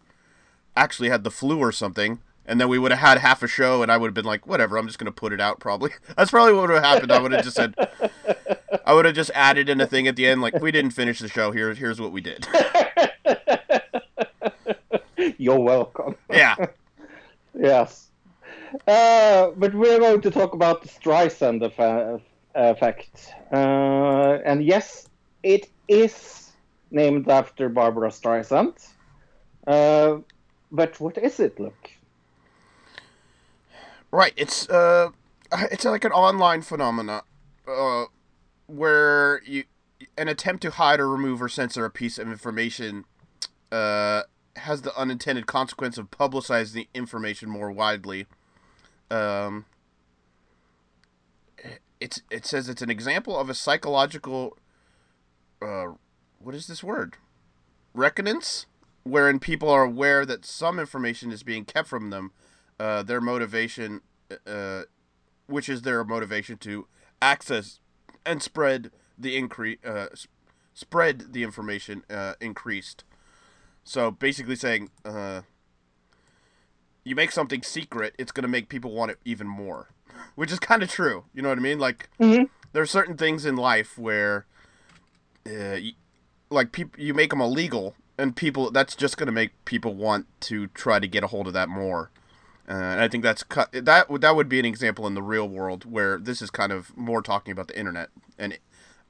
actually 0.76 1.09
had 1.09 1.24
the 1.24 1.32
flu 1.32 1.59
or 1.59 1.71
something, 1.71 2.19
and 2.45 2.59
then 2.59 2.67
we 2.67 2.80
would 2.80 2.91
have 2.91 2.99
had 2.99 3.17
half 3.19 3.43
a 3.43 3.47
show, 3.47 3.82
and 3.82 3.91
I 3.91 3.97
would 3.97 4.07
have 4.07 4.13
been 4.13 4.26
like, 4.26 4.47
whatever, 4.47 4.78
I'm 4.78 4.88
just 4.88 4.99
gonna 4.99 5.11
put 5.11 5.34
it 5.34 5.41
out. 5.41 5.59
Probably 5.59 5.91
that's 6.17 6.32
probably 6.32 6.53
what 6.53 6.69
would 6.69 6.76
have 6.76 6.84
happened. 6.84 7.11
I 7.11 7.19
would 7.19 7.32
have 7.32 7.43
just 7.43 7.55
said, 7.55 7.76
I 8.86 8.93
would 8.93 9.05
have 9.05 9.15
just 9.15 9.32
added 9.34 9.69
in 9.69 9.80
a 9.82 9.88
thing 9.88 10.07
at 10.07 10.15
the 10.15 10.28
end, 10.28 10.41
like 10.41 10.59
we 10.61 10.71
didn't 10.71 10.91
finish 10.91 11.19
the 11.19 11.28
show. 11.28 11.51
Here, 11.51 11.74
here's 11.74 12.01
what 12.01 12.11
we 12.11 12.21
did. 12.21 12.47
You're 15.38 15.59
welcome. 15.59 16.15
yeah, 16.30 16.55
Yes. 17.57 18.09
Uh, 18.88 19.51
but 19.55 19.74
we're 19.76 19.99
going 19.99 20.21
to 20.21 20.32
talk 20.32 20.53
about 20.53 20.82
the 20.82 20.89
Streisand 20.89 21.61
effe- 21.61 22.21
effect. 22.55 23.34
Uh, 23.51 24.39
and 24.45 24.63
yes, 24.63 25.07
it 25.43 25.69
is 25.88 26.51
named 26.91 27.29
after 27.29 27.70
Barbra 27.70 28.09
Streisand. 28.09 28.74
Uh, 29.67 30.17
but 30.74 31.00
what 31.00 31.17
is 31.17 31.39
it, 31.39 31.59
look? 31.59 31.91
right. 34.12 34.33
It's 34.36 34.67
uh, 34.70 35.09
it's 35.71 35.86
like 35.86 36.04
an 36.04 36.12
online 36.12 36.63
phenomena, 36.63 37.24
uh, 37.67 38.05
where 38.67 39.41
you 39.45 39.66
an 40.17 40.28
attempt 40.28 40.63
to 40.63 40.71
hide 40.71 41.00
or 41.00 41.09
remove 41.09 41.41
or 41.41 41.47
censor 41.47 41.86
a 41.86 41.89
piece 41.89 42.17
of 42.17 42.28
information, 42.28 43.05
uh, 43.71 44.24
has 44.58 44.82
the 44.82 44.97
unintended 44.97 45.45
consequence 45.45 45.97
of 45.97 46.12
publicizing 46.12 46.74
the 46.74 46.87
information 46.93 47.50
more 47.50 47.71
widely. 47.71 48.25
Um, 49.09 49.66
it's 52.00 52.21
it 52.29 52.45
says 52.45 52.67
it's 52.67 52.82
an 52.82 52.89
example 52.89 53.37
of 53.37 53.50
a 53.50 53.54
psychological 53.54 54.58
uh, 55.62 55.93
what 56.39 56.54
is 56.54 56.67
this 56.67 56.83
word 56.83 57.16
reactance 57.95 58.66
wherein 59.04 59.39
people 59.39 59.70
are 59.70 59.84
aware 59.84 60.25
that 60.25 60.46
some 60.46 60.80
information 60.80 61.32
is 61.32 61.43
being 61.43 61.66
kept 61.66 61.88
from 61.88 62.09
them 62.09 62.32
uh, 62.80 63.04
their 63.04 63.21
motivation 63.21 64.01
uh, 64.47 64.84
which 65.47 65.70
is 65.70 65.82
their 65.84 66.04
motivation 66.04 66.58
to 66.58 66.88
access 67.21 67.80
and 68.25 68.42
spread 68.42 68.92
the 69.17 69.36
increase 69.36 69.78
uh, 69.86 70.08
spread 70.74 71.34
the 71.34 71.43
information 71.43 72.04
uh, 72.09 72.34
increased 72.42 73.04
so 73.84 74.09
basically 74.09 74.55
saying 74.55 74.89
uh, 75.05 75.42
you 77.04 77.16
make 77.16 77.32
something 77.34 77.62
secret, 77.62 78.16
it's 78.17 78.32
going 78.32 78.43
to 78.43 78.47
make 78.47 78.70
people 78.70 78.93
want 78.93 79.12
it 79.12 79.20
even 79.25 79.46
more, 79.46 79.89
which 80.36 80.54
is 80.54 80.58
kind 80.59 80.82
of 80.82 80.89
true. 80.89 81.25
You 81.34 81.42
know 81.42 81.50
what 81.50 81.58
I 81.58 81.62
mean? 81.62 81.78
Like, 81.78 82.09
Mhm. 82.17 82.50
there 82.71 82.82
are 82.82 82.86
certain 82.86 83.17
things 83.17 83.46
in 83.46 83.58
life 83.58 83.97
where, 83.97 84.46
uh, 85.46 85.75
y 85.84 85.96
like, 86.50 86.71
people 86.71 86.97
you 87.04 87.13
make 87.13 87.32
them 87.32 87.42
illegal, 87.42 87.93
and 88.17 88.35
people 88.35 88.71
that's 88.71 88.95
just 88.95 89.17
going 89.17 89.27
to 89.27 89.33
make 89.33 89.51
people 89.65 89.93
want 89.95 90.27
to 90.41 90.67
try 90.67 90.99
to 90.99 91.07
get 91.07 91.23
a 91.23 91.27
hold 91.27 91.47
of 91.47 91.53
that 91.53 91.69
more. 91.69 92.09
Uh, 92.67 92.71
and 92.71 93.01
I 93.01 93.07
think 93.07 93.23
that's 93.23 93.43
cut. 93.43 93.69
That 93.73 94.09
would 94.09 94.21
that 94.21 94.35
would 94.35 94.49
be 94.49 94.59
an 94.59 94.65
example 94.65 95.05
in 95.07 95.15
the 95.15 95.21
real 95.21 95.47
world 95.47 95.83
where 95.89 96.17
this 96.17 96.41
is 96.41 96.49
kind 96.49 96.71
of 96.71 96.95
more 96.97 97.21
talking 97.21 97.51
about 97.51 97.67
the 97.67 97.77
internet 97.77 98.09
and 98.37 98.57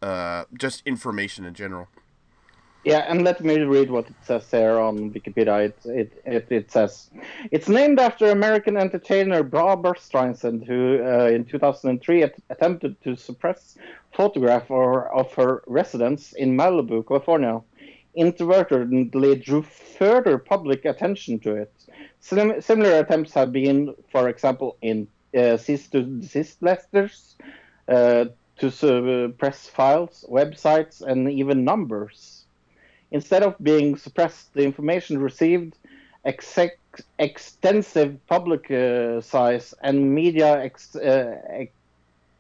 uh, 0.02 0.46
just 0.58 0.82
information 0.86 1.46
in 1.46 1.54
general. 1.54 1.88
Yeah, 2.84 3.06
and 3.08 3.24
let 3.24 3.40
me 3.42 3.60
read 3.60 3.90
what 3.90 4.10
it 4.10 4.16
says 4.24 4.46
there 4.50 4.78
on 4.78 5.12
Wikipedia. 5.12 5.68
It, 5.68 5.78
it, 5.86 6.22
it, 6.26 6.48
it 6.50 6.72
says 6.72 7.10
it's 7.50 7.70
named 7.70 7.98
after 7.98 8.30
American 8.32 8.76
entertainer 8.76 9.42
Barbra 9.42 9.94
Streisand, 9.94 10.66
who 10.66 11.02
uh, 11.02 11.28
in 11.28 11.46
2003 11.46 12.24
at- 12.24 12.36
attempted 12.50 13.02
to 13.04 13.16
suppress 13.16 13.78
photograph 14.14 14.70
or, 14.70 15.08
of 15.16 15.34
her 15.34 15.64
residence 15.66 16.34
in 16.34 16.58
Malibu, 16.58 17.08
California. 17.08 17.62
Inadvertently 18.16 19.36
drew 19.36 19.62
further 19.64 20.38
public 20.38 20.86
attention 20.86 21.40
to 21.42 21.56
it. 21.56 21.74
Sim- 22.20 22.62
similar 22.62 23.00
attempts 23.00 23.34
have 23.34 23.52
been, 23.52 23.94
for 24.12 24.30
example, 24.30 24.78
in 24.82 25.08
uh, 25.38 25.58
cease 25.58 25.90
to 25.90 26.04
desist 26.04 26.62
letters, 26.62 27.36
uh, 27.88 28.26
to 28.60 28.72
suppress 28.72 29.68
files, 29.68 30.26
websites, 30.30 31.02
and 31.02 31.30
even 31.32 31.64
numbers. 31.66 32.46
Instead 33.12 33.44
of 33.44 33.56
being 33.62 33.96
suppressed, 33.98 34.54
the 34.54 34.64
information 34.64 35.20
received 35.20 35.78
extensive 37.20 38.20
public 38.28 38.70
uh, 38.72 39.22
size 39.22 39.74
and 39.82 40.14
media 40.14 40.54
uh, 40.56 40.60
ex- 40.62 41.72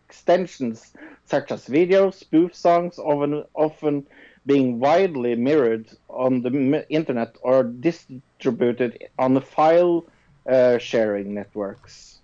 extensions 0.09 0.93
such 1.25 1.51
as 1.51 1.65
videos, 1.67 2.15
spoof 2.15 2.55
songs, 2.55 2.97
often, 2.99 3.43
often 3.55 4.07
being 4.45 4.79
widely 4.79 5.35
mirrored 5.35 5.87
on 6.09 6.41
the 6.41 6.85
internet 6.89 7.35
or 7.41 7.63
distributed 7.63 9.09
on 9.17 9.33
the 9.33 9.41
file 9.41 10.05
uh, 10.49 10.77
sharing 10.77 11.33
networks. 11.33 12.19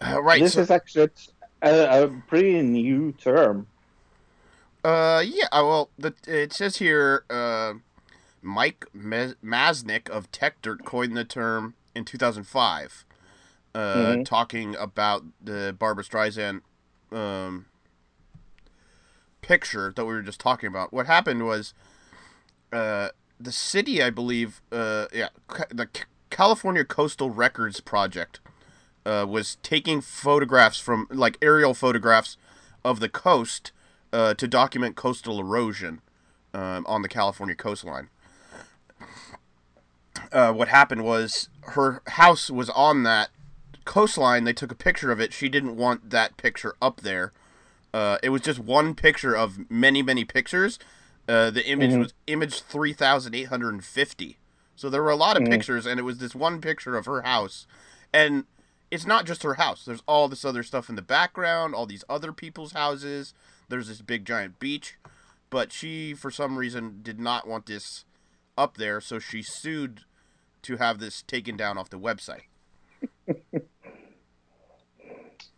Uh, 0.00 0.20
right. 0.22 0.40
this 0.40 0.54
so, 0.54 0.60
is 0.60 0.70
actually 0.70 1.10
a, 1.62 2.04
a 2.04 2.08
pretty 2.26 2.62
new 2.62 3.12
term. 3.12 3.66
uh, 4.84 5.22
yeah. 5.24 5.46
uh, 5.52 5.64
Well, 5.64 5.90
the, 5.98 6.14
it 6.26 6.52
says 6.52 6.76
here, 6.76 7.24
uh, 7.30 7.74
Mike 8.42 8.86
Masnick 8.94 10.08
of 10.10 10.30
TechDirt 10.30 10.84
coined 10.84 11.16
the 11.16 11.24
term 11.24 11.74
in 11.94 12.04
2005, 12.04 13.04
uh, 13.74 13.78
Mhm. 13.78 14.24
talking 14.24 14.76
about 14.76 15.24
the 15.42 15.74
Barbra 15.78 16.04
Streisand 16.04 16.60
um, 17.12 17.66
picture 19.46 19.92
that 19.94 20.04
we 20.04 20.12
were 20.14 20.22
just 20.22 20.40
talking 20.40 20.66
about. 20.66 20.92
What 20.92 21.06
happened 21.06 21.44
was, 21.44 21.74
uh, 22.72 23.08
the 23.38 23.52
city, 23.52 24.02
I 24.02 24.10
believe, 24.10 24.62
uh, 24.72 25.06
yeah, 25.12 25.28
the 25.70 25.88
California 26.30 26.84
Coastal 26.84 27.30
Records 27.30 27.80
Project 27.80 28.40
uh, 29.04 29.26
was 29.28 29.56
taking 29.62 30.00
photographs 30.00 30.78
from 30.78 31.06
like 31.10 31.36
aerial 31.42 31.74
photographs 31.74 32.36
of 32.84 33.00
the 33.00 33.08
coast 33.08 33.72
uh, 34.12 34.34
to 34.34 34.48
document 34.48 34.96
coastal 34.96 35.40
erosion 35.40 36.00
um, 36.54 36.86
on 36.86 37.02
the 37.02 37.08
California 37.08 37.54
coastline. 37.54 38.08
Uh, 40.32 40.52
what 40.52 40.68
happened 40.68 41.04
was 41.04 41.48
her 41.62 42.00
house 42.06 42.50
was 42.50 42.70
on 42.70 43.02
that 43.02 43.30
coastline. 43.84 44.44
They 44.44 44.52
took 44.52 44.72
a 44.72 44.76
picture 44.76 45.10
of 45.10 45.20
it. 45.20 45.32
She 45.32 45.48
didn't 45.48 45.76
want 45.76 46.10
that 46.10 46.36
picture 46.36 46.76
up 46.80 47.02
there. 47.02 47.32
Uh, 47.94 48.18
it 48.24 48.30
was 48.30 48.42
just 48.42 48.58
one 48.58 48.92
picture 48.96 49.36
of 49.36 49.70
many, 49.70 50.02
many 50.02 50.24
pictures. 50.24 50.80
Uh, 51.28 51.48
the 51.50 51.64
image 51.64 51.92
Mhm. 51.92 52.00
was 52.00 52.14
image 52.26 52.60
three 52.62 52.92
thousand 52.92 53.36
eight 53.36 53.44
hundred 53.44 53.72
and 53.72 53.84
fifty. 53.84 54.36
So 54.74 54.90
there 54.90 55.00
were 55.00 55.10
a 55.10 55.16
lot 55.16 55.36
of 55.36 55.44
Mhm. 55.44 55.50
pictures, 55.50 55.86
and 55.86 56.00
it 56.00 56.02
was 56.02 56.18
this 56.18 56.34
one 56.34 56.60
picture 56.60 56.96
of 56.96 57.06
her 57.06 57.22
house. 57.22 57.68
And 58.12 58.46
it's 58.90 59.06
not 59.06 59.26
just 59.26 59.44
her 59.44 59.54
house. 59.54 59.84
There's 59.84 60.02
all 60.06 60.26
this 60.28 60.44
other 60.44 60.64
stuff 60.64 60.88
in 60.88 60.96
the 60.96 61.02
background, 61.02 61.72
all 61.76 61.86
these 61.86 62.02
other 62.08 62.32
people's 62.32 62.72
houses. 62.72 63.32
There's 63.68 63.86
this 63.86 64.02
big 64.02 64.24
giant 64.24 64.58
beach. 64.58 64.96
But 65.48 65.72
she, 65.72 66.14
for 66.14 66.32
some 66.32 66.56
reason, 66.58 67.00
did 67.00 67.20
not 67.20 67.46
want 67.46 67.66
this 67.66 68.04
up 68.58 68.76
there, 68.76 69.00
so 69.00 69.20
she 69.20 69.40
sued 69.40 70.00
to 70.62 70.78
have 70.78 70.98
this 70.98 71.22
taken 71.22 71.56
down 71.56 71.78
off 71.78 71.90
the 71.90 71.98
website. 71.98 72.46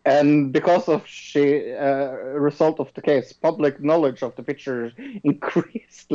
And 0.07 0.53
because 0.53 0.87
of 0.87 1.05
she, 1.05 1.73
uh, 1.73 2.11
result 2.47 2.79
of 2.79 2.93
the 2.93 3.01
case, 3.01 3.33
public 3.33 3.83
knowledge 3.83 4.23
of 4.23 4.33
the 4.37 4.43
picture 4.43 4.93
increased 5.25 6.09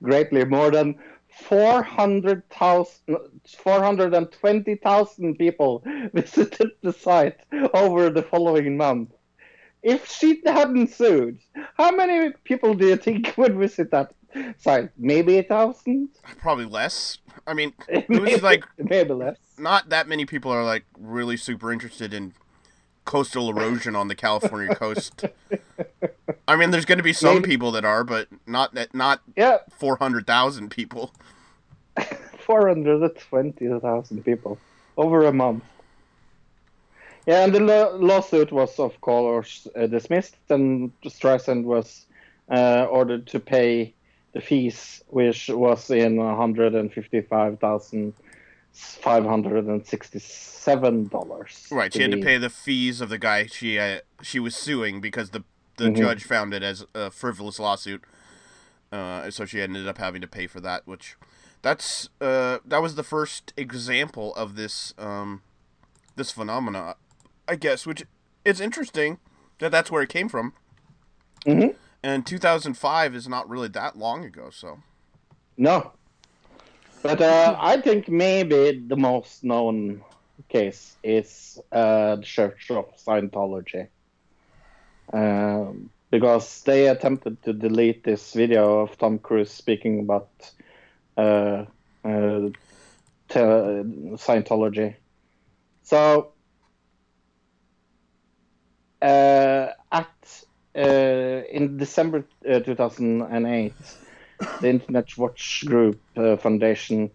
greatly. 0.00 0.44
More 0.44 0.70
than 0.70 0.94
400,000 1.42 3.16
420,000 3.58 5.34
people 5.36 5.82
visited 6.14 6.70
the 6.82 6.92
site 6.92 7.40
over 7.74 8.08
the 8.08 8.22
following 8.22 8.76
month. 8.76 9.10
If 9.82 10.08
she 10.08 10.40
hadn't 10.46 10.92
sued, 10.92 11.40
how 11.76 11.90
many 11.90 12.34
people 12.44 12.74
do 12.74 12.86
you 12.86 12.96
think 12.96 13.34
would 13.36 13.56
visit 13.56 13.90
that 13.90 14.14
site? 14.58 14.90
Maybe 14.96 15.38
a 15.38 15.42
thousand? 15.42 16.10
Probably 16.38 16.66
less. 16.66 17.18
I 17.48 17.54
mean, 17.54 17.72
it 17.88 18.08
was 18.08 18.44
like 18.44 18.64
maybe 18.78 19.12
less. 19.12 19.38
not 19.58 19.88
that 19.88 20.06
many 20.06 20.24
people 20.24 20.52
are 20.52 20.64
like 20.64 20.84
really 20.96 21.36
super 21.36 21.72
interested 21.72 22.14
in 22.14 22.32
coastal 23.04 23.50
erosion 23.50 23.94
on 23.96 24.08
the 24.08 24.14
California 24.14 24.74
coast. 24.76 25.24
I 26.48 26.56
mean, 26.56 26.70
there's 26.70 26.84
going 26.84 26.98
to 26.98 27.04
be 27.04 27.12
some 27.12 27.36
Maybe- 27.36 27.48
people 27.50 27.70
that 27.72 27.84
are, 27.84 28.04
but 28.04 28.28
not 28.46 28.74
that 28.74 28.94
not 28.94 29.20
Yeah, 29.36 29.58
400,000 29.78 30.70
people. 30.70 31.12
420,000 32.46 34.24
people 34.24 34.58
over 34.96 35.24
a 35.26 35.32
month. 35.32 35.64
Yeah, 37.26 37.44
and 37.44 37.54
the 37.54 37.60
law- 37.60 37.92
lawsuit 37.96 38.52
was, 38.52 38.78
of 38.78 39.00
course, 39.00 39.66
uh, 39.74 39.86
dismissed, 39.86 40.36
and 40.50 40.92
Streisand 41.04 41.64
was 41.64 42.04
uh, 42.50 42.84
ordered 42.90 43.26
to 43.28 43.40
pay 43.40 43.94
the 44.34 44.40
fees, 44.42 45.02
which 45.08 45.48
was 45.48 45.90
in 45.90 46.18
155,567 48.74 51.08
dollars. 51.08 51.66
Right, 51.70 51.92
she 51.92 52.02
had 52.02 52.10
to 52.12 52.16
pay 52.18 52.38
the 52.38 52.50
fees 52.50 53.00
of 53.00 53.08
the 53.08 53.18
guy 53.18 53.46
she 53.46 53.78
uh, 53.78 54.00
she 54.22 54.38
was 54.38 54.54
suing 54.56 55.00
because 55.00 55.30
the 55.30 55.44
the 55.76 55.90
Mhm. 55.90 55.96
judge 55.96 56.24
found 56.24 56.54
it 56.54 56.62
as 56.62 56.84
a 56.94 57.10
frivolous 57.10 57.58
lawsuit. 57.58 58.04
Uh, 58.92 59.28
so 59.30 59.44
she 59.44 59.60
ended 59.60 59.88
up 59.88 59.98
having 59.98 60.20
to 60.20 60.28
pay 60.28 60.46
for 60.46 60.60
that, 60.60 60.86
which 60.86 61.16
that's 61.62 62.08
uh, 62.20 62.58
that 62.64 62.80
was 62.82 62.94
the 62.94 63.02
first 63.02 63.52
example 63.56 64.34
of 64.36 64.54
this 64.56 64.94
um, 64.98 65.42
this 66.16 66.30
phenomena, 66.30 66.96
I 67.48 67.56
guess. 67.56 67.86
Which 67.86 68.04
it's 68.44 68.60
interesting 68.60 69.18
that 69.58 69.72
that's 69.72 69.90
where 69.90 70.02
it 70.02 70.08
came 70.10 70.28
from. 70.28 70.52
Mhm. 71.44 71.74
And 72.02 72.26
2005 72.26 73.14
is 73.14 73.26
not 73.28 73.48
really 73.48 73.68
that 73.68 73.96
long 73.96 74.24
ago, 74.24 74.50
so 74.50 74.80
No. 75.56 75.92
But 77.04 77.20
uh, 77.20 77.54
I 77.60 77.82
think 77.82 78.08
maybe 78.08 78.82
the 78.86 78.96
most 78.96 79.44
known 79.44 80.02
case 80.48 80.96
is 81.02 81.60
uh, 81.70 82.16
the 82.16 82.22
Church 82.22 82.70
of 82.70 82.96
Scientology. 82.96 83.88
Um, 85.12 85.90
because 86.10 86.62
they 86.62 86.88
attempted 86.88 87.42
to 87.42 87.52
delete 87.52 88.04
this 88.04 88.32
video 88.32 88.78
of 88.78 88.96
Tom 88.96 89.18
Cruise 89.18 89.50
speaking 89.50 90.00
about 90.00 90.30
uh, 91.18 91.66
uh, 92.06 92.48
Scientology. 93.28 94.94
So, 95.82 96.32
uh, 99.02 99.66
at 99.92 100.44
uh, 100.74 101.42
in 101.50 101.76
December 101.76 102.24
uh, 102.50 102.60
2008, 102.60 103.74
the 104.60 104.68
Internet 104.68 105.16
Watch 105.16 105.64
Group 105.66 106.00
uh, 106.16 106.36
Foundation 106.36 107.10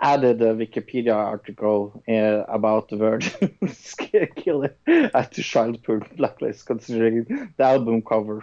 added 0.00 0.40
a 0.40 0.54
Wikipedia 0.54 1.14
article 1.14 2.02
uh, 2.08 2.44
about 2.48 2.88
the 2.88 2.96
Virgin 2.96 3.56
Killer 4.36 4.74
at 4.86 5.32
the 5.32 5.42
child 5.42 5.82
porn 5.82 6.06
blacklist, 6.16 6.66
considering 6.66 7.52
the 7.56 7.64
album 7.64 8.02
cover 8.02 8.42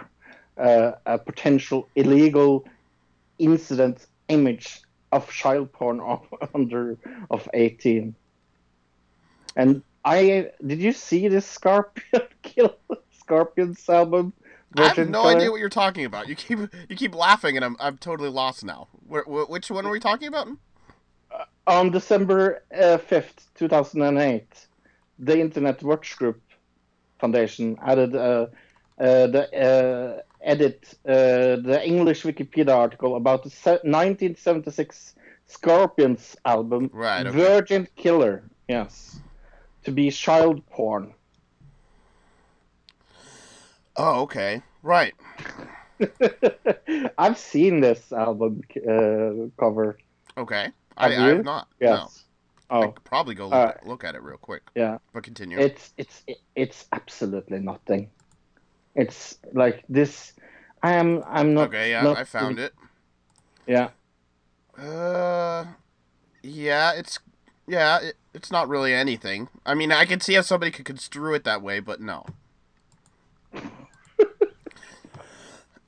uh, 0.57 0.91
a 1.05 1.17
potential 1.17 1.87
illegal 1.95 2.65
incident 3.39 4.07
image 4.27 4.81
of 5.11 5.29
child 5.31 5.71
porn 5.71 5.99
of, 5.99 6.25
under 6.55 6.97
of 7.31 7.47
18. 7.53 8.15
And 9.55 9.81
I 10.05 10.51
did 10.65 10.79
you 10.79 10.93
see 10.93 11.27
this 11.27 11.45
Scorpion 11.45 12.27
Kill 12.43 12.75
Scorpions 13.11 13.87
album? 13.89 14.33
I 14.75 14.87
have 14.89 14.97
no 15.09 15.21
Killer? 15.21 15.35
idea 15.37 15.51
what 15.51 15.59
you're 15.59 15.69
talking 15.69 16.05
about. 16.05 16.27
You 16.27 16.35
keep 16.35 16.59
you 16.89 16.95
keep 16.95 17.15
laughing, 17.15 17.55
and 17.55 17.63
I'm 17.65 17.75
I'm 17.79 17.97
totally 17.97 18.29
lost 18.29 18.63
now. 18.63 18.89
Where, 18.91 19.23
wh- 19.23 19.49
which 19.49 19.71
one 19.71 19.85
are 19.85 19.91
we 19.91 19.99
talking 19.99 20.27
about? 20.27 20.47
on 21.67 21.91
December 21.91 22.63
uh, 22.73 22.97
5th, 22.97 23.47
2008, 23.55 24.67
the 25.19 25.39
Internet 25.39 25.83
Watch 25.83 26.15
Group 26.17 26.41
Foundation 27.19 27.77
added 27.83 28.15
uh, 28.15 28.47
uh, 28.99 29.27
the 29.27 29.49
uh, 29.53 30.21
edit 30.41 30.93
uh, 31.05 31.57
the 31.57 31.81
English 31.83 32.23
Wikipedia 32.23 32.75
article 32.75 33.15
about 33.15 33.43
the 33.43 33.49
1976 33.49 35.15
Scorpions 35.47 36.35
album 36.45 36.89
Right, 36.93 37.25
okay. 37.25 37.37
Virgin 37.37 37.87
Killer. 37.95 38.43
Yes, 38.67 39.19
to 39.83 39.91
be 39.91 40.11
child 40.11 40.65
porn. 40.69 41.13
Oh, 43.97 44.21
okay, 44.21 44.61
right. 44.83 45.13
I've 47.17 47.37
seen 47.37 47.79
this 47.81 48.11
album 48.11 48.61
uh, 48.87 49.49
cover. 49.59 49.97
Okay, 50.37 50.67
I, 50.97 51.09
Have 51.09 51.19
I 51.19 51.27
you? 51.29 51.35
have 51.37 51.45
not. 51.45 51.67
No. 51.81 51.87
Yes. 51.89 52.23
I 52.69 52.77
Oh, 52.79 52.91
could 52.91 53.03
probably 53.05 53.33
go 53.33 53.45
look, 53.47 53.53
Uh, 53.53 53.73
look 53.85 54.03
at 54.03 54.13
it 54.15 54.21
real 54.21 54.37
quick. 54.37 54.61
yeah. 54.75 54.97
But 55.13 55.23
continue. 55.23 55.57
it's 55.57 55.93
it's 55.97 56.23
it's 56.55 56.85
absolutely 56.91 57.59
nothing. 57.59 58.09
It's 58.93 59.37
like 59.53 59.83
this. 59.87 60.33
I 60.83 60.93
am 60.93 61.23
I'm 61.25 61.53
not. 61.53 61.69
okay, 61.69 61.91
yeah, 61.91 62.03
not 62.03 62.17
I 62.17 62.23
found 62.25 62.59
it. 62.59 62.73
Yeah. 63.65 63.89
Uh, 64.77 65.65
yeah, 66.43 66.91
it's 66.93 67.19
yeah, 67.67 67.99
it, 67.99 68.15
it's 68.33 68.51
not 68.51 68.67
really 68.67 68.93
anything. 68.93 69.47
I 69.65 69.73
mean, 69.73 69.91
I 69.91 70.05
can 70.05 70.19
see 70.19 70.33
how 70.33 70.41
somebody 70.41 70.71
could 70.71 70.85
construe 70.85 71.33
it 71.35 71.43
that 71.45 71.61
way, 71.61 71.79
but 71.79 71.99
no. 72.01 72.25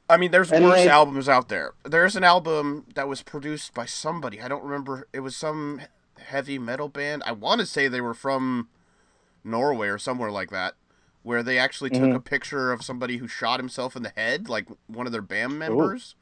I 0.10 0.18
mean, 0.18 0.32
there's 0.32 0.52
Anyway- 0.52 0.72
worse 0.72 0.88
albums 0.88 1.30
out 1.30 1.50
there. 1.50 1.74
There's 1.84 2.16
an 2.16 2.24
album 2.24 2.86
that 2.96 3.08
was 3.08 3.22
produced 3.22 3.74
by 3.74 3.86
somebody. 3.86 4.42
I 4.42 4.48
don't 4.48 4.64
remember. 4.64 5.08
It 5.14 5.20
was 5.20 5.36
some 5.36 5.82
heavy 6.18 6.58
metal 6.58 6.90
band. 6.90 7.22
I 7.26 7.32
want 7.32 7.62
to 7.62 7.66
say 7.68 7.88
they 7.88 8.02
were 8.02 8.14
from 8.16 8.70
Norway 9.44 9.88
or 9.88 9.98
somewhere 10.00 10.32
like 10.32 10.50
that, 10.50 10.74
where 11.24 11.44
they 11.44 11.58
actually 11.60 11.92
took 11.92 12.02
Mhm. 12.10 12.16
a 12.16 12.20
picture 12.20 12.72
of 12.72 12.84
somebody 12.84 13.18
who 13.18 13.28
shot 13.28 13.60
himself 13.60 13.96
in 13.96 14.02
the 14.04 14.12
head, 14.16 14.50
like 14.50 14.68
one 14.88 15.06
of 15.06 15.12
their 15.12 15.22
band 15.22 15.60
members, 15.60 16.16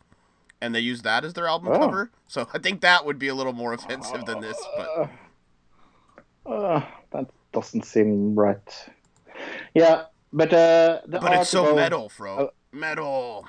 and 0.62 0.76
they 0.76 0.80
used 0.82 1.04
that 1.06 1.24
as 1.24 1.34
their 1.34 1.48
album 1.48 1.70
Oh. 1.74 1.80
cover. 1.80 2.12
So 2.28 2.48
I 2.54 2.60
think 2.60 2.82
that 2.82 3.06
would 3.06 3.18
be 3.18 3.28
a 3.30 3.36
little 3.36 3.54
more 3.54 3.74
offensive 3.74 4.26
than 4.26 4.42
this, 4.42 4.62
but 4.76 5.10
Uh, 6.46 6.82
that 7.12 7.30
doesn't 7.54 7.84
seem 7.86 8.36
right. 8.36 8.90
Yeah, 9.74 10.06
but 10.32 10.54
uh, 10.54 11.02
the 11.06 11.20
but 11.20 11.34
it's 11.34 11.50
so 11.50 11.76
metal, 11.76 12.12
bro. 12.18 12.38
Oh. 12.40 12.52
metal. 12.72 13.46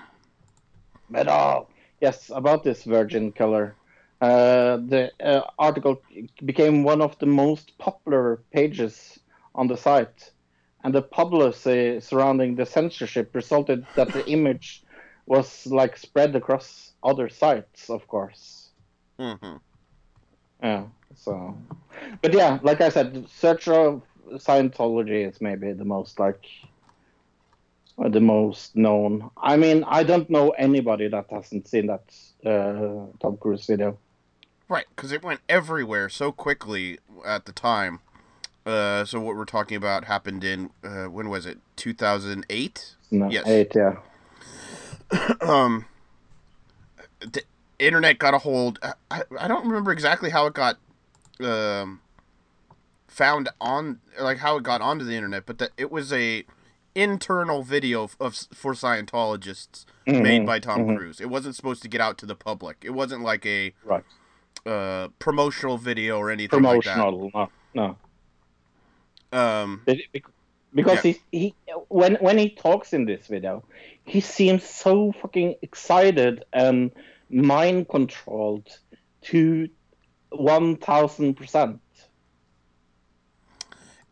Metal. 1.09 1.69
Yes, 2.01 2.31
about 2.31 2.65
this 2.65 2.85
Virgin 2.85 3.33
Killer. 3.33 3.77
Uh, 4.21 4.77
the 4.77 5.13
uh, 5.23 5.43
article 5.59 6.03
became 6.45 6.83
one 6.85 7.01
of 7.03 7.19
the 7.19 7.27
most 7.27 7.79
popular 7.79 8.45
pages 8.53 9.19
on 9.55 9.67
the 9.69 9.77
site, 9.77 10.33
and 10.83 10.95
the 10.95 11.03
publicity 11.03 12.01
surrounding 12.01 12.57
the 12.57 12.67
censorship 12.67 13.35
resulted 13.35 13.87
that 13.95 14.13
the 14.13 14.29
image 14.29 14.83
was 15.27 15.67
like 15.67 15.97
spread 15.97 16.35
across 16.37 16.95
other 17.03 17.29
sites, 17.29 17.89
of 17.91 18.07
course. 18.09 18.73
hmm 19.19 19.57
Yeah. 20.63 20.87
So, 21.15 21.57
but 22.23 22.33
yeah, 22.35 22.59
like 22.63 22.81
I 22.81 22.89
said, 22.89 23.27
Church 23.29 23.69
of 23.69 24.03
Scientology 24.35 25.29
is 25.29 25.41
maybe 25.41 25.73
the 25.73 25.85
most 25.85 26.19
like 26.19 26.45
the 27.99 28.21
most 28.21 28.77
known. 28.77 29.31
I 29.37 29.57
mean, 29.57 29.85
I 29.87 30.03
don't 30.05 30.29
know 30.31 30.51
anybody 30.51 31.09
that 31.09 31.27
hasn't 31.31 31.69
seen 31.69 31.87
that 31.87 32.05
uh, 32.45 33.07
Tom 33.21 33.37
Cruise 33.39 33.67
video. 33.67 33.99
Right, 34.69 34.87
because 34.95 35.13
it 35.13 35.23
went 35.23 35.41
everywhere 35.49 36.09
so 36.09 36.31
quickly 36.31 36.99
at 37.27 37.47
the 37.47 37.53
time. 37.53 38.01
Uh, 38.67 39.05
so 39.05 39.19
what 39.21 39.35
we're 39.35 39.47
talking 39.47 39.77
about 39.77 40.05
happened 40.05 40.45
in 40.45 40.71
uh, 40.85 41.07
when 41.07 41.31
was 41.31 41.47
it? 41.47 41.59
2008. 41.77 42.95
Yes. 43.11 43.47
Eight, 43.47 43.73
yeah. 43.75 43.97
um 45.41 45.87
the 47.21 47.43
internet 47.79 48.19
got 48.19 48.35
a 48.35 48.39
hold 48.39 48.79
I, 49.11 49.23
I 49.39 49.49
don't 49.49 49.67
remember 49.67 49.91
exactly 49.91 50.31
how 50.31 50.47
it 50.47 50.55
got 50.55 50.77
um 51.41 52.01
found 53.07 53.49
on 53.61 54.01
like 54.21 54.39
how 54.39 54.57
it 54.59 54.65
got 54.65 54.81
onto 54.81 55.05
the 55.05 55.15
internet 55.15 55.47
but 55.47 55.59
that 55.59 55.71
it 55.77 55.91
was 55.91 56.13
a 56.13 56.45
internal 57.03 57.63
video 57.63 58.03
of, 58.05 58.17
of 58.21 58.35
for 58.53 58.73
Scientologists 58.75 59.85
made 60.07 60.43
Mhm, 60.43 60.47
by 60.47 60.59
Tom 60.59 60.81
mhm. 60.87 60.97
Cruise 60.97 61.21
it 61.21 61.31
wasn't 61.31 61.55
supposed 61.55 61.83
to 61.83 61.89
get 61.89 62.01
out 62.01 62.19
to 62.19 62.27
the 62.27 62.35
public 62.35 62.77
it 62.83 62.91
wasn't 62.91 63.23
like 63.23 63.45
a 63.47 63.73
Right. 63.85 64.05
uh 64.67 65.09
promotional 65.19 65.79
video 65.79 66.19
or 66.19 66.31
anything 66.31 66.63
like 66.63 66.83
Promotional. 66.83 67.31
No, 67.35 67.49
no. 67.75 67.97
that 69.31 69.39
um 69.39 69.83
Be- 69.87 70.09
bec- 70.13 70.25
Because 70.75 71.01
he, 71.03 71.21
he 71.33 71.55
when 71.89 72.17
when 72.17 72.37
he 72.39 72.51
talks 72.51 72.93
in 72.93 73.05
this 73.07 73.27
video, 73.27 73.65
he 74.05 74.21
seems 74.21 74.63
so 74.65 75.13
fucking 75.13 75.57
excited 75.63 76.45
and 76.53 76.91
mind 77.31 77.89
controlled 77.89 78.69
to 79.31 79.69
one 80.31 80.77
thousand 80.77 81.35
percent. 81.35 81.81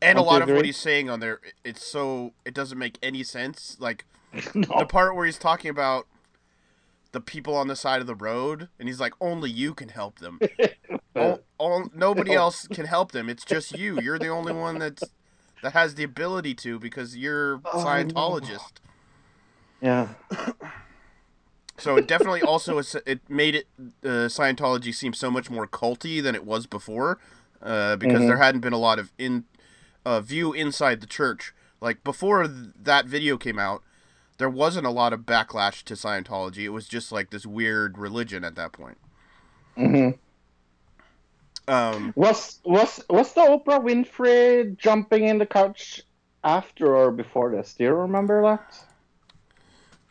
And 0.03 0.19
a 0.19 0.21
Don't 0.21 0.27
lot 0.27 0.37
you 0.47 0.53
of 0.53 0.57
what 0.57 0.65
he's 0.65 0.77
saying 0.77 1.09
on 1.11 1.21
there 1.21 1.41
it's 1.65 1.85
so 1.85 2.33
it 2.45 2.55
doesn't 2.55 2.79
make 2.79 2.99
any 3.03 3.23
sense 3.23 3.77
like 3.81 4.05
No. 4.55 4.79
the 4.79 4.87
part 4.87 5.15
where 5.17 5.25
he's 5.27 5.39
talking 5.39 5.71
about 5.71 6.07
the 7.13 7.21
people 7.21 7.55
on 7.57 7.69
the 7.69 7.77
side 7.77 8.03
of 8.03 8.07
the 8.07 8.15
road, 8.15 8.69
and 8.79 8.89
he's 8.91 9.01
like, 9.01 9.15
"Only 9.23 9.49
you 9.51 9.73
can 9.73 9.89
help 9.89 10.19
them. 10.19 10.39
all, 11.17 11.41
all, 11.57 11.89
nobody 11.95 12.35
else 12.35 12.69
can 12.69 12.85
help 12.85 13.13
them. 13.13 13.31
It's 13.31 13.45
just 13.45 13.73
you. 13.73 13.97
You're 13.99 14.19
the 14.19 14.29
only 14.29 14.53
one 14.53 14.77
that's 14.79 15.13
that 15.63 15.73
has 15.73 15.95
the 15.95 16.05
ability 16.05 16.53
to 16.57 16.79
because 16.79 17.17
you're 17.17 17.55
a 17.55 17.61
Oh, 17.73 17.79
no. 17.79 17.85
Scientologist." 17.85 18.73
Yeah. 19.81 20.09
So 21.79 21.97
it 21.97 22.07
definitely 22.07 22.43
also 22.43 22.79
it 23.05 23.21
made 23.29 23.55
it 23.55 23.67
uh, 24.03 24.29
Scientology 24.29 24.95
seem 24.95 25.13
so 25.13 25.31
much 25.31 25.51
more 25.51 25.67
culty 25.67 26.23
than 26.23 26.35
it 26.35 26.45
was 26.45 26.67
before, 26.67 27.19
uh, 27.63 27.97
because 27.97 28.23
Mhm. 28.23 28.29
there 28.29 28.39
hadn't 28.39 28.61
been 28.63 28.73
a 28.73 28.79
lot 28.79 28.99
of 28.99 29.13
in 29.19 29.45
uh, 30.07 30.21
view 30.21 30.53
inside 30.53 31.01
the 31.01 31.07
church. 31.07 31.53
Like 31.81 32.05
before 32.05 32.45
th- 32.47 32.71
that 32.81 33.07
video 33.07 33.37
came 33.37 33.59
out, 33.59 33.83
there 34.39 34.49
wasn't 34.49 34.87
a 34.87 34.91
lot 34.91 35.13
of 35.13 35.21
backlash 35.23 35.83
to 35.85 35.95
Scientology. 35.95 36.59
It 36.65 36.69
was 36.71 36.87
just 36.89 37.11
like 37.11 37.31
this 37.31 37.45
weird 37.45 37.99
religion 37.99 38.45
at 38.45 38.55
that 38.55 38.73
point. 38.73 38.99
hmm 39.77 40.11
Um, 41.69 42.13
Was 42.15 42.61
was 42.65 43.05
was 43.11 43.33
the 43.35 43.41
Oprah 43.41 43.83
Winfrey 43.83 44.79
jumping 44.79 45.25
in 45.25 45.39
the 45.39 45.47
couch 45.47 46.03
after 46.45 46.97
or 46.97 47.11
before 47.11 47.51
this? 47.51 47.75
Do 47.75 47.85
you 47.85 47.93
remember 47.93 48.43
that? 48.43 48.79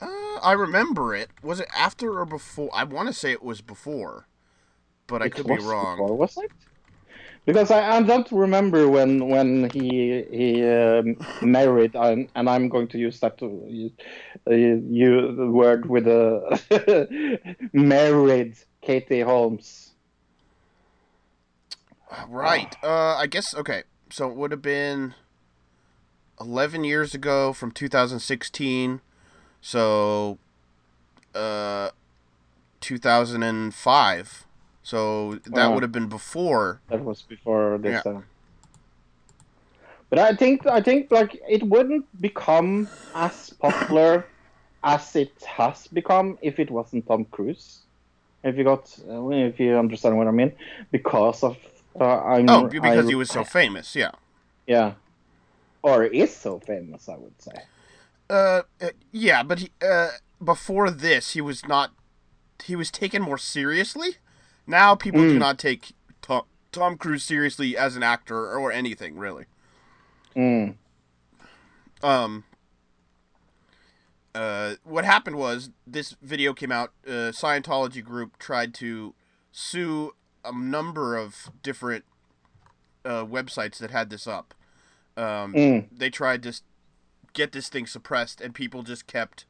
uh, 0.02 0.40
I 0.44 0.52
remember 0.52 1.16
it. 1.16 1.30
Was 1.42 1.62
it 1.62 1.70
after 1.76 2.20
or 2.20 2.26
before? 2.26 2.70
I 2.74 2.84
want 2.84 3.08
to 3.08 3.14
say 3.14 3.32
it 3.32 3.44
was 3.44 3.62
before, 3.62 4.28
but 5.08 5.22
I 5.22 5.30
could 5.30 5.48
be 5.48 5.58
wrong. 5.58 5.98
Before, 5.98 6.18
was 6.18 6.38
it? 6.38 6.52
Because 7.46 7.70
I, 7.70 7.98
I 7.98 8.02
don't 8.02 8.30
remember 8.32 8.90
when 8.90 9.28
when 9.28 9.70
he 9.70 10.24
he 10.32 10.68
um, 10.68 11.16
married, 11.42 11.96
and, 11.96 12.28
and 12.36 12.50
I'm 12.50 12.70
going 12.70 12.88
to 12.90 12.98
use 12.98 13.20
that 13.20 13.38
to 13.38 13.64
use, 13.68 13.92
uh, 14.48 14.54
you 14.54 15.36
the 15.36 15.48
word 15.48 15.88
with 15.88 16.08
a 16.08 17.38
married 17.74 18.56
Katie 18.82 19.22
Holmes. 19.22 19.92
Right. 22.28 22.76
Uh, 22.84 23.16
I 23.16 23.28
guess 23.28 23.54
okay. 23.54 23.84
So 24.10 24.30
it 24.30 24.36
would 24.36 24.52
have 24.52 24.62
been 24.62 25.14
eleven 26.40 26.84
years 26.84 27.14
ago 27.14 27.54
from 27.54 27.72
2016. 27.72 29.02
So, 29.62 30.38
uh, 31.34 31.90
2005. 32.80 34.45
So 34.86 35.40
that 35.46 35.66
Oh. 35.66 35.72
would 35.74 35.82
have 35.82 35.92
been 35.92 36.08
before. 36.10 36.80
That 36.90 37.04
was 37.04 37.24
before 37.24 37.80
this. 37.80 38.04
Yeah. 38.06 38.12
Uh, 38.12 38.22
but 40.12 40.20
I 40.20 40.36
think 40.36 40.68
I 40.68 40.80
think 40.80 41.10
like 41.10 41.42
it 41.50 41.64
wouldn't 41.64 42.06
become 42.22 42.88
as 43.16 43.50
popular 43.60 44.26
as 44.84 45.16
it 45.16 45.34
has 45.44 45.88
become 45.88 46.38
if 46.44 46.60
it 46.60 46.70
wasn't 46.70 47.08
Tom 47.08 47.26
Cruise. 47.26 47.80
If 48.44 48.58
you 48.58 48.64
got, 48.64 48.96
uh, 49.10 49.28
if 49.30 49.60
you 49.60 49.76
understand 49.76 50.18
what 50.20 50.28
I 50.28 50.32
mean, 50.32 50.52
because 50.92 51.42
of 51.44 51.58
uh, 52.00 52.22
I'm. 52.22 52.48
Oh, 52.48 52.68
because 52.68 53.06
I- 53.06 53.10
he 53.10 53.16
was 53.16 53.32
so 53.32 53.44
famous. 53.44 53.96
Yeah. 53.96 54.12
Yeah. 54.68 54.94
Or 55.82 56.04
is 56.04 56.36
so 56.36 56.60
famous, 56.60 57.10
I 57.10 57.18
would 57.18 57.42
say. 57.42 57.58
Uh, 58.30 58.62
uh, 58.82 58.90
yeah, 59.12 59.42
but 59.44 59.60
he, 59.60 59.70
uh, 59.82 60.10
before 60.44 60.92
this, 60.92 61.34
he 61.34 61.42
was 61.42 61.68
not. 61.68 61.92
He 62.64 62.76
was 62.76 62.92
taken 62.92 63.22
more 63.24 63.40
seriously. 63.40 64.18
Now 64.68 64.96
people 64.96 65.22
do 65.22 65.36
Mm. 65.36 65.40
not 65.40 65.60
take 65.60 65.94
Tom, 66.22 66.44
Tom 66.72 66.98
Cruise 66.98 67.24
seriously 67.24 67.78
as 67.78 67.96
an 67.96 68.04
actor 68.04 68.38
or 68.58 68.72
anything 68.72 69.18
really. 69.18 69.46
Mm. 70.36 70.76
um 72.04 72.44
uh 74.34 74.76
what 74.84 75.06
happened 75.06 75.38
was 75.38 75.70
this 75.88 76.16
video 76.22 76.54
came 76.54 76.72
out 76.72 76.92
uh 77.08 77.32
scientology 77.32 78.04
group 78.04 78.38
tried 78.38 78.74
to 78.74 79.14
sue 79.54 80.14
a 80.44 80.52
number 80.52 81.16
of 81.16 81.50
different 81.64 82.04
uh 83.06 83.24
websites 83.24 83.78
that 83.78 83.92
had 83.92 84.10
this 84.10 84.28
up 84.28 84.54
um 85.16 85.54
Mm. 85.54 85.86
they 85.90 86.10
tried 86.10 86.44
to 86.44 86.54
get 87.32 87.54
this 87.54 87.70
thing 87.70 87.86
suppressed 87.88 88.42
and 88.42 88.54
people 88.54 88.84
just 88.84 89.08
kept 89.08 89.46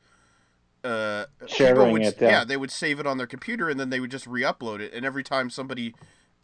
uh 0.86 1.26
Sharing 1.48 1.92
would, 1.92 2.02
it, 2.04 2.18
yeah. 2.22 2.46
they 2.46 2.58
would 2.58 2.72
save 2.72 3.00
it 3.00 3.08
on 3.08 3.18
their 3.18 3.28
computer 3.28 3.70
and 3.70 3.80
then 3.80 3.90
they 3.90 4.00
would 4.00 4.12
just 4.12 4.28
re-upload 4.28 4.80
it 4.80 4.94
and 4.94 5.06
every 5.06 5.24
time 5.24 5.50
somebody 5.50 5.94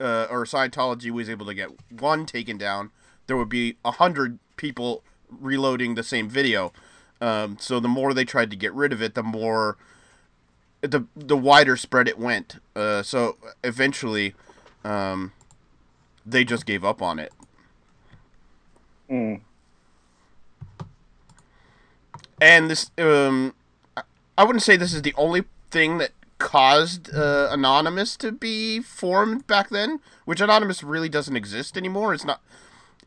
uh, 0.01 0.27
or 0.29 0.45
Scientology 0.45 1.11
was 1.11 1.29
able 1.29 1.45
to 1.45 1.53
get 1.53 1.69
one 1.91 2.25
taken 2.25 2.57
down, 2.57 2.91
there 3.27 3.37
would 3.37 3.49
be 3.49 3.77
a 3.85 3.91
hundred 3.91 4.39
people 4.57 5.03
reloading 5.29 5.95
the 5.95 6.03
same 6.03 6.27
video. 6.27 6.73
Um, 7.21 7.57
so 7.59 7.79
the 7.79 7.87
more 7.87 8.13
they 8.13 8.25
tried 8.25 8.49
to 8.49 8.57
get 8.57 8.73
rid 8.73 8.91
of 8.91 9.01
it, 9.01 9.13
the 9.13 9.23
more 9.23 9.77
the 10.81 11.05
the 11.15 11.37
wider 11.37 11.77
spread 11.77 12.07
it 12.07 12.17
went. 12.17 12.55
Uh, 12.75 13.03
so 13.03 13.37
eventually, 13.63 14.33
um, 14.83 15.31
they 16.25 16.43
just 16.43 16.65
gave 16.65 16.83
up 16.83 17.01
on 17.01 17.19
it. 17.19 17.31
Mm. 19.09 19.41
And 22.41 22.71
this, 22.71 22.89
um, 22.97 23.53
I- 24.37 24.43
wouldn't 24.43 24.63
say 24.63 24.75
this 24.77 24.93
is 24.93 25.01
the 25.01 25.13
only 25.17 25.43
thing 25.69 25.97
that 25.99 26.11
caused 26.37 27.13
uh, 27.13 27.49
Anonymous 27.51 28.17
to 28.17 28.31
be 28.31 28.79
formed 28.79 29.45
back 29.47 29.69
then, 29.69 29.99
which 30.25 30.41
Anonymous 30.41 30.81
really 30.83 31.09
doesn't 31.09 31.35
exist 31.35 31.77
anymore. 31.77 32.13
It's 32.13 32.25
not. 32.25 32.41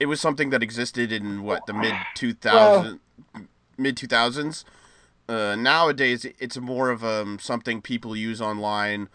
It 0.01 0.07
was 0.07 0.21
something 0.21 0.51
that 0.51 0.63
existed 0.63 1.13
in 1.13 1.43
what 1.43 1.67
the 1.67 1.73
mid 1.73 1.95
two 2.15 2.33
thousand 2.35 3.01
mid 3.77 3.97
two 3.97 4.07
thousands. 4.07 4.65
Uh, 5.29 5.57
nowadays, 5.57 6.27
it's 6.39 6.59
more 6.59 6.91
of 6.91 7.03
um, 7.05 7.39
something 7.41 7.81
people 7.81 8.15
use 8.15 8.41
online 8.43 9.09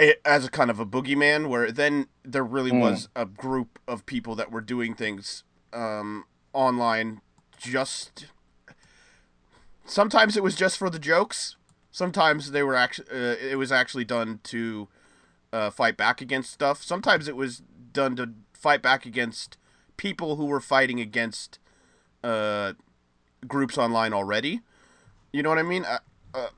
i- 0.00 0.14
as 0.24 0.44
a 0.44 0.50
kind 0.50 0.70
of 0.70 0.78
a 0.78 0.86
boogeyman. 0.86 1.48
Where 1.48 1.70
then 1.72 2.06
there 2.24 2.44
really 2.44 2.70
Mm. 2.70 2.80
was 2.80 3.08
a 3.16 3.24
group 3.26 3.78
of 3.88 4.06
people 4.06 4.34
that 4.36 4.50
were 4.50 4.60
doing 4.60 4.94
things 4.94 5.42
um, 5.72 6.24
online. 6.52 7.20
Just 7.58 8.26
sometimes 9.90 10.36
it 10.36 10.42
was 10.42 10.54
just 10.54 10.78
for 10.78 10.88
the 10.88 10.98
jokes. 10.98 11.56
Sometimes 11.90 12.52
they 12.52 12.62
were 12.62 12.76
actually 12.76 13.08
uh, 13.10 13.36
it 13.40 13.58
was 13.58 13.72
actually 13.72 14.04
done 14.04 14.40
to 14.44 14.88
uh, 15.52 15.70
fight 15.70 15.96
back 15.96 16.20
against 16.20 16.52
stuff. 16.52 16.82
Sometimes 16.82 17.28
it 17.28 17.36
was 17.36 17.62
done 17.92 18.16
to 18.16 18.30
fight 18.52 18.82
back 18.82 19.04
against 19.04 19.56
people 19.96 20.36
who 20.36 20.46
were 20.46 20.60
fighting 20.60 21.00
against 21.00 21.58
uh, 22.22 22.74
groups 23.46 23.76
online 23.76 24.12
already. 24.12 24.60
You 25.32 25.42
know 25.42 25.48
what 25.48 25.58
I 25.58 25.62
mean? 25.62 25.84
Uh, 25.84 25.98
uh, 26.34 26.48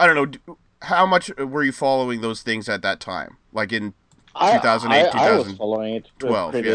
I 0.00 0.06
don't 0.06 0.16
know. 0.46 0.56
How 0.82 1.06
much 1.06 1.30
were 1.36 1.62
you 1.62 1.72
following 1.72 2.20
those 2.20 2.42
things 2.42 2.68
at 2.68 2.82
that 2.82 2.98
time? 2.98 3.36
Like 3.52 3.72
in 3.72 3.94
I- 4.34 4.58
2008, 4.58 5.14
I, 5.14 5.28
I 5.28 5.36
was 5.36 5.52
following 5.52 5.94
it 5.94 6.10
2012, 6.18 6.52
pretty, 6.52 6.68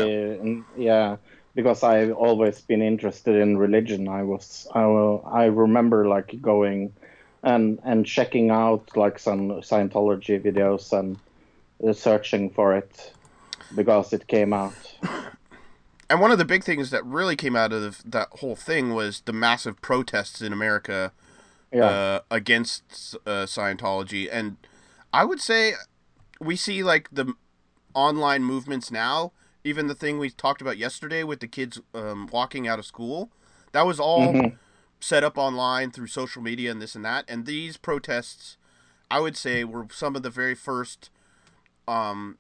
yeah. 0.78 0.86
yeah, 1.12 1.18
because 1.58 1.82
I've 1.82 2.12
always 2.12 2.62
been 2.62 2.84
interested 2.84 3.36
in 3.36 3.58
religion. 3.58 4.08
I 4.08 4.22
was, 4.22 4.68
I, 4.76 4.86
will, 4.86 5.28
I 5.28 5.46
remember 5.46 6.08
like 6.08 6.40
going 6.40 6.94
and 7.42 7.80
and 7.84 8.06
checking 8.06 8.52
out 8.52 8.96
like 8.96 9.18
some 9.18 9.50
Scientology 9.62 10.40
videos 10.40 10.94
and 10.98 11.18
uh, 11.84 11.94
searching 11.94 12.52
for 12.52 12.76
it 12.76 13.12
because 13.76 14.14
it 14.14 14.28
came 14.28 14.54
out. 14.54 14.76
and 16.12 16.22
one 16.22 16.30
of 16.32 16.38
the 16.38 16.46
big 16.46 16.64
things 16.64 16.92
that 16.92 17.04
really 17.04 17.36
came 17.36 17.56
out 17.56 17.74
of 17.74 18.04
that 18.06 18.28
whole 18.34 18.56
thing 18.56 18.94
was 18.94 19.22
the 19.22 19.34
massive 19.34 19.82
protests 19.82 20.44
in 20.44 20.54
America 20.54 21.12
Yeah, 21.74 21.86
uh, 21.86 22.20
against 22.30 23.16
uh, 23.26 23.48
Scientology, 23.48 24.30
and 24.32 24.58
I 25.12 25.26
would 25.26 25.42
say 25.42 25.74
we 26.40 26.56
see 26.56 26.84
like 26.84 27.10
the 27.12 27.34
online 27.96 28.44
movements 28.44 28.92
now. 28.92 29.32
Even 29.68 29.88
the 29.88 29.96
thing 29.96 30.18
we 30.18 30.30
talked 30.30 30.62
about 30.62 30.78
yesterday 30.78 31.24
with 31.24 31.42
the 31.42 31.48
kids 31.48 31.82
um, 31.94 32.30
walking 32.32 32.70
out 32.70 32.80
of 32.80 32.86
school, 32.86 33.30
that 33.74 33.86
was 33.86 34.00
all 34.00 34.32
Mhm. 34.34 34.58
set 35.02 35.26
up 35.26 35.38
online 35.38 35.92
through 35.92 36.08
social 36.08 36.42
media 36.42 36.72
and 36.72 36.82
this 36.82 36.96
and 36.96 37.04
that. 37.04 37.26
And 37.28 37.46
these 37.46 37.76
protests, 37.76 38.56
I 39.12 39.20
would 39.20 39.36
say, 39.36 39.66
were 39.66 39.88
some 39.92 40.16
of 40.16 40.24
the 40.24 40.30
very 40.30 40.56
first, 40.56 41.10
um, 41.86 42.38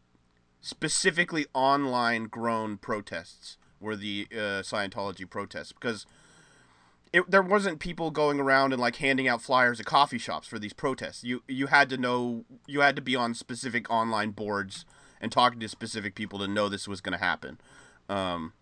specifically 0.62 1.46
online 1.54 2.24
grown 2.28 2.78
protests. 2.78 3.58
Were 3.80 3.96
the 3.96 4.28
uh, 4.32 4.64
Scientology 4.64 5.30
protests 5.30 5.72
because 5.72 6.08
it, 7.14 7.30
there 7.30 7.44
wasn't 7.44 7.80
people 7.80 8.10
going 8.10 8.40
around 8.40 8.74
and 8.74 8.82
like 8.82 8.96
handing 8.96 9.28
out 9.28 9.40
flyers 9.42 9.80
at 9.80 9.86
coffee 9.86 10.18
shops 10.18 10.48
for 10.48 10.58
these 10.58 10.74
protests. 10.74 11.24
You 11.24 11.44
you 11.48 11.68
had 11.68 11.88
to 11.90 11.98
know 11.98 12.46
you 12.66 12.80
had 12.82 12.96
to 12.96 13.04
be 13.04 13.16
on 13.16 13.36
specific 13.36 13.88
online 13.92 14.32
boards 14.32 14.84
and 15.22 15.32
talking 15.32 15.60
to 15.60 15.68
specific 15.70 16.16
people 16.16 16.40
to 16.40 16.48
know 16.48 16.70
this 16.70 16.88
was 16.88 17.02
going 17.02 17.18
to 17.18 17.24
happen. 17.24 17.60
Um, 18.10 18.54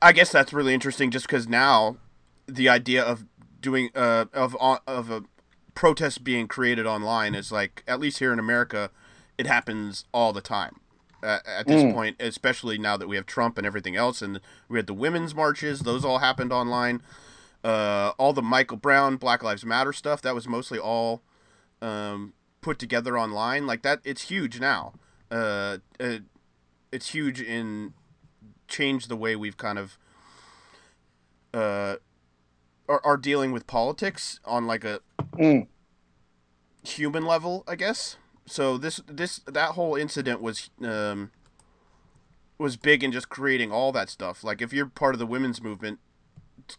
I- 0.00 0.12
guess 0.12 0.30
that's 0.30 0.52
really 0.52 0.74
interesting, 0.74 1.10
just 1.10 1.26
because 1.26 1.48
now 1.48 1.96
the 2.46 2.68
idea 2.68 3.02
of 3.02 3.24
doing 3.60 3.90
uh, 3.94 4.26
of 4.32 4.56
on- 4.60 4.78
of 4.86 5.10
a 5.10 5.24
protest 5.74 6.22
being 6.22 6.46
created 6.46 6.86
online 6.86 7.34
is 7.34 7.50
like 7.50 7.82
at 7.88 7.98
least 7.98 8.18
here 8.18 8.32
in 8.32 8.38
America, 8.38 8.90
it 9.38 9.46
happens 9.46 10.04
all 10.12 10.32
the 10.32 10.40
time. 10.40 10.76
Uh, 11.22 11.38
at 11.46 11.68
this 11.68 11.82
Mm. 11.84 11.92
point, 11.92 12.16
especially 12.18 12.78
now 12.78 12.96
that 12.96 13.06
we 13.08 13.14
have 13.14 13.26
Trump 13.26 13.56
and 13.56 13.64
everything 13.66 13.94
else, 13.94 14.22
and 14.22 14.40
we 14.68 14.76
had 14.78 14.86
the 14.88 14.94
women's 14.94 15.34
marches; 15.34 15.80
those 15.80 16.04
all 16.04 16.18
happened 16.18 16.52
online. 16.52 17.00
Uh, 17.64 18.12
all 18.18 18.32
the 18.32 18.42
Michael 18.42 18.76
Brown, 18.76 19.16
Black 19.16 19.42
Lives 19.42 19.64
Matter 19.64 19.92
stuff 19.92 20.20
that 20.22 20.34
was 20.34 20.48
mostly 20.48 20.80
all 20.80 21.22
um, 21.80 22.32
put 22.62 22.78
together 22.78 23.18
online. 23.18 23.66
Like 23.66 23.82
that, 23.82 24.00
it's 24.04 24.22
huge 24.22 24.58
now. 24.58 24.94
Uh, 25.30 25.78
uh, 26.00 26.18
it's 26.90 27.10
huge 27.10 27.40
in 27.40 27.92
change 28.68 29.08
the 29.08 29.16
way 29.16 29.36
we've 29.36 29.56
kind 29.58 29.78
of 29.78 29.98
uh, 31.52 31.96
are, 32.88 33.00
are 33.04 33.16
dealing 33.18 33.52
with 33.52 33.66
politics 33.66 34.40
on 34.46 34.66
like 34.66 34.84
a 34.84 35.00
Mm. 35.38 35.66
human 36.84 37.24
level, 37.24 37.64
I 37.66 37.74
guess. 37.76 38.16
So 38.46 38.76
this 38.76 39.00
this 39.06 39.38
that 39.46 39.70
whole 39.70 39.94
incident 39.94 40.42
was 40.42 40.68
um, 40.82 41.30
was 42.58 42.76
big 42.76 43.02
in 43.02 43.12
just 43.12 43.28
creating 43.30 43.72
all 43.72 43.92
that 43.92 44.10
stuff. 44.10 44.44
Like 44.44 44.60
if 44.60 44.72
you're 44.72 44.86
part 44.86 45.14
of 45.14 45.18
the 45.18 45.26
women's 45.26 45.62
movement, 45.62 46.00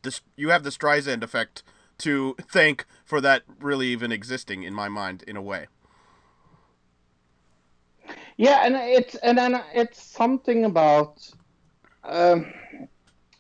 this 0.04 0.22
you 0.36 0.50
have 0.50 0.64
the 0.64 0.70
Streisand 0.70 1.24
effect 1.24 1.64
to 2.04 2.36
thank 2.52 2.86
for 3.06 3.22
that 3.22 3.44
really 3.60 3.88
even 3.88 4.12
existing 4.12 4.64
in 4.64 4.74
my 4.74 4.90
mind 4.90 5.24
in 5.28 5.36
a 5.38 5.42
way. 5.42 5.68
Yeah, 8.38 8.66
and 8.66 8.76
it's 8.76 9.16
and 9.16 9.38
then 9.38 9.62
it's 9.74 10.02
something 10.02 10.66
about. 10.66 11.30
Um, 12.04 12.52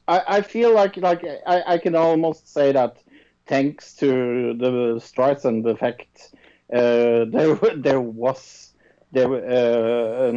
I 0.07 0.22
I 0.38 0.41
feel 0.41 0.73
like 0.73 0.98
like 0.98 1.23
I, 1.48 1.64
I 1.73 1.77
can 1.77 1.95
almost 1.95 2.53
say 2.53 2.72
that 2.72 2.98
thanks 3.45 3.95
to 3.95 4.53
the 4.53 4.72
Streisand 4.99 5.65
effect, 5.69 6.34
uh, 6.72 7.26
there 7.26 7.56
there 7.76 8.02
was 8.02 8.73
there 9.11 9.34
uh, 9.34 10.31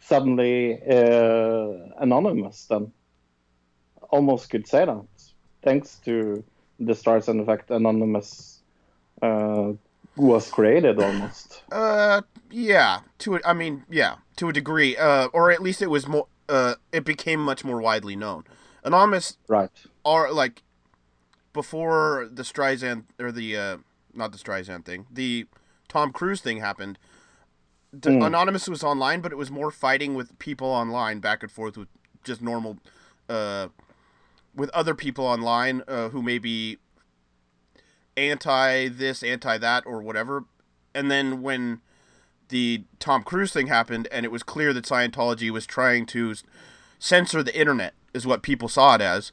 suddenly 0.00 0.80
uh, 0.82 1.68
anonymous 1.98 2.66
then. 2.66 2.92
Almost 4.10 4.50
could 4.50 4.66
say 4.66 4.84
that 4.84 5.04
thanks 5.62 5.96
to 6.04 6.44
the 6.80 6.92
Streisand 6.92 7.40
effect, 7.40 7.70
anonymous 7.70 8.60
uh, 9.22 9.72
was 10.16 10.50
created 10.50 11.00
almost. 11.00 11.62
Uh, 11.72 12.22
yeah. 12.50 13.00
To 13.18 13.36
a, 13.36 13.40
I 13.44 13.52
mean, 13.52 13.84
yeah, 13.90 14.16
to 14.36 14.48
a 14.48 14.52
degree. 14.52 14.96
Uh, 14.96 15.26
or 15.28 15.50
at 15.50 15.62
least 15.62 15.82
it 15.82 15.88
was 15.90 16.06
more. 16.06 16.26
Uh, 16.48 16.74
it 16.92 17.04
became 17.04 17.40
much 17.40 17.64
more 17.64 17.80
widely 17.80 18.16
known. 18.16 18.44
Anonymous 18.84 19.38
Right. 19.48 19.70
are 20.04 20.30
like 20.32 20.62
before 21.52 22.28
the 22.30 22.42
Streisand 22.42 23.04
or 23.18 23.32
the 23.32 23.56
uh, 23.56 23.76
not 24.12 24.32
the 24.32 24.38
Streisand 24.38 24.84
thing, 24.84 25.06
the 25.10 25.46
Tom 25.88 26.12
Cruise 26.12 26.40
thing 26.40 26.58
happened. 26.60 26.98
The, 27.92 28.10
Mm. 28.10 28.26
Anonymous 28.26 28.68
was 28.68 28.82
online, 28.82 29.20
but 29.20 29.30
it 29.30 29.36
was 29.36 29.50
more 29.52 29.70
fighting 29.70 30.14
with 30.14 30.36
people 30.40 30.66
online, 30.68 31.20
back 31.20 31.42
and 31.44 31.50
forth 31.52 31.76
with 31.76 31.88
just 32.24 32.42
normal, 32.42 32.78
uh, 33.28 33.68
with 34.54 34.70
other 34.70 34.94
people 34.94 35.26
online 35.26 35.82
uh, 35.88 36.10
who 36.10 36.22
may 36.22 36.38
be 36.38 36.78
anti 38.16 38.88
this, 38.88 39.22
anti 39.22 39.58
that, 39.58 39.84
or 39.86 40.02
whatever. 40.02 40.44
And 40.94 41.10
then 41.10 41.42
when 41.42 41.80
the 42.48 42.84
Tom 42.98 43.22
Cruise 43.22 43.52
thing 43.52 43.66
happened, 43.66 44.08
and 44.12 44.24
it 44.24 44.32
was 44.32 44.42
clear 44.42 44.72
that 44.72 44.84
Scientology 44.84 45.50
was 45.50 45.66
trying 45.66 46.06
to 46.06 46.34
censor 46.98 47.42
the 47.42 47.58
internet, 47.58 47.94
is 48.12 48.26
what 48.26 48.42
people 48.42 48.68
saw 48.68 48.94
it 48.94 49.00
as. 49.00 49.32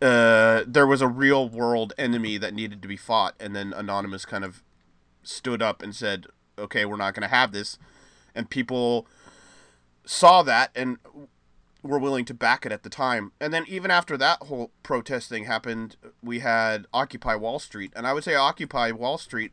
Uh, 0.00 0.64
there 0.66 0.86
was 0.86 1.00
a 1.00 1.08
real 1.08 1.48
world 1.48 1.92
enemy 1.96 2.36
that 2.38 2.54
needed 2.54 2.82
to 2.82 2.88
be 2.88 2.96
fought, 2.96 3.34
and 3.38 3.54
then 3.54 3.72
Anonymous 3.72 4.24
kind 4.24 4.44
of 4.44 4.62
stood 5.22 5.62
up 5.62 5.82
and 5.82 5.94
said, 5.94 6.26
"Okay, 6.58 6.84
we're 6.84 6.96
not 6.96 7.14
going 7.14 7.22
to 7.22 7.34
have 7.34 7.52
this," 7.52 7.78
and 8.34 8.50
people 8.50 9.06
saw 10.04 10.42
that 10.42 10.70
and 10.74 10.98
were 11.82 11.98
willing 11.98 12.24
to 12.26 12.34
back 12.34 12.64
it 12.64 12.72
at 12.72 12.82
the 12.84 12.88
time. 12.90 13.32
And 13.40 13.52
then 13.52 13.64
even 13.68 13.90
after 13.90 14.16
that 14.16 14.42
whole 14.44 14.70
protest 14.82 15.28
thing 15.28 15.44
happened, 15.44 15.96
we 16.22 16.38
had 16.38 16.86
Occupy 16.92 17.34
Wall 17.36 17.58
Street, 17.58 17.92
and 17.96 18.06
I 18.06 18.12
would 18.12 18.24
say 18.24 18.34
Occupy 18.34 18.92
Wall 18.92 19.18
Street. 19.18 19.52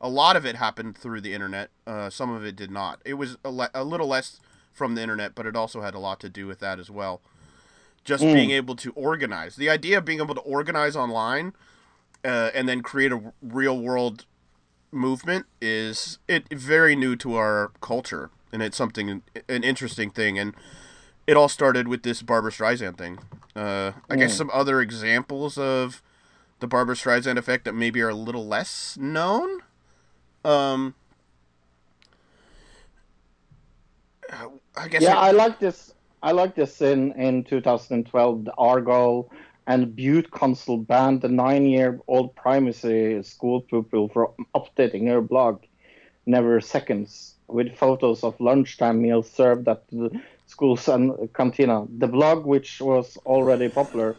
A 0.00 0.08
lot 0.08 0.36
of 0.36 0.44
it 0.44 0.56
happened 0.56 0.98
through 0.98 1.22
the 1.22 1.32
internet. 1.32 1.70
Uh, 1.86 2.10
some 2.10 2.30
of 2.30 2.44
it 2.44 2.56
did 2.56 2.70
not. 2.70 3.00
It 3.06 3.14
was 3.14 3.38
a, 3.44 3.50
le- 3.50 3.70
a 3.72 3.84
little 3.84 4.08
less 4.08 4.40
from 4.72 4.94
the 4.94 5.00
internet, 5.02 5.34
but 5.34 5.46
it 5.46 5.56
also 5.56 5.80
had 5.80 5.94
a 5.94 5.98
lot 5.98 6.20
to 6.20 6.28
do 6.28 6.46
with 6.46 6.58
that 6.58 6.78
as 6.78 6.90
well. 6.90 7.22
Just 8.04 8.22
Mm. 8.22 8.34
being 8.34 8.50
able 8.50 8.76
to 8.76 8.92
organize. 8.92 9.56
The 9.56 9.70
idea 9.70 9.96
of 9.96 10.04
being 10.04 10.20
able 10.20 10.34
to 10.34 10.42
organize 10.42 10.94
online 10.94 11.54
uh, 12.22 12.50
and 12.54 12.68
then 12.68 12.82
create 12.82 13.12
a 13.12 13.32
real 13.40 13.78
world 13.78 14.26
movement 14.92 15.46
is 15.62 16.18
it 16.28 16.52
very 16.52 16.94
new 16.94 17.16
to 17.16 17.36
our 17.36 17.72
culture, 17.80 18.28
and 18.52 18.62
it's 18.62 18.76
something 18.76 19.22
an 19.48 19.64
interesting 19.64 20.10
thing. 20.10 20.38
And 20.38 20.54
it 21.26 21.36
all 21.36 21.48
started 21.48 21.88
with 21.88 22.02
this 22.02 22.22
Barbra 22.22 22.50
Streisand 22.50 22.96
thing. 22.98 23.18
Uh, 23.56 23.92
I 24.10 24.16
guess 24.16 24.34
Mm. 24.34 24.38
some 24.38 24.50
other 24.52 24.80
examples 24.80 25.56
of 25.58 26.02
the 26.60 26.66
Barbra 26.66 26.94
Streisand 26.94 27.36
effect 27.38 27.64
that 27.64 27.72
maybe 27.74 28.00
are 28.02 28.08
a 28.10 28.14
little 28.14 28.46
less 28.46 28.96
known. 28.98 29.60
Um, 30.44 30.94
I 34.76 34.88
guess 34.88 35.02
yeah, 35.02 35.12
it- 35.12 35.28
I 35.28 35.30
like 35.30 35.58
this. 35.60 35.92
I 36.22 36.32
like 36.32 36.54
this 36.54 36.80
in 36.80 37.12
in 37.12 37.44
2012, 37.44 38.44
the 38.46 38.54
Argyll 38.56 39.30
and 39.66 39.94
Bute 39.94 40.30
Council 40.32 40.76
banned 40.78 41.20
the 41.22 41.28
nine-year-old 41.28 42.34
primary 42.34 43.22
school 43.22 43.60
pupil 43.62 44.08
from 44.08 44.28
updating 44.54 45.06
her 45.08 45.20
blog 45.20 45.62
Never 46.26 46.60
Seconds 46.60 47.34
with 47.48 47.76
photos 47.76 48.24
of 48.24 48.38
lunchtime 48.40 49.00
meals 49.02 49.30
served 49.30 49.68
at 49.68 49.86
the 49.88 50.10
school's 50.54 50.86
an- 50.88 51.28
cantina. 51.38 51.78
The 52.02 52.08
blog, 52.08 52.46
which 52.46 52.80
was 52.80 53.16
already 53.34 53.68
popular, 53.68 54.10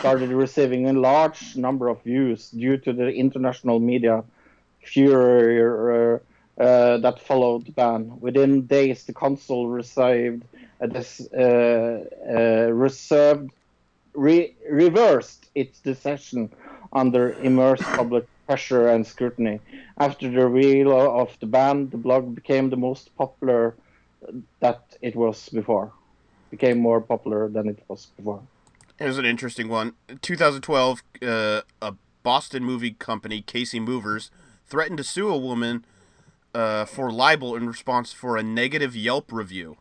started 0.00 0.30
receiving 0.30 0.88
a 0.88 0.92
large 1.10 1.42
number 1.56 1.88
of 1.88 2.02
views 2.04 2.50
due 2.50 2.78
to 2.84 2.92
the 2.92 3.08
international 3.24 3.78
media 3.80 4.24
furor 4.84 6.24
uh, 6.60 6.98
that 6.98 7.20
followed 7.20 7.66
the 7.66 7.72
ban. 7.72 8.20
Within 8.20 8.66
days, 8.66 9.04
the 9.06 9.14
council 9.14 9.68
received 9.68 10.44
a 10.80 10.88
dis- 10.88 11.28
uh, 11.32 12.04
uh, 12.36 12.68
reserved 12.72 13.50
re- 14.14 14.56
reversed 14.70 15.50
its 15.54 15.80
decision 15.80 16.50
under 16.92 17.34
immense 17.34 17.88
public 17.90 18.24
pressure 18.46 18.88
and 18.88 19.06
scrutiny. 19.06 19.60
After 19.98 20.30
the 20.30 20.46
reveal 20.48 20.92
of 21.22 21.38
the 21.40 21.46
ban, 21.46 21.90
the 21.90 21.98
blog 21.98 22.34
became 22.34 22.70
the 22.70 22.76
most 22.76 23.14
popular 23.16 23.78
that 24.60 24.96
it 25.00 25.16
was 25.16 25.48
before. 25.48 25.92
Became 26.50 26.78
more 26.78 27.00
popular 27.00 27.48
than 27.48 27.68
it 27.68 27.82
was 27.88 28.08
before. 28.16 28.42
Here's 28.98 29.18
an 29.18 29.24
interesting 29.24 29.68
one. 29.68 29.94
2012, 30.20 31.02
uh, 31.22 31.62
a 31.80 31.94
Boston 32.22 32.62
movie 32.62 32.92
company, 32.92 33.40
Casey 33.42 33.80
Movers, 33.80 34.30
threatened 34.66 34.98
to 34.98 35.04
sue 35.04 35.28
a 35.28 35.36
woman 35.36 35.84
uh, 36.54 36.84
for 36.84 37.10
libel 37.10 37.56
in 37.56 37.66
response 37.66 38.12
for 38.12 38.36
a 38.36 38.42
negative 38.42 38.94
Yelp 38.94 39.32
review. 39.32 39.76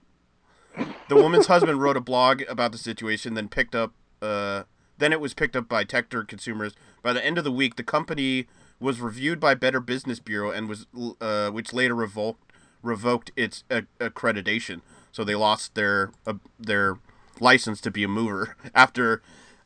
The 1.10 1.16
woman's 1.16 1.48
husband 1.54 1.82
wrote 1.82 1.98
a 1.98 2.02
blog 2.02 2.44
about 2.50 2.72
the 2.72 2.78
situation, 2.78 3.34
then 3.34 3.50
picked 3.50 3.76
up. 3.76 3.94
Uh, 4.22 4.64
then 4.98 5.12
it 5.12 5.20
was 5.20 5.34
picked 5.34 5.56
up 5.56 5.68
by 5.68 5.84
TechDirt 5.84 6.28
consumers. 6.28 6.74
By 7.02 7.14
the 7.14 7.26
end 7.26 7.38
of 7.38 7.44
the 7.44 7.52
week, 7.52 7.76
the 7.76 7.84
company 7.84 8.48
was 8.80 9.02
reviewed 9.02 9.40
by 9.40 9.56
Better 9.56 9.80
Business 9.80 10.20
Bureau 10.20 10.52
and 10.52 10.70
was, 10.70 10.86
uh, 11.20 11.50
which 11.50 11.74
later 11.74 11.96
revoked 11.96 12.51
revoked 12.82 13.32
its 13.36 13.64
uh, 13.70 13.82
accreditation. 14.00 14.82
So 15.12 15.24
they 15.24 15.36
lost 15.36 15.76
their 15.76 16.12
uh, 16.26 16.36
their 16.60 16.98
license 17.40 17.82
to 17.82 17.92
be 17.92 18.04
a 18.04 18.08
mover 18.08 18.56
after 18.76 19.22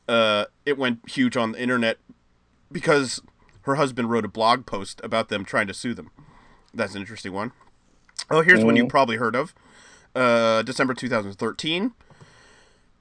uh, 0.07 0.45
it 0.65 0.77
went 0.77 1.07
huge 1.09 1.37
on 1.37 1.53
the 1.53 1.61
internet 1.61 1.97
because 2.71 3.21
her 3.61 3.75
husband 3.75 4.09
wrote 4.09 4.25
a 4.25 4.29
blog 4.29 4.65
post 4.65 5.01
about 5.03 5.29
them 5.29 5.45
trying 5.45 5.67
to 5.67 5.73
sue 5.73 5.93
them. 5.93 6.11
That's 6.73 6.93
an 6.93 7.01
interesting 7.01 7.33
one. 7.33 7.51
Oh, 8.29 8.41
here's 8.41 8.63
one 8.63 8.75
you 8.75 8.87
probably 8.87 9.17
heard 9.17 9.35
of. 9.35 9.53
Uh, 10.15 10.61
December 10.61 10.93
2013. 10.93 11.93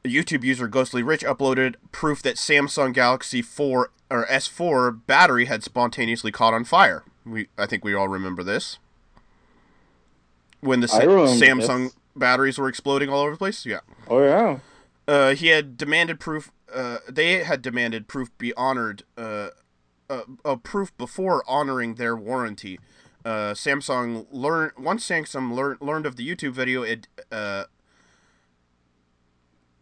A 0.04 0.08
YouTube 0.08 0.44
user 0.44 0.68
Ghostly 0.68 1.02
Rich 1.02 1.24
uploaded 1.24 1.76
proof 1.92 2.22
that 2.22 2.36
Samsung 2.36 2.92
Galaxy 2.92 3.40
4 3.40 3.90
or 4.10 4.26
S4 4.26 5.00
battery 5.06 5.46
had 5.46 5.62
spontaneously 5.62 6.30
caught 6.30 6.52
on 6.52 6.64
fire. 6.64 7.04
We 7.24 7.48
I 7.56 7.66
think 7.66 7.84
we 7.84 7.94
all 7.94 8.08
remember 8.08 8.42
this. 8.42 8.78
When 10.64 10.80
the 10.80 10.88
Sa- 10.88 11.00
Samsung 11.00 11.84
this. 11.84 11.96
batteries 12.16 12.58
were 12.58 12.68
exploding 12.68 13.08
all 13.10 13.20
over 13.20 13.32
the 13.32 13.36
place. 13.36 13.66
Yeah. 13.66 13.80
Oh 14.08 14.22
yeah. 14.22 14.58
Uh, 15.06 15.34
he 15.34 15.48
had 15.48 15.76
demanded 15.76 16.18
proof. 16.18 16.50
Uh, 16.72 16.98
they 17.08 17.44
had 17.44 17.60
demanded 17.62 18.08
proof 18.08 18.36
be 18.38 18.54
honored. 18.54 19.04
Uh, 19.16 19.50
uh, 20.10 20.22
uh, 20.44 20.56
proof 20.56 20.96
before 20.96 21.42
honoring 21.46 21.94
their 21.94 22.16
warranty. 22.16 22.78
Uh, 23.24 23.52
Samsung 23.54 24.26
learned 24.30 24.72
once 24.78 25.08
Samsung 25.08 25.54
learned 25.54 25.80
learned 25.80 26.06
of 26.06 26.16
the 26.16 26.28
YouTube 26.28 26.52
video. 26.52 26.82
It 26.82 27.08
uh, 27.32 27.64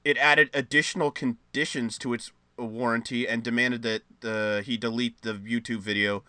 it 0.04 0.16
added 0.18 0.50
additional 0.54 1.10
conditions 1.10 1.98
to 1.98 2.14
its 2.14 2.32
warranty 2.56 3.26
and 3.26 3.42
demanded 3.42 3.82
that 3.82 4.02
uh, 4.24 4.62
he 4.62 4.76
delete 4.76 5.22
the 5.22 5.34
YouTube 5.34 5.80
video. 5.80 6.22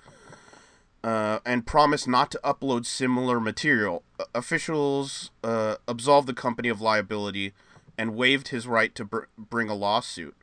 Uh, 1.03 1.39
and 1.45 1.65
promised 1.67 2.07
not 2.07 2.31
to 2.31 2.39
upload 2.45 2.85
similar 2.85 3.37
material. 3.39 4.03
Uh, 4.17 4.23
officials 4.33 5.31
uh, 5.43 5.75
absolved 5.85 6.27
the 6.29 6.33
company 6.33 6.69
of 6.69 6.79
liability 6.79 7.51
and 7.97 8.15
waived 8.15 8.47
his 8.47 8.65
right 8.67 8.95
to 8.95 9.03
br- 9.03 9.25
bring 9.37 9.69
a 9.69 9.73
lawsuit. 9.75 10.33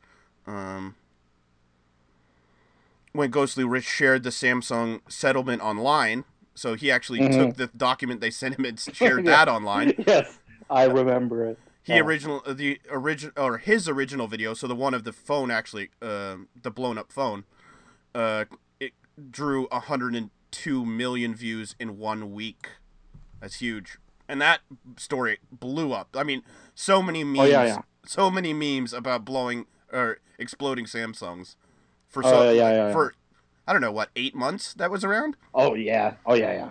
Um, 0.46 0.96
when 3.12 3.30
Ghostly 3.30 3.64
Rich 3.64 3.84
shared 3.86 4.22
the 4.22 4.30
Samsung 4.30 5.00
settlement 5.08 5.62
online, 5.62 6.24
so 6.54 6.74
he 6.74 6.90
actually 6.90 7.20
Mhm. 7.20 7.36
took 7.38 7.56
the 7.56 7.66
document 7.68 8.20
they 8.20 8.30
sent 8.30 8.58
him 8.58 8.66
and 8.66 8.78
shared 8.78 9.24
Yeah. 9.24 9.30
that 9.30 9.48
online. 9.48 9.94
yes, 10.06 10.38
I 10.68 10.84
remember 10.84 11.46
it. 11.46 11.58
He 11.82 11.94
Yeah. 11.94 12.02
original 12.02 12.42
uh, 12.44 12.52
the 12.52 12.78
original 12.90 13.32
or 13.42 13.56
his 13.58 13.88
original 13.88 14.26
video, 14.26 14.52
so 14.52 14.66
the 14.66 14.74
one 14.76 14.92
of 14.92 15.04
the 15.04 15.12
phone 15.12 15.50
actually, 15.50 15.88
um, 16.02 16.48
the 16.60 16.70
blown 16.70 16.98
up 16.98 17.10
phone, 17.10 17.44
uh, 18.14 18.44
it 18.78 18.92
drew 19.30 19.66
102 20.50 20.84
million 20.84 21.34
views 21.34 21.74
in 21.78 21.98
one 21.98 22.32
week. 22.32 22.68
That's 23.40 23.56
huge, 23.60 23.98
and 24.28 24.40
that 24.40 24.60
story 24.96 25.38
blew 25.50 25.92
up. 25.92 26.08
I 26.14 26.24
mean, 26.24 26.42
so 26.74 27.02
many 27.02 27.24
memes, 27.24 27.38
Oh, 27.40 27.44
yeah, 27.44 27.64
yeah. 27.64 27.78
so 28.04 28.30
many 28.30 28.52
memes 28.52 28.92
about 28.92 29.24
blowing 29.24 29.66
or 29.92 30.18
exploding 30.38 30.84
Samsungs 30.84 31.56
for 32.08 32.24
Oh, 32.24 32.30
so 32.30 32.50
yeah, 32.50 32.70
yeah, 32.70 32.72
yeah. 32.88 32.92
for 32.92 33.14
I 33.66 33.72
don't 33.72 33.80
know 33.80 33.92
what 33.92 34.10
eight 34.16 34.34
months 34.34 34.74
that 34.74 34.90
was 34.90 35.04
around. 35.04 35.36
Oh 35.54 35.74
yeah. 35.74 36.14
Oh 36.26 36.34
yeah, 36.34 36.52
yeah. 36.52 36.70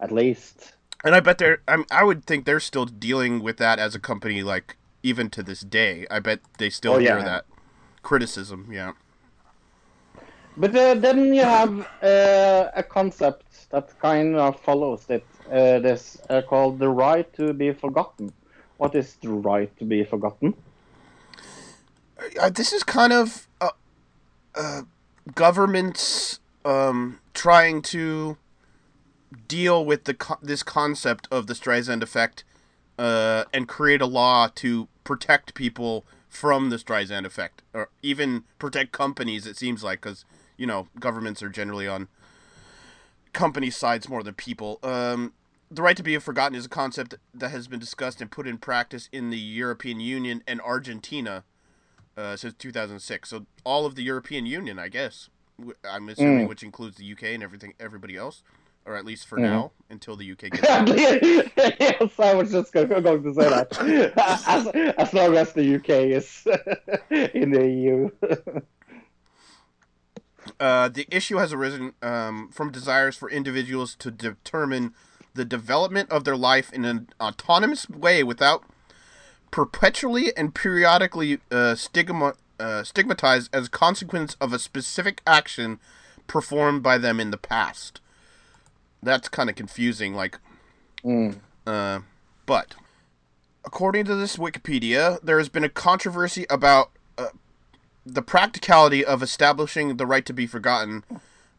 At 0.00 0.12
least. 0.12 0.74
And 1.04 1.14
I 1.14 1.20
bet 1.20 1.38
they're. 1.38 1.62
I'm, 1.66 1.84
I 1.90 2.04
would 2.04 2.24
think 2.24 2.44
they're 2.44 2.60
still 2.60 2.84
dealing 2.84 3.40
with 3.42 3.56
that 3.58 3.78
as 3.78 3.94
a 3.94 4.00
company, 4.00 4.42
like 4.42 4.76
even 5.02 5.30
to 5.30 5.42
this 5.42 5.60
day. 5.60 6.06
I 6.10 6.18
bet 6.20 6.40
they 6.58 6.70
still 6.70 6.94
Oh, 6.94 6.98
hear 6.98 7.20
that 7.22 7.44
criticism. 8.02 8.68
Yeah. 8.70 8.92
But 10.58 10.74
uh, 10.74 10.94
then 10.94 11.32
you 11.32 11.42
have 11.42 11.86
uh, 12.02 12.70
a 12.74 12.82
concept 12.82 13.70
that 13.70 13.96
kind 14.00 14.34
of 14.34 14.58
follows 14.60 15.06
it. 15.08 15.24
Uh, 15.46 15.78
this 15.78 16.20
uh, 16.28 16.42
called 16.42 16.80
the 16.80 16.88
right 16.88 17.32
to 17.34 17.52
be 17.52 17.72
forgotten. 17.72 18.32
What 18.76 18.96
is 18.96 19.14
the 19.22 19.30
right 19.30 19.70
to 19.78 19.84
be 19.84 20.02
forgotten? 20.02 20.54
Uh, 22.40 22.50
this 22.50 22.72
is 22.72 22.82
kind 22.82 23.12
of 23.12 23.46
uh, 23.60 23.70
uh, 24.56 24.82
governments 25.36 26.40
um, 26.64 27.20
trying 27.34 27.80
to 27.82 28.36
deal 29.46 29.84
with 29.84 30.04
the 30.04 30.14
co- 30.14 30.38
this 30.42 30.64
concept 30.64 31.28
of 31.30 31.46
the 31.46 31.54
Streisand 31.54 32.02
effect 32.02 32.42
uh, 32.98 33.44
and 33.52 33.68
create 33.68 34.00
a 34.00 34.06
law 34.06 34.48
to 34.56 34.88
protect 35.04 35.54
people 35.54 36.04
from 36.28 36.70
the 36.70 36.76
Streisand 36.76 37.24
effect, 37.24 37.62
or 37.72 37.90
even 38.02 38.42
protect 38.58 38.90
companies. 38.90 39.46
It 39.46 39.56
seems 39.56 39.84
like 39.84 40.00
because 40.00 40.24
you 40.58 40.66
know 40.66 40.88
governments 41.00 41.42
are 41.42 41.48
generally 41.48 41.88
on 41.88 42.08
company 43.32 43.70
sides 43.70 44.08
more 44.08 44.22
than 44.22 44.34
people. 44.34 44.78
Um, 44.82 45.32
the 45.70 45.82
right 45.82 45.96
to 45.96 46.02
be 46.02 46.16
forgotten 46.18 46.56
is 46.56 46.64
a 46.66 46.68
concept 46.68 47.14
that 47.34 47.50
has 47.50 47.68
been 47.68 47.78
discussed 47.78 48.20
and 48.20 48.30
put 48.30 48.46
in 48.48 48.58
practice 48.58 49.08
in 49.12 49.30
the 49.30 49.38
European 49.38 50.00
Union 50.00 50.42
and 50.46 50.60
Argentina 50.62 51.44
uh, 52.16 52.36
since 52.36 52.54
2006. 52.54 53.28
So 53.28 53.46
all 53.64 53.84
of 53.86 53.94
the 53.94 54.02
European 54.02 54.46
Union, 54.46 54.78
I 54.78 54.88
guess, 54.88 55.28
I'm 55.88 56.08
assuming, 56.08 56.46
Mm. 56.46 56.48
which 56.48 56.62
includes 56.62 56.96
the 56.96 57.04
UK 57.12 57.34
and 57.34 57.42
everything, 57.42 57.74
everybody 57.78 58.16
else, 58.16 58.42
or 58.86 58.96
at 58.96 59.04
least 59.04 59.26
for 59.26 59.38
Mhm. 59.38 59.42
now, 59.42 59.72
until 59.90 60.16
the 60.16 60.24
UK 60.32 60.48
gets. 60.50 60.62
yes, 61.80 62.18
I 62.18 62.34
was 62.34 62.50
just 62.50 62.72
going 62.72 62.88
to 62.88 63.34
say 63.34 63.48
that. 63.50 64.12
as, 64.46 64.66
as 64.96 65.12
long 65.14 65.36
as 65.36 65.52
the 65.52 65.74
UK 65.76 65.90
is 66.18 66.46
in 67.34 67.50
the 67.50 67.68
EU. 67.68 68.10
Uh, 70.60 70.88
the 70.88 71.06
issue 71.10 71.36
has 71.36 71.52
arisen 71.52 71.92
um, 72.02 72.48
from 72.52 72.72
desires 72.72 73.16
for 73.16 73.30
individuals 73.30 73.94
to 73.96 74.10
determine 74.10 74.92
the 75.34 75.44
development 75.44 76.10
of 76.10 76.24
their 76.24 76.36
life 76.36 76.72
in 76.72 76.84
an 76.84 77.08
autonomous 77.20 77.88
way 77.88 78.24
without 78.24 78.64
perpetually 79.50 80.36
and 80.36 80.54
periodically 80.54 81.38
uh, 81.50 81.74
stigma, 81.74 82.34
uh, 82.58 82.82
stigmatized 82.82 83.48
as 83.54 83.68
a 83.68 83.70
consequence 83.70 84.36
of 84.40 84.52
a 84.52 84.58
specific 84.58 85.22
action 85.26 85.78
performed 86.26 86.82
by 86.82 86.98
them 86.98 87.20
in 87.20 87.30
the 87.30 87.36
past. 87.38 88.00
That's 89.02 89.28
kind 89.28 89.48
of 89.48 89.56
confusing. 89.56 90.14
Like, 90.14 90.38
Mm. 91.04 91.38
uh, 91.64 92.00
but 92.44 92.74
according 93.64 94.04
to 94.06 94.16
this 94.16 94.36
Wikipedia, 94.36 95.20
there 95.22 95.38
has 95.38 95.48
been 95.48 95.62
a 95.62 95.68
controversy 95.68 96.44
about 96.50 96.90
the 98.12 98.22
practicality 98.22 99.04
of 99.04 99.22
establishing 99.22 99.96
the 99.96 100.06
right 100.06 100.24
to 100.24 100.32
be 100.32 100.46
forgotten 100.46 101.04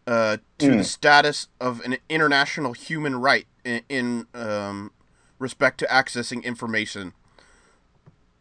uh, 0.08 0.38
to 0.58 0.72
the 0.72 0.84
status 0.84 1.48
of 1.62 1.80
an 1.82 1.98
international 2.10 2.74
human 2.74 3.16
right 3.16 3.46
in, 3.64 3.82
in 3.90 4.28
um, 4.34 4.92
respect 5.38 5.78
to 5.80 5.86
accessing 5.86 6.44
information, 6.44 7.14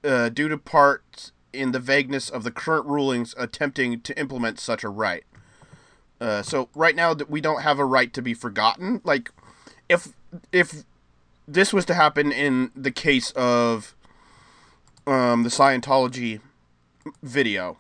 uh, 0.03 0.31
due 0.31 0.49
to 0.49 0.57
parts 0.57 1.33
in 1.53 1.73
the 1.73 1.79
vagueness 1.79 2.31
of 2.31 2.43
the 2.43 2.51
current 2.51 2.87
rulings 2.87 3.35
attempting 3.37 4.01
to 4.01 4.19
implement 4.19 4.59
such 4.59 4.83
a 4.83 4.89
right. 4.89 5.25
Uh, 6.21 6.43
so 6.43 6.69
right 6.75 6.97
now 6.97 7.13
that 7.13 7.31
we 7.31 7.41
don't 7.41 7.63
have 7.63 7.79
a 7.79 7.85
right 7.85 8.13
to 8.15 8.23
be 8.23 8.35
forgotten. 8.35 9.01
Like, 9.05 9.31
if 9.89 10.15
if 10.53 10.85
this 11.47 11.73
was 11.73 11.85
to 11.87 11.95
happen 11.95 12.33
in 12.33 12.71
the 12.75 12.91
case 12.91 13.31
of 13.33 13.95
um, 15.07 15.43
the 15.43 15.49
Scientology 15.49 16.41
video, 17.23 17.79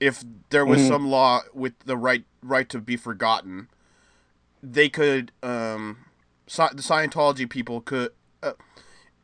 if 0.00 0.24
there 0.50 0.64
was 0.64 0.80
Mhm. 0.82 0.88
some 0.88 1.08
law 1.08 1.42
with 1.52 1.78
the 1.80 1.96
right 1.96 2.24
right 2.42 2.68
to 2.68 2.80
be 2.80 2.96
forgotten, 2.96 3.68
they 4.62 4.88
could 4.88 5.32
um, 5.42 6.06
Sci- 6.46 6.74
the 6.74 6.82
Scientology 6.82 7.48
people 7.48 7.80
could, 7.80 8.12
uh, 8.42 8.52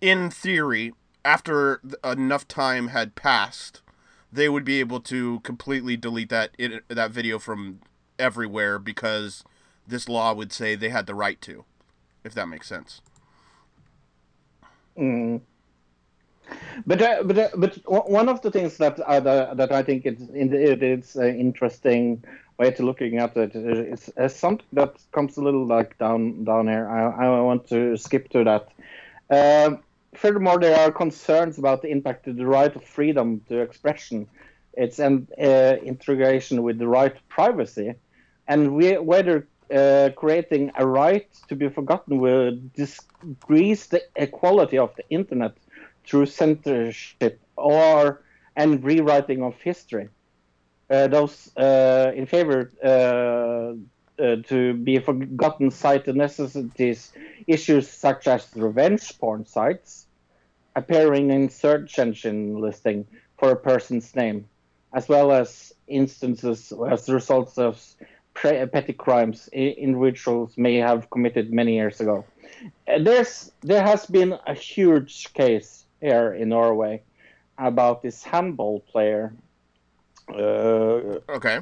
in 0.01 0.31
theory, 0.31 0.93
after 1.25 1.79
th- 1.79 1.95
enough 2.05 2.47
time 2.47 2.89
had 2.89 3.15
passed, 3.15 3.81
they 4.33 4.49
would 4.49 4.65
be 4.65 4.81
able 4.81 5.01
to 5.01 5.41
completely 5.41 5.97
delete 5.97 6.29
that 6.29 6.51
it, 6.59 6.85
that 6.89 7.11
video 7.13 7.39
from 7.39 7.81
everywhere 8.19 8.79
because 8.79 9.43
this 9.87 10.09
law 10.09 10.35
would 10.35 10.53
say 10.53 10.75
they 10.75 10.89
had 10.91 11.07
the 11.07 11.15
right 11.15 11.41
to, 11.41 11.65
if 12.25 12.35
that 12.35 12.49
makes 12.49 12.67
sense. 12.69 13.01
Mm. 14.99 15.41
But 16.87 17.01
uh, 17.03 17.23
but 17.25 17.39
uh, 17.39 17.49
but 17.57 17.79
one 17.87 18.29
of 18.29 18.43
the 18.43 18.51
things 18.51 18.77
that 18.79 18.99
uh, 19.01 19.55
that 19.55 19.73
I 19.73 19.83
think 19.83 20.07
it's 20.07 20.21
in 20.21 20.53
it 20.53 20.83
is 20.83 21.17
an 21.17 21.39
interesting 21.39 22.23
way 22.59 22.71
to 22.71 22.83
looking 22.85 23.19
at 23.19 23.37
it 23.37 23.55
is, 23.55 24.11
is 24.17 24.37
something 24.37 24.67
that 24.73 24.97
comes 25.13 25.37
a 25.37 25.43
little 25.43 25.67
like 25.67 25.99
down 25.99 26.45
down 26.45 26.69
here. 26.69 26.89
I, 26.89 27.27
I 27.27 27.41
want 27.41 27.69
to 27.69 27.97
skip 27.97 28.29
to 28.31 28.45
that. 28.45 28.69
Um, 29.31 29.81
furthermore, 30.15 30.59
there 30.59 30.79
are 30.79 30.93
concerns 30.93 31.59
about 31.59 31.83
the 31.83 31.89
impact 31.89 32.27
of 32.29 32.37
the 32.37 32.47
right 32.47 32.75
of 32.75 32.85
freedom 32.85 33.41
to 33.49 33.61
expression, 33.61 34.27
its 34.75 34.99
an 34.99 35.29
uh, 35.41 35.77
integration 35.83 36.63
with 36.63 36.79
the 36.79 36.89
right 36.89 37.15
to 37.15 37.23
privacy, 37.29 37.95
and 38.47 38.75
we, 38.75 38.99
whether 38.99 39.47
uh, 39.75 40.11
creating 40.17 40.71
a 40.77 40.87
right 40.87 41.29
to 41.49 41.57
be 41.57 41.69
forgotten 41.69 42.19
will 42.19 42.53
decrease 42.77 43.87
the 43.87 44.03
equality 44.17 44.79
of 44.79 44.95
the 44.97 45.09
internet 45.09 45.55
through 46.07 46.27
censorship 46.27 47.41
or 47.57 48.23
and 48.57 48.85
rewriting 48.85 49.43
of 49.43 49.55
history. 49.61 50.09
Uh, 50.91 51.09
those 51.09 51.51
uh, 51.57 52.13
in 52.15 52.27
favor 52.27 52.71
uh, 52.85 54.23
uh, 54.23 54.37
to 54.47 54.75
be 54.75 54.99
forgotten 54.99 55.71
cite 55.71 56.05
the 56.05 56.13
necessities 56.13 57.13
issues 57.47 57.89
such 57.89 58.29
as 58.29 58.49
revenge 58.55 59.19
porn 59.19 59.45
sites 59.45 60.07
appearing 60.77 61.31
in 61.31 61.49
search 61.49 61.99
engine 61.99 62.61
listing 62.61 63.07
for 63.39 63.53
a 63.53 63.57
person's 63.57 64.15
name, 64.15 64.47
as 64.93 65.09
well 65.09 65.33
as 65.33 65.73
instances 65.87 66.73
as 66.91 67.09
results 67.09 67.59
of 67.59 67.81
petty 68.35 68.93
crimes 68.93 69.49
individuals 69.53 70.57
may 70.57 70.77
have 70.77 71.09
committed 71.11 71.53
many 71.53 71.75
years 71.75 72.01
ago. 72.01 72.25
Uh, 72.89 72.99
There's 72.99 73.53
there 73.63 73.83
has 73.83 74.07
been 74.07 74.39
a 74.47 74.55
huge 74.55 75.33
case 75.35 75.84
here 76.05 76.35
in 76.35 76.49
Norway 76.51 77.03
about 77.57 78.03
this 78.03 78.23
handball 78.23 78.81
player, 78.93 79.33
uh, 80.29 81.19
Okay. 81.39 81.59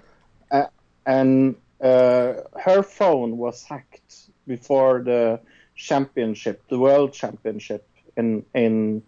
and 1.07 1.55
uh, 1.81 2.33
her 2.67 2.83
phone 2.83 3.37
was 3.37 3.63
hacked 3.65 4.31
before 4.47 5.03
the 5.03 5.41
championship, 5.75 6.63
the 6.69 6.79
world 6.79 7.13
championship 7.13 7.83
in 8.17 8.45
in 8.55 9.03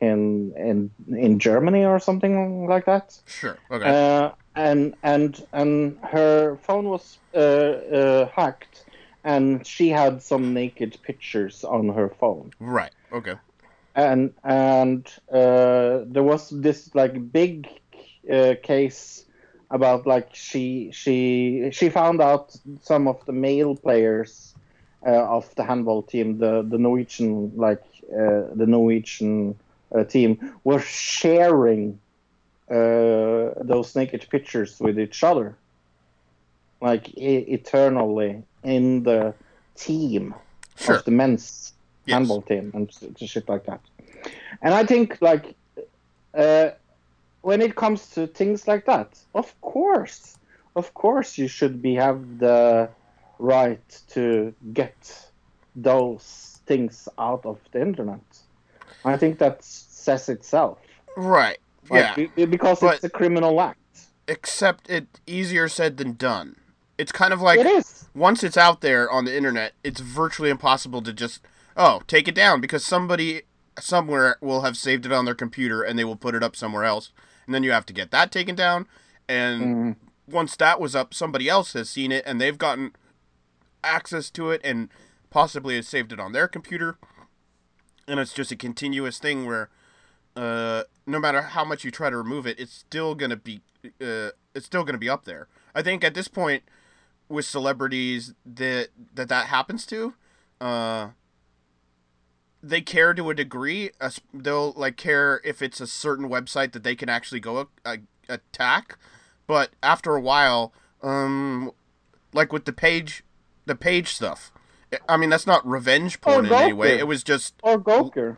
in 0.00 0.52
in 0.56 0.90
in 1.26 1.38
Germany 1.38 1.84
or 1.84 1.98
something 1.98 2.66
like 2.66 2.84
that. 2.86 3.06
Sure. 3.26 3.56
Okay. 3.70 3.88
Uh, 3.88 4.30
and 4.54 4.94
and 5.02 5.46
and 5.52 5.98
her 6.02 6.56
phone 6.66 6.88
was 6.88 7.18
uh, 7.34 7.38
uh, 7.38 8.28
hacked, 8.36 8.84
and 9.24 9.66
she 9.66 9.88
had 9.90 10.22
some 10.22 10.54
naked 10.54 10.98
pictures 11.02 11.64
on 11.64 11.88
her 11.88 12.08
phone. 12.20 12.50
right. 12.60 12.92
Okay. 13.12 13.34
And 13.94 14.32
and 14.42 15.06
uh, 15.32 16.02
there 16.06 16.22
was 16.24 16.50
this 16.50 16.94
like 16.94 17.30
big 17.32 17.68
uh, 18.32 18.54
case 18.62 19.24
about 19.70 20.06
like 20.06 20.34
she 20.34 20.90
she 20.92 21.68
she 21.72 21.88
found 21.90 22.20
out 22.20 22.56
some 22.82 23.06
of 23.08 23.24
the 23.26 23.32
male 23.32 23.76
players 23.76 24.54
uh, 25.06 25.10
of 25.36 25.54
the 25.54 25.64
handball 25.64 26.02
team, 26.02 26.38
the 26.38 26.62
the 26.68 26.78
Norwegian 26.78 27.52
like 27.56 27.84
uh, 28.12 28.50
the 28.54 28.66
Norwegian 28.66 29.54
uh, 29.94 30.02
team 30.04 30.38
were 30.64 30.80
sharing 30.80 32.00
uh, 32.70 33.54
those 33.62 33.94
naked 33.94 34.26
pictures 34.30 34.80
with 34.80 34.98
each 34.98 35.22
other, 35.22 35.56
like 36.80 37.08
e- 37.16 37.46
eternally 37.52 38.42
in 38.64 39.02
the 39.04 39.34
team 39.76 40.34
Sure. 40.76 40.96
of 40.96 41.04
the 41.04 41.12
men's 41.12 41.73
Yes. 42.06 42.14
handball 42.14 42.42
team 42.42 42.70
and 42.74 42.90
shit 43.28 43.48
like 43.48 43.64
that. 43.66 43.80
And 44.62 44.74
I 44.74 44.84
think 44.84 45.18
like 45.20 45.54
uh, 46.34 46.70
when 47.42 47.60
it 47.62 47.76
comes 47.76 48.10
to 48.10 48.26
things 48.26 48.66
like 48.68 48.86
that, 48.86 49.18
of 49.34 49.58
course, 49.60 50.38
of 50.76 50.92
course, 50.94 51.38
you 51.38 51.48
should 51.48 51.80
be 51.80 51.94
have 51.94 52.38
the 52.38 52.88
right 53.38 54.02
to 54.08 54.54
get 54.72 55.28
those 55.76 56.60
things 56.66 57.08
out 57.18 57.44
of 57.44 57.58
the 57.72 57.80
internet. 57.80 58.20
I 59.04 59.16
think 59.16 59.38
that 59.38 59.62
says 59.62 60.28
itself. 60.28 60.78
Right. 61.16 61.58
Like, 61.90 62.30
yeah. 62.36 62.46
because 62.46 62.80
But- 62.80 62.96
it's 62.96 63.04
a 63.04 63.10
criminal 63.10 63.60
act. 63.60 63.78
Except 64.26 64.88
it 64.88 65.06
easier 65.26 65.68
said 65.68 65.98
than 65.98 66.14
done. 66.14 66.56
It's 66.96 67.12
kind 67.12 67.34
of 67.34 67.42
like 67.42 67.60
it 67.60 67.66
is. 67.66 68.08
once 68.14 68.42
it's 68.42 68.56
out 68.56 68.80
there 68.80 69.10
on 69.10 69.26
the 69.26 69.36
internet, 69.36 69.74
it's 69.84 70.00
virtually 70.00 70.48
impossible 70.48 71.02
to 71.02 71.12
just 71.12 71.40
oh 71.76 72.02
take 72.06 72.28
it 72.28 72.34
down 72.34 72.60
because 72.60 72.84
somebody 72.84 73.42
somewhere 73.78 74.36
will 74.40 74.62
have 74.62 74.76
saved 74.76 75.04
it 75.06 75.12
on 75.12 75.24
their 75.24 75.34
computer 75.34 75.82
and 75.82 75.98
they 75.98 76.04
will 76.04 76.16
put 76.16 76.34
it 76.34 76.42
up 76.42 76.54
somewhere 76.56 76.84
else, 76.84 77.12
and 77.46 77.54
then 77.54 77.62
you 77.62 77.72
have 77.72 77.86
to 77.86 77.92
get 77.92 78.10
that 78.10 78.30
taken 78.30 78.54
down. 78.54 78.86
And 79.28 79.62
Mhm. 79.62 79.96
once 80.26 80.56
that 80.56 80.80
was 80.80 80.94
up, 80.94 81.12
somebody 81.14 81.48
else 81.48 81.72
has 81.72 81.90
seen 81.90 82.12
it 82.12 82.24
and 82.26 82.40
they've 82.40 82.58
gotten 82.58 82.94
access 83.82 84.30
to 84.30 84.50
it 84.50 84.60
and 84.64 84.88
possibly 85.30 85.76
has 85.76 85.88
saved 85.88 86.12
it 86.12 86.20
on 86.20 86.32
their 86.32 86.46
computer. 86.48 86.96
And 88.06 88.20
it's 88.20 88.32
just 88.32 88.52
a 88.52 88.56
continuous 88.56 89.18
thing 89.18 89.46
where 89.46 89.70
uh, 90.36 90.82
no 91.06 91.20
matter 91.20 91.42
how 91.42 91.64
much 91.64 91.84
you 91.84 91.90
try 91.90 92.10
to 92.10 92.16
remove 92.16 92.46
it, 92.46 92.58
it's 92.58 92.72
still 92.72 93.14
gonna 93.14 93.36
be 93.36 93.60
uh, 94.00 94.30
it's 94.54 94.66
still 94.66 94.82
gonna 94.84 94.98
be 94.98 95.08
up 95.08 95.24
there. 95.24 95.46
I 95.74 95.82
think 95.82 96.02
at 96.02 96.14
this 96.14 96.28
point, 96.28 96.64
with 97.28 97.44
celebrities 97.44 98.34
that 98.44 98.88
that 99.14 99.28
that 99.28 99.46
happens 99.46 99.86
to, 99.86 100.14
uh, 100.60 101.10
they 102.66 102.80
care 102.80 103.12
to 103.14 103.30
a 103.30 103.34
degree. 103.34 103.90
They'll 104.32 104.72
like 104.72 104.96
care 104.96 105.40
if 105.44 105.60
it's 105.62 105.80
a 105.80 105.86
certain 105.86 106.28
website 106.28 106.72
that 106.72 106.82
they 106.82 106.94
can 106.96 107.08
actually 107.08 107.40
go 107.40 107.68
a, 107.84 107.98
attack, 108.28 108.98
but 109.46 109.70
after 109.82 110.14
a 110.14 110.20
while, 110.20 110.72
um, 111.02 111.70
like 112.32 112.52
with 112.52 112.64
the 112.64 112.72
page, 112.72 113.22
the 113.66 113.74
page 113.74 114.08
stuff. 114.14 114.50
I 115.08 115.16
mean, 115.16 115.28
that's 115.30 115.46
not 115.46 115.66
revenge 115.66 116.20
porn 116.20 116.46
in 116.46 116.52
any 116.52 116.72
way. 116.72 116.98
It 116.98 117.06
was 117.08 117.24
just 117.24 117.54
Or 117.62 117.78
Gawker. 117.78 118.36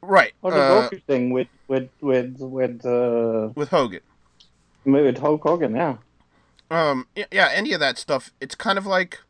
right 0.00 0.32
Or 0.42 0.52
the 0.52 0.60
uh, 0.60 0.88
Gawker 0.88 1.02
thing 1.04 1.30
with 1.30 1.48
with 1.68 1.88
with 2.00 2.38
with 2.38 2.86
uh, 2.86 3.48
with 3.54 3.70
Hogan. 3.70 4.00
with 4.84 5.18
Hulk 5.18 5.42
Hogan. 5.42 5.74
Yeah. 5.74 5.96
um 6.70 7.06
yeah 7.32 7.48
any 7.52 7.72
of 7.72 7.80
that 7.80 7.98
stuff 7.98 8.32
it's 8.40 8.54
kind 8.54 8.76
of 8.78 8.86
like 8.86 9.20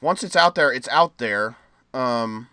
once 0.00 0.22
it's 0.22 0.36
out 0.36 0.54
there 0.54 0.72
it's 0.72 0.88
out 0.88 1.18
there 1.18 1.56
um 1.94 2.48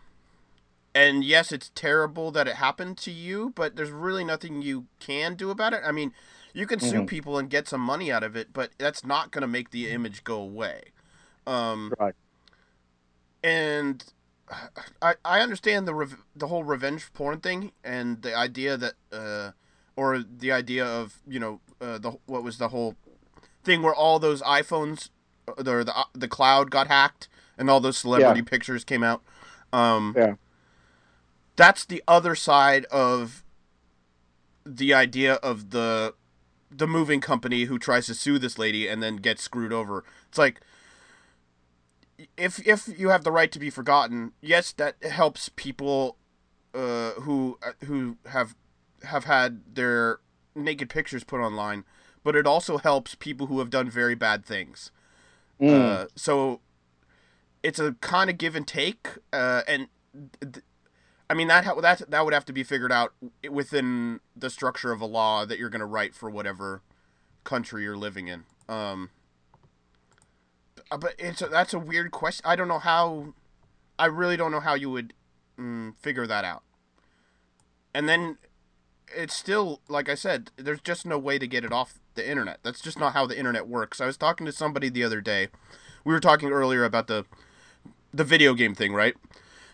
and 0.93 1.23
yes 1.23 1.51
it's 1.51 1.71
terrible 1.75 2.31
that 2.31 2.47
it 2.47 2.55
happened 2.55 2.97
to 2.97 3.11
you 3.11 3.51
but 3.55 3.75
there's 3.75 3.91
really 3.91 4.23
nothing 4.23 4.61
you 4.61 4.85
can 4.99 5.35
do 5.35 5.49
about 5.49 5.73
it 5.73 5.81
i 5.85 5.91
mean 5.91 6.13
you 6.53 6.65
can 6.65 6.79
sue 6.79 7.03
Mhm. 7.03 7.07
people 7.07 7.37
and 7.37 7.49
get 7.49 7.67
some 7.67 7.81
money 7.81 8.11
out 8.11 8.23
of 8.23 8.35
it 8.35 8.53
but 8.53 8.71
that's 8.77 9.03
not 9.05 9.31
going 9.31 9.41
to 9.41 9.47
make 9.47 9.71
the 9.71 9.89
image 9.89 10.23
go 10.23 10.37
away 10.39 10.83
um 11.47 11.91
Right. 11.99 12.15
and 13.43 14.03
I, 15.01 15.15
I 15.23 15.39
understand 15.41 15.87
the 15.87 15.93
rev- 15.95 16.23
the 16.35 16.47
whole 16.47 16.63
revenge 16.63 17.11
porn 17.13 17.39
thing 17.39 17.71
and 17.83 18.21
the 18.21 18.35
idea 18.35 18.77
that 18.77 18.93
uh 19.11 19.51
or 19.95 20.19
the 20.19 20.51
idea 20.51 20.85
of 20.85 21.19
you 21.27 21.39
know 21.39 21.61
uh, 21.81 21.97
the 21.97 22.11
what 22.25 22.43
was 22.43 22.57
the 22.57 22.69
whole 22.69 22.95
thing 23.63 23.81
where 23.81 23.93
all 23.95 24.19
those 24.19 24.41
iPhones 24.43 25.09
uh, 25.47 25.61
the 25.61 25.83
the 25.83 26.05
the 26.13 26.27
cloud 26.27 26.69
got 26.71 26.87
hacked 26.87 27.27
and 27.57 27.69
all 27.69 27.79
those 27.79 27.97
celebrity 27.97 28.39
Yeah. 28.41 28.45
pictures 28.49 28.83
came 28.83 29.03
out 29.03 29.21
um 29.73 30.13
Yeah. 30.17 30.35
that's 31.55 31.85
the 31.85 32.03
other 32.07 32.35
side 32.35 32.85
of 32.85 33.43
the 34.65 34.93
idea 34.93 35.35
of 35.35 35.69
the 35.71 36.13
the 36.71 36.87
moving 36.87 37.21
company 37.21 37.65
who 37.65 37.77
tries 37.79 38.07
to 38.07 38.13
sue 38.13 38.37
this 38.39 38.57
lady 38.57 38.87
and 38.87 39.01
then 39.01 39.17
gets 39.17 39.41
screwed 39.43 39.71
over 39.71 40.03
it's 40.27 40.37
like 40.37 40.61
if 42.37 42.65
if 42.65 42.87
you 42.97 43.09
have 43.09 43.23
the 43.23 43.31
right 43.31 43.51
to 43.51 43.59
be 43.59 43.69
forgotten, 43.69 44.31
yes, 44.41 44.71
that 44.73 45.03
helps 45.03 45.49
people 45.49 46.17
uh, 46.73 47.11
who 47.11 47.57
uh, 47.61 47.71
who 47.85 48.17
have 48.27 48.55
have 49.03 49.25
had 49.25 49.75
their 49.75 50.19
naked 50.55 50.89
pictures 50.89 51.23
put 51.23 51.41
online, 51.41 51.83
but 52.23 52.35
it 52.35 52.47
also 52.47 52.77
helps 52.77 53.15
people 53.15 53.47
who 53.47 53.59
have 53.59 53.69
done 53.69 53.89
very 53.89 54.15
bad 54.15 54.45
things. 54.45 54.91
Mm. 55.59 55.73
Uh, 55.73 56.07
so 56.15 56.61
it's 57.65 57.79
a 57.79 57.93
kind 57.93 58.29
of 58.29 58.37
give 58.37 58.55
and 58.55 58.67
take, 58.67 59.07
uh, 59.33 59.63
and 59.67 59.87
th- 60.39 60.63
I 61.27 61.33
mean 61.33 61.47
that 61.47 61.65
ha- 61.65 61.81
that 61.81 62.11
that 62.11 62.23
would 62.23 62.33
have 62.33 62.45
to 62.45 62.53
be 62.53 62.63
figured 62.63 62.91
out 62.91 63.13
within 63.49 64.19
the 64.35 64.51
structure 64.51 64.91
of 64.91 65.01
a 65.01 65.07
law 65.07 65.45
that 65.45 65.57
you're 65.57 65.71
going 65.71 65.79
to 65.79 65.87
write 65.87 66.13
for 66.13 66.29
whatever 66.29 66.83
country 67.43 67.81
you're 67.81 67.97
living 67.97 68.27
in. 68.27 68.43
Um, 68.69 69.09
uh, 70.91 70.97
but 70.97 71.15
it's 71.17 71.41
a, 71.41 71.47
that's 71.47 71.73
a 71.73 71.79
weird 71.79 72.11
question. 72.11 72.45
I 72.45 72.55
don't 72.55 72.67
know 72.67 72.77
how. 72.77 73.33
I 73.97 74.05
really 74.05 74.37
don't 74.37 74.51
know 74.51 74.59
how 74.59 74.75
you 74.75 74.91
would 74.91 75.13
mm, 75.59 75.97
figure 75.97 76.27
that 76.27 76.45
out. 76.45 76.61
And 77.95 78.07
then 78.07 78.37
it's 79.07 79.33
still 79.33 79.81
like 79.89 80.07
I 80.07 80.15
said, 80.15 80.51
there's 80.55 80.81
just 80.81 81.03
no 81.03 81.17
way 81.17 81.39
to 81.39 81.47
get 81.47 81.65
it 81.65 81.73
off 81.73 81.97
the 82.13 82.29
internet. 82.29 82.59
That's 82.61 82.79
just 82.81 82.99
not 82.99 83.13
how 83.13 83.25
the 83.25 83.39
internet 83.39 83.67
works. 83.67 83.99
I 83.99 84.05
was 84.05 84.17
talking 84.17 84.45
to 84.45 84.51
somebody 84.51 84.89
the 84.89 85.03
other 85.03 85.19
day. 85.19 85.47
We 86.03 86.13
were 86.13 86.19
talking 86.19 86.51
earlier 86.51 86.83
about 86.83 87.07
the 87.07 87.25
the 88.15 88.23
video 88.23 88.53
game 88.53 88.73
thing, 88.75 88.93
right? 88.93 89.15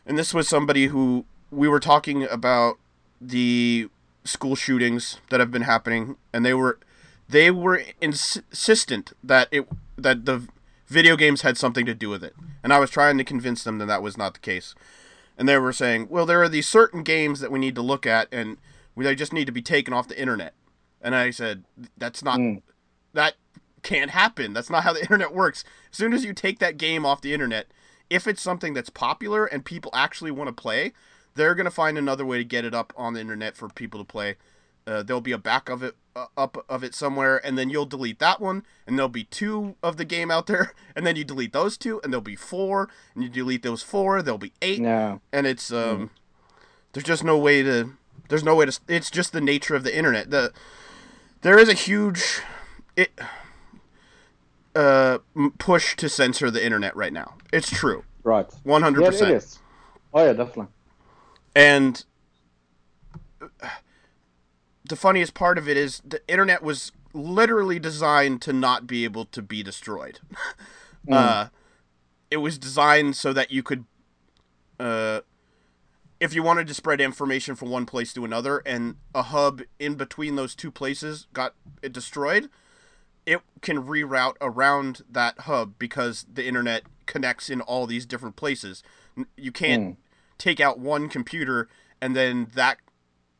And 0.05 0.17
this 0.17 0.33
was 0.33 0.47
somebody 0.47 0.87
who 0.87 1.25
we 1.51 1.67
were 1.67 1.79
talking 1.79 2.23
about 2.23 2.77
the 3.19 3.89
school 4.23 4.55
shootings 4.55 5.19
that 5.29 5.39
have 5.39 5.51
been 5.51 5.63
happening 5.63 6.15
and 6.33 6.45
they 6.45 6.53
were 6.53 6.79
they 7.27 7.49
were 7.49 7.81
ins- 8.01 8.37
insistent 8.51 9.13
that 9.23 9.47
it 9.51 9.67
that 9.97 10.25
the 10.25 10.47
video 10.87 11.15
games 11.15 11.41
had 11.41 11.57
something 11.57 11.85
to 11.85 11.93
do 11.93 12.09
with 12.09 12.23
it. 12.23 12.35
And 12.63 12.73
I 12.73 12.79
was 12.79 12.89
trying 12.89 13.17
to 13.17 13.23
convince 13.23 13.63
them 13.63 13.77
that 13.77 13.85
that 13.85 14.01
was 14.03 14.17
not 14.17 14.33
the 14.33 14.39
case. 14.39 14.75
And 15.37 15.47
they 15.47 15.57
were 15.57 15.71
saying, 15.73 16.07
"Well, 16.09 16.25
there 16.25 16.41
are 16.41 16.49
these 16.49 16.67
certain 16.67 17.03
games 17.03 17.39
that 17.39 17.51
we 17.51 17.59
need 17.59 17.75
to 17.75 17.81
look 17.81 18.05
at 18.05 18.27
and 18.31 18.57
they 18.97 19.15
just 19.15 19.33
need 19.33 19.45
to 19.45 19.51
be 19.51 19.61
taken 19.61 19.93
off 19.93 20.07
the 20.07 20.19
internet." 20.19 20.53
And 21.01 21.15
I 21.15 21.31
said, 21.31 21.63
"That's 21.97 22.21
not 22.23 22.37
Mm. 22.39 22.61
that 23.13 23.35
can't 23.81 24.11
happen. 24.11 24.53
That's 24.53 24.69
not 24.69 24.83
how 24.83 24.93
the 24.93 25.01
internet 25.07 25.33
works. 25.33 25.63
As 25.91 25.97
soon 25.97 26.13
as 26.13 26.25
you 26.25 26.33
take 26.33 26.59
that 26.59 26.77
game 26.77 27.05
off 27.05 27.21
the 27.21 27.33
internet, 27.33 27.67
if 28.11 28.27
it's 28.27 28.41
something 28.41 28.73
that's 28.73 28.89
popular 28.89 29.45
and 29.45 29.63
people 29.65 29.89
actually 29.93 30.31
want 30.31 30.47
to 30.49 30.53
play, 30.53 30.91
they're 31.35 31.55
gonna 31.55 31.71
find 31.71 31.97
another 31.97 32.25
way 32.25 32.37
to 32.37 32.43
get 32.43 32.65
it 32.65 32.75
up 32.75 32.93
on 32.97 33.13
the 33.13 33.21
internet 33.21 33.55
for 33.55 33.69
people 33.69 33.99
to 33.99 34.05
play. 34.05 34.35
Uh, 34.85 35.01
there'll 35.01 35.21
be 35.21 35.31
a 35.31 35.37
back 35.37 35.69
of 35.69 35.81
it 35.83 35.95
uh, 36.15 36.25
up 36.35 36.65
of 36.67 36.83
it 36.83 36.93
somewhere, 36.93 37.39
and 37.45 37.57
then 37.57 37.69
you'll 37.69 37.85
delete 37.85 38.19
that 38.19 38.41
one, 38.41 38.63
and 38.85 38.97
there'll 38.97 39.07
be 39.07 39.23
two 39.23 39.75
of 39.81 39.95
the 39.97 40.03
game 40.03 40.29
out 40.29 40.47
there, 40.47 40.73
and 40.95 41.07
then 41.07 41.15
you 41.15 41.23
delete 41.23 41.53
those 41.53 41.77
two, 41.77 42.01
and 42.03 42.11
there'll 42.11 42.21
be 42.21 42.35
four, 42.35 42.89
and 43.15 43.23
you 43.23 43.29
delete 43.29 43.63
those 43.63 43.81
four, 43.83 44.21
there'll 44.21 44.37
be 44.37 44.51
eight, 44.61 44.79
Yeah. 44.81 45.19
and 45.31 45.47
it's 45.47 45.71
um, 45.71 46.09
there's 46.93 47.05
just 47.05 47.23
no 47.23 47.37
way 47.37 47.63
to, 47.63 47.91
there's 48.27 48.43
no 48.43 48.55
way 48.55 48.65
to. 48.65 48.77
It's 48.89 49.09
just 49.11 49.31
the 49.31 49.39
nature 49.39 49.75
of 49.75 49.83
the 49.85 49.95
internet. 49.95 50.31
The 50.31 50.51
there 51.43 51.57
is 51.57 51.69
a 51.69 51.73
huge, 51.73 52.41
it, 52.97 53.11
uh, 54.75 55.19
push 55.57 55.95
to 55.97 56.09
censor 56.09 56.49
the 56.51 56.63
internet 56.63 56.95
right 56.95 57.13
now. 57.13 57.35
It's 57.51 57.69
true, 57.69 58.03
Right. 58.23 58.47
one 58.63 58.81
hundred 58.81 59.01
Yeah, 59.01 59.07
it 59.07 59.11
percent. 59.11 59.59
Oh 60.13 60.25
yeah, 60.25 60.33
definitely. 60.33 60.67
And 61.55 62.03
the 64.87 64.95
funniest 64.95 65.33
part 65.33 65.57
of 65.57 65.67
it 65.67 65.77
is 65.77 66.01
the 66.05 66.21
internet 66.27 66.63
was 66.63 66.91
literally 67.13 67.79
designed 67.79 68.41
to 68.41 68.53
not 68.53 68.87
be 68.87 69.03
able 69.03 69.25
to 69.25 69.41
be 69.41 69.63
destroyed. 69.63 70.19
Uh, 71.11 71.47
it 72.29 72.37
was 72.37 72.59
designed 72.59 73.15
so 73.15 73.33
that 73.33 73.51
you 73.51 73.63
could, 73.63 73.85
uh, 74.79 75.21
if 76.19 76.33
you 76.33 76.43
wanted 76.43 76.67
to 76.67 76.73
spread 76.75 77.01
information 77.01 77.55
from 77.55 77.69
one 77.69 77.87
place 77.87 78.13
to 78.13 78.23
another, 78.23 78.61
and 78.67 78.95
a 79.15 79.23
hub 79.23 79.63
in 79.79 79.95
between 79.95 80.35
those 80.35 80.53
two 80.53 80.69
places 80.71 81.25
got 81.33 81.55
it 81.81 81.91
destroyed, 81.91 82.49
it 83.25 83.41
can 83.61 83.83
reroute 83.83 84.35
around 84.41 85.01
that 85.09 85.41
hub 85.41 85.73
because 85.77 86.25
the 86.31 86.45
internet 86.45 86.83
connects 87.05 87.49
in 87.49 87.61
all 87.61 87.85
these 87.87 88.05
different 88.05 88.35
places. 88.35 88.83
You 89.37 89.51
can't 89.51 89.83
Mm. 89.83 89.95
take 90.37 90.59
out 90.59 90.79
one 90.79 91.09
computer 91.09 91.67
and 92.01 92.15
then 92.15 92.47
that 92.55 92.77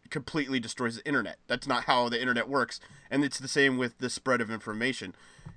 completely 0.09 0.59
destroys 0.59 0.97
the 0.97 1.07
internet. 1.07 1.37
That's 1.47 1.65
not 1.67 1.85
how 1.85 2.09
the 2.09 2.19
internet 2.19 2.47
works. 2.49 2.79
And 3.09 3.23
it's 3.23 3.39
the 3.39 3.47
same 3.47 3.77
with 3.77 3.97
the 3.99 4.09
spread 4.09 4.41
of 4.41 4.51
information. 4.51 5.15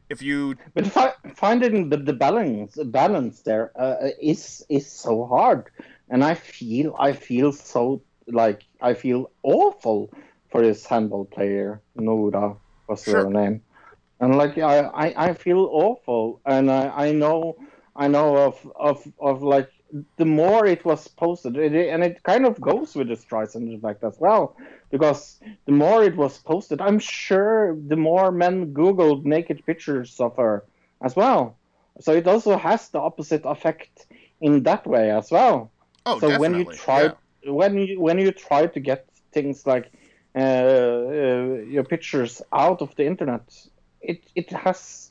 If 0.08 0.22
you 0.22 0.56
But 0.74 0.86
fi- 0.86 1.14
finding 1.34 1.88
the, 1.90 1.96
the 1.96 2.12
balance 2.12 2.76
balance 2.84 3.42
there 3.42 3.72
uh, 3.78 4.10
is 4.20 4.64
is 4.68 4.90
so 4.90 5.24
hard, 5.26 5.70
and 6.10 6.22
I 6.22 6.34
feel 6.34 6.94
I 6.98 7.12
feel 7.12 7.52
so 7.52 8.02
like 8.28 8.64
I 8.80 8.94
feel 8.94 9.30
awful 9.42 10.12
for 10.50 10.62
this 10.62 10.84
handball 10.86 11.24
player 11.24 11.82
Nora 11.96 12.56
was 12.86 13.02
Sure. 13.02 13.24
her 13.24 13.30
name, 13.30 13.62
and 14.24 14.36
like 14.36 14.56
I, 14.56 14.78
I, 14.80 15.28
I 15.28 15.34
feel 15.34 15.68
awful, 15.70 16.40
and 16.46 16.70
I, 16.70 17.08
I 17.08 17.12
know 17.12 17.56
I 17.94 18.08
know 18.08 18.36
of 18.36 18.56
of 18.74 19.06
of 19.20 19.42
like 19.42 19.70
the 20.16 20.24
more 20.24 20.66
it 20.66 20.84
was 20.84 21.06
posted, 21.06 21.56
it, 21.56 21.74
and 21.90 22.02
it 22.02 22.22
kind 22.22 22.46
of 22.46 22.60
goes 22.60 22.94
with 22.94 23.08
the 23.08 23.14
Streisand 23.14 23.72
effect 23.76 24.02
as 24.02 24.16
well, 24.18 24.56
because 24.90 25.38
the 25.66 25.72
more 25.72 26.02
it 26.02 26.16
was 26.16 26.38
posted, 26.38 26.80
I'm 26.80 26.98
sure 26.98 27.76
the 27.86 27.96
more 27.96 28.32
men 28.32 28.74
Googled 28.74 29.24
naked 29.24 29.64
pictures 29.66 30.18
of 30.18 30.36
her 30.36 30.64
as 31.02 31.14
well. 31.14 31.56
So 32.00 32.12
it 32.12 32.26
also 32.26 32.56
has 32.56 32.88
the 32.88 32.98
opposite 32.98 33.44
effect 33.44 34.06
in 34.40 34.64
that 34.64 34.86
way 34.86 35.10
as 35.10 35.30
well. 35.30 35.70
oh 36.06 36.18
so 36.18 36.38
when 36.38 36.54
you 36.54 36.64
try 36.64 37.02
yeah. 37.02 37.50
when 37.60 37.78
you 37.78 38.00
when 38.00 38.18
you 38.18 38.32
try 38.32 38.66
to 38.66 38.80
get 38.80 39.06
things 39.32 39.66
like 39.66 39.86
uh, 40.34 40.40
uh, 40.40 41.44
your 41.74 41.84
pictures 41.84 42.42
out 42.52 42.82
of 42.82 42.94
the 42.96 43.04
internet, 43.06 43.46
it 44.04 44.22
it 44.34 44.50
has 44.50 45.10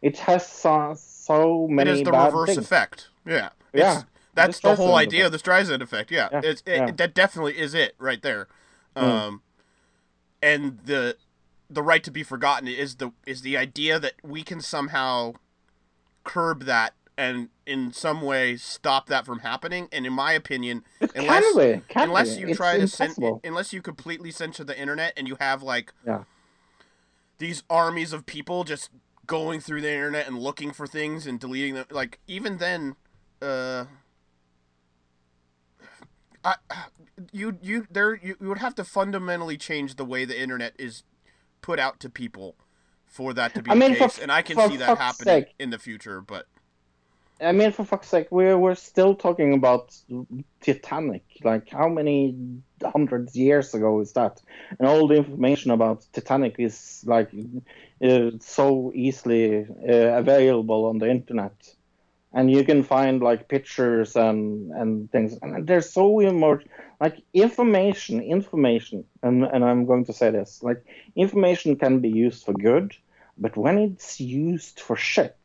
it 0.00 0.18
has 0.18 0.46
so, 0.46 0.94
so 0.96 1.64
it 1.66 1.70
many 1.70 1.90
is 1.90 2.02
the 2.02 2.10
reverse 2.12 2.46
things. 2.48 2.58
effect. 2.58 3.08
Yeah. 3.24 3.50
Yeah. 3.72 4.02
That's 4.34 4.58
The 4.60 4.70
the 4.70 4.76
whole 4.76 4.96
idea 4.96 5.26
of 5.26 5.32
the 5.32 5.38
Streisand 5.38 5.82
effect. 5.82 6.10
Yeah. 6.10 6.28
Yeah, 6.32 6.40
It's, 6.42 6.62
it, 6.66 6.76
yeah. 6.76 6.90
that 6.90 7.14
definitely 7.14 7.58
is 7.58 7.74
it 7.74 7.94
right 7.98 8.20
there. 8.22 8.48
Mm. 8.96 9.02
Um, 9.02 9.42
and 10.42 10.78
the 10.84 11.16
the 11.70 11.82
right 11.82 12.02
to 12.04 12.10
be 12.10 12.22
forgotten 12.22 12.66
is 12.68 12.96
the 12.96 13.12
is 13.26 13.42
the 13.42 13.56
idea 13.56 13.98
that 13.98 14.14
we 14.22 14.42
can 14.42 14.60
somehow 14.60 15.34
curb 16.24 16.64
that 16.64 16.94
and 17.16 17.48
in 17.66 17.92
some 17.92 18.22
way 18.22 18.56
stop 18.56 19.06
that 19.06 19.24
from 19.26 19.40
happening. 19.40 19.88
And 19.92 20.06
in 20.06 20.12
my 20.12 20.32
opinion, 20.32 20.82
It 21.00 21.12
unless 21.14 21.52
can 21.54 21.78
be, 21.78 21.82
can 21.88 22.02
unless 22.08 22.36
you 22.38 22.48
It's 22.48 22.56
try 22.56 22.78
to 22.78 22.88
cen- 22.88 23.40
unless 23.44 23.72
you 23.72 23.82
completely 23.82 24.30
censor 24.30 24.64
the 24.64 24.78
internet 24.78 25.12
and 25.16 25.28
you 25.28 25.36
have 25.38 25.62
like 25.62 25.92
Yeah. 26.06 26.24
These 27.42 27.64
armies 27.68 28.12
of 28.12 28.24
people 28.24 28.62
just 28.62 28.90
going 29.26 29.58
through 29.58 29.80
the 29.80 29.92
internet 29.92 30.28
and 30.28 30.38
looking 30.38 30.70
for 30.70 30.86
things 30.86 31.26
and 31.26 31.40
deleting 31.40 31.74
them 31.74 31.84
like 31.90 32.20
even 32.28 32.58
then 32.58 32.94
uh 33.42 33.84
I, 36.44 36.54
you 37.32 37.58
you 37.60 37.86
there 37.90 38.14
you, 38.14 38.36
you 38.40 38.48
would 38.48 38.58
have 38.58 38.76
to 38.76 38.84
fundamentally 38.84 39.56
change 39.56 39.96
the 39.96 40.04
way 40.04 40.24
the 40.24 40.40
internet 40.40 40.74
is 40.78 41.02
put 41.62 41.80
out 41.80 41.98
to 42.00 42.08
people 42.08 42.54
for 43.06 43.32
that 43.34 43.54
to 43.54 43.62
be 43.62 43.72
I 43.72 43.74
the 43.74 43.80
mean, 43.80 43.94
for 43.94 44.04
case 44.08 44.18
and 44.20 44.30
I 44.30 44.42
can 44.42 44.56
see 44.70 44.76
that 44.76 44.96
happening 44.98 45.42
sake. 45.44 45.54
in 45.58 45.70
the 45.70 45.78
future 45.78 46.20
but 46.20 46.46
I 47.40 47.50
mean, 47.50 47.72
for 47.72 47.84
fuck's 47.84 48.06
sake, 48.06 48.28
we're 48.30 48.56
we're 48.56 48.76
still 48.76 49.16
talking 49.16 49.52
about 49.52 49.96
Titanic. 50.60 51.24
Like, 51.42 51.68
how 51.70 51.88
many 51.88 52.36
hundreds 52.84 53.36
years 53.36 53.74
ago 53.74 54.00
is 54.00 54.12
that? 54.12 54.40
And 54.78 54.88
all 54.88 55.06
the 55.06 55.16
information 55.16 55.70
about 55.70 56.06
Titanic 56.12 56.56
is 56.58 57.04
like 57.06 57.30
uh, 58.02 58.30
so 58.40 58.92
easily 58.94 59.66
uh, 59.88 60.18
available 60.18 60.86
on 60.86 60.98
the 60.98 61.10
internet, 61.10 61.54
and 62.32 62.50
you 62.50 62.64
can 62.64 62.82
find 62.82 63.22
like 63.22 63.48
pictures 63.48 64.16
and 64.16 64.70
and 64.72 65.10
things. 65.10 65.38
And 65.42 65.66
there's 65.66 65.90
so 65.90 66.18
much 66.32 66.64
like 67.00 67.22
information, 67.34 68.20
information. 68.20 69.04
And 69.22 69.44
and 69.44 69.64
I'm 69.64 69.86
going 69.86 70.04
to 70.06 70.12
say 70.12 70.30
this: 70.30 70.62
like, 70.62 70.84
information 71.16 71.76
can 71.76 72.00
be 72.00 72.10
used 72.10 72.44
for 72.44 72.54
good, 72.54 72.94
but 73.38 73.56
when 73.56 73.78
it's 73.78 74.20
used 74.20 74.80
for 74.80 74.96
shit 74.96 75.36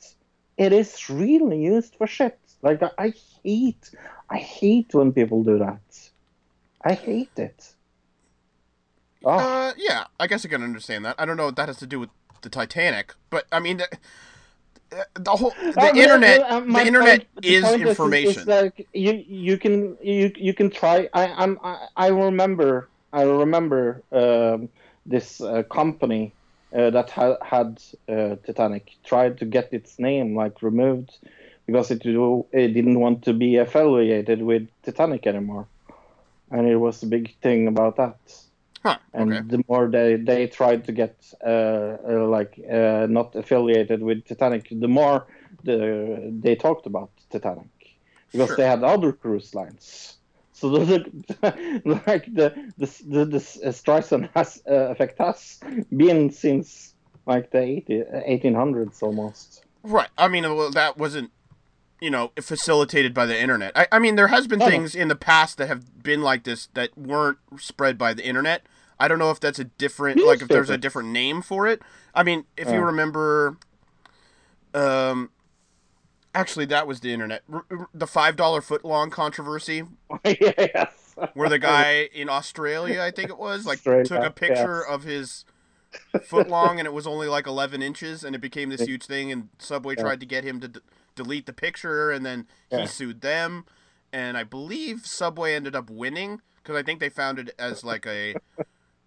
it 0.58 0.74
is 0.74 1.10
really 1.10 1.64
used 1.64 1.96
for 1.96 2.08
shit. 2.08 2.40
Like 2.62 2.82
I 2.98 3.14
hate, 3.44 3.92
I 4.30 4.38
hate 4.38 4.94
when 4.94 5.14
people 5.14 5.44
do 5.44 5.60
that. 5.60 5.82
I 6.88 6.94
hate 6.94 7.38
it. 7.38 7.60
Oh, 9.26 9.38
uh 9.38 9.74
yeah 9.78 10.06
I 10.20 10.28
guess 10.28 10.46
I 10.46 10.50
can 10.50 10.64
understand 10.64 11.04
that 11.06 11.16
I 11.20 11.26
don't 11.26 11.38
know 11.38 11.48
what 11.50 11.56
that 11.58 11.68
has 11.72 11.78
to 11.84 11.88
do 11.88 12.00
with 12.00 12.10
the 12.44 12.50
Titanic 12.50 13.08
but 13.30 13.44
I 13.52 13.60
mean 13.60 13.78
the, 13.78 13.88
the 15.28 15.32
whole 15.32 15.54
the 15.60 15.76
Uh, 15.78 16.04
internet 16.04 16.40
uh, 16.40 16.60
the 16.62 16.86
internet 16.92 17.20
point- 17.20 17.46
is 17.46 17.64
point 17.64 17.82
information 17.82 18.42
Is, 18.44 18.48
like 18.48 18.88
you, 18.94 19.14
you 19.48 19.58
can 19.58 19.98
you 20.02 20.32
you 20.48 20.54
can 20.60 20.70
try. 20.70 20.98
I 21.14 21.24
I'm 21.44 21.54
I, 21.64 21.74
I 22.06 22.08
remember 22.28 22.90
I 23.12 23.24
remember 23.24 24.04
um, 24.22 24.70
this 25.06 25.42
uh, 25.42 25.64
company 25.80 26.24
uh, 26.78 26.90
that 26.96 27.10
ha- 27.10 27.42
had 27.54 27.70
uh, 28.08 28.36
Titanic 28.46 28.86
tried 29.04 29.34
to 29.40 29.46
get 29.46 29.74
its 29.74 29.92
name 30.00 30.36
like 30.42 30.62
removed 30.62 31.12
because 31.66 31.92
it, 31.92 32.02
it 32.62 32.70
didn't 32.78 33.00
want 33.00 33.24
to 33.28 33.34
be 33.34 33.58
affiliated 33.58 34.42
with 34.42 34.64
Titanic 34.84 35.28
anymore, 35.28 35.68
and 36.52 36.68
it 36.68 36.78
was 36.78 37.04
a 37.04 37.08
big 37.08 37.36
thing 37.42 37.68
about 37.68 37.96
that. 37.98 38.18
huh 38.84 38.98
And 39.14 39.34
okay 39.34 39.42
the 39.52 39.64
more 39.68 39.90
they, 39.90 40.16
they 40.16 40.48
tried 40.48 40.86
to 40.86 40.92
get 40.92 41.16
uh, 41.46 41.98
uh, 42.10 42.28
like 42.28 42.54
uh, 42.72 43.08
not 43.10 43.36
affiliated 43.36 44.02
with 44.02 44.26
Titanic, 44.26 44.68
the 44.72 44.88
more 44.88 45.28
the, 45.64 45.78
they 46.44 46.56
talked 46.56 46.86
about 46.86 47.12
Titanic 47.32 47.70
because 48.32 48.50
Sure. 48.50 48.58
they 48.58 48.68
had 48.68 48.84
other 48.84 49.12
cruise 49.14 49.54
lines. 49.56 50.18
So 50.54 50.70
the, 50.70 50.84
the 51.28 51.82
like 52.08 52.26
the 52.34 52.48
the 52.78 52.88
the, 53.14 53.26
the 53.26 53.40
Streisand 53.72 54.30
has 54.36 54.62
uh, 54.70 54.92
effect 54.94 55.18
has 55.20 55.60
been 55.96 56.32
since 56.32 56.94
like 57.26 57.52
the 57.52 57.60
80, 57.62 58.04
1800s 58.28 59.04
almost. 59.04 59.64
Right. 59.84 60.10
I 60.18 60.28
mean, 60.28 60.44
well, 60.44 60.72
that 60.72 60.98
wasn't, 60.98 61.32
you 62.00 62.10
know, 62.12 62.32
facilitated 62.40 63.14
by 63.14 63.26
the 63.26 63.40
internet. 63.40 63.72
I, 63.76 63.88
I 63.92 64.00
mean, 64.00 64.16
there 64.16 64.28
has 64.28 64.48
been 64.48 64.60
no. 64.60 64.68
things 64.68 64.96
in 64.96 65.08
the 65.08 65.16
past 65.16 65.58
that 65.58 65.68
have 65.68 66.04
been 66.04 66.22
like 66.22 66.44
this 66.44 66.68
that 66.74 66.98
weren't 66.98 67.40
spread 67.58 67.98
by 67.98 68.14
the 68.14 68.26
internet. 68.26 68.66
I 69.00 69.08
don't 69.08 69.20
know 69.20 69.32
if 69.32 69.40
that's 69.40 69.60
a 69.60 69.64
different, 69.66 70.24
like, 70.26 70.42
if 70.42 70.48
there's 70.48 70.70
a 70.70 70.78
different 70.78 71.10
name 71.10 71.42
for 71.42 71.68
it. 71.68 71.82
I 72.16 72.24
mean, 72.24 72.46
if 72.56 72.68
you 72.70 72.80
remember, 72.82 73.58
um, 74.74 75.30
actually, 76.34 76.66
that 76.66 76.88
was 76.88 77.02
the 77.02 77.14
internet. 77.14 77.44
R- 77.52 77.66
r- 77.70 77.90
the 77.94 78.08
five 78.08 78.36
dollar 78.36 78.62
foot 78.62 78.84
long 78.84 79.12
controversy, 79.12 79.84
yes. 80.26 81.16
where 81.34 81.50
the 81.50 81.60
guy 81.60 82.10
in 82.14 82.28
Australia, 82.28 83.02
I 83.04 83.12
think 83.12 83.30
it 83.30 83.38
was, 83.38 83.68
like, 83.68 83.84
took 83.84 84.12
a 84.12 84.32
picture 84.32 84.84
yes. 84.88 84.96
of 84.96 85.04
his 85.04 85.46
foot 86.24 86.50
long 86.50 86.80
and 86.80 86.86
it 86.86 86.94
was 86.94 87.08
only 87.08 87.28
like 87.28 87.48
11 87.48 87.82
inches 87.82 88.24
and 88.24 88.36
it 88.36 88.40
became 88.40 88.70
this 88.70 88.82
huge 88.82 89.06
thing 89.06 89.32
and 89.32 89.50
subway 89.58 89.96
Yeah. 89.98 90.04
tried 90.04 90.20
to 90.20 90.26
get 90.26 90.44
him 90.44 90.60
to 90.60 90.68
d- 90.68 90.80
delete 91.18 91.46
the 91.46 91.54
picture 91.54 92.12
and 92.12 92.26
then 92.26 92.48
he 92.70 92.78
Yeah. 92.78 92.86
sued 92.86 93.20
them 93.22 93.66
and 94.14 94.38
i 94.38 94.44
believe 94.44 95.06
subway 95.06 95.54
ended 95.54 95.76
up 95.76 95.90
winning 95.90 96.40
because 96.64 96.76
i 96.78 96.84
think 96.84 97.00
they 97.02 97.10
found 97.10 97.40
it 97.40 97.54
as 97.60 97.84
like 97.84 98.06
a 98.08 98.36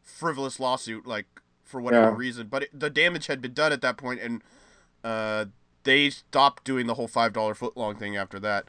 frivolous 0.02 0.60
lawsuit 0.60 1.06
like 1.06 1.26
for 1.64 1.80
whatever 1.80 2.10
Yeah. 2.10 2.16
reason 2.16 2.48
but 2.48 2.64
it, 2.64 2.70
the 2.78 2.90
damage 2.90 3.28
had 3.28 3.40
been 3.40 3.54
done 3.54 3.72
at 3.72 3.80
that 3.80 3.96
point 3.96 4.20
and 4.20 4.42
uh, 5.04 5.46
they 5.84 6.10
stopped 6.10 6.64
doing 6.64 6.86
the 6.86 6.94
whole 6.94 7.08
five 7.08 7.32
dollar 7.32 7.54
foot 7.54 7.76
long 7.76 7.94
thing 7.96 8.16
after 8.16 8.38
that 8.38 8.66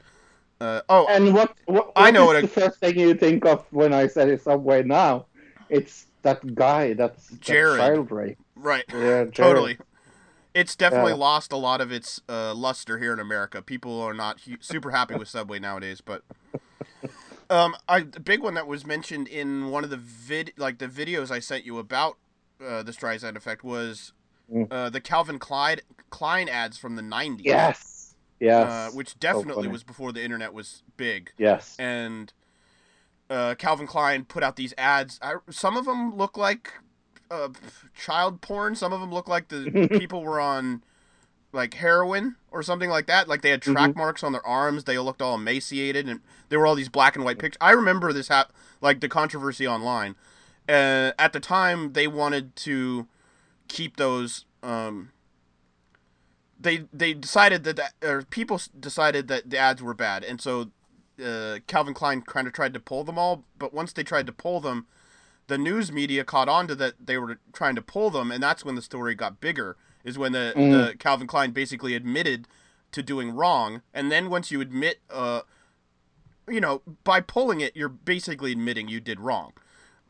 uh, 0.60 0.80
oh 0.88 1.06
And 1.10 1.34
what, 1.34 1.52
what, 1.66 1.92
I 1.96 2.10
know 2.12 2.26
what 2.26 2.36
what 2.36 2.44
is 2.44 2.50
the 2.54 2.60
first 2.60 2.78
thing 2.78 2.98
you 2.98 3.14
think 3.14 3.44
of 3.44 3.66
when 3.72 3.92
I 3.92 4.06
say 4.06 4.36
Subway 4.36 4.84
now? 4.84 5.26
It's 5.68 6.06
that 6.22 6.54
guy, 6.54 6.92
that's 6.94 7.28
that 7.30 7.40
Jared. 7.40 7.78
child 7.78 8.10
rape. 8.12 8.38
right 8.54 8.84
Yeah, 8.92 9.24
Jared. 9.32 9.34
totally 9.34 9.78
it's 10.54 10.76
definitely 10.76 11.12
Yeah. 11.12 11.18
lost 11.18 11.52
a 11.52 11.56
lot 11.56 11.80
of 11.80 11.90
its 11.92 12.20
uh, 12.28 12.54
luster 12.54 12.98
here 12.98 13.12
in 13.12 13.20
America. 13.20 13.62
People 13.62 14.00
are 14.00 14.14
not 14.14 14.40
hu- 14.42 14.56
super 14.60 14.90
happy 14.90 15.14
with 15.14 15.28
Subway 15.28 15.58
nowadays, 15.58 16.00
but 16.00 16.22
um, 17.50 17.74
I 17.88 18.00
the 18.00 18.20
big 18.20 18.40
one 18.42 18.54
that 18.54 18.66
was 18.66 18.86
mentioned 18.86 19.28
in 19.28 19.70
one 19.70 19.84
of 19.84 19.90
the 19.90 19.96
vid 19.96 20.52
like 20.56 20.78
the 20.78 20.88
videos 20.88 21.30
I 21.30 21.38
sent 21.40 21.64
you 21.64 21.78
about 21.78 22.16
uh, 22.64 22.82
the 22.82 22.92
Streisand 22.92 23.36
effect 23.36 23.64
was 23.64 24.12
Mm. 24.52 24.66
uh, 24.70 24.90
the 24.90 25.00
Calvin 25.00 25.38
Klein 25.38 25.78
Klein 26.10 26.48
ads 26.48 26.76
from 26.76 26.96
the 26.96 27.02
'90s. 27.02 27.40
Yes. 27.44 28.14
Yes. 28.40 28.68
uh, 28.68 28.90
which 28.94 29.18
definitely 29.20 29.54
funny. 29.54 29.68
was 29.68 29.84
before 29.84 30.12
the 30.12 30.22
internet 30.22 30.52
was 30.52 30.82
big 30.96 31.30
yes. 31.38 31.76
and 31.78 32.32
uh, 33.30 33.54
Calvin 33.56 33.86
Klein 33.86 34.24
put 34.24 34.42
out 34.42 34.56
these 34.56 34.74
ads. 34.76 35.18
I, 35.22 35.36
some 35.48 35.76
of 35.76 35.84
them 35.86 36.16
look 36.16 36.36
like 36.36 36.72
uh, 37.32 37.48
child 37.94 38.40
porn. 38.40 38.74
Some 38.74 38.92
of 38.92 39.00
them 39.00 39.12
look 39.12 39.28
like 39.28 39.48
the 39.48 39.88
people 39.98 40.22
were 40.22 40.40
on 40.40 40.82
like 41.52 41.74
heroin 41.74 42.36
or 42.50 42.62
something 42.62 42.90
like 42.90 43.06
that. 43.06 43.28
Like 43.28 43.42
they 43.42 43.50
had 43.50 43.62
track 43.62 43.96
marks 43.96 44.22
on 44.22 44.32
their 44.32 44.46
arms. 44.46 44.84
They 44.84 44.98
looked 44.98 45.22
all 45.22 45.34
emaciated, 45.34 46.08
and 46.08 46.20
there 46.48 46.58
were 46.58 46.66
all 46.66 46.74
these 46.74 46.88
black 46.88 47.16
and 47.16 47.24
white 47.24 47.38
pictures. 47.38 47.58
I 47.60 47.72
remember 47.72 48.12
this 48.12 48.28
hap- 48.28 48.52
like 48.80 49.00
the 49.00 49.08
controversy 49.08 49.66
online. 49.66 50.14
Uh, 50.68 51.12
at 51.18 51.32
the 51.32 51.40
time, 51.40 51.94
they 51.94 52.06
wanted 52.06 52.54
to 52.56 53.06
keep 53.68 53.96
those. 53.96 54.44
Um, 54.62 55.10
they 56.60 56.84
they 56.92 57.14
decided 57.14 57.64
that, 57.64 57.76
that 57.76 57.94
or 58.02 58.22
people 58.22 58.60
decided 58.78 59.28
that 59.28 59.50
the 59.50 59.58
ads 59.58 59.82
were 59.82 59.94
bad, 59.94 60.22
and 60.22 60.40
so 60.40 60.70
uh, 61.22 61.58
Calvin 61.66 61.94
Klein 61.94 62.22
kind 62.22 62.46
of 62.46 62.52
tried 62.52 62.74
to 62.74 62.80
pull 62.80 63.04
them 63.04 63.18
all. 63.18 63.44
But 63.58 63.74
once 63.74 63.92
they 63.92 64.04
tried 64.04 64.26
to 64.26 64.32
pull 64.32 64.60
them, 64.60 64.86
the 65.52 65.58
news 65.58 65.92
media 65.92 66.24
caught 66.24 66.48
on 66.48 66.66
to 66.66 66.74
that 66.74 66.94
they 66.98 67.18
were 67.18 67.38
trying 67.52 67.74
to 67.74 67.82
pull 67.82 68.08
them, 68.08 68.32
and 68.32 68.42
that's 68.42 68.64
when 68.64 68.74
the 68.74 68.80
story 68.80 69.14
got 69.14 69.38
bigger. 69.38 69.76
Is 70.02 70.16
when 70.18 70.32
the, 70.32 70.52
the 70.56 70.96
Calvin 70.98 71.26
Klein 71.26 71.50
basically 71.50 71.94
admitted 71.94 72.48
to 72.90 73.02
doing 73.02 73.32
wrong, 73.32 73.82
and 73.92 74.10
then 74.10 74.30
once 74.30 74.50
you 74.50 74.62
admit, 74.62 75.00
uh, 75.10 75.42
you 76.48 76.58
know, 76.58 76.80
by 77.04 77.20
pulling 77.20 77.60
it, 77.60 77.76
you're 77.76 77.90
basically 77.90 78.52
admitting 78.52 78.88
you 78.88 78.98
did 78.98 79.20
wrong. 79.20 79.52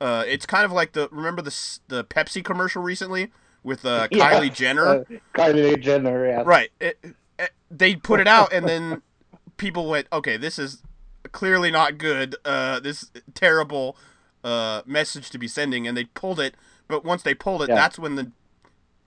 Uh, 0.00 0.22
it's 0.26 0.46
kind 0.46 0.64
of 0.64 0.70
like 0.70 0.92
the 0.92 1.08
remember 1.10 1.42
the 1.42 1.78
the 1.88 2.04
Pepsi 2.04 2.44
commercial 2.44 2.80
recently 2.80 3.32
with 3.64 3.84
uh, 3.84 4.06
Yeah. 4.12 4.32
Kylie 4.32 4.54
Jenner. 4.54 4.86
Uh, 4.86 5.04
Kylie 5.34 5.80
Jenner, 5.80 6.24
yes. 6.24 6.46
Right. 6.46 6.70
It, 6.80 6.98
it, 7.38 7.50
they 7.68 7.96
put 7.96 8.20
it 8.20 8.28
out, 8.28 8.52
and 8.52 8.68
then 8.68 9.02
people 9.56 9.88
went, 9.88 10.06
"Okay, 10.12 10.36
this 10.36 10.56
is 10.56 10.84
clearly 11.32 11.72
not 11.72 11.98
good. 11.98 12.36
Uh, 12.44 12.78
this 12.78 13.10
terrible 13.34 13.96
uh, 14.44 14.82
message 14.86 15.30
to 15.30 15.38
be 15.38 15.48
sending," 15.48 15.86
and 15.86 15.96
they 15.96 16.04
pulled 16.04 16.40
it. 16.40 16.54
But 16.88 17.04
once 17.04 17.22
they 17.22 17.34
pulled 17.34 17.62
it, 17.62 17.68
Yeah. 17.68 17.74
that's 17.76 17.98
when 17.98 18.16
the 18.16 18.30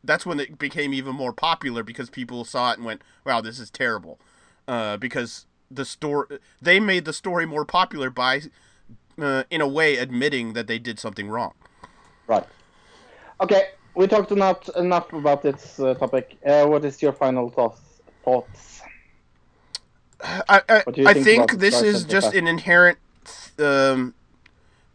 that's 0.04 0.26
when 0.26 0.40
it 0.40 0.60
became 0.60 0.94
even 0.94 1.16
more 1.16 1.34
popular 1.34 1.84
because 1.84 2.10
people 2.10 2.46
saw 2.46 2.72
it 2.72 2.78
and 2.78 2.86
went, 2.86 3.02
"Wow, 3.26 3.42
this 3.42 3.60
is 3.60 3.70
terrible." 3.70 4.20
Uh, 4.68 4.98
because 4.98 5.46
the 5.70 5.86
story 5.86 6.40
they 6.62 6.80
made 6.80 7.06
the 7.06 7.14
story 7.14 7.46
more 7.46 7.66
popular 7.66 8.10
by, 8.10 8.42
uh, 9.22 9.44
in 9.50 9.62
a 9.62 9.68
way, 9.68 9.98
admitting 9.98 10.54
that 10.54 10.68
they 10.68 10.80
did 10.80 11.00
something 11.00 11.30
wrong. 11.30 11.54
Right. 12.28 12.46
Okay, 13.42 13.70
we 13.96 14.08
talked 14.08 14.32
enough 14.32 14.70
enough 14.76 15.12
about 15.14 15.42
this 15.42 15.80
uh, 15.80 15.94
topic. 15.96 16.38
Uh, 16.46 16.66
what 16.66 16.86
is 16.86 17.02
your 17.02 17.14
final 17.14 17.50
thoughts? 17.50 17.82
Thoughts? 18.24 18.82
I 20.24 20.62
I, 20.70 20.84
What 20.84 20.98
I 21.00 21.14
think 21.14 21.52
think 21.52 21.60
this 21.60 21.82
is 21.82 22.06
just 22.06 22.34
an 22.34 22.48
inherent 22.48 22.98
um 23.60 24.14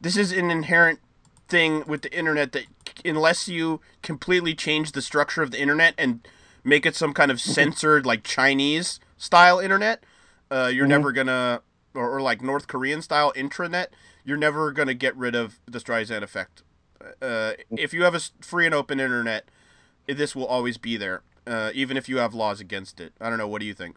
this 0.01 0.16
is 0.16 0.32
an 0.32 0.51
inherent 0.51 1.01
thing 1.48 1.85
with 1.86 2.02
the 2.02 2.16
internet 2.16 2.52
that 2.52 2.64
unless 3.05 3.48
you 3.48 3.81
completely 4.02 4.55
change 4.55 4.93
the 4.93 5.02
structure 5.02 5.43
of 5.43 5.51
the 5.51 5.60
internet 5.60 5.94
and 5.98 6.27
make 6.64 6.86
it 6.86 6.94
some 6.97 7.12
kind 7.12 7.31
of 7.31 7.40
Mm-hmm. 7.47 7.70
censored 7.72 8.06
like 8.06 8.22
Chinese 8.24 9.01
style 9.16 9.59
internet, 9.59 10.05
uh, 10.51 10.70
you're 10.72 10.86
Mm-hmm. 10.86 10.86
never 10.86 11.12
gonna 11.12 11.62
or, 11.94 12.16
or 12.16 12.20
like 12.22 12.43
North 12.43 12.66
Korean 12.68 13.02
style 13.02 13.32
intranet, 13.36 13.89
you're 14.24 14.36
never 14.36 14.72
gonna 14.72 14.94
get 14.94 15.16
rid 15.16 15.35
of 15.35 15.59
the 15.66 15.78
Streisand 15.78 16.22
effect. 16.22 16.62
Uh, 17.22 17.52
if 17.77 17.93
you 17.94 18.05
have 18.05 18.14
a 18.14 18.20
free 18.43 18.66
and 18.66 18.74
open 18.74 19.01
internet, 19.01 19.51
this 20.06 20.36
will 20.36 20.47
always 20.47 20.77
be 20.78 20.97
there, 20.97 21.22
uh, 21.47 21.70
even 21.74 21.97
if 21.97 22.09
you 22.09 22.18
have 22.18 22.35
laws 22.35 22.60
against 22.60 23.01
it. 23.01 23.12
I 23.20 23.28
don't 23.31 23.39
know. 23.39 23.48
What 23.48 23.60
do 23.60 23.66
you 23.66 23.74
think? 23.74 23.97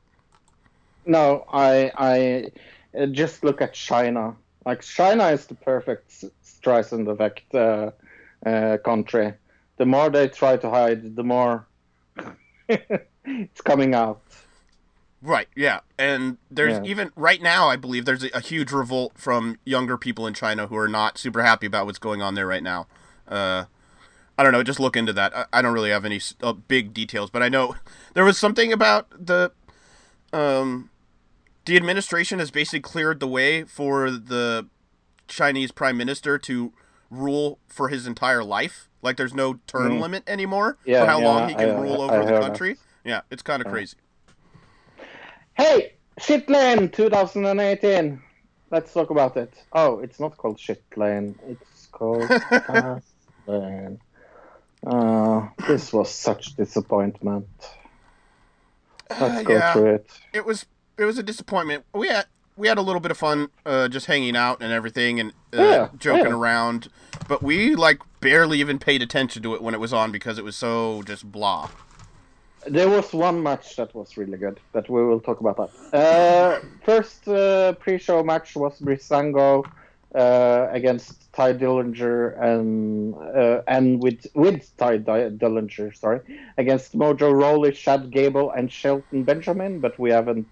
No, 1.06 1.46
I 1.52 1.92
I 1.98 2.52
uh, 2.98 3.06
just 3.08 3.44
look 3.44 3.62
at 3.62 3.74
China. 3.74 4.38
Like 4.66 4.82
China 4.82 5.28
is 5.30 5.46
the 5.46 5.56
perfect 5.56 6.12
Streisand 6.44 7.08
effect 7.10 7.54
uh, 7.54 7.92
uh, 8.46 8.78
country. 8.78 9.34
The 9.78 9.86
more 9.86 10.10
they 10.10 10.28
try 10.30 10.58
to 10.58 10.70
hide, 10.70 11.16
the 11.16 11.24
more 11.24 11.68
it's 12.70 13.62
coming 13.62 13.94
out. 13.96 14.22
Right, 15.22 15.48
yeah. 15.56 15.80
And 15.98 16.38
there's 16.52 16.80
Yeah. 16.80 16.84
even 16.84 17.12
right 17.16 17.42
now, 17.42 17.70
I 17.70 17.78
believe 17.78 18.04
there's 18.06 18.24
a, 18.24 18.30
a 18.34 18.42
huge 18.42 18.72
revolt 18.72 19.14
from 19.18 19.58
younger 19.64 19.98
people 19.98 20.28
in 20.28 20.34
China 20.34 20.68
who 20.68 20.76
are 20.76 20.90
not 20.90 21.18
super 21.18 21.44
happy 21.44 21.66
about 21.66 21.86
what's 21.86 21.98
going 22.00 22.22
on 22.22 22.36
there 22.36 22.46
right 22.48 22.64
now. 22.64 22.88
Uh, 23.28 23.66
I 24.38 24.44
don't 24.44 24.52
know, 24.52 24.64
just 24.64 24.80
look 24.82 24.98
into 24.98 25.14
that. 25.14 25.36
I, 25.36 25.46
I 25.54 25.62
don't 25.62 25.74
really 25.74 25.92
have 25.92 26.04
any 26.04 26.20
uh, 26.42 26.54
big 26.54 26.94
details, 26.94 27.30
but 27.30 27.42
I 27.42 27.50
know 27.50 27.76
there 28.14 28.26
was 28.26 28.38
something 28.38 28.74
about 28.74 29.08
the 29.26 29.52
um 30.34 30.90
the 31.66 31.76
administration 31.78 32.40
has 32.40 32.52
basically 32.52 32.82
cleared 32.82 33.20
the 33.20 33.28
way 33.28 33.64
for 33.64 34.10
the 34.12 34.68
Chinese 35.28 35.72
prime 35.72 35.98
minister 35.98 36.38
to 36.38 36.74
rule 37.10 37.60
for 37.68 37.90
his 37.90 38.06
entire 38.08 38.44
life. 38.44 38.90
Like 39.02 39.18
there's 39.18 39.34
no 39.34 39.56
term 39.68 39.94
Mm. 39.94 40.02
limit 40.02 40.24
anymore 40.28 40.78
Yeah, 40.86 41.02
for 41.02 41.12
how 41.12 41.20
long 41.22 41.50
he 41.50 41.56
can 41.56 41.70
I- 41.72 41.82
rule 41.82 42.02
I 42.02 42.06
over 42.06 42.18
the 42.26 42.32
heard 42.32 42.34
that. 42.36 42.42
country. 42.42 42.78
Yeah, 43.06 43.22
it's 43.32 43.42
kind 43.44 43.62
of 43.64 43.70
crazy. 43.72 43.98
Hey, 45.56 45.94
Shitlane 46.20 46.92
2018. 46.92 48.22
Let's 48.72 48.92
talk 48.94 49.10
about 49.12 49.38
it. 49.38 49.54
Oh, 49.74 50.00
it's 50.00 50.20
not 50.20 50.36
called 50.38 50.58
Shitlane. 50.58 51.36
It's 51.48 51.88
called 51.92 52.24
Fastlane. 53.48 54.00
Uh, 54.86 55.48
this 55.68 55.94
was 55.94 56.10
such 56.12 56.56
disappointment. 56.56 57.48
Let's 59.10 59.22
Uh, 59.22 59.44
go 59.44 59.54
yeah. 59.54 59.74
through 59.74 59.94
it. 59.96 60.10
it 60.34 60.46
was 60.46 60.66
it 60.98 61.06
was 61.06 61.18
a 61.18 61.24
disappointment. 61.24 61.86
We 61.94 62.08
had 62.08 62.26
we 62.56 62.68
had 62.68 62.78
a 62.78 62.82
little 62.82 63.00
bit 63.02 63.12
of 63.12 63.18
fun 63.18 63.50
uh, 63.66 63.88
just 63.88 64.06
hanging 64.06 64.36
out 64.36 64.62
and 64.62 64.72
everything 64.72 65.20
and 65.20 65.32
uh, 65.54 65.62
Yeah, 65.62 65.90
joking 65.98 66.26
yeah. 66.28 66.34
around, 66.38 66.90
but 67.28 67.42
we 67.42 67.76
like 67.76 68.00
barely 68.20 68.60
even 68.60 68.78
paid 68.80 69.02
attention 69.02 69.42
to 69.44 69.56
it 69.56 69.62
when 69.62 69.74
it 69.74 69.80
was 69.80 69.92
on 69.94 70.12
because 70.12 70.38
it 70.38 70.44
was 70.44 70.56
so 70.56 71.02
just 71.04 71.32
blah. 71.32 71.70
There 72.66 72.88
was 72.90 73.12
one 73.12 73.44
match 73.44 73.76
that 73.76 73.94
was 73.94 74.16
really 74.16 74.38
good, 74.38 74.58
that 74.72 74.90
we 74.90 75.04
will 75.04 75.20
talk 75.20 75.42
about 75.42 75.58
that. 75.92 75.94
Uh, 75.94 76.60
first 76.86 77.28
uh, 77.28 77.74
pre-show 77.74 78.24
match 78.24 78.56
was 78.56 78.80
Breezango 78.80 79.66
uh, 80.16 80.68
against 80.72 81.30
Tye 81.34 81.52
Dillinger 81.54 82.42
and 82.42 83.16
uh, 83.16 83.64
and 83.68 84.02
with 84.02 84.28
with 84.36 84.72
Tye 84.78 85.00
Dillinger, 85.00 85.94
sorry, 85.98 86.22
against 86.58 86.96
Mojo 86.98 87.34
Rawley, 87.34 87.74
Chad 87.74 88.12
Gable, 88.12 88.52
and 88.52 88.72
Shelton 88.72 89.24
Benjamin. 89.24 89.80
But 89.82 90.00
we 90.00 90.12
haven't 90.12 90.48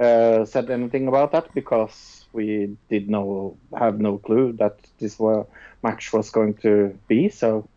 uh, 0.00 0.44
said 0.44 0.70
anything 0.70 1.08
about 1.08 1.32
that 1.32 1.52
because 1.54 2.24
we 2.32 2.76
did 2.90 3.08
no 3.08 3.56
have 3.76 3.98
no 3.98 4.18
clue 4.18 4.52
that 4.52 4.78
this 4.98 5.18
wa- 5.18 5.46
match 5.82 6.12
was 6.12 6.30
going 6.30 6.54
to 6.54 6.98
be, 7.08 7.28
so 7.28 7.68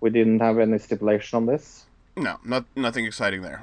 we 0.00 0.10
didn't 0.10 0.40
have 0.40 0.58
any 0.58 0.78
stipulation 0.78 1.36
on 1.36 1.46
this. 1.46 1.86
No, 2.16 2.38
not, 2.44 2.64
nothing 2.76 3.06
exciting 3.06 3.42
there. 3.42 3.62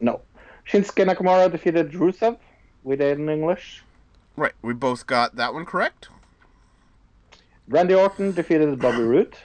No. 0.00 0.20
Shinsuke 0.66 1.06
Nakamura 1.06 1.50
defeated 1.50 1.92
Rusev 1.92 2.38
We 2.84 2.96
did 2.96 3.18
in 3.18 3.28
English. 3.28 3.82
Right, 4.36 4.54
we 4.62 4.72
both 4.72 5.06
got 5.06 5.36
that 5.36 5.52
one 5.52 5.66
correct. 5.66 6.08
Randy 7.68 7.94
Orton 7.94 8.32
defeated 8.32 8.78
Bobby 8.80 9.02
Roode 9.02 9.36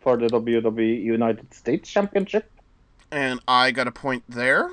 for 0.00 0.16
the 0.16 0.26
WWE 0.26 1.02
United 1.02 1.52
States 1.52 1.90
Championship. 1.90 2.50
And 3.10 3.40
I 3.46 3.70
got 3.70 3.86
a 3.86 3.92
point 3.92 4.24
there. 4.28 4.70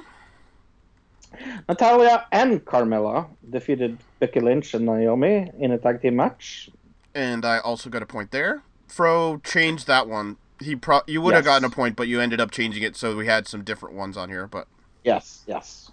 Natalya 1.67 2.25
and 2.31 2.63
Carmella 2.65 3.27
defeated 3.49 3.97
Becky 4.19 4.39
Lynch 4.39 4.73
and 4.73 4.85
Naomi 4.85 5.51
in 5.59 5.71
a 5.71 5.77
tag 5.77 6.01
team 6.01 6.15
match. 6.17 6.69
And 7.13 7.45
I 7.45 7.59
also 7.59 7.89
got 7.89 8.01
a 8.01 8.05
point 8.05 8.31
there. 8.31 8.63
Fro 8.87 9.39
changed 9.43 9.87
that 9.87 10.07
one. 10.07 10.37
He 10.59 10.75
pro- 10.75 11.01
you 11.07 11.21
would 11.21 11.33
have 11.33 11.45
gotten 11.45 11.65
a 11.65 11.69
point, 11.69 11.95
but 11.95 12.07
you 12.07 12.19
ended 12.19 12.39
up 12.39 12.51
changing 12.51 12.83
it, 12.83 12.95
so 12.95 13.15
we 13.15 13.25
had 13.25 13.47
some 13.47 13.63
different 13.63 13.95
ones 13.95 14.15
on 14.17 14.29
here. 14.29 14.47
But 14.47 14.67
Yes, 15.03 15.43
yes. 15.47 15.91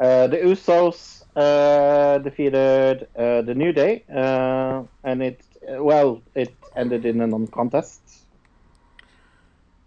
Uh, 0.00 0.26
the 0.26 0.38
Usos 0.38 1.22
uh, 1.36 2.18
defeated 2.18 3.08
uh, 3.16 3.42
the 3.42 3.54
New 3.54 3.72
Day, 3.72 4.04
uh, 4.14 4.82
and 5.04 5.22
it 5.22 5.42
well, 5.68 6.22
it 6.34 6.54
ended 6.74 7.04
in 7.04 7.20
a 7.20 7.26
non-contest. 7.26 8.00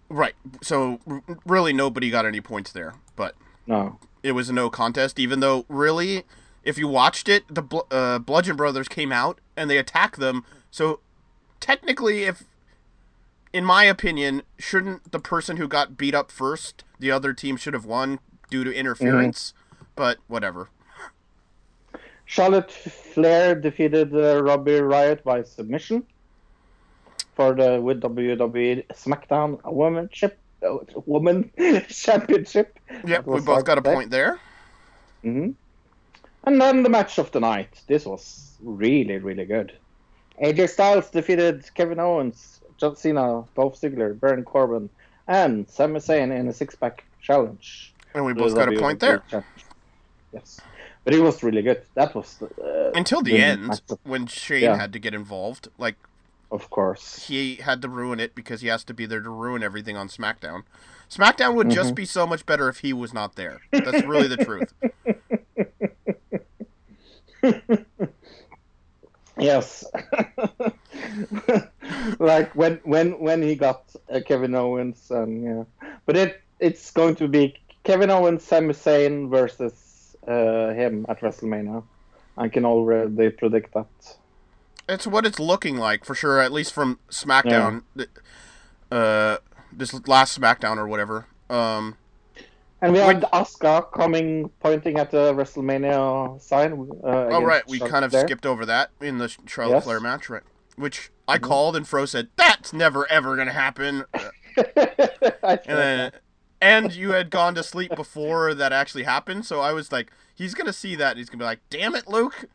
right, 0.09 0.35
so 0.61 0.99
r- 1.07 1.23
really 1.45 1.73
nobody 1.73 2.09
got 2.09 2.25
any 2.25 2.41
points 2.41 2.71
there. 2.71 2.95
But 3.15 3.35
No, 3.65 3.99
it 4.23 4.33
was 4.33 4.49
a 4.49 4.53
no 4.53 4.69
contest, 4.69 5.19
even 5.19 5.39
though 5.39 5.65
really, 5.67 6.23
if 6.63 6.77
you 6.77 6.87
watched 6.87 7.29
it, 7.29 7.43
the 7.53 7.61
Bl- 7.61 7.79
uh, 7.91 8.19
Bludgeon 8.19 8.55
Brothers 8.55 8.87
came 8.87 9.11
out 9.11 9.39
and 9.55 9.69
they 9.69 9.77
attacked 9.77 10.19
them. 10.19 10.45
So 10.71 10.99
technically, 11.59 12.23
if 12.23 12.43
in 13.53 13.65
my 13.65 13.83
opinion, 13.83 14.43
shouldn't 14.57 15.11
the 15.11 15.19
person 15.19 15.57
who 15.57 15.67
got 15.67 15.97
beat 15.97 16.13
up 16.13 16.31
first, 16.31 16.83
the 16.99 17.11
other 17.11 17.33
team 17.33 17.57
should 17.57 17.73
have 17.73 17.85
won 17.85 18.19
due 18.49 18.63
to 18.63 18.73
interference? 18.73 19.53
But 19.95 20.17
whatever. 20.27 20.69
Charlotte 22.25 22.71
Flair 22.71 23.55
defeated 23.55 24.13
uh, 24.13 24.41
Ruby 24.43 24.73
Riott 24.73 25.23
by 25.23 25.41
submission 25.43 26.05
for 27.33 27.55
the 27.55 27.81
with 27.81 28.01
WWE 28.01 28.85
SmackDown 28.87 29.59
Womanship 29.63 30.33
uh, 30.33 30.35
Woman 31.05 31.51
Championship. 31.89 32.77
Yep, 33.05 33.25
we 33.27 33.41
both 33.41 33.65
got 33.65 33.77
a 33.77 33.81
say. 33.83 33.93
point 33.93 34.11
there. 34.11 34.39
hmm 35.23 35.49
And 36.45 36.61
then 36.61 36.83
the 36.83 36.89
match 36.89 37.17
of 37.19 37.31
the 37.31 37.39
night. 37.39 37.81
This 37.87 38.05
was 38.05 38.57
really, 38.63 39.17
really 39.17 39.45
good. 39.45 39.73
AJ 40.43 40.69
Styles 40.69 41.09
defeated 41.09 41.65
Kevin 41.75 41.99
Owens, 41.99 42.61
John 42.79 42.95
Cena, 42.95 43.43
Dolph 43.55 43.79
Ziggler, 43.79 44.17
Baron 44.19 44.43
Corbin, 44.45 44.89
and 45.27 45.69
Sami 45.69 45.99
Zayn 45.99 46.37
in 46.37 46.47
a 46.47 46.53
six-pack 46.53 47.03
challenge. 47.21 47.93
And 48.13 48.25
we 48.25 48.33
both 48.33 48.55
got 48.55 48.69
a 48.69 48.71
point 48.79 48.99
there. 48.99 49.23
Championship. 49.27 49.73
Yes, 50.31 50.59
but 51.03 51.13
it 51.13 51.19
was 51.21 51.43
really 51.43 51.61
good. 51.61 51.81
That 51.95 52.15
was 52.15 52.41
uh, 52.41 52.91
Until 52.93 53.21
the 53.21 53.31
the 53.31 53.39
end, 53.39 53.67
match 53.67 53.81
when 54.03 54.27
Shane 54.27 54.61
Yeah. 54.63 54.77
had 54.77 54.93
to 54.93 54.99
get 54.99 55.13
involved. 55.13 55.67
Like, 55.77 55.97
of 56.51 56.69
course. 56.69 57.27
he 57.27 57.55
had 57.55 57.81
to 57.81 57.89
ruin 57.89 58.19
it 58.19 58.35
because 58.35 58.61
he 58.61 58.67
has 58.67 58.83
to 58.85 58.93
be 58.93 59.05
there 59.05 59.21
to 59.21 59.29
ruin 59.29 59.63
everything 59.63 59.97
on 59.97 60.07
SmackDown. 60.07 60.63
SmackDown 61.09 61.55
would 61.55 61.71
just 61.71 61.95
be 61.95 62.05
so 62.05 62.27
much 62.27 62.45
better 62.45 62.69
if 62.69 62.79
he 62.79 62.93
was 62.93 63.13
not 63.13 63.35
there. 63.35 63.61
That's 63.71 64.05
really 64.05 64.27
the 64.27 64.37
truth. 64.37 64.73
Yes. 69.39 69.85
like 72.19 72.53
when 72.55 72.79
when 72.83 73.19
when 73.19 73.41
he 73.41 73.55
got 73.55 73.95
uh, 74.13 74.19
Kevin 74.25 74.53
Owens 74.53 75.09
and 75.11 75.43
yeah, 75.43 75.63
but 76.05 76.17
it 76.17 76.41
it's 76.59 76.91
going 76.91 77.15
to 77.15 77.27
be 77.27 77.55
Kevin 77.83 78.09
Owens, 78.09 78.43
Sami 78.43 78.73
Zayn 78.73 79.29
versus 79.29 80.15
uh, 80.27 80.73
him 80.73 81.05
at 81.07 81.21
WrestleMania. 81.21 81.83
I 82.37 82.49
can 82.49 82.65
already 82.65 83.29
predict 83.29 83.73
that. 83.73 83.87
It's 84.89 85.05
what 85.07 85.25
it's 85.25 85.39
looking 85.39 85.77
like 85.77 86.03
for 86.03 86.15
sure, 86.15 86.39
at 86.41 86.51
least 86.51 86.73
from 86.73 86.99
SmackDown. 87.09 87.83
th- 87.95 88.09
Uh, 88.91 89.37
this 89.71 89.93
last 90.07 90.39
SmackDown 90.39 90.77
or 90.77 90.87
whatever. 90.87 91.27
Um, 91.49 91.95
And 92.81 92.91
we 92.93 92.99
had 92.99 93.21
Asuka 93.33 93.91
coming, 93.91 94.49
pointing 94.61 94.97
at 94.97 95.11
the 95.11 95.31
WrestleMania 95.33 96.41
sign. 96.41 96.73
Uh, 97.03 97.07
oh 97.31 97.43
right, 97.43 97.61
we 97.67 97.77
Charlotte 97.77 97.91
kind 97.91 98.05
of 98.05 98.11
Flair. 98.11 98.25
skipped 98.25 98.45
over 98.47 98.65
that 98.65 98.89
in 98.99 99.19
the 99.19 99.27
Charlotte 99.45 99.75
Yes. 99.75 99.83
Flair 99.83 99.99
match, 99.99 100.29
right? 100.29 100.43
Which 100.75 101.11
I 101.27 101.37
called 101.37 101.75
and 101.75 101.87
Fro 101.87 102.05
said 102.05 102.29
that's 102.35 102.73
never 102.73 103.05
ever 103.11 103.35
gonna 103.35 103.53
happen. 103.53 104.05
Uh, 104.57 104.65
I 105.43 105.55
thought 105.55 105.61
and 105.67 105.77
then, 105.77 106.11
and 106.59 106.93
you 106.95 107.11
had 107.11 107.29
gone 107.29 107.55
to 107.55 107.63
sleep 107.63 107.95
before 107.95 108.53
that 108.55 108.73
actually 108.73 109.03
happened, 109.03 109.45
so 109.45 109.61
I 109.61 109.71
was 109.71 109.91
like, 109.91 110.11
he's 110.35 110.53
gonna 110.53 110.73
see 110.73 110.95
that 110.95 111.11
and 111.11 111.17
he's 111.19 111.29
gonna 111.29 111.39
be 111.39 111.45
like, 111.45 111.59
damn 111.69 111.95
it, 111.95 112.07
Luke. 112.07 112.45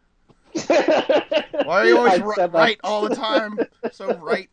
Why 0.66 1.80
are 1.80 1.86
you 1.86 1.98
always 1.98 2.20
I 2.20 2.24
ri- 2.24 2.34
said 2.36 2.52
that. 2.52 2.58
right 2.58 2.80
all 2.84 3.08
the 3.08 3.14
time? 3.14 3.58
So 3.92 4.14
right. 4.16 4.48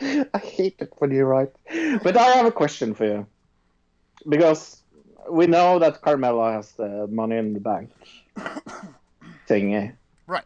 I 0.00 0.38
hate 0.38 0.76
it 0.78 0.92
when 0.98 1.10
you're 1.12 1.26
right. 1.26 1.50
But 2.02 2.16
I 2.16 2.24
have 2.36 2.46
a 2.46 2.52
question 2.52 2.94
for 2.94 3.04
you. 3.04 3.26
Because 4.28 4.82
we 5.30 5.46
know 5.46 5.78
that 5.78 6.00
Carmella 6.02 6.54
has 6.54 6.72
the 6.72 7.06
money 7.08 7.36
in 7.36 7.52
the 7.54 7.60
bank 7.60 7.90
thingy. 9.48 9.94
Right. 10.26 10.44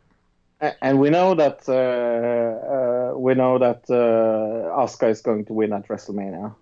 And 0.82 0.98
we 1.01 1.10
know 1.10 1.35
that 1.35 1.69
uh, 1.69 3.12
uh, 3.15 3.19
we 3.19 3.35
know 3.35 3.59
that 3.59 3.85
uh, 3.89 4.77
Asuka 4.77 5.10
is 5.10 5.20
going 5.20 5.44
to 5.47 5.52
win 5.52 5.73
at 5.73 5.86
WrestleMania. 5.89 6.55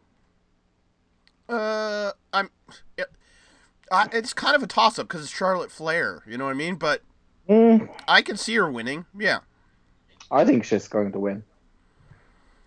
Uh, 1.48 2.12
I'm. 2.32 2.50
It, 2.96 3.06
I, 3.90 4.08
it's 4.12 4.34
kind 4.34 4.56
of 4.56 4.62
a 4.62 4.66
toss 4.66 4.98
up 4.98 5.08
because 5.08 5.22
it's 5.22 5.30
Charlotte 5.30 5.70
Flair. 5.70 6.22
You 6.26 6.36
know 6.36 6.44
what 6.44 6.50
I 6.50 6.54
mean? 6.54 6.74
But 6.74 7.02
Mm, 7.48 7.88
I 8.08 8.22
can 8.22 8.36
see 8.36 8.54
her 8.56 8.70
winning. 8.70 9.06
Yeah, 9.16 9.40
I 10.30 10.44
think 10.44 10.64
she's 10.64 10.88
going 10.88 11.12
to 11.12 11.18
win. 11.18 11.42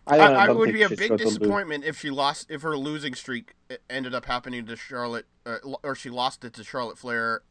I, 0.07 0.17
don't- 0.17 0.35
I 0.37 0.51
would 0.51 0.73
be 0.73 0.81
a 0.83 0.89
big 0.89 1.09
going 1.09 1.17
to 1.19 1.25
lose. 1.25 1.37
disappointment 1.37 1.83
if 1.83 1.99
she 1.99 2.09
lost. 2.09 2.49
If 2.49 2.61
her 2.63 2.75
losing 2.77 3.13
streak 3.13 3.53
e- 3.71 3.75
ended 3.89 4.15
up 4.15 4.25
happening 4.25 4.65
to 4.65 4.75
Charlotte, 4.75 5.25
uh, 5.45 5.57
or 5.83 5.93
she 5.95 6.09
lost 6.09 6.43
it 6.43 6.53
to 6.53 6.63
Charlotte 6.63 6.97
Flair. 6.97 7.41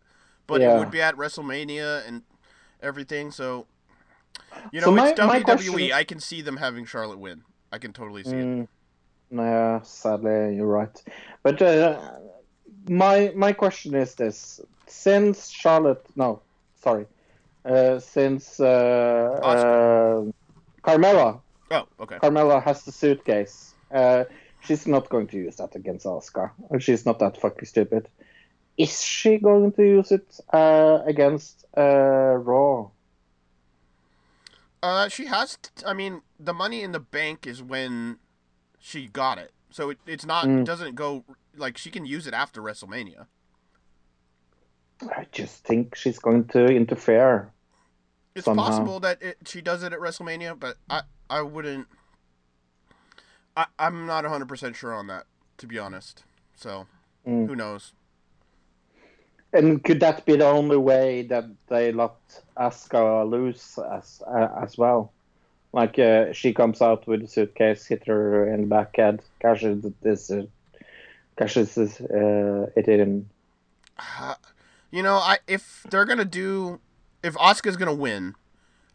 But 0.46 0.60
Yeah. 0.62 0.74
it 0.74 0.78
would 0.78 0.90
be 0.90 1.00
at 1.02 1.14
WrestleMania 1.14 2.06
and 2.08 2.22
everything. 2.82 3.30
So, 3.30 3.66
you 4.72 4.80
know, 4.80 4.86
So 4.86 4.90
my- 4.92 5.08
it's 5.10 5.20
WWE. 5.20 5.44
question- 5.44 5.92
I 5.92 6.04
can 6.04 6.18
see 6.20 6.40
them 6.42 6.56
having 6.56 6.84
Charlotte 6.86 7.18
win. 7.18 7.42
I 7.70 7.78
can 7.78 7.92
totally 7.92 8.24
see 8.24 8.30
it. 8.30 8.44
Mm, 8.46 8.68
yeah, 9.30 9.82
sadly, 9.82 10.56
you're 10.56 10.66
right. 10.66 11.02
But 11.42 11.60
uh, 11.62 12.00
my 12.88 13.30
my 13.36 13.52
question 13.52 13.94
is 13.94 14.14
this: 14.14 14.60
since 14.86 15.48
Charlotte, 15.50 16.04
no, 16.16 16.40
sorry, 16.82 17.04
uh, 17.04 17.06
since 18.00 18.60
uh, 18.60 19.38
uh, 19.42 20.24
Carmella, 20.82 21.40
Oh, 21.70 21.86
okay. 22.00 22.16
Carmella 22.16 22.62
has 22.62 22.84
the 22.84 22.92
suitcase, 22.92 23.74
uh, 23.92 24.24
she's 24.60 24.86
not 24.86 25.08
going 25.08 25.26
to 25.28 25.36
use 25.36 25.56
that 25.56 25.74
against 25.74 26.06
Asuka. 26.06 26.50
She's 26.80 27.04
not 27.04 27.18
that 27.18 27.40
fucking 27.40 27.66
stupid. 27.66 28.08
Is 28.76 29.02
she 29.02 29.38
going 29.38 29.72
to 29.72 29.82
use 29.82 30.12
it 30.12 30.38
uh, 30.52 31.00
against 31.04 31.64
uh, 31.76 31.82
Raw? 31.82 32.90
Uh, 34.82 35.08
she 35.08 35.26
has. 35.26 35.58
T- 35.60 35.84
I 35.84 35.92
mean, 35.92 36.22
the 36.38 36.54
money 36.54 36.82
in 36.82 36.92
the 36.92 37.00
bank 37.00 37.46
is 37.46 37.60
when 37.60 38.18
she 38.78 39.08
got 39.08 39.38
it, 39.38 39.50
so 39.70 39.90
it, 39.90 39.98
it's 40.06 40.24
not. 40.24 40.46
Mm. 40.46 40.60
It 40.60 40.64
doesn't 40.64 40.94
go 40.94 41.24
like 41.56 41.76
she 41.76 41.90
can 41.90 42.06
use 42.06 42.28
it 42.28 42.34
after 42.34 42.62
WrestleMania. 42.62 43.26
I 45.02 45.26
just 45.32 45.64
think 45.64 45.94
she's 45.94 46.18
going 46.18 46.44
to 46.48 46.66
interfere. 46.66 47.50
It's 48.34 48.44
Somehow. 48.44 48.64
possible 48.64 49.00
that 49.00 49.22
it, 49.22 49.38
she 49.46 49.60
does 49.60 49.82
it 49.82 49.92
at 49.92 49.98
WrestleMania, 49.98 50.58
but 50.58 50.76
I 50.90 51.02
I 51.30 51.42
wouldn't. 51.42 51.88
I 53.56 53.66
I'm 53.78 54.06
not 54.06 54.24
100 54.24 54.48
percent 54.48 54.76
sure 54.76 54.94
on 54.94 55.06
that, 55.08 55.26
to 55.58 55.66
be 55.66 55.78
honest. 55.78 56.24
So 56.56 56.86
Mm. 57.26 57.46
who 57.46 57.56
knows? 57.56 57.92
And 59.52 59.82
could 59.82 60.00
that 60.00 60.24
be 60.26 60.36
the 60.36 60.46
only 60.46 60.76
way 60.76 61.22
that 61.22 61.44
they 61.68 61.92
let 61.92 62.12
Asuka 62.56 63.28
lose 63.28 63.78
as 63.92 64.22
uh, 64.26 64.48
as 64.62 64.76
well? 64.78 65.12
Like 65.72 65.98
uh, 65.98 66.32
she 66.32 66.52
comes 66.54 66.80
out 66.80 67.06
with 67.06 67.22
a 67.22 67.26
suitcase, 67.26 67.86
hit 67.86 68.06
her 68.06 68.52
in 68.52 68.62
the 68.62 68.66
back 68.66 68.96
head, 68.96 69.20
cashes 69.40 69.84
this, 70.02 70.30
uh, 70.30 70.46
cashes 71.36 71.74
this, 71.74 72.00
uh, 72.00 72.70
it 72.76 72.88
in. 72.88 73.28
You 74.90 75.02
know, 75.02 75.16
I 75.16 75.38
if 75.46 75.86
they're 75.90 76.04
gonna 76.04 76.24
do, 76.24 76.80
if 77.22 77.34
Asuka's 77.34 77.76
gonna 77.76 77.94
win, 77.94 78.34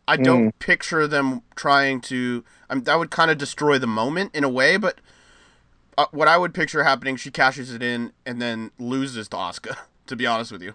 I 0.08 0.18
don't 0.18 0.58
picture 0.60 1.08
them 1.08 1.42
trying 1.56 2.02
to. 2.02 2.44
I 2.70 2.76
mean, 2.76 2.84
that 2.86 2.98
would 2.98 3.12
kind 3.12 3.30
of 3.32 3.38
destroy 3.38 3.78
the 3.78 3.88
moment 3.88 4.36
in 4.36 4.44
a 4.44 4.50
way. 4.50 4.78
But 4.78 5.00
uh, 5.98 6.08
what 6.12 6.28
I 6.28 6.38
would 6.38 6.54
picture 6.54 6.84
happening, 6.84 7.16
she 7.16 7.32
cashes 7.32 7.72
it 7.72 7.84
in 7.84 8.12
and 8.26 8.42
then 8.42 8.72
loses 8.80 9.28
to 9.30 9.38
Asuka. 9.38 9.78
To 10.08 10.18
be 10.18 10.26
honest 10.26 10.52
with 10.52 10.62
you, 10.62 10.74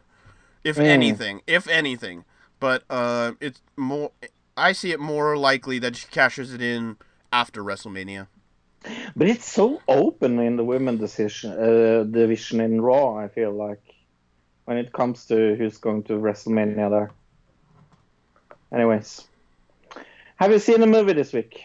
if 0.65 0.79
Mm. 0.79 0.87
anything, 0.87 1.43
if 1.47 1.69
anything. 1.69 2.25
But 2.61 2.83
uh, 2.89 3.33
it's 3.43 3.61
more. 3.77 4.11
I 4.57 4.73
see 4.73 4.91
it 4.91 4.99
more 4.99 5.37
likely 5.37 5.79
that 5.81 5.97
she 5.97 6.07
cashes 6.09 6.55
it 6.55 6.63
in 6.63 6.97
after 7.31 7.63
WrestleMania. 7.63 8.29
But 9.15 9.29
it's 9.29 9.45
so 9.45 9.83
open 9.87 10.39
in 10.39 10.57
the 10.57 10.65
women 10.65 10.97
decision 10.97 11.53
uh, 11.53 12.05
division 12.05 12.63
in 12.63 12.81
Raw. 12.81 13.17
I 13.17 13.29
feel 13.29 13.53
like 13.53 13.83
when 14.69 14.77
it 14.77 14.93
comes 14.93 15.25
to 15.25 15.55
who's 15.57 15.79
going 15.79 16.03
to 16.03 16.13
WrestleMania 16.13 16.91
there. 16.91 17.11
Anyways, 18.71 19.27
have 20.37 20.51
you 20.51 20.59
seen 20.59 20.83
a 20.83 20.87
movie 20.87 21.15
this 21.15 21.33
week? 21.33 21.63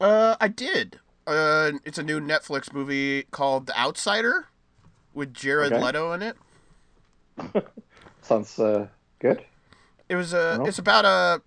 Uh, 0.00 0.36
I 0.40 0.46
did. 0.46 1.00
Uh, 1.26 1.72
it's 1.84 1.98
a 1.98 2.04
new 2.04 2.20
Netflix 2.20 2.72
movie 2.72 3.24
called 3.32 3.66
The 3.66 3.76
Outsider, 3.76 4.46
with 5.12 5.34
Jared 5.34 5.72
Okay. 5.72 5.84
Leto 5.84 6.12
in 6.12 6.22
it. 6.22 6.36
Sounds 8.22 8.56
uh, 8.60 8.86
good. 9.18 9.42
It 10.08 10.14
was 10.14 10.32
a. 10.32 10.58
No. 10.58 10.66
It's 10.66 10.78
about 10.78 11.04
a. 11.04 11.42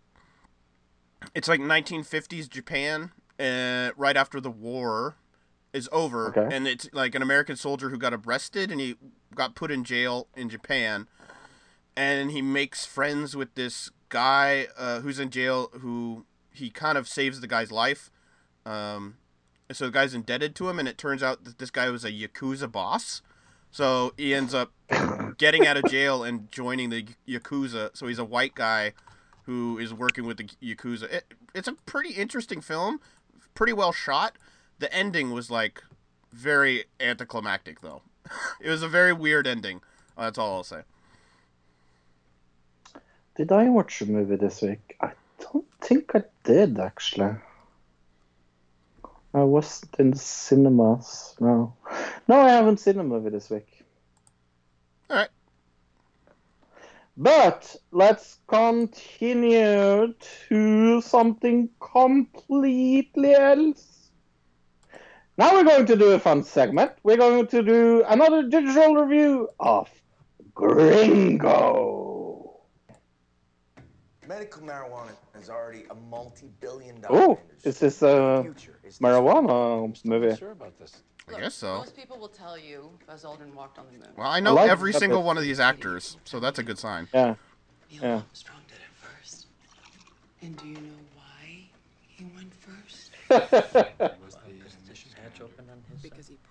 It's 1.34 1.48
like 1.48 1.62
1950s 1.62 2.50
Japan, 2.50 3.12
uh, 3.40 3.92
right 3.96 4.18
after 4.18 4.42
the 4.42 4.52
war 4.52 5.16
is 5.72 5.88
over, 5.94 6.28
Okay. 6.36 6.54
and 6.54 6.68
it's 6.68 6.90
like 6.92 7.16
an 7.16 7.22
American 7.22 7.56
soldier 7.56 7.90
who 7.90 7.98
got 7.98 8.14
arrested 8.14 8.70
and 8.70 8.82
he 8.82 8.98
got 9.36 9.56
put 9.56 9.72
in 9.72 9.84
jail 9.84 10.28
in 10.36 10.50
Japan, 10.50 11.08
and 11.96 12.32
he 12.32 12.42
makes 12.42 12.86
friends 12.86 13.36
with 13.36 13.56
this 13.56 13.92
guy 14.10 14.68
uh, 14.78 15.00
who's 15.00 15.20
in 15.20 15.30
jail 15.30 15.70
who 15.80 16.26
he 16.54 16.70
kind 16.70 16.98
of 16.98 17.08
saves 17.08 17.42
the 17.42 17.48
guy's 17.48 17.72
life. 17.72 18.12
Um, 18.66 19.18
so 19.72 19.86
the 19.86 19.92
guy's 19.92 20.14
indebted 20.14 20.56
to 20.56 20.70
him, 20.70 20.80
and 20.80 20.88
it 20.88 20.98
turns 20.98 21.24
out 21.24 21.44
that 21.46 21.58
this 21.58 21.72
guy 21.72 21.90
was 21.90 22.04
a 22.04 22.12
yakuza 22.12 22.72
boss. 22.72 23.22
So 23.72 24.14
he 24.18 24.34
ends 24.34 24.54
up 24.54 24.74
getting 25.38 25.66
out 25.66 25.78
of 25.78 25.86
jail 25.86 26.24
and 26.24 26.52
joining 26.52 26.90
the 26.90 27.06
yakuza. 27.28 27.96
So 27.96 28.08
he's 28.08 28.20
a 28.20 28.26
white 28.26 28.54
guy 28.54 28.94
who 29.44 29.78
is 29.78 29.94
working 29.94 30.26
with 30.26 30.38
the 30.38 30.44
yakuza. 30.62 31.12
It, 31.12 31.34
it's 31.56 31.70
a 31.70 31.74
pretty 31.74 32.14
interesting 32.14 32.60
film, 32.60 33.00
pretty 33.56 33.74
well 33.74 33.94
shot. 33.94 34.36
The 34.80 34.94
ending 34.94 35.32
was 35.32 35.50
like 35.50 35.82
very 36.34 36.86
anticlimactic, 37.00 37.82
though. 37.82 38.02
It 38.62 38.70
was 38.70 38.84
a 38.84 38.88
very 38.88 39.14
weird 39.14 39.48
ending. 39.48 39.82
Uh, 40.18 40.24
that's 40.24 40.38
all 40.38 40.56
I'll 40.56 40.64
say. 40.64 40.82
Did 43.38 43.52
I 43.52 43.70
watch 43.70 44.02
a 44.02 44.06
movie 44.06 44.36
this 44.36 44.62
week? 44.62 44.96
I 45.02 45.12
don't 45.40 45.66
think 45.80 46.12
I 46.16 46.24
did 46.44 46.80
actually. 46.80 47.36
I 49.34 49.44
wasn't 49.44 49.96
in 49.98 50.12
the 50.12 50.18
cinemas. 50.18 51.36
No, 51.40 51.74
no, 52.28 52.42
I 52.42 52.50
haven't 52.50 52.82
seen 52.82 53.00
a 53.00 53.04
movie 53.04 53.30
this 53.30 53.50
week. 53.50 53.84
All 55.10 55.18
right. 55.18 55.30
But 57.16 57.76
let's 57.92 58.40
continue 58.48 60.14
to 60.50 61.02
something 61.02 61.70
completely 61.80 63.34
else. 63.34 64.01
Now 65.42 65.54
we're 65.54 65.64
going 65.64 65.88
to 65.88 65.96
do 65.96 66.12
a 66.12 66.20
fun 66.20 66.44
segment. 66.44 66.92
We're 67.02 67.18
going 67.18 67.48
to 67.48 67.64
do 67.64 68.04
another 68.08 68.44
digital 68.44 68.94
review 68.96 69.50
of 69.60 69.90
Gringo. 70.54 72.58
Medical 74.28 74.62
marijuana 74.62 75.14
is 75.42 75.50
already 75.50 75.86
a 75.90 75.96
multi-billion 75.96 77.02
dollar 77.02 77.20
Oh, 77.20 77.40
industry. 77.64 77.70
is 77.72 77.80
this 77.80 78.02
a 78.04 78.42
Future 78.44 78.78
is 78.84 79.00
marijuana 79.00 80.06
movie? 80.06 80.36
Sure 80.36 80.52
about 80.52 80.78
this. 80.78 81.02
I 81.36 81.40
guess 81.40 81.56
so. 81.56 81.78
Most 81.80 81.96
people 81.98 82.20
will 82.20 82.28
tell 82.28 82.56
you 82.56 82.92
Buzz 83.08 83.24
Aldrin 83.24 83.56
walked 83.56 83.80
on 83.80 83.88
the 83.88 83.94
moon. 83.94 84.10
Well, 84.16 84.28
I 84.28 84.42
know 84.42 84.54
like 84.54 84.70
every 84.70 84.94
single 84.94 85.22
it's- 85.22 85.26
one 85.26 85.38
of 85.40 85.44
these 85.44 85.60
actors, 85.60 86.18
so 86.24 86.40
that's 86.40 86.60
a 86.60 86.64
good 86.64 86.78
sign. 86.78 87.08
Yeah. 87.16 87.34
Neil 87.92 88.04
Yeah. 88.04 88.14
Armstrong 88.18 88.60
did 88.68 88.78
it 88.78 88.94
first. 88.94 89.48
And 90.44 90.56
do 90.56 90.68
you 90.68 90.76
know 90.76 91.02
why 91.16 91.64
he 92.08 92.26
went 92.36 92.54
first? 92.54 93.10
Was 93.32 93.42
the 94.46 94.52
ignition 94.52 95.12
hatch 95.24 95.40
open 95.42 95.66
on 95.72 95.78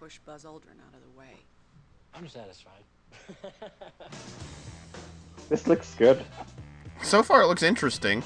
his 0.00 0.18
Because 0.18 0.20
he 0.20 0.20
pushed 0.20 0.26
Buzz 0.26 0.44
Aldrin 0.44 0.78
out 0.86 0.94
of 0.94 1.00
the 1.02 1.18
way. 1.18 1.36
I'm 2.14 2.28
satisfied. 2.28 2.84
this 5.48 5.66
looks 5.66 5.94
good. 5.94 6.24
So 7.02 7.22
far, 7.22 7.42
it 7.42 7.46
looks 7.46 7.62
interesting. 7.62 8.22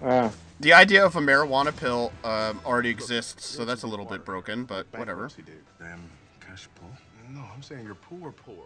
Yeah. 0.00 0.30
The 0.60 0.72
idea 0.72 1.04
of 1.04 1.16
a 1.16 1.20
marijuana 1.20 1.76
pill 1.76 2.12
um, 2.24 2.60
already 2.64 2.90
exists, 2.90 3.44
so 3.44 3.64
that's 3.64 3.82
a 3.82 3.86
little 3.86 4.04
bit 4.04 4.24
broken, 4.24 4.64
but 4.64 4.86
whatever. 4.96 5.28
Damn 5.78 6.00
cash 6.40 6.68
pull. 6.76 6.90
No, 7.34 7.42
I'm 7.54 7.62
saying 7.62 7.84
you're 7.84 7.94
poor, 7.94 8.32
poor. 8.32 8.64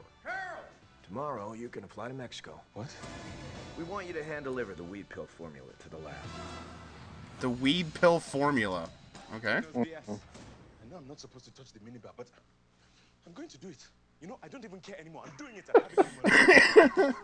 Tomorrow, 1.09 1.53
you 1.53 1.69
can 1.69 1.85
fly 1.85 2.09
to 2.09 2.15
Mexico. 2.15 2.61
What? 2.74 2.89
We 3.78 3.85
want 3.85 4.07
you 4.07 4.12
to 4.15 4.24
hand 4.24 4.44
deliver 4.44 4.74
the 4.74 4.82
weed 4.82 5.09
pill 5.09 5.27
formula 5.27 5.69
to 5.82 5.89
the 5.89 5.98
lab. 5.98 6.15
The 7.40 7.48
weed 7.48 7.94
pill 7.94 8.19
formula. 8.19 8.89
Okay. 9.36 9.61
I 10.97 10.98
know 10.98 11.02
I'm 11.02 11.09
not 11.09 11.20
supposed 11.20 11.44
to 11.44 11.52
touch 11.52 11.73
the 11.74 11.78
minibar, 11.81 12.12
but 12.16 12.27
I'm 13.27 13.35
going 13.35 13.48
to 13.48 13.59
do 13.59 13.68
it. 13.68 13.86
You 14.23 14.28
know, 14.28 14.39
I 14.43 14.48
don't 14.48 14.64
even 14.64 14.81
care 14.81 14.98
anymore. 14.98 15.24
I'm 15.27 15.36
doing 15.36 15.56
it. 15.56 15.68
I'm 15.74 15.82
having 15.94 17.05
it. 17.09 17.14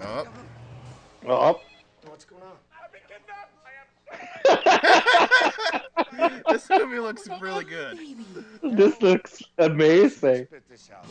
Oh. 0.00 0.28
Oh, 1.26 1.60
What's 2.06 2.24
going 2.26 2.42
on? 2.42 2.52
this 6.50 6.68
movie 6.70 6.98
looks 6.98 7.28
really 7.40 7.64
good. 7.64 7.98
this 8.62 9.00
looks 9.00 9.42
amazing. 9.56 10.44
Spit 10.46 10.68
this 10.68 10.90
out. 10.94 11.06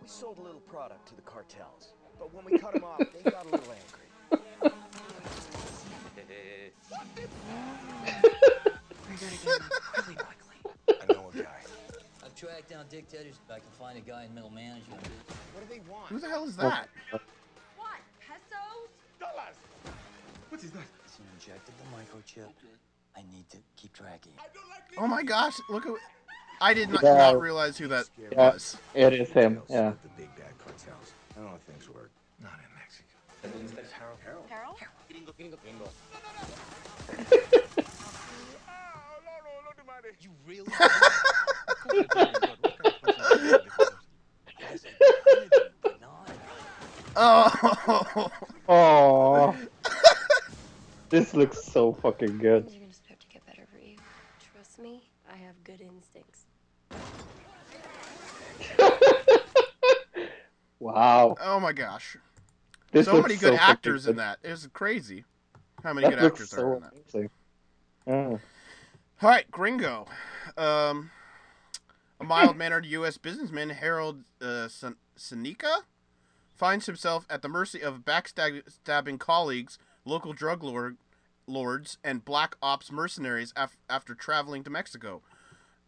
We 0.00 0.08
sold 0.08 0.38
a 0.38 0.42
little 0.42 0.60
product 0.60 1.06
to 1.08 1.14
the 1.16 1.22
cartels, 1.22 1.92
but 2.18 2.34
when 2.34 2.44
we 2.44 2.58
cut 2.58 2.72
them 2.72 2.84
off, 2.84 2.98
they 2.98 3.30
got 3.30 3.44
a 3.44 3.50
little 3.50 3.70
angry. 3.70 4.02
We 7.16 7.22
gotta 9.14 9.36
get 9.36 9.42
him 9.42 9.62
really 9.98 10.14
quickly. 10.14 10.56
I 10.88 11.12
know 11.12 11.30
a 11.32 11.36
guy. 11.36 11.60
I've 12.24 12.34
tracked 12.34 12.70
down 12.70 12.86
Dick 12.88 13.08
Tedder's 13.08 13.34
if 13.46 13.50
I 13.50 13.58
can 13.58 13.68
find 13.78 13.98
a 13.98 14.00
guy 14.00 14.24
in 14.24 14.34
middle 14.34 14.50
management. 14.50 15.00
What 15.52 15.68
do 15.68 15.74
they 15.74 15.80
want? 15.90 16.06
Who 16.06 16.18
the 16.18 16.28
hell 16.28 16.44
is 16.44 16.56
that? 16.56 16.88
What? 17.10 18.00
Pesos? 18.20 18.88
Dollars! 19.20 19.56
What 20.48 20.62
is 20.64 20.70
that? 20.70 20.82
It's 21.04 21.18
an 21.18 21.24
injected 21.38 21.74
the 21.78 21.84
microchip. 21.96 22.48
I 23.16 23.20
need 23.30 23.48
to 23.50 23.58
keep 23.76 23.92
tracking. 23.92 24.32
I 24.38 24.46
don't 24.54 24.68
like 24.70 24.82
Oh 24.98 25.06
my 25.06 25.22
gosh! 25.22 25.60
Look 25.68 25.86
at. 25.86 25.92
I 26.60 26.74
did 26.74 26.90
not, 26.90 27.02
Yeah. 27.02 27.14
not 27.14 27.40
realize 27.40 27.76
who 27.76 27.88
that 27.88 28.08
Yeah. 28.16 28.28
was. 28.52 28.76
It 28.94 29.12
is 29.12 29.28
him. 29.30 29.60
Yeah. 29.68 29.92
The 30.02 30.08
big 30.16 30.34
bad 30.36 30.56
cartels. 30.58 31.12
I 31.32 31.40
don't 31.40 31.50
know 31.50 31.56
if 31.56 31.62
things 31.62 31.88
work. 31.90 32.10
Not 32.40 32.52
in 32.54 32.74
Mexico. 32.74 33.08
Harold? 34.48 34.78
You 40.20 40.30
really? 40.46 40.72
Oh. 47.14 48.30
Oh. 48.68 49.54
this 51.10 51.34
looks 51.34 51.62
so 51.62 51.92
fucking 51.92 52.38
good. 52.38 52.66
You're 52.70 52.80
gonna 52.80 52.94
start 52.94 53.20
to 53.20 53.26
get 53.28 53.44
better 53.44 53.66
for 53.70 53.78
you. 53.78 53.96
Trust 54.52 54.78
me, 54.78 55.10
I 55.30 55.36
have 55.36 55.62
good 55.62 55.82
instincts. 55.82 56.46
Wow. 60.80 61.36
Oh 61.40 61.60
my 61.60 61.72
gosh! 61.72 62.16
This 62.92 63.06
so 63.06 63.20
many 63.20 63.36
good 63.36 63.54
so 63.54 63.60
actors 63.60 64.06
in 64.06 64.16
that. 64.16 64.38
It's 64.42 64.66
crazy. 64.72 65.24
How 65.82 65.92
many 65.92 66.08
That 66.08 66.18
good 66.18 66.24
actors 66.32 66.50
so 66.50 66.62
are 66.62 66.76
in 66.76 66.82
that? 66.82 67.30
Yeah. 68.06 68.12
All 68.14 68.40
right, 69.22 69.50
Gringo. 69.50 70.06
Um, 70.56 71.10
a 72.20 72.24
mild-mannered 72.24 72.84
U.S. 72.86 73.16
businessman, 73.16 73.70
Harold 73.70 74.24
uh, 74.40 74.68
Sen- 74.68 74.96
Seneca, 75.16 75.78
finds 76.54 76.86
himself 76.86 77.26
at 77.30 77.42
the 77.42 77.48
mercy 77.48 77.80
of 77.80 78.00
backstabbing 78.00 79.18
colleagues, 79.18 79.78
local 80.04 80.32
drug 80.32 80.62
lord- 80.62 80.98
lords, 81.46 81.98
and 82.04 82.24
black 82.24 82.56
ops 82.62 82.92
mercenaries 82.92 83.52
af- 83.56 83.76
after 83.88 84.14
traveling 84.14 84.62
to 84.64 84.70
Mexico. 84.70 85.22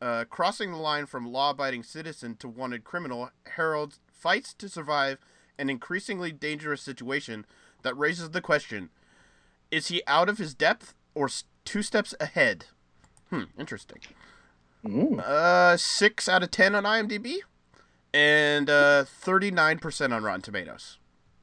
Uh, 0.00 0.24
crossing 0.24 0.70
the 0.70 0.76
line 0.76 1.06
from 1.06 1.30
law-abiding 1.30 1.82
citizen 1.82 2.36
to 2.36 2.48
wanted 2.48 2.84
criminal, 2.84 3.30
Harold 3.56 3.98
fights 4.12 4.54
to 4.54 4.68
survive 4.68 5.18
an 5.58 5.70
increasingly 5.70 6.32
dangerous 6.32 6.82
situation 6.82 7.46
that 7.82 7.96
raises 7.96 8.30
the 8.30 8.40
question: 8.40 8.90
Is 9.70 9.88
he 9.88 10.02
out 10.06 10.28
of 10.28 10.38
his 10.38 10.54
depth 10.54 10.94
or 11.14 11.28
two 11.64 11.82
steps 11.82 12.14
ahead? 12.20 12.66
Hmm, 13.30 13.44
interesting. 13.58 14.00
Mm. 14.84 15.18
Uh, 15.20 15.76
six 15.76 16.28
out 16.28 16.42
of 16.42 16.50
ten 16.50 16.74
on 16.74 16.84
IMDb, 16.84 17.36
and 18.12 18.68
uh, 18.68 19.04
thirty-nine 19.04 19.78
percent 19.78 20.12
on 20.12 20.22
Rotten 20.22 20.42
Tomatoes. 20.42 20.98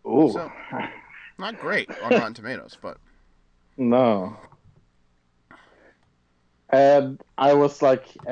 Ooh. 0.05 0.31
So, 0.31 0.51
not 1.39 1.59
great 1.59 1.89
on 2.03 2.11
Rotten 2.11 2.33
Tomatoes, 2.33 2.77
but 2.81 2.97
No. 3.77 4.38
And 6.69 7.21
I 7.38 7.53
was 7.53 7.81
like 7.81 8.05
uh, 8.25 8.31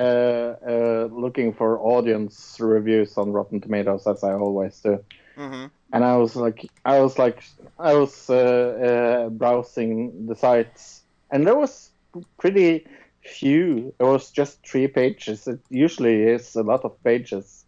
uh, 0.65 1.09
looking 1.11 1.53
for 1.53 1.77
audience 1.79 2.55
reviews 2.59 3.17
on 3.17 3.33
Rotten 3.33 3.59
Tomatoes, 3.59 4.07
as 4.07 4.23
I 4.23 4.31
always 4.31 4.79
do. 4.79 5.03
Mm-hmm. 5.39 5.67
And 5.93 6.03
I 6.03 6.17
was 6.17 6.35
like, 6.35 6.69
I 6.83 6.99
was 6.99 7.17
like, 7.17 7.41
I 7.79 7.93
was 7.93 8.29
uh, 8.29 8.35
uh, 8.35 9.29
browsing 9.29 10.27
the 10.27 10.35
sites, 10.35 11.03
and 11.31 11.47
there 11.47 11.55
was 11.55 11.91
pretty 12.37 12.85
few. 13.23 13.93
It 13.99 14.03
was 14.03 14.31
just 14.31 14.67
three 14.67 14.87
pages. 14.87 15.47
It 15.47 15.61
usually 15.69 16.23
is 16.23 16.55
a 16.55 16.63
lot 16.63 16.83
of 16.83 17.01
pages 17.05 17.63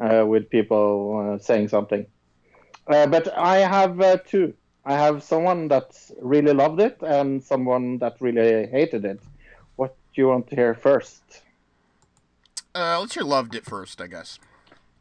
uh, 0.00 0.24
with 0.26 0.50
people 0.50 1.36
uh, 1.36 1.38
saying 1.38 1.68
something. 1.68 2.04
Uh, 2.88 3.06
but 3.06 3.32
I 3.38 3.58
have 3.58 4.00
uh, 4.00 4.18
two. 4.26 4.52
I 4.84 4.94
have 4.94 5.22
someone 5.22 5.68
that 5.68 5.96
really 6.20 6.52
loved 6.52 6.80
it 6.80 6.98
and 7.00 7.42
someone 7.42 7.98
that 7.98 8.16
really 8.20 8.66
hated 8.66 9.04
it. 9.04 9.20
What 9.76 9.96
do 10.14 10.20
you 10.20 10.28
want 10.28 10.48
to 10.48 10.56
hear 10.56 10.74
first? 10.74 11.22
Uh, 12.74 12.98
let's 13.00 13.14
hear 13.14 13.22
loved 13.22 13.54
it 13.54 13.64
first, 13.64 14.00
I 14.00 14.08
guess. 14.08 14.40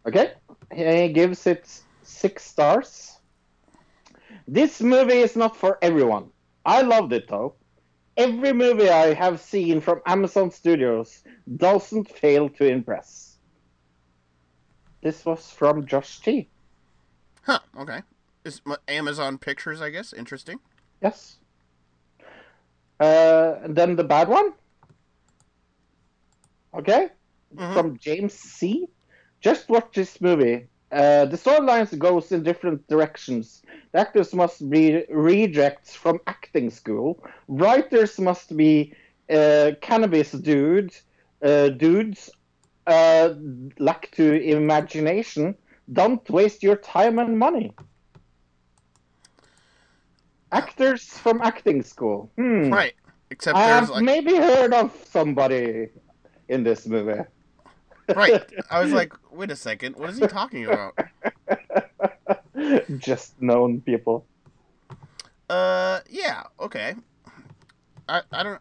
Okay, 0.05 0.33
he 0.71 1.09
gives 1.09 1.47
it 1.47 1.81
six 2.13 2.43
stars. 2.43 3.17
This 4.47 4.81
movie 4.81 5.19
is 5.19 5.35
not 5.35 5.57
for 5.57 5.77
everyone. 5.81 6.29
I 6.65 6.81
loved 6.81 7.13
it 7.13 7.27
though. 7.27 7.55
Every 8.15 8.53
movie 8.53 8.89
I 8.89 9.13
have 9.13 9.41
seen 9.41 9.81
from 9.81 10.01
Amazon 10.05 10.51
Studios 10.51 11.23
doesn't 11.57 12.09
fail 12.09 12.49
to 12.49 12.67
impress. 12.67 13.37
This 15.01 15.25
was 15.25 15.49
from 15.49 15.85
Josh 15.85 16.19
T. 16.19 16.47
Huh. 17.41 17.59
Okay. 17.77 18.01
Is 18.45 18.61
Amazon 18.87 19.37
Pictures, 19.37 19.81
I 19.81 19.89
guess. 19.89 20.13
Interesting. 20.13 20.59
Yes. 21.01 21.37
Uh, 22.99 23.55
and 23.63 23.75
then 23.75 23.95
the 23.95 24.03
bad 24.03 24.27
one. 24.29 24.53
Okay. 26.73 27.09
From 27.55 27.97
James 27.97 28.33
C. 28.33 28.87
Just 29.41 29.69
watch 29.69 29.89
this 29.93 30.21
movie. 30.21 30.67
Uh, 30.93 31.25
the 31.25 31.37
storylines 31.37 31.97
goes 31.97 32.31
in 32.31 32.43
different 32.43 32.87
directions. 32.87 33.63
The 33.93 33.99
actors 33.99 34.31
must 34.33 34.69
be 34.69 35.03
rejects 35.09 35.95
from 35.95 36.19
acting 36.27 36.69
school. 36.69 37.23
Writers 37.47 38.19
must 38.19 38.55
be 38.55 38.93
uh, 39.27 39.71
cannabis 39.81 40.31
dude, 40.31 40.95
uh, 41.41 41.69
dudes. 41.69 42.29
Uh, 42.85 43.33
lack 43.79 44.11
to 44.11 44.39
imagination. 44.43 45.55
Don't 45.91 46.29
waste 46.29 46.61
your 46.61 46.75
time 46.75 47.17
and 47.17 47.39
money. 47.39 47.73
Actors 50.51 51.03
from 51.05 51.41
acting 51.41 51.81
school. 51.81 52.29
Hmm. 52.37 52.71
Right. 52.71 52.93
Except 53.31 53.57
I've 53.57 53.89
like 53.89 54.03
maybe 54.03 54.35
heard 54.35 54.73
of 54.73 54.91
somebody 55.09 55.87
in 56.49 56.63
this 56.63 56.85
movie. 56.85 57.23
Right. 58.15 58.43
I 58.69 58.81
was 58.81 58.91
like, 58.91 59.13
wait 59.31 59.51
a 59.51 59.55
second, 59.55 59.95
what 59.95 60.09
is 60.09 60.17
he 60.17 60.27
talking 60.27 60.65
about? 60.65 60.97
Just 62.97 63.41
known 63.41 63.81
people. 63.81 64.25
Uh, 65.49 65.99
yeah, 66.09 66.43
okay. 66.59 66.95
I 68.07 68.21
I 68.31 68.43
don't. 68.43 68.59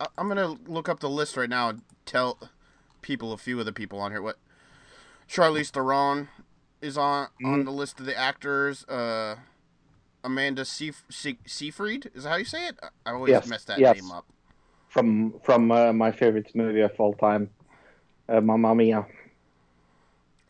I- 0.00 0.06
I'm 0.16 0.28
gonna 0.28 0.56
look 0.66 0.88
up 0.88 1.00
the 1.00 1.10
list 1.10 1.36
right 1.36 1.48
now 1.48 1.68
and 1.70 1.82
tell 2.06 2.38
people 3.02 3.32
a 3.32 3.36
few 3.36 3.58
of 3.60 3.66
the 3.66 3.72
people 3.72 3.98
on 4.00 4.10
here. 4.12 4.22
What? 4.22 4.36
Charlize 5.28 5.70
Theron 5.70 6.28
is 6.80 6.96
on 6.96 7.28
on 7.44 7.64
the 7.64 7.70
list 7.72 7.98
of 8.00 8.06
the 8.06 8.16
actors. 8.16 8.84
Uh, 8.88 9.36
Amanda 10.24 10.62
Seyf- 10.62 11.02
Se- 11.08 11.38
Seyfried 11.46 12.10
is 12.14 12.24
that 12.24 12.30
how 12.30 12.36
you 12.36 12.44
say 12.44 12.66
it? 12.68 12.78
I- 12.82 13.10
I 13.10 13.14
always 13.14 13.30
Yes, 13.30 13.46
mess 13.48 13.64
that 13.64 13.78
yes. 13.78 13.96
name 14.00 14.10
up. 14.10 14.26
From 14.88 15.34
from 15.44 15.70
uh, 15.70 15.92
my 15.92 16.10
favorite 16.12 16.50
movie 16.54 16.80
of 16.80 16.92
all 16.98 17.14
time, 17.14 17.50
uh, 18.28 18.40
Mamma 18.40 18.74
Mia. 18.74 19.06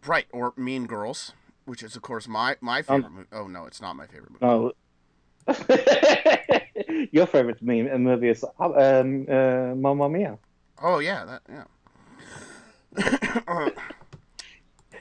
Right, 0.06 0.26
or 0.32 0.52
Mean 0.56 0.86
Girls, 0.86 1.32
which 1.64 1.82
is 1.82 1.96
of 1.96 2.02
course 2.02 2.28
my 2.28 2.56
my 2.60 2.82
favorite 2.82 3.10
movie. 3.10 3.28
Oh 3.32 3.46
no, 3.46 3.66
it's 3.66 3.80
not 3.80 3.96
my 3.96 4.06
favorite 4.06 4.30
movie. 4.30 4.44
No. 4.44 4.72
Your 7.10 7.26
favorite 7.26 7.62
meme, 7.62 7.88
uh, 7.92 7.98
movie 7.98 8.28
is 8.28 8.44
um, 8.60 9.26
uh, 9.28 9.74
Mamma 9.74 10.08
Mia. 10.08 10.38
Oh 10.82 10.98
yeah, 10.98 11.24
that 11.24 11.42
yeah. 11.48 11.64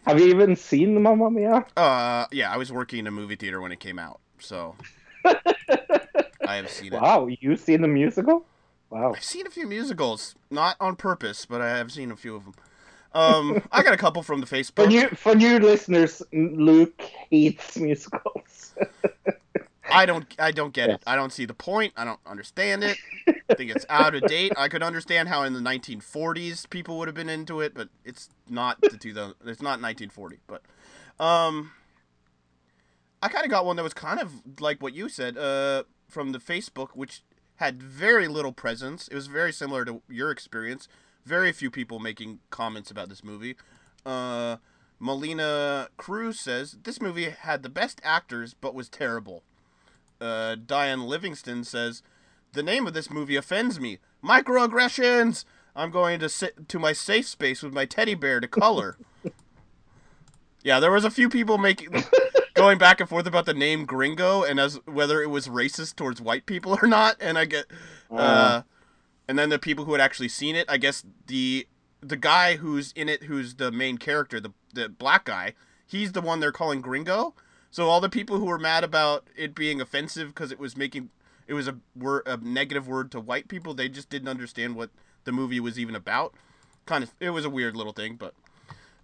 Have 0.05 0.19
you 0.19 0.27
even 0.27 0.55
seen 0.55 1.01
Mamma 1.01 1.29
Mia? 1.29 1.65
Uh, 1.75 2.25
yeah, 2.31 2.51
I 2.51 2.57
was 2.57 2.71
working 2.71 2.99
in 2.99 3.07
a 3.07 3.11
movie 3.11 3.35
theater 3.35 3.59
when 3.61 3.71
it 3.71 3.79
came 3.79 3.99
out, 3.99 4.19
so 4.39 4.75
I 5.25 6.55
have 6.55 6.69
seen 6.69 6.93
it. 6.93 7.01
Wow, 7.01 7.27
you've 7.27 7.59
seen 7.59 7.81
the 7.81 7.87
musical? 7.87 8.45
Wow. 8.89 9.13
I've 9.13 9.23
seen 9.23 9.45
a 9.45 9.49
few 9.49 9.67
musicals, 9.67 10.35
not 10.49 10.77
on 10.79 10.95
purpose, 10.95 11.45
but 11.45 11.61
I 11.61 11.69
have 11.77 11.91
seen 11.91 12.09
a 12.09 12.15
few 12.15 12.35
of 12.35 12.45
them. 12.45 12.53
Um, 13.17 13.63
I 13.71 13.81
got 13.81 13.93
a 13.93 13.97
couple 13.97 14.21
from 14.21 14.41
the 14.41 14.45
For 14.45 14.55
Facebook. 14.57 14.87
new 14.87 15.09
for 15.09 15.33
new 15.33 15.57
listeners, 15.57 16.21
Luke 16.31 17.01
hates 17.01 17.75
musicals. 17.77 18.75
I 19.89 20.05
don't, 20.05 20.25
I 20.37 20.51
don't 20.51 20.73
get 20.73 20.89
it. 20.89 21.01
I 21.07 21.15
don't 21.15 21.31
see 21.31 21.45
the 21.45 21.53
point. 21.53 21.93
I 21.95 22.03
don't 22.05 22.19
understand 22.25 22.83
it. 22.83 22.97
I 23.49 23.55
think 23.55 23.71
it's 23.71 23.85
out 23.89 24.13
of 24.13 24.23
date. 24.23 24.51
I 24.57 24.67
could 24.67 24.83
understand 24.83 25.29
how 25.29 25.43
in 25.43 25.53
the 25.53 25.61
1940s 25.61 26.69
people 26.69 26.97
would 26.99 27.07
have 27.07 27.15
been 27.15 27.29
into 27.29 27.61
it, 27.61 27.73
but 27.73 27.89
it's 28.03 28.29
not 28.49 28.79
the 28.81 28.97
2000. 28.97 29.35
It's 29.45 29.61
not 29.61 29.81
1940. 29.81 30.39
But, 30.45 30.61
um, 31.23 31.71
I 33.23 33.29
kind 33.29 33.45
of 33.45 33.49
got 33.49 33.65
one 33.65 33.77
that 33.77 33.83
was 33.83 33.93
kind 33.93 34.19
of 34.19 34.31
like 34.59 34.81
what 34.81 34.93
you 34.93 35.09
said, 35.09 35.37
uh, 35.37 35.83
from 36.07 36.33
the 36.33 36.39
Facebook, 36.39 36.89
which 36.93 37.23
had 37.55 37.81
very 37.81 38.27
little 38.27 38.51
presence. 38.51 39.07
It 39.07 39.15
was 39.15 39.27
very 39.27 39.53
similar 39.53 39.85
to 39.85 40.01
your 40.09 40.31
experience. 40.31 40.87
Very 41.27 41.51
few 41.51 41.69
people 41.69 41.99
making 41.99 42.39
comments 42.51 42.89
about 42.89 43.09
this 43.09 43.21
movie. 43.21 43.57
Uh, 44.05 44.57
Melina 44.97 45.89
Cruz 45.97 46.39
says 46.39 46.77
this 46.83 47.01
movie 47.01 47.29
had 47.29 47.63
the 47.63 47.69
best 47.69 47.99
actors, 48.01 48.53
but 48.53 48.73
was 48.73 48.87
terrible. 48.87 49.43
Uh, 50.21 50.55
Diane 50.55 51.03
Livingston 51.03 51.65
says 51.65 52.01
the 52.53 52.63
name 52.63 52.87
of 52.87 52.93
this 52.93 53.11
movie 53.11 53.35
offends 53.35 53.77
me. 53.77 53.99
Microaggressions. 54.23 55.43
I'm 55.75 55.91
going 55.91 56.21
to 56.21 56.29
sit 56.29 56.69
to 56.69 56.79
my 56.79 56.93
safe 56.93 57.27
space 57.27 57.61
with 57.61 57.73
my 57.73 57.85
teddy 57.85 58.15
bear 58.15 58.39
to 58.39 58.47
color. 58.47 58.97
yeah, 60.63 60.79
there 60.79 60.91
was 60.91 61.03
a 61.03 61.11
few 61.11 61.27
people 61.27 61.57
making 61.57 62.05
going 62.53 62.77
back 62.77 63.01
and 63.01 63.09
forth 63.09 63.27
about 63.27 63.45
the 63.45 63.53
name 63.53 63.85
Gringo 63.85 64.43
and 64.43 64.61
as 64.61 64.79
whether 64.85 65.21
it 65.21 65.29
was 65.29 65.49
racist 65.49 65.97
towards 65.97 66.21
white 66.21 66.45
people 66.45 66.79
or 66.81 66.87
not. 66.87 67.17
And 67.19 67.37
I 67.37 67.43
get, 67.43 67.65
uh, 68.09 68.15
Uh. 68.15 68.61
And 69.27 69.37
then 69.37 69.49
the 69.49 69.59
people 69.59 69.85
who 69.85 69.91
had 69.91 70.01
actually 70.01 70.29
seen 70.29 70.55
it, 70.55 70.65
I 70.69 70.77
guess 70.77 71.03
the 71.27 71.67
the 72.01 72.17
guy 72.17 72.57
who's 72.57 72.91
in 72.93 73.09
it, 73.09 73.23
who's 73.23 73.55
the 73.55 73.71
main 73.71 73.97
character, 73.97 74.39
the 74.39 74.53
the 74.73 74.89
black 74.89 75.25
guy, 75.25 75.53
he's 75.85 76.13
the 76.13 76.21
one 76.21 76.39
they're 76.39 76.51
calling 76.51 76.81
Gringo. 76.81 77.33
So 77.69 77.89
all 77.89 77.99
the 77.99 78.09
people 78.09 78.37
who 78.39 78.45
were 78.45 78.57
mad 78.57 78.83
about 78.83 79.27
it 79.35 79.53
being 79.53 79.81
offensive 79.81 80.29
because 80.29 80.51
it 80.51 80.59
was 80.59 80.77
making 80.77 81.09
it 81.47 81.53
was 81.53 81.67
a 81.67 81.77
word 81.95 82.23
a 82.25 82.37
negative 82.37 82.87
word 82.87 83.11
to 83.11 83.19
white 83.19 83.47
people, 83.47 83.73
they 83.73 83.89
just 83.89 84.09
didn't 84.09 84.29
understand 84.29 84.75
what 84.75 84.89
the 85.25 85.31
movie 85.31 85.59
was 85.59 85.77
even 85.77 85.95
about. 85.95 86.33
Kind 86.85 87.03
of, 87.03 87.13
it 87.19 87.31
was 87.31 87.43
a 87.43 87.49
weird 87.49 87.75
little 87.75 87.93
thing, 87.93 88.15
but 88.15 88.33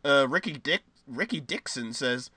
uh, 0.05 0.27
Ricky 0.29 0.53
Dick 0.53 0.83
Ricky 1.07 1.39
Dixon 1.39 1.93
says. 1.93 2.29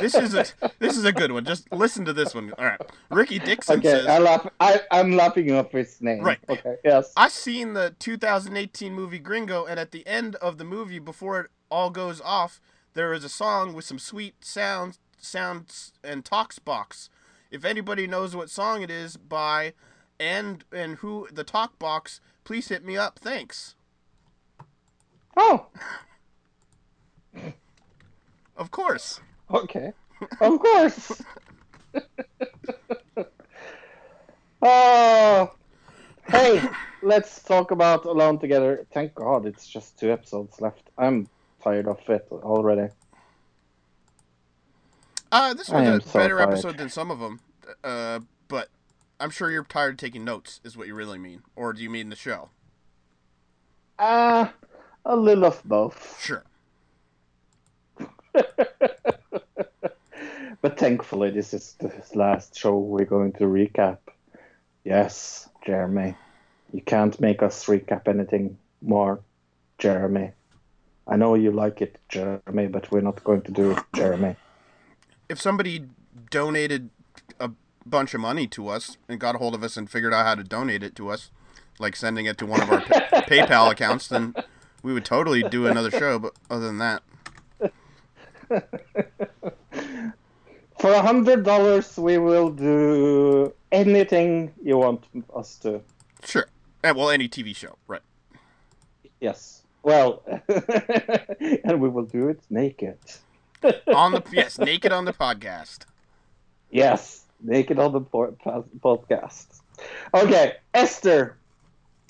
This 0.00 0.14
is 0.14 0.34
a 0.34 0.46
this 0.78 0.96
is 0.96 1.04
a 1.04 1.12
good 1.12 1.32
one. 1.32 1.44
Just 1.44 1.70
listen 1.72 2.04
to 2.04 2.12
this 2.12 2.34
one. 2.34 2.52
All 2.58 2.64
right, 2.64 2.80
Ricky 3.10 3.38
Dixon 3.38 3.78
Okay, 3.78 3.90
says. 3.90 4.06
I 4.06 4.18
laugh. 4.18 4.48
I 4.60 4.80
I'm 4.90 5.12
laughing 5.12 5.50
off 5.52 5.72
his 5.72 6.00
name. 6.00 6.20
Right. 6.20 6.38
Okay. 6.48 6.76
Yes. 6.84 7.12
I 7.16 7.28
seen 7.28 7.74
the 7.74 7.94
2018 7.98 8.92
movie 8.92 9.18
Gringo, 9.18 9.64
and 9.64 9.78
at 9.78 9.90
the 9.90 10.06
end 10.06 10.36
of 10.36 10.58
the 10.58 10.64
movie, 10.64 10.98
before 10.98 11.40
it 11.40 11.50
all 11.70 11.90
goes 11.90 12.20
off, 12.20 12.60
there 12.94 13.12
is 13.12 13.24
a 13.24 13.28
song 13.28 13.74
with 13.74 13.84
some 13.84 13.98
sweet 13.98 14.44
sounds, 14.44 14.98
sounds 15.18 15.92
and 16.02 16.24
talks 16.24 16.58
box. 16.58 17.08
If 17.50 17.64
anybody 17.64 18.06
knows 18.06 18.34
what 18.34 18.50
song 18.50 18.82
it 18.82 18.90
is 18.90 19.16
by, 19.16 19.74
and 20.18 20.64
and 20.72 20.96
who 20.96 21.28
the 21.32 21.44
talk 21.44 21.78
box, 21.78 22.20
please 22.44 22.68
hit 22.68 22.84
me 22.84 22.96
up. 22.96 23.18
Thanks. 23.18 23.74
Oh. 25.36 25.66
Of 28.56 28.70
course. 28.70 29.20
Okay. 29.54 29.92
Of 30.40 30.58
course. 30.58 31.22
oh. 34.62 35.54
Hey, 36.26 36.62
let's 37.02 37.42
talk 37.42 37.70
about 37.70 38.04
Alone 38.04 38.38
Together. 38.38 38.84
Thank 38.92 39.14
God 39.14 39.46
it's 39.46 39.68
just 39.68 39.98
two 39.98 40.10
episodes 40.10 40.60
left. 40.60 40.90
I'm 40.98 41.28
tired 41.62 41.86
of 41.86 42.00
it 42.08 42.26
already. 42.32 42.88
Uh, 45.30 45.54
this 45.54 45.70
I 45.70 45.80
was 45.80 46.04
a 46.04 46.08
so 46.08 46.18
better 46.18 46.38
tired. 46.38 46.48
episode 46.50 46.78
than 46.78 46.88
some 46.88 47.10
of 47.10 47.20
them. 47.20 47.40
Uh, 47.82 48.20
but 48.48 48.68
I'm 49.20 49.30
sure 49.30 49.50
you're 49.50 49.64
tired 49.64 49.94
of 49.94 49.98
taking 49.98 50.24
notes, 50.24 50.60
is 50.64 50.76
what 50.76 50.86
you 50.88 50.94
really 50.94 51.18
mean, 51.18 51.42
or 51.54 51.72
do 51.72 51.82
you 51.82 51.90
mean 51.90 52.08
the 52.08 52.16
show? 52.16 52.50
Uh, 53.98 54.48
a 55.04 55.16
little 55.16 55.44
of 55.44 55.62
both. 55.64 56.20
Sure. 56.20 56.44
But 60.64 60.78
thankfully, 60.78 61.30
this 61.30 61.52
is 61.52 61.74
the 61.78 61.92
last 62.14 62.56
show 62.56 62.78
we're 62.78 63.04
going 63.04 63.32
to 63.32 63.44
recap. 63.44 63.98
Yes, 64.82 65.46
Jeremy. 65.66 66.16
You 66.72 66.80
can't 66.80 67.20
make 67.20 67.42
us 67.42 67.66
recap 67.66 68.08
anything 68.08 68.56
more, 68.80 69.20
Jeremy. 69.78 70.32
I 71.06 71.16
know 71.16 71.34
you 71.34 71.50
like 71.50 71.82
it, 71.82 71.98
Jeremy, 72.08 72.68
but 72.68 72.90
we're 72.90 73.02
not 73.02 73.22
going 73.24 73.42
to 73.42 73.52
do 73.52 73.72
it, 73.72 73.78
Jeremy. 73.94 74.36
If 75.28 75.38
somebody 75.38 75.84
donated 76.30 76.88
a 77.38 77.50
bunch 77.84 78.14
of 78.14 78.20
money 78.22 78.46
to 78.46 78.68
us 78.68 78.96
and 79.06 79.20
got 79.20 79.34
a 79.34 79.38
hold 79.38 79.54
of 79.54 79.62
us 79.62 79.76
and 79.76 79.90
figured 79.90 80.14
out 80.14 80.24
how 80.24 80.34
to 80.34 80.44
donate 80.44 80.82
it 80.82 80.96
to 80.96 81.10
us, 81.10 81.30
like 81.78 81.94
sending 81.94 82.24
it 82.24 82.38
to 82.38 82.46
one 82.46 82.62
of 82.62 82.70
our 82.70 82.80
pa- 82.80 83.22
PayPal 83.28 83.70
accounts, 83.70 84.08
then 84.08 84.34
we 84.82 84.94
would 84.94 85.04
totally 85.04 85.42
do 85.42 85.66
another 85.66 85.90
show. 85.90 86.18
But 86.18 86.32
other 86.48 86.66
than 86.66 86.78
that, 86.78 87.02
For 90.80 90.92
a 90.92 91.00
hundred 91.00 91.44
dollars, 91.44 91.96
we 91.96 92.18
will 92.18 92.50
do 92.50 93.54
anything 93.72 94.52
you 94.62 94.76
want 94.78 95.04
us 95.34 95.56
to. 95.58 95.80
sure. 96.24 96.46
Eh, 96.82 96.90
well, 96.90 97.10
any 97.10 97.28
TV 97.28 97.56
show, 97.56 97.76
right? 97.86 98.02
Yes. 99.20 99.62
Well, 99.82 100.22
and 101.64 101.80
we 101.80 101.88
will 101.88 102.04
do 102.04 102.28
it 102.28 102.40
naked. 102.50 102.98
On 103.94 104.12
the 104.12 104.22
yes, 104.32 104.58
naked 104.58 104.92
on 104.92 105.04
the 105.06 105.12
podcast. 105.12 105.86
Yes, 106.70 107.24
naked 107.40 107.78
on 107.78 107.92
the 107.92 108.00
po- 108.00 108.36
po- 108.42 108.66
podcast. 108.80 109.60
Okay, 110.12 110.56
Esther 110.74 111.38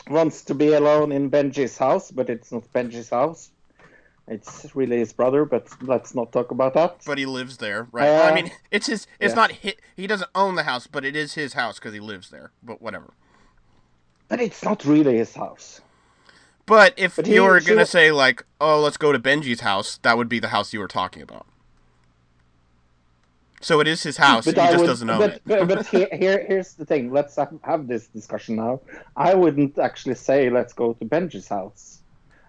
wants 0.09 0.43
to 0.45 0.55
be 0.55 0.73
alone 0.73 1.13
in 1.13 1.31
Benji's 1.31 1.79
house, 1.79 2.11
but 2.11 2.29
it's 2.29 2.51
not 2.51 2.65
Benji's 2.73 3.11
house. 3.11 3.51
It's 4.27 4.75
really 4.75 4.99
his 4.99 5.13
brother, 5.13 5.45
but 5.45 5.69
let's 5.83 6.15
not 6.15 6.33
talk 6.33 6.51
about 6.51 6.73
that. 6.75 7.01
But 7.05 7.19
he 7.19 7.27
lives 7.27 7.59
there, 7.59 7.89
right? 7.93 8.05
Well, 8.05 8.27
I 8.27 8.31
Uh, 8.31 8.35
mean, 8.35 8.51
it's 8.71 8.87
his. 8.87 9.07
It's 9.21 9.33
yeah. 9.33 9.35
not 9.35 9.53
hit. 9.53 9.81
He 9.97 10.07
doesn't 10.07 10.31
own 10.35 10.55
the 10.55 10.63
house, 10.63 10.87
but 10.87 11.05
it 11.05 11.15
is 11.15 11.35
his 11.35 11.53
house 11.53 11.79
because 11.79 11.93
he 11.93 12.01
lives 12.01 12.31
there. 12.31 12.51
But 12.63 12.81
whatever. 12.81 13.13
But 14.29 14.41
it's 14.41 14.65
not 14.65 14.85
really 14.87 15.19
his 15.19 15.35
house. 15.35 15.83
But 16.65 16.95
if 16.97 17.17
But 17.17 17.27
he- 17.27 17.35
you 17.35 17.43
were 17.43 17.61
gonna 17.61 17.85
say 17.85 18.11
like, 18.13 18.47
"Oh, 18.59 18.81
let's 18.81 18.97
go 18.97 19.13
to 19.13 19.19
Benji's 19.19 19.61
house," 19.61 19.99
that 20.03 20.17
would 20.17 20.31
be 20.31 20.39
the 20.39 20.49
house 20.49 20.73
you 20.73 20.81
were 20.81 20.89
talking 20.89 21.21
about. 21.21 21.47
So 23.61 23.81
it 23.81 23.87
is 23.89 24.03
his 24.03 24.17
house. 24.17 24.47
But 24.47 24.55
he 24.55 24.61
I 24.61 24.67
just 24.73 24.79
would- 24.81 24.87
doesn't 24.87 25.11
own 25.11 25.19
but, 25.19 25.31
it. 25.35 25.43
But, 25.45 25.69
but 25.69 25.87
here, 25.87 26.09
here, 26.19 26.45
here's 26.49 26.73
the 26.75 26.87
thing. 26.87 27.13
Let's 27.13 27.37
have, 27.37 27.53
have 27.63 27.87
this 27.89 28.07
discussion 28.09 28.57
now. 28.57 28.81
I 29.17 29.35
wouldn't 29.35 29.79
actually 29.79 30.15
say 30.15 30.49
let's 30.49 30.73
go 30.73 30.95
to 30.95 31.05
Benji's 31.05 31.49
house. 31.49 31.94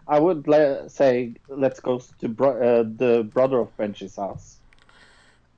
I 0.07 0.19
would 0.19 0.47
le- 0.47 0.89
say 0.89 1.35
let's 1.47 1.79
go 1.79 2.01
to 2.19 2.29
bro- 2.29 2.61
uh, 2.61 2.83
the 2.83 3.23
brother 3.23 3.59
of 3.59 3.75
Benji's 3.77 4.15
house. 4.15 4.57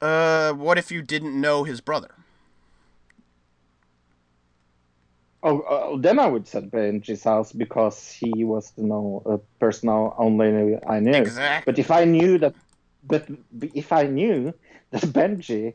Uh, 0.02 0.54
what 0.54 0.78
if 0.78 0.92
you 0.92 1.02
didn't 1.02 1.40
know 1.40 1.64
his 1.64 1.82
brother? 1.82 2.12
Oh, 5.44 5.60
uh, 5.62 5.98
then 5.98 6.20
I 6.20 6.28
would 6.28 6.48
say 6.48 6.62
Benji's 6.62 7.24
house 7.24 7.52
because 7.52 8.12
he 8.12 8.44
was 8.44 8.72
the 8.72 8.84
no 8.84 9.22
uh, 9.26 9.38
person 9.60 9.90
only 9.90 10.78
I 10.88 11.00
knew. 11.00 11.14
Exactly. 11.14 11.72
But 11.72 11.80
if 11.80 11.92
I 11.92 12.06
knew 12.06 12.38
that, 12.40 12.56
but 13.04 13.28
if 13.74 13.92
I 13.92 14.04
knew 14.04 14.54
that 14.92 15.02
Benji 15.02 15.74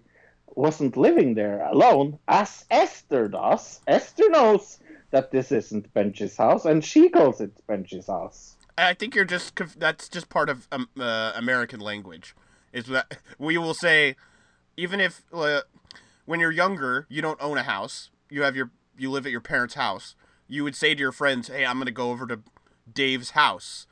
wasn't 0.54 0.96
living 0.96 1.34
there 1.34 1.62
alone, 1.62 2.18
as 2.28 2.64
Esther 2.70 3.28
does, 3.28 3.80
Esther 3.86 4.28
knows 4.30 4.78
that 5.10 5.30
this 5.30 5.52
isn't 5.52 5.92
Benji's 5.94 6.36
house, 6.36 6.64
and 6.64 6.84
she 6.84 7.08
calls 7.08 7.40
it 7.40 7.52
Benji's 7.66 8.06
house. 8.06 8.56
I 8.78 8.94
think 8.94 9.14
you're 9.14 9.24
just 9.24 9.54
that's 9.78 10.08
just 10.08 10.28
part 10.28 10.48
of 10.48 10.66
um, 10.72 10.88
uh, 10.98 11.32
American 11.34 11.80
language. 11.80 12.34
Is 12.72 12.86
that 12.86 13.18
we 13.38 13.58
will 13.58 13.74
say, 13.74 14.16
even 14.76 15.00
if 15.00 15.22
uh, 15.32 15.62
when 16.24 16.40
you're 16.40 16.52
younger 16.52 17.06
you 17.08 17.22
don't 17.22 17.40
own 17.42 17.58
a 17.58 17.62
house, 17.62 18.10
you 18.30 18.42
have 18.42 18.56
your 18.56 18.70
you 18.96 19.10
live 19.10 19.26
at 19.26 19.32
your 19.32 19.40
parents' 19.40 19.74
house. 19.74 20.14
You 20.48 20.64
would 20.64 20.76
say 20.76 20.94
to 20.94 21.00
your 21.00 21.12
friends, 21.12 21.48
"Hey, 21.48 21.64
I'm 21.64 21.78
gonna 21.78 21.90
go 21.90 22.10
over 22.10 22.26
to 22.26 22.40
Dave's 22.92 23.30
house," 23.30 23.86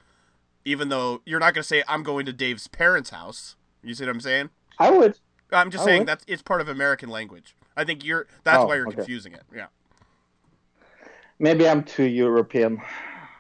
even 0.65 0.89
though 0.89 1.23
you're 1.25 1.41
not 1.41 1.55
gonna 1.55 1.65
say, 1.65 1.83
"I'm 1.89 2.03
going 2.03 2.27
to 2.27 2.33
Dave's 2.33 2.69
parents' 2.69 3.11
house." 3.11 3.57
You 3.83 3.95
see 3.95 4.05
what 4.05 4.11
I'm 4.11 4.21
saying? 4.21 4.51
I 4.79 4.91
would. 4.91 5.19
I'm 5.53 5.71
just 5.71 5.83
I 5.83 5.87
saying 5.87 5.99
would. 6.01 6.09
that's 6.09 6.25
it's 6.27 6.43
part 6.43 6.61
of 6.61 6.69
American 6.69 7.09
language. 7.09 7.55
I 7.77 7.85
think 7.85 8.05
you're 8.05 8.27
that's 8.45 8.65
Oh, 8.65 8.67
why 8.67 8.77
you're 8.77 8.87
okay. 8.87 8.97
confusing 8.97 9.33
it. 9.33 9.43
Yeah. 9.55 9.67
Maybe 11.39 11.67
I'm 11.67 11.83
too 11.83 12.05
European, 12.05 12.83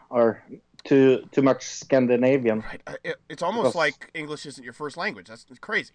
or 0.08 0.42
too 0.84 1.24
too 1.32 1.42
much 1.42 1.64
Scandinavian. 1.64 2.60
Right. 2.60 2.82
Uh, 2.86 2.94
It, 3.04 3.16
it's 3.28 3.42
almost 3.42 3.62
Because- 3.62 3.74
like 3.74 4.10
English 4.14 4.46
isn't 4.46 4.64
your 4.64 4.72
first 4.72 4.96
language. 4.96 5.28
That's 5.28 5.44
crazy. 5.60 5.92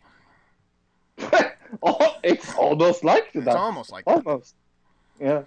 Oh, 1.82 2.16
it's 2.24 2.54
almost 2.56 3.04
like 3.04 3.32
that. 3.34 3.48
It's 3.48 3.56
almost 3.56 3.92
like 3.92 4.06
that. 4.06 4.26
Almost. 4.26 4.56
Yeah. 5.20 5.44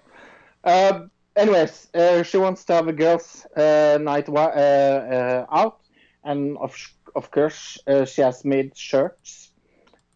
Um, 0.64 1.10
anyways, 1.36 1.88
uh, 1.94 2.22
she 2.22 2.38
wants 2.38 2.64
to 2.64 2.74
have 2.74 2.88
a 2.88 2.92
girls' 2.92 3.46
uh, 3.56 3.98
night 4.00 4.28
uh, 4.28 4.32
uh, 4.34 5.46
out, 5.50 5.80
and 6.24 6.58
of 6.58 6.74
of 7.14 7.30
course 7.30 7.78
uh, 7.86 8.04
she 8.04 8.22
has 8.22 8.44
made 8.44 8.76
shirts. 8.76 9.52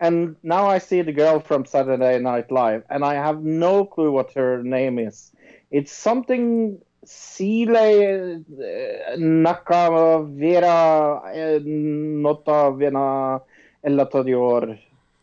And 0.01 0.37
now 0.43 0.67
I 0.67 0.79
see 0.79 1.03
the 1.03 1.13
girl 1.13 1.39
from 1.39 1.65
Saturday 1.65 2.19
Night 2.19 2.51
Live, 2.51 2.83
and 2.91 3.05
I 3.05 3.15
have 3.15 3.43
no 3.43 3.85
clue 3.85 4.11
what 4.11 4.33
her 4.33 4.63
name 4.63 4.99
is. 4.99 5.33
It's 5.71 5.93
something 5.93 6.81
Sile 7.05 8.37
uh, 8.37 9.17
Nakavera 9.17 10.77
uh, 11.25 11.61
Notavena 11.65 13.41
Elatadior 13.85 14.79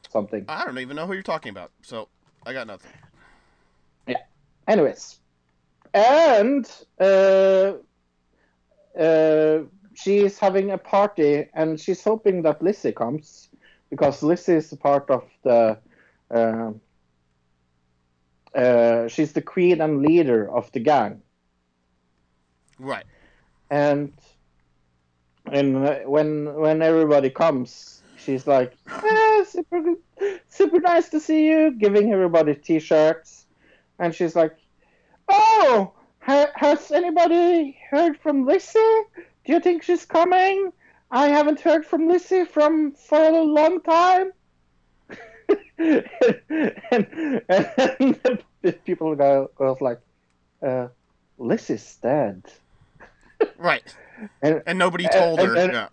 something. 0.09 0.45
I 0.47 0.65
don't 0.65 0.77
even 0.79 0.95
know 0.95 1.05
who 1.07 1.13
you're 1.13 1.23
talking 1.23 1.51
about, 1.51 1.71
so 1.81 2.09
I 2.45 2.53
got 2.53 2.67
nothing. 2.67 2.91
Yeah. 4.07 4.17
Anyways, 4.67 5.19
and 5.93 6.69
uh, 6.99 7.73
uh, 8.99 9.59
she's 9.93 10.37
having 10.37 10.71
a 10.71 10.77
party, 10.77 11.47
and 11.53 11.79
she's 11.79 12.03
hoping 12.03 12.41
that 12.43 12.61
Lizzie 12.61 12.91
comes 12.91 13.49
because 13.89 14.21
Lizzie 14.23 14.53
is 14.53 14.71
a 14.71 14.77
part 14.77 15.09
of 15.09 15.23
the. 15.43 15.77
Uh, 16.31 16.71
uh, 18.55 19.07
she's 19.07 19.33
the 19.33 19.41
queen 19.41 19.79
and 19.79 20.01
leader 20.01 20.51
of 20.51 20.71
the 20.71 20.79
gang, 20.79 21.21
Right. 22.79 23.05
and 23.69 24.13
and 25.51 26.05
when 26.05 26.53
when 26.55 26.81
everybody 26.81 27.29
comes, 27.29 28.01
she's 28.17 28.45
like, 28.47 28.73
ah, 28.89 29.43
super, 29.47 29.81
good- 29.81 30.41
super 30.49 30.79
nice 30.79 31.09
to 31.09 31.19
see 31.19 31.47
you, 31.47 31.71
giving 31.71 32.11
everybody 32.13 32.55
t-shirts, 32.55 33.45
and 33.99 34.13
she's 34.13 34.35
like, 34.35 34.55
oh, 35.27 35.93
ha- 36.19 36.51
has 36.55 36.91
anybody 36.91 37.77
heard 37.89 38.17
from 38.19 38.45
Lizzie? 38.45 38.95
Do 39.45 39.53
you 39.53 39.59
think 39.59 39.83
she's 39.83 40.05
coming? 40.05 40.71
I 41.11 41.29
haven't 41.29 41.59
heard 41.61 41.85
from 41.85 42.07
Lizzie 42.07 42.45
from 42.45 42.91
for 42.93 43.19
a 43.19 43.41
long 43.41 43.81
time. 43.81 44.31
and, 45.79 46.05
and 47.49 48.39
the 48.61 48.73
people 48.85 49.15
go 49.15 49.49
goes 49.55 49.81
like, 49.81 49.99
uh, 50.61 50.87
Lizzie's 51.39 51.95
dead. 51.95 52.43
Right. 53.57 53.83
And, 54.41 54.61
And 54.65 54.77
nobody 54.79 55.07
told 55.07 55.39
and- 55.39 55.47
her. 55.49 55.55
and- 55.57 55.73
yeah. 55.73 55.87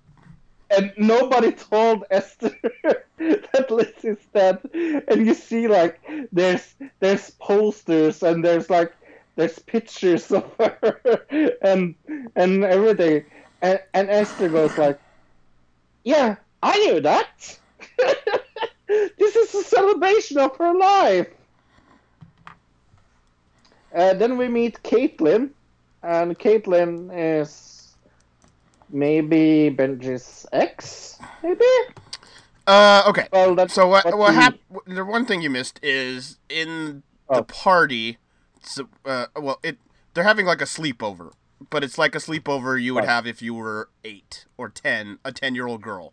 and 0.71 0.93
nobody 0.97 1.53
told 1.53 2.05
Esther 2.11 2.51
that 3.19 3.67
Lizzie's 3.71 4.25
dead. 4.35 4.59
And 5.09 5.27
you 5.27 5.35
see, 5.35 5.69
like, 5.69 6.01
there's 6.33 6.75
there's 7.01 7.31
posters 7.39 8.23
and 8.25 8.45
there's 8.45 8.69
like 8.69 8.93
there's 9.37 9.59
pictures 9.61 10.31
of 10.39 10.45
her 10.59 11.27
and 11.63 11.95
and 12.35 12.65
everything. 12.65 13.25
And, 13.63 13.81
and 13.95 14.11
Esther 14.11 14.49
goes 14.49 14.77
like, 14.77 14.99
"Yeah, 16.05 16.37
I 16.63 16.77
knew 16.79 17.01
that. 17.01 17.59
this 19.19 19.37
is 19.37 19.55
a 19.55 19.63
celebration 19.63 20.39
of 20.39 20.57
her 20.57 20.75
life." 20.75 21.29
Uh, 23.95 24.13
then 24.15 24.37
we 24.37 24.49
meet 24.49 24.83
Caitlin, 24.83 25.51
and 26.07 26.39
Caitlin 26.39 27.11
is 27.15 27.95
maybe 28.91 29.75
Benji's 29.77 30.47
ex, 30.53 31.19
maybe. 31.43 31.65
Uh, 32.67 33.03
okay. 33.09 33.29
Well, 33.33 33.55
that's 33.55 33.75
so 33.75 33.87
what? 33.89 34.05
what 34.05 34.19
What 34.19 34.31
we- 34.31 34.37
hap- 34.37 34.59
The 34.87 35.05
one 35.05 35.25
thing 35.27 35.41
you 35.43 35.51
missed 35.51 35.79
is 35.83 36.39
in 36.49 37.03
Oh. 37.29 37.37
the 37.37 37.43
party. 37.43 38.19
So, 38.63 38.89
uh, 39.05 39.27
well, 39.37 39.59
it 39.63 39.79
they're 40.15 40.25
having 40.25 40.47
like 40.47 40.61
a 40.63 40.65
sleepover, 40.67 41.33
but 41.71 41.85
it's 41.85 41.99
like 41.99 42.15
a 42.15 42.19
sleepover 42.19 42.81
you 42.81 42.95
would 42.95 43.01
Right. 43.01 43.09
have 43.09 43.27
if 43.27 43.43
you 43.43 43.55
were 43.55 43.91
eight 44.05 44.47
or 44.57 44.69
ten, 44.69 45.19
a 45.25 45.33
ten-year-old 45.33 45.83
girl. 45.83 46.13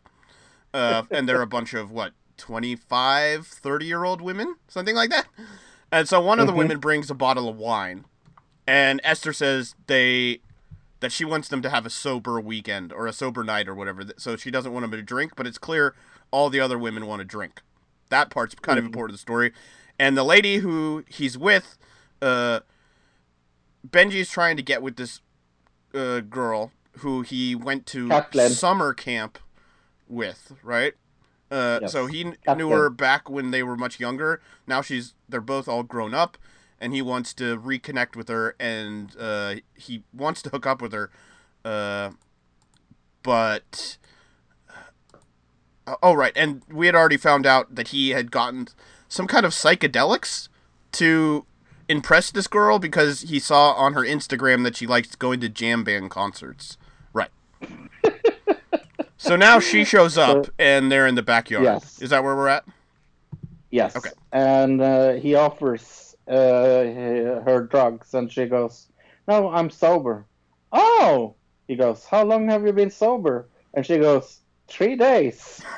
Uh, 0.74 1.04
and 1.12 1.28
they're 1.30 1.42
a 1.42 1.48
bunch 1.48 1.74
of 1.74 1.92
what 1.92 2.14
25 2.38 3.46
30 3.48 3.86
year 3.86 4.04
old 4.04 4.20
women 4.20 4.56
something 4.68 4.96
like 4.96 5.12
that 5.12 5.28
and 5.92 6.10
so 6.10 6.20
one 6.20 6.40
of 6.40 6.48
the 6.48 6.52
Mhm. 6.52 6.58
women 6.58 6.80
brings 6.80 7.12
a 7.12 7.14
bottle 7.14 7.48
of 7.48 7.56
wine 7.58 8.06
and 8.68 9.02
esther 9.04 9.34
says 9.34 9.76
they 9.88 10.40
that 11.00 11.12
she 11.12 11.26
wants 11.26 11.50
them 11.50 11.62
to 11.62 11.70
have 11.70 11.86
a 11.86 11.90
sober 11.90 12.40
weekend 12.40 12.94
or 12.94 13.08
a 13.08 13.12
sober 13.14 13.44
night 13.44 13.68
or 13.68 13.76
whatever. 13.76 14.04
So 14.18 14.38
she 14.38 14.50
doesn't 14.50 14.72
want 14.72 14.84
them 14.84 14.92
to 14.92 15.02
drink, 15.02 15.34
but 15.36 15.46
it's 15.46 15.58
clear 15.58 15.96
all 16.32 16.50
the 16.50 16.62
other 16.62 16.80
women 16.80 17.06
want 17.08 17.20
to 17.20 17.26
drink. 17.26 17.62
That 18.10 18.30
part's 18.30 18.56
kind 18.56 18.80
of 18.80 18.86
Mhm. 18.86 18.88
important 18.88 19.12
to 19.12 19.18
the 19.18 19.22
story. 19.22 19.52
And 20.00 20.16
the 20.18 20.24
lady 20.24 20.58
who 20.60 21.04
he's 21.10 21.38
with, 21.38 21.78
uh, 22.22 22.62
Benji's 23.86 24.30
trying 24.30 24.56
to 24.58 24.64
get 24.64 24.82
with 24.82 24.96
this 24.96 25.20
uh, 25.94 26.22
girl 26.22 26.72
who 27.00 27.22
he 27.22 27.54
went 27.56 27.86
to 27.88 28.08
Caitlin. 28.08 28.50
summer 28.52 28.94
camp 28.94 29.38
with, 30.08 30.54
right? 30.64 30.94
Uh, 31.52 31.80
Yes. 31.82 31.92
So 31.92 32.06
he 32.08 32.24
Caitlin. 32.24 32.58
knew 32.58 32.70
her 32.70 32.90
back 32.90 33.30
when 33.30 33.52
they 33.52 33.62
were 33.62 33.76
much 33.76 34.00
younger. 34.00 34.42
Now 34.66 34.82
she's 34.82 35.14
they're 35.28 35.42
both 35.42 35.68
all 35.68 35.84
grown 35.84 36.14
up, 36.14 36.38
and 36.84 36.94
he 36.94 37.02
wants 37.02 37.34
to 37.36 37.58
reconnect 37.58 38.18
with 38.18 38.28
her, 38.28 38.56
and 38.60 39.16
uh, 39.18 39.56
he 39.74 40.04
wants 40.14 40.42
to 40.42 40.50
hook 40.50 40.68
up 40.68 40.82
with 40.82 40.92
her, 40.92 41.10
uh, 41.66 42.12
but. 43.24 43.98
Uh, 45.88 45.96
oh 46.04 46.14
right, 46.14 46.34
and 46.36 46.62
we 46.70 46.86
had 46.86 46.96
already 46.96 47.18
found 47.18 47.46
out 47.46 47.76
that 47.76 47.90
he 47.90 48.12
had 48.12 48.32
gotten 48.32 48.68
some 49.08 49.28
kind 49.28 49.46
of 49.46 49.52
psychedelics 49.52 50.48
to 50.94 51.46
impress 51.90 52.32
this 52.32 52.48
girl 52.48 52.80
because 52.80 53.22
he 53.22 53.40
saw 53.40 53.72
on 53.74 53.94
her 53.94 54.02
Instagram 54.02 54.64
that 54.64 54.76
she 54.76 54.88
likes 54.88 55.16
going 55.16 55.40
to 55.42 55.50
jam 55.50 55.84
band 55.84 56.10
concerts. 56.10 56.78
Right. 57.14 57.30
so 59.18 59.36
now 59.36 59.60
she 59.60 59.84
shows 59.84 60.18
up 60.18 60.48
and 60.58 60.92
they're 60.92 61.08
in 61.08 61.16
the 61.16 61.22
backyard. 61.22 61.66
Yes. 61.66 62.02
Is 62.02 62.10
that 62.12 62.24
where 62.24 62.36
we're 62.36 62.48
at? 62.48 62.66
Yes. 63.72 63.96
Okay. 63.96 64.12
And 64.32 64.82
uh, 64.82 65.14
he 65.14 65.36
offers 65.36 66.03
uh, 66.28 67.42
her 67.44 67.68
drugs, 67.70 68.14
and 68.14 68.32
she 68.32 68.46
goes, 68.46 68.88
"No, 69.28 69.50
I'm 69.50 69.70
sober." 69.70 70.26
Oh, 70.72 71.36
he 71.68 71.76
goes, 71.76 72.06
"How 72.06 72.24
long 72.24 72.50
have 72.50 72.66
you 72.66 72.74
been 72.74 72.92
sober?" 72.92 73.50
And 73.74 73.86
she 73.86 73.98
goes, 73.98 74.42
three 74.68 74.96
days." 74.96 75.62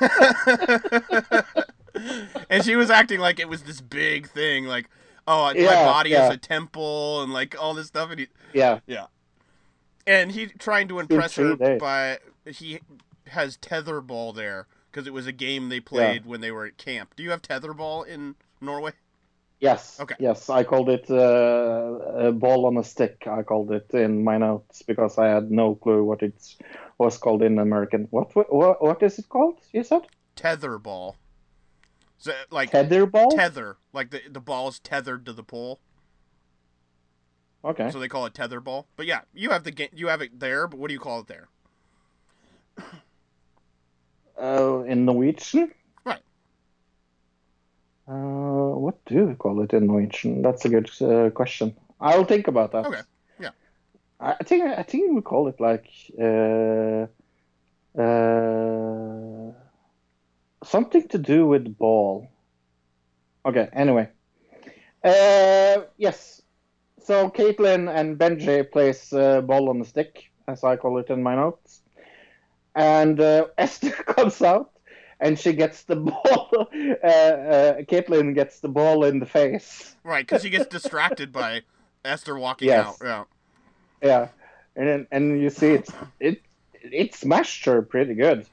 and 2.50 2.64
she 2.64 2.76
was 2.76 2.90
acting 2.90 3.20
like 3.20 3.38
it 3.40 3.48
was 3.48 3.62
this 3.62 3.80
big 3.80 4.28
thing, 4.28 4.66
like, 4.66 4.88
oh, 5.26 5.46
my 5.46 5.54
Yeah, 5.54 5.84
body 5.84 6.10
yeah. 6.10 6.28
is 6.28 6.34
a 6.34 6.36
temple 6.36 7.22
and 7.22 7.32
like 7.32 7.60
all 7.60 7.74
this 7.74 7.88
stuff. 7.88 8.10
And 8.10 8.20
he, 8.20 8.26
Yeah. 8.52 8.80
yeah. 8.86 9.06
And 10.06 10.32
he 10.32 10.46
trying 10.46 10.88
to 10.88 10.98
impress 10.98 11.34
her 11.36 11.56
days. 11.56 11.80
by 11.80 12.18
he 12.44 12.80
has 13.28 13.56
tetherball 13.56 14.34
there 14.34 14.66
because 14.90 15.06
it 15.06 15.12
was 15.12 15.26
a 15.26 15.32
game 15.32 15.68
they 15.68 15.80
played 15.80 16.24
when 16.24 16.40
they 16.40 16.52
were 16.52 16.64
at 16.64 16.76
camp. 16.76 17.14
Do 17.16 17.22
you 17.22 17.30
have 17.30 17.42
tetherball 17.42 18.06
in 18.06 18.36
Norway? 18.60 18.92
Yes. 19.60 19.98
Okay. 20.00 20.14
Yes, 20.18 20.50
I 20.50 20.64
called 20.64 20.90
it 20.90 21.10
uh, 21.10 22.26
a 22.28 22.32
ball 22.32 22.66
on 22.66 22.76
a 22.76 22.84
stick. 22.84 23.26
I 23.26 23.42
called 23.42 23.72
it 23.72 23.90
in 23.94 24.22
my 24.22 24.36
notes 24.36 24.82
because 24.82 25.16
I 25.16 25.28
had 25.28 25.50
no 25.50 25.74
clue 25.74 26.04
what 26.04 26.22
it 26.22 26.54
was 26.98 27.16
called 27.16 27.42
in 27.42 27.58
American. 27.58 28.06
What 28.10 28.34
what 28.36 28.82
what 28.82 29.02
is 29.02 29.18
it 29.18 29.28
called? 29.28 29.58
You 29.72 29.82
said 29.82 30.02
Tetherball. 30.36 31.14
So 32.18 32.32
like 32.50 32.70
tether 32.70 33.06
ball. 33.06 33.30
tether, 33.30 33.78
like 33.92 34.10
the 34.10 34.20
the 34.30 34.40
ball 34.40 34.68
is 34.68 34.78
tethered 34.78 35.24
to 35.26 35.32
the 35.32 35.42
pole, 35.42 35.80
okay. 37.64 37.90
so 37.90 37.98
they 37.98 38.08
call 38.08 38.26
it 38.26 38.34
tether 38.34 38.60
ball. 38.60 38.86
But 38.96 39.06
yeah, 39.06 39.20
you 39.34 39.50
have 39.50 39.64
the 39.64 39.70
game, 39.70 39.90
you 39.92 40.08
have 40.08 40.22
it 40.22 40.40
there. 40.40 40.66
But 40.66 40.78
what 40.78 40.88
do 40.88 40.94
you 40.94 41.00
call 41.00 41.20
it 41.20 41.26
there? 41.28 41.48
Uh, 44.38 44.82
in 44.86 45.06
Norwegian. 45.06 45.72
Uh, 48.08 48.78
what 48.78 49.04
do 49.06 49.26
we 49.26 49.34
call 49.34 49.62
it 49.62 49.72
in 49.72 49.86
Norwegian? 49.86 50.42
That's 50.42 50.64
a 50.64 50.68
good 50.68 50.90
uh, 51.02 51.30
question. 51.30 51.74
I'll 52.00 52.24
think 52.24 52.46
about 52.46 52.72
that. 52.72 52.86
Okay. 52.86 53.00
Yeah. 53.40 53.50
I 54.20 54.44
think 54.44 54.64
I 54.64 54.82
think 54.82 55.12
we 55.14 55.22
call 55.22 55.48
it 55.48 55.60
like 55.60 55.88
uh, 56.20 57.06
uh, 58.00 59.52
something 60.64 61.08
to 61.08 61.18
do 61.18 61.46
with 61.46 61.76
ball. 61.76 62.28
Okay. 63.44 63.68
Anyway. 63.72 64.08
Uh, 65.02 65.82
yes. 65.96 66.42
So 67.06 67.30
Caitlin 67.30 67.88
and 67.88 68.18
Benji 68.18 68.70
plays 68.70 69.12
uh, 69.12 69.40
ball 69.40 69.68
on 69.68 69.78
the 69.78 69.84
stick, 69.84 70.30
as 70.48 70.64
I 70.64 70.76
call 70.76 70.98
it 70.98 71.08
in 71.08 71.22
my 71.22 71.36
notes, 71.36 71.82
and 72.74 73.20
uh, 73.20 73.46
Esther 73.58 73.90
comes 73.90 74.42
out. 74.42 74.72
And 75.20 75.38
she 75.38 75.52
gets 75.54 75.84
the 75.84 75.96
ball. 75.96 76.48
Uh, 76.52 77.06
uh, 77.06 77.82
Caitlin 77.82 78.34
gets 78.34 78.60
the 78.60 78.68
ball 78.68 79.04
in 79.04 79.18
the 79.18 79.26
face. 79.26 79.96
Right, 80.04 80.26
because 80.26 80.42
she 80.42 80.50
gets 80.50 80.66
distracted 80.66 81.32
by 81.32 81.62
Esther 82.04 82.38
walking 82.38 82.68
Yes. 82.68 82.86
out. 82.86 82.96
Yeah. 83.02 83.24
Yeah, 84.02 84.28
and 84.76 84.86
then, 84.88 85.06
and 85.10 85.40
you 85.40 85.48
see 85.48 85.68
it's 85.68 85.90
it 86.20 86.42
it 86.82 87.14
smashed 87.14 87.64
her 87.64 87.80
pretty 87.80 88.12
good. 88.14 88.46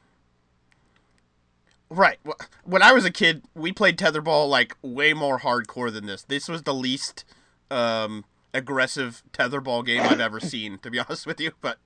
Right. 1.89 2.17
When 2.63 2.81
I 2.81 2.91
was 2.93 3.05
a 3.05 3.11
kid, 3.11 3.43
we 3.53 3.71
played 3.71 3.97
tetherball 3.97 4.49
like 4.49 4.75
way 4.81 5.13
more 5.13 5.39
hardcore 5.39 5.91
than 5.93 6.05
this. 6.07 6.23
This 6.23 6.47
was 6.47 6.63
the 6.63 6.73
least 6.73 7.23
um, 7.69 8.25
aggressive 8.53 9.21
tetherball 9.31 9.85
game 9.85 10.01
I've 10.01 10.19
ever 10.19 10.39
seen, 10.39 10.79
to 10.79 10.89
be 10.89 10.97
honest 10.97 11.27
with 11.27 11.39
you. 11.39 11.51
But 11.61 11.77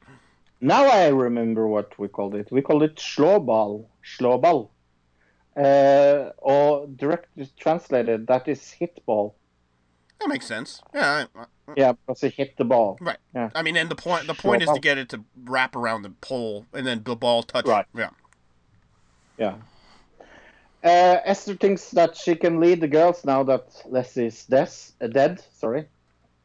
Now 0.60 0.86
I 0.86 1.08
remember 1.08 1.68
what 1.68 1.98
we 2.00 2.08
called 2.08 2.36
it. 2.36 2.48
We 2.52 2.62
called 2.62 2.84
it 2.84 2.96
slåball. 2.96 3.86
Slåball. 4.04 4.70
Uh, 5.56 6.32
or 6.38 6.88
directly 6.88 7.50
translated, 7.60 8.28
that 8.28 8.48
is 8.48 8.70
hit 8.72 9.00
ball. 9.06 9.36
that 10.20 10.30
makes 10.30 10.46
sense. 10.46 10.82
Yeah. 10.94 11.26
I, 11.36 11.40
I- 11.42 11.46
Yeah, 11.76 11.92
because 11.94 12.22
he 12.22 12.30
hit 12.30 12.56
the 12.58 12.64
ball. 12.64 12.98
right. 13.02 13.18
Yeah. 13.36 13.50
I 13.54 13.62
mean, 13.62 13.76
and 13.76 13.90
the 13.90 13.96
point 13.96 14.26
the 14.28 14.34
point 14.34 14.64
is 14.64 14.70
to 14.70 14.80
get 14.80 14.98
it 14.98 15.10
to 15.10 15.24
wrap 15.46 15.76
around 15.76 16.04
the 16.04 16.12
pole 16.22 16.66
and 16.74 16.86
then 16.88 17.02
the 17.04 17.16
ball 17.16 17.44
touch. 17.44 17.66
Right. 17.66 17.86
Yeah. 17.96 18.10
Yeah. 19.38 19.56
Uh, 20.84 21.18
Esther 21.26 21.56
thinks 21.56 21.90
that 21.92 22.16
she 22.16 22.36
can 22.36 22.60
lead 22.60 22.80
the 22.82 22.88
girls 22.88 23.26
now 23.26 23.44
that 23.44 23.82
Leslie 23.86 24.28
is 24.28 24.46
des- 24.46 24.94
uh, 25.04 25.08
dead. 25.08 25.44
Sorry. 25.54 25.88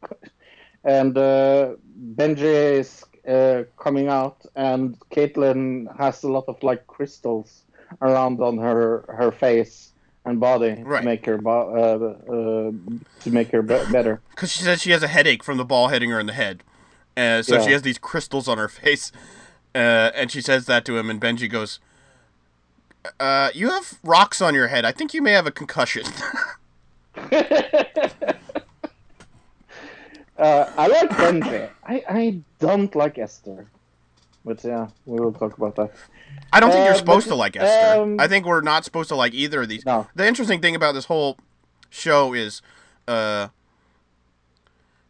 and 0.85 1.17
uh, 1.17 1.75
Benji 2.17 2.79
is 2.81 3.05
uh, 3.29 3.63
coming 3.79 4.09
out, 4.09 4.45
and 4.57 4.99
Caitlin 5.11 5.87
has 5.99 6.23
a 6.25 6.29
lot 6.29 6.45
of 6.49 6.63
like 6.63 6.87
crystals 6.87 7.63
around 8.01 8.41
on 8.41 8.59
her 8.59 9.05
her 9.09 9.31
face 9.33 9.93
and 10.25 10.39
body 10.41 10.83
Right. 10.83 11.01
to 11.01 11.05
make 11.05 11.27
her 11.27 11.37
bo- 11.39 11.71
uh, 12.29 12.33
uh, 12.33 12.73
to 13.25 13.31
make 13.31 13.51
her 13.51 13.63
be- 13.63 13.85
better. 13.91 14.21
Because 14.31 14.53
she 14.53 14.63
says 14.63 14.81
she 14.81 14.91
has 14.93 15.03
a 15.03 15.09
headache 15.09 15.43
from 15.43 15.57
the 15.59 15.65
ball 15.65 15.89
hitting 15.89 16.11
her 16.11 16.21
in 16.21 16.27
the 16.27 16.33
head. 16.33 16.63
Uh, 17.17 17.43
so 17.43 17.61
she 17.61 17.73
has 17.73 17.83
these 17.83 17.99
crystals 17.99 18.47
on 18.49 18.57
her 18.59 18.69
face. 18.81 19.13
Uh, 19.75 20.11
and 20.15 20.31
she 20.31 20.41
says 20.41 20.67
that 20.67 20.85
to 20.85 20.97
him, 20.99 21.11
and 21.11 21.21
Benji 21.21 21.51
goes, 21.51 21.81
uh, 23.19 23.51
You 23.55 23.71
have 23.71 23.99
rocks 24.05 24.41
on 24.41 24.55
your 24.55 24.69
head. 24.69 24.85
I 24.85 24.93
think 24.93 25.13
you 25.15 25.21
may 25.23 25.33
have 25.33 25.47
a 25.47 25.51
concussion. 25.51 26.05
Uh, 30.43 30.71
I 30.77 30.87
like 30.89 31.11
Benji. 31.11 31.71
I, 31.85 32.05
I 32.09 32.41
don't 32.59 32.93
like 32.97 33.17
Esther. 33.19 33.69
But 34.45 34.65
yeah, 34.65 34.89
we 35.07 35.21
will 35.21 35.33
talk 35.33 35.57
about 35.57 35.77
that. 35.77 35.93
I 36.53 36.59
don't 36.59 36.73
think 36.73 36.85
you're 36.85 36.95
Uh, 36.95 36.99
supposed 36.99 37.29
to 37.29 37.37
like 37.37 37.55
Esther. 37.57 38.03
um, 38.03 38.19
I 38.19 38.27
think 38.27 38.45
we're 38.45 38.61
not 38.61 38.85
supposed 38.85 39.09
to 39.11 39.15
like 39.15 39.35
either 39.35 39.63
of 39.63 39.69
these. 39.69 39.87
No. 39.87 40.09
The 40.17 40.27
interesting 40.27 40.61
thing 40.61 40.75
about 40.75 40.93
this 40.95 41.05
whole 41.05 41.39
show 41.91 42.33
is, 42.35 42.61
uh, 43.07 43.49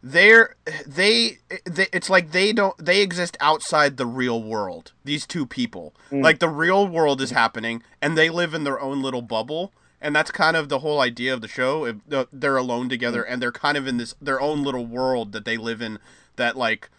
they're 0.03 0.55
they, 0.85 1.39
they 1.65 1.87
it's 1.93 2.09
like 2.09 2.31
they 2.31 2.51
don't 2.51 2.75
they 2.77 3.01
exist 3.01 3.37
outside 3.39 3.97
the 3.97 4.05
real 4.05 4.43
world. 4.43 4.91
These 5.05 5.25
two 5.25 5.45
people, 5.45 5.93
Mm. 6.11 6.21
like 6.23 6.39
the 6.39 6.49
real 6.49 6.87
world 6.87 7.21
is 7.21 7.31
happening, 7.31 7.81
and 8.01 8.17
they 8.17 8.29
live 8.29 8.53
in 8.53 8.65
their 8.65 8.79
own 8.79 9.01
little 9.01 9.21
bubble. 9.23 9.71
And 10.03 10.15
that's 10.15 10.29
kind 10.29 10.55
of 10.55 10.69
the 10.69 10.79
whole 10.79 10.99
idea 10.99 11.33
of 11.33 11.41
the 11.41 11.47
show. 11.47 11.85
If 11.85 11.95
they're 12.31 12.57
alone 12.57 12.89
together, 12.89 13.23
and 13.23 13.41
they're 13.41 13.51
kind 13.51 13.77
of 13.77 13.87
in 13.87 13.97
this 13.97 14.13
their 14.21 14.39
own 14.39 14.61
little 14.61 14.85
world 14.85 15.31
that 15.31 15.45
they 15.45 15.57
live 15.57 15.81
in. 15.81 15.97
That 16.35 16.55
like 16.55 16.89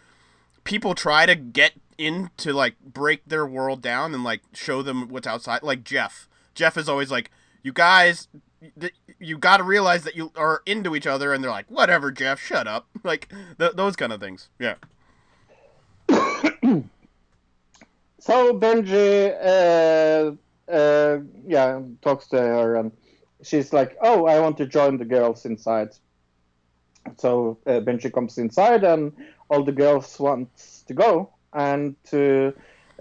people 0.65 0.95
try 0.95 1.27
to 1.27 1.35
get 1.35 1.75
in 1.99 2.31
to 2.39 2.53
like 2.53 2.75
break 2.81 3.23
their 3.27 3.47
world 3.47 3.83
down 3.83 4.15
and 4.15 4.25
like 4.25 4.41
show 4.53 4.83
them 4.83 5.09
what's 5.09 5.29
outside 5.29 5.63
like 5.63 5.85
jeff 5.85 6.29
jeff 6.53 6.77
is 6.77 6.89
always 6.89 7.09
like 7.09 7.31
you 7.63 7.73
guys 7.73 8.27
you 9.21 9.39
got 9.39 9.59
to 9.59 9.63
realize 9.63 10.03
that 10.03 10.17
you 10.17 10.33
are 10.35 10.61
into 10.67 10.97
each 10.97 11.07
other 11.07 11.33
and 11.33 11.45
they're 11.45 11.53
like 11.53 11.67
whatever 11.69 12.11
jeff 12.11 12.41
shut 12.41 12.67
up 12.67 12.89
like 13.05 13.33
th- 13.61 13.75
those 13.75 13.95
kind 13.95 14.13
of 14.13 14.19
things 14.21 14.49
yeah 14.59 14.75
So 18.25 18.59
Benji, 18.59 19.35
uh, 19.37 20.35
uh, 20.71 21.19
yeah, 21.47 21.81
talks 22.03 22.29
to 22.29 22.39
her, 22.39 22.77
and 22.77 22.93
she's 23.43 23.73
like, 23.73 23.97
"Oh, 24.01 24.27
I 24.27 24.41
want 24.41 24.57
to 24.59 24.67
join 24.67 24.97
the 24.99 25.05
girls 25.05 25.45
inside." 25.45 25.89
So 27.19 27.59
uh, 27.67 27.81
Benji 27.81 28.13
comes 28.13 28.39
inside, 28.39 28.83
and 28.85 29.13
all 29.51 29.63
the 29.63 29.73
girls 29.73 30.19
want 30.19 30.49
to 30.87 30.95
go, 30.95 31.31
and 31.53 31.97
to 32.11 32.55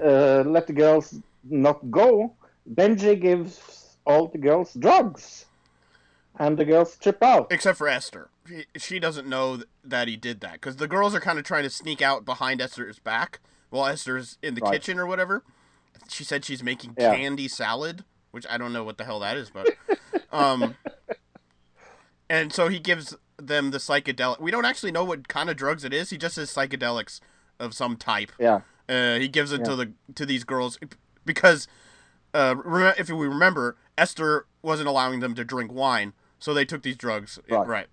uh, 0.04 0.44
let 0.46 0.68
the 0.68 0.74
girls 0.74 1.16
not 1.50 1.90
go, 1.90 2.36
Benji 2.72 3.20
gives 3.20 3.98
all 4.06 4.28
the 4.28 4.38
girls 4.38 4.74
drugs, 4.74 5.46
and 6.38 6.58
the 6.58 6.66
girls 6.66 6.98
trip 6.98 7.24
out. 7.24 7.52
except 7.52 7.78
for 7.78 7.88
esther 7.88 8.30
she, 8.46 8.66
she 8.76 9.00
doesn't 9.00 9.28
know 9.28 9.62
that 9.84 10.10
he 10.10 10.18
did 10.18 10.42
that 10.42 10.54
because 10.54 10.76
the 10.76 10.88
girls 10.88 11.16
are 11.16 11.22
kind 11.22 11.40
of 11.40 11.46
trying 11.46 11.64
to 11.64 11.70
sneak 11.70 12.02
out 12.02 12.26
behind 12.26 12.60
esther's 12.60 13.00
back 13.00 13.40
while 13.70 13.86
esther's 13.88 14.38
in 14.42 14.54
the 14.56 14.62
Right. 14.62 14.74
kitchen 14.74 15.00
or 15.00 15.06
whatever 15.06 15.44
she 16.10 16.24
said 16.24 16.44
she's 16.46 16.64
making 16.64 16.96
Yeah. 16.98 17.16
candy 17.16 17.48
salad 17.48 18.04
which 18.32 18.46
i 18.50 18.58
don't 18.58 18.74
know 18.74 18.84
what 18.84 18.98
the 18.98 19.04
hell 19.06 19.20
that 19.20 19.38
is 19.38 19.50
but 19.50 19.68
um 20.32 20.76
and 22.30 22.52
so 22.54 22.68
he 22.68 22.80
gives 22.80 23.16
them 23.38 23.72
the 23.72 23.78
psychedelic. 23.78 24.40
We 24.40 24.52
don't 24.52 24.64
actually 24.64 24.92
know 24.92 25.04
what 25.04 25.28
kind 25.28 25.50
of 25.50 25.58
drugs 25.58 25.84
it 25.84 25.94
is. 25.94 26.12
He 26.12 26.18
just 26.18 26.36
says 26.36 26.54
psychedelics 26.54 27.20
of 27.60 27.74
some 27.74 27.98
type. 27.98 28.32
Yeah. 28.40 28.62
Uh, 28.88 29.16
he 29.16 29.28
gives 29.28 29.52
it 29.52 29.60
Yeah. 29.62 29.66
to 29.66 29.76
the 29.76 29.92
to 30.16 30.26
these 30.26 30.44
girls 30.44 30.80
because 31.26 31.68
uh, 32.34 32.56
if 32.98 33.10
we 33.10 33.28
remember, 33.28 33.76
Esther 33.98 34.46
wasn't 34.62 34.88
allowing 34.88 35.20
them 35.20 35.36
to 35.36 35.44
drink 35.44 35.72
wine, 35.74 36.14
so 36.40 36.54
they 36.54 36.64
took 36.66 36.84
these 36.84 36.96
drugs. 36.96 37.40
Right. 37.50 37.68
right. 37.68 37.88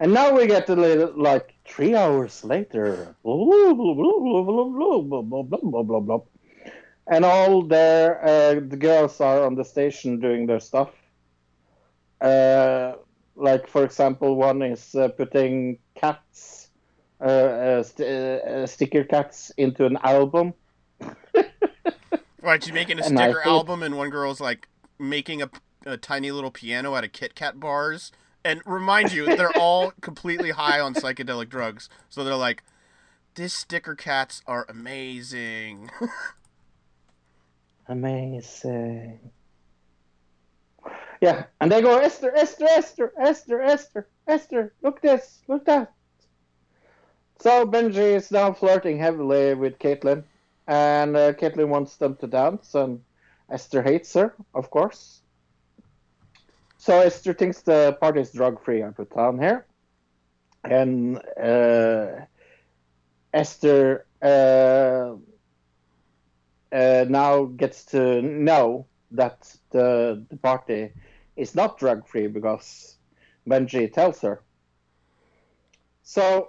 And 0.00 0.12
now 0.12 0.34
we 0.36 0.46
get 0.46 0.66
to 0.66 0.74
little 0.74 1.12
like 1.16 1.51
Three 1.74 1.94
hours 1.94 2.44
later, 2.44 3.16
and 7.10 7.24
all 7.24 7.62
their 7.62 8.22
uh, 8.22 8.60
the 8.60 8.76
girls 8.76 9.18
are 9.22 9.46
on 9.46 9.54
the 9.54 9.64
station 9.64 10.20
doing 10.20 10.46
their 10.46 10.60
stuff. 10.60 10.90
Uh, 12.20 12.92
like 13.36 13.66
for 13.68 13.84
example, 13.84 14.36
one 14.36 14.60
is 14.60 14.94
uh, 14.94 15.08
putting 15.08 15.78
cats, 15.94 16.68
uh, 17.22 17.24
uh, 17.24 17.82
st- 17.82 18.08
uh, 18.08 18.66
sticker 18.66 19.04
cats, 19.04 19.50
into 19.56 19.86
an 19.86 19.96
album. 20.02 20.52
right, 22.42 22.62
she's 22.62 22.74
making 22.74 22.98
a 22.98 23.02
sticker 23.04 23.40
album, 23.40 23.82
and 23.82 23.96
one 23.96 24.10
girl's 24.10 24.42
like 24.42 24.68
making 24.98 25.40
a, 25.40 25.48
a 25.86 25.96
tiny 25.96 26.30
little 26.32 26.50
piano 26.50 26.94
out 26.94 27.02
of 27.02 27.12
Kit 27.12 27.34
Kat 27.34 27.58
bars 27.58 28.12
and 28.44 28.60
remind 28.66 29.12
you, 29.12 29.24
they're 29.36 29.56
all 29.56 29.92
completely 30.00 30.50
high 30.50 30.80
on 30.80 30.94
psychedelic 30.94 31.48
drugs, 31.48 31.88
so 32.08 32.24
they're 32.24 32.34
like, 32.34 32.62
this 33.34 33.54
sticker 33.54 33.94
cats 33.94 34.42
are 34.46 34.66
amazing." 34.68 35.90
Amazing. 37.88 39.18
Yeah, 41.20 41.44
and 41.60 41.70
they 41.70 41.82
go, 41.82 41.98
Esther, 41.98 42.34
Esther, 42.34 42.66
Esther, 42.68 43.12
Esther, 43.18 43.62
Esther, 43.62 44.08
Esther, 44.26 44.72
look 44.82 45.00
this, 45.00 45.40
look 45.46 45.64
that. 45.66 45.92
So 47.40 47.66
Benji 47.66 48.16
is 48.16 48.30
now 48.30 48.52
flirting 48.52 48.98
heavily 48.98 49.54
with 49.54 49.78
Caitlin, 49.78 50.24
and 50.66 51.16
uh, 51.16 51.32
Caitlin 51.32 51.68
wants 51.68 51.96
them 51.96 52.16
to 52.16 52.26
dance, 52.26 52.74
and 52.74 53.00
Esther 53.50 53.82
hates 53.82 54.14
her, 54.14 54.34
of 54.54 54.70
course. 54.70 55.21
So 56.82 56.98
Esther 56.98 57.32
thinks 57.32 57.62
the 57.62 57.96
party 58.00 58.22
is 58.22 58.32
drug-free, 58.32 58.82
I 58.82 58.90
put 58.90 59.14
down 59.14 59.38
here. 59.38 59.66
And 60.64 61.16
uh, 61.40 62.24
Esther 63.32 64.04
uh, 64.20 65.14
uh, 66.72 67.04
now 67.08 67.44
gets 67.44 67.84
to 67.84 68.20
know 68.20 68.86
that 69.12 69.56
the, 69.70 70.26
the 70.28 70.36
party 70.38 70.90
is 71.36 71.54
not 71.54 71.78
drug 71.78 72.04
free 72.08 72.26
because 72.26 72.96
Benji 73.48 73.92
tells 73.92 74.20
her. 74.22 74.42
So 76.02 76.48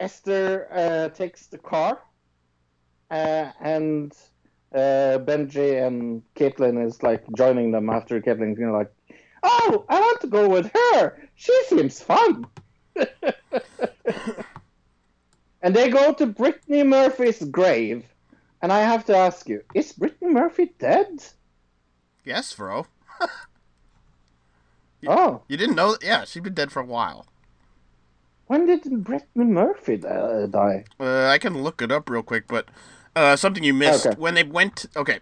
Esther 0.00 0.66
uh, 0.72 1.08
takes 1.10 1.46
the 1.46 1.58
car, 1.58 2.02
uh, 3.12 3.52
and 3.60 4.12
uh, 4.74 5.22
Benji 5.22 5.86
and 5.86 6.24
Caitlin 6.34 6.84
is 6.84 7.00
like 7.04 7.24
joining 7.36 7.70
them 7.70 7.90
after 7.90 8.20
Caitlin, 8.20 8.58
you 8.58 8.66
know, 8.66 8.72
like, 8.72 8.90
oh, 9.42 9.84
I 9.88 10.00
want 10.00 10.20
to 10.22 10.26
go 10.26 10.48
with 10.48 10.70
her. 10.74 11.16
She 11.36 11.52
seems 11.68 12.00
fun. 12.00 12.46
and 15.62 15.74
they 15.74 15.88
go 15.90 16.12
to 16.14 16.26
Brittany 16.26 16.82
Murphy's 16.82 17.42
grave. 17.44 18.04
And 18.62 18.72
I 18.72 18.80
have 18.80 19.04
to 19.06 19.16
ask 19.16 19.48
you, 19.48 19.62
is 19.74 19.92
Brittany 19.92 20.30
Murphy 20.32 20.72
dead? 20.78 21.24
yes, 22.24 22.52
bro. 22.54 22.86
Oh, 25.06 25.40
You 25.48 25.56
didn't 25.56 25.76
know? 25.76 25.96
Yeah, 26.02 26.24
she'd 26.24 26.42
been 26.42 26.52
dead 26.52 26.70
for 26.70 26.80
a 26.80 26.84
while. 26.84 27.24
when 28.48 28.66
did 28.66 28.82
Brittany 29.02 29.46
Murphy 29.46 29.98
uh, 30.06 30.44
die? 30.46 30.84
Uh, 31.00 31.24
I 31.26 31.38
can 31.38 31.62
look 31.62 31.80
it 31.80 31.90
up 31.90 32.10
real 32.10 32.22
quick, 32.22 32.46
but 32.46 32.68
uh, 33.16 33.34
something 33.36 33.64
you 33.64 33.72
missed 33.72 34.04
Okay. 34.06 34.14
when 34.20 34.34
they 34.34 34.42
went. 34.42 34.84
Okay, 34.94 35.20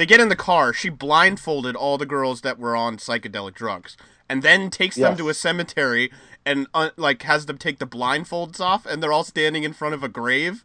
they 0.00 0.06
get 0.06 0.18
in 0.18 0.30
the 0.30 0.36
car. 0.36 0.72
She 0.72 0.88
blindfolded 0.88 1.76
all 1.76 1.98
the 1.98 2.06
girls 2.06 2.40
that 2.40 2.58
were 2.58 2.74
on 2.74 2.96
psychedelic 2.96 3.52
drugs, 3.52 3.98
and 4.30 4.42
then 4.42 4.70
takes 4.70 4.96
them 4.96 5.14
to 5.18 5.28
a 5.28 5.34
cemetery 5.34 6.10
and 6.46 6.68
uh, 6.72 6.88
like 6.96 7.20
has 7.24 7.44
them 7.44 7.58
take 7.58 7.80
the 7.80 7.86
blindfolds 7.86 8.60
off, 8.60 8.86
and 8.86 9.02
they're 9.02 9.12
all 9.12 9.24
standing 9.24 9.62
in 9.62 9.74
front 9.74 9.92
of 9.94 10.02
a 10.02 10.08
grave. 10.08 10.64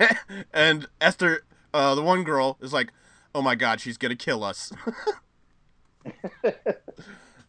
and 0.52 0.88
Esther, 1.00 1.44
uh, 1.72 1.94
the 1.94 2.02
one 2.02 2.24
girl, 2.24 2.58
is 2.60 2.72
like, 2.72 2.92
"Oh 3.32 3.40
my 3.40 3.54
God, 3.54 3.80
she's 3.80 3.96
gonna 3.96 4.16
kill 4.16 4.42
us." 4.42 4.72
it's 6.42 6.56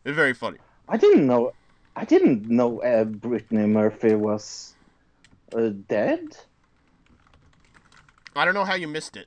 very 0.05 0.35
funny. 0.35 0.59
I 0.87 0.97
didn't 0.97 1.25
know. 1.25 1.53
I 1.95 2.05
didn't 2.05 2.47
know 2.47 2.79
uh, 2.83 3.05
Brittany 3.05 3.65
Murphy 3.65 4.13
was 4.13 4.75
uh, 5.57 5.69
dead. 5.87 6.37
I 8.35 8.45
don't 8.45 8.53
know 8.53 8.65
how 8.65 8.75
you 8.75 8.87
missed 8.87 9.17
it. 9.17 9.25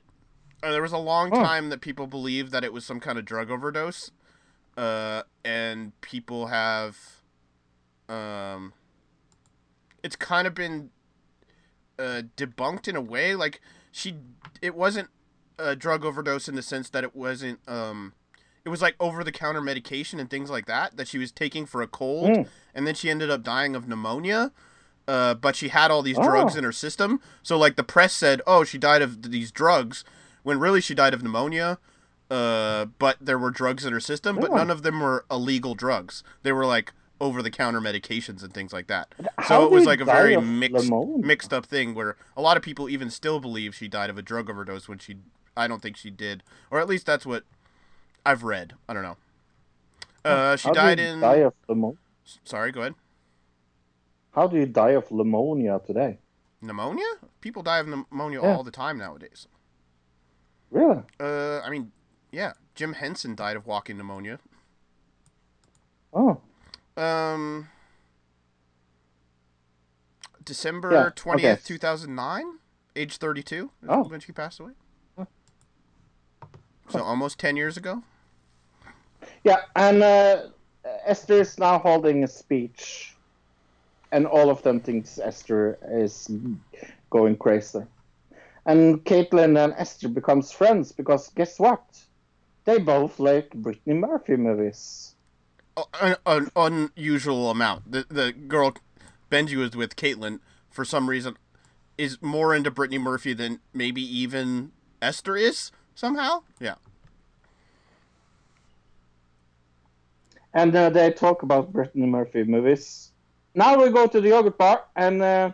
Uh, 0.63 0.71
there 0.71 0.81
was 0.81 0.91
a 0.91 0.97
long 0.97 1.29
Oh. 1.33 1.43
time 1.43 1.69
that 1.69 1.81
people 1.81 2.07
believed 2.07 2.51
that 2.51 2.63
it 2.63 2.73
was 2.73 2.85
some 2.85 2.99
kind 2.99 3.17
of 3.19 3.25
drug 3.25 3.51
overdose, 3.51 4.11
uh, 4.75 5.23
and 5.45 5.99
people 6.01 6.47
have, 6.47 6.97
um, 8.09 8.73
it's 10.03 10.15
kind 10.15 10.47
of 10.47 10.53
been 10.55 10.89
uh, 11.99 12.21
debunked 12.35 12.87
in 12.87 12.95
a 12.95 13.01
way. 13.01 13.33
Like 13.35 13.59
she, 13.91 14.15
it 14.61 14.75
wasn't 14.75 15.09
a 15.57 15.75
drug 15.75 16.05
overdose 16.05 16.47
in 16.47 16.55
the 16.55 16.61
sense 16.61 16.89
that 16.89 17.03
it 17.03 17.15
wasn't. 17.15 17.59
Um, 17.67 18.13
it 18.65 18.69
was 18.69 18.81
like 18.81 18.95
over 18.99 19.23
the 19.23 19.31
counter 19.31 19.61
medication 19.61 20.19
and 20.19 20.29
things 20.29 20.49
like 20.49 20.65
that 20.65 20.97
that 20.97 21.07
she 21.07 21.17
was 21.17 21.31
taking 21.31 21.65
for 21.65 21.81
a 21.81 21.87
cold, 21.87 22.29
Mm. 22.29 22.47
and 22.75 22.85
then 22.85 22.93
she 22.95 23.09
ended 23.09 23.29
up 23.31 23.43
dying 23.43 23.75
of 23.75 23.87
pneumonia. 23.87 24.51
Uh, 25.07 25.33
but 25.33 25.55
she 25.55 25.69
had 25.69 25.89
all 25.89 26.01
these 26.03 26.17
drugs 26.17 26.55
Oh. 26.55 26.57
in 26.57 26.63
her 26.65 26.71
system. 26.73 27.21
So 27.41 27.57
like 27.57 27.77
the 27.77 27.83
press 27.83 28.11
said, 28.13 28.41
oh, 28.45 28.65
she 28.65 28.77
died 28.77 29.01
of 29.01 29.31
these 29.31 29.51
drugs, 29.53 30.03
when 30.47 30.59
really 30.61 30.79
she 30.79 30.95
died 30.95 31.13
of 31.13 31.21
pneumonia. 31.21 31.77
Uh, 32.31 32.85
but 32.99 33.17
there 33.19 33.37
were 33.37 33.51
drugs 33.51 33.83
in 33.85 33.91
her 33.91 33.99
system, 33.99 34.37
but 34.37 34.49
none 34.51 34.69
of 34.69 34.81
them 34.81 35.01
were 35.01 35.25
illegal 35.29 35.75
drugs. 35.75 36.23
They 36.43 36.53
were 36.53 36.65
like 36.65 36.93
over 37.19 37.41
the 37.41 37.51
counter 37.51 37.81
medications 37.81 38.43
and 38.43 38.53
things 38.53 38.71
like 38.71 38.87
that. 38.87 39.13
How 39.39 39.47
So 39.61 39.65
it 39.65 39.71
was 39.71 39.85
like 39.85 39.99
a 39.99 40.05
very 40.05 40.37
mixed 40.39 40.85
pneumonia? 40.89 41.25
mixed 41.25 41.51
up 41.53 41.65
thing 41.65 41.93
where 41.95 42.15
a 42.37 42.41
lot 42.41 42.55
of 42.55 42.63
people 42.63 42.89
even 42.89 43.09
still 43.09 43.39
believe 43.41 43.75
she 43.75 43.87
died 43.89 44.09
of 44.09 44.17
a 44.17 44.21
drug 44.21 44.49
overdose 44.49 44.87
when 44.87 44.99
she 44.99 45.17
I 45.57 45.67
don't 45.67 45.81
think 45.81 45.97
she 45.97 46.09
did. 46.09 46.43
Or 46.71 46.79
at 46.79 46.87
least 46.87 47.05
that's 47.05 47.25
what 47.25 47.43
I've 48.25 48.43
read. 48.43 48.73
I 48.87 48.93
don't 48.93 49.03
know. 49.03 49.17
Uh, 50.23 50.55
she 50.55 50.67
How 50.69 50.73
died 50.73 50.99
in 50.99 51.19
Die 51.21 51.35
of 51.37 51.53
pneumonia? 51.67 51.97
Sorry, 52.43 52.71
go 52.71 52.81
ahead. 52.81 52.95
How 54.31 54.47
do 54.47 54.57
you 54.57 54.65
die 54.65 54.91
of 54.91 55.11
pneumonia 55.11 55.79
today? 55.85 56.19
Pneumonia? 56.61 57.05
People 57.41 57.63
die 57.63 57.79
of 57.79 57.87
pneumonia 57.87 58.41
Yeah. 58.41 58.55
all 58.55 58.63
the 58.63 58.71
time 58.71 58.97
nowadays. 58.97 59.47
Really? 60.71 61.01
Uh, 61.19 61.59
I 61.61 61.69
mean, 61.69 61.91
yeah, 62.31 62.53
Jim 62.75 62.93
Henson 62.93 63.35
died 63.35 63.55
of 63.55 63.65
walking 63.65 63.97
pneumonia. 63.97 64.39
Oh, 66.13 66.41
Um, 66.95 67.67
December 70.43 71.11
twentieth, 71.15 71.65
two 71.65 71.77
thousand 71.77 72.15
nine, 72.15 72.59
age 72.95 73.17
thirty-two, 73.17 73.71
is 73.83 73.89
Oh. 73.89 74.03
when 74.07 74.19
she 74.19 74.31
passed 74.31 74.59
away. 74.59 74.71
So 76.89 77.03
almost 77.03 77.37
ten 77.37 77.57
years 77.57 77.75
ago. 77.75 78.01
yeah. 79.43 79.57
And 79.75 80.01
uh, 80.01 80.43
Esther 81.05 81.41
is 81.41 81.59
now 81.59 81.79
holding 81.79 82.23
a 82.23 82.27
speech, 82.27 83.13
and 84.13 84.25
all 84.25 84.49
of 84.49 84.63
them 84.63 84.79
thinks 84.79 85.19
Esther 85.19 85.77
is 85.91 86.31
going 87.09 87.35
crazy. 87.35 87.81
And 88.67 89.03
Caitlin 89.05 89.57
and 89.63 89.73
Esther 89.77 90.09
becomes 90.09 90.51
friends 90.51 90.91
because 90.91 91.29
guess 91.29 91.57
what? 91.57 91.83
They 92.65 92.77
both 92.77 93.19
like 93.19 93.51
Brittany 93.53 93.95
Murphy 93.95 94.35
movies. 94.35 95.15
an, 95.99 96.17
an 96.25 96.51
unusual 96.55 97.49
amount. 97.49 97.91
The 97.91 98.05
the 98.09 98.31
girl 98.33 98.75
Benji 99.31 99.55
was 99.55 99.75
with, 99.75 99.95
Caitlin, 99.95 100.39
for 100.69 100.85
some 100.85 101.09
reason, 101.09 101.37
is 101.97 102.21
more 102.21 102.53
into 102.53 102.69
Brittany 102.69 102.99
Murphy 102.99 103.33
than 103.33 103.61
maybe 103.73 104.01
even 104.01 104.71
Esther 105.01 105.35
is 105.35 105.71
somehow. 105.95 106.43
Yeah. 106.59 106.75
and 110.57 110.75
uh, 110.75 110.89
they 110.89 111.11
talk 111.11 111.43
about 111.43 111.71
Brittany 111.71 112.07
Murphy 112.07 112.43
movies. 112.43 113.11
Now 113.53 113.81
we 113.81 113.91
go 113.91 114.07
to 114.07 114.19
the 114.19 114.29
yogurt 114.29 114.57
bar, 114.57 114.85
and 114.95 115.21
uh, 115.21 115.51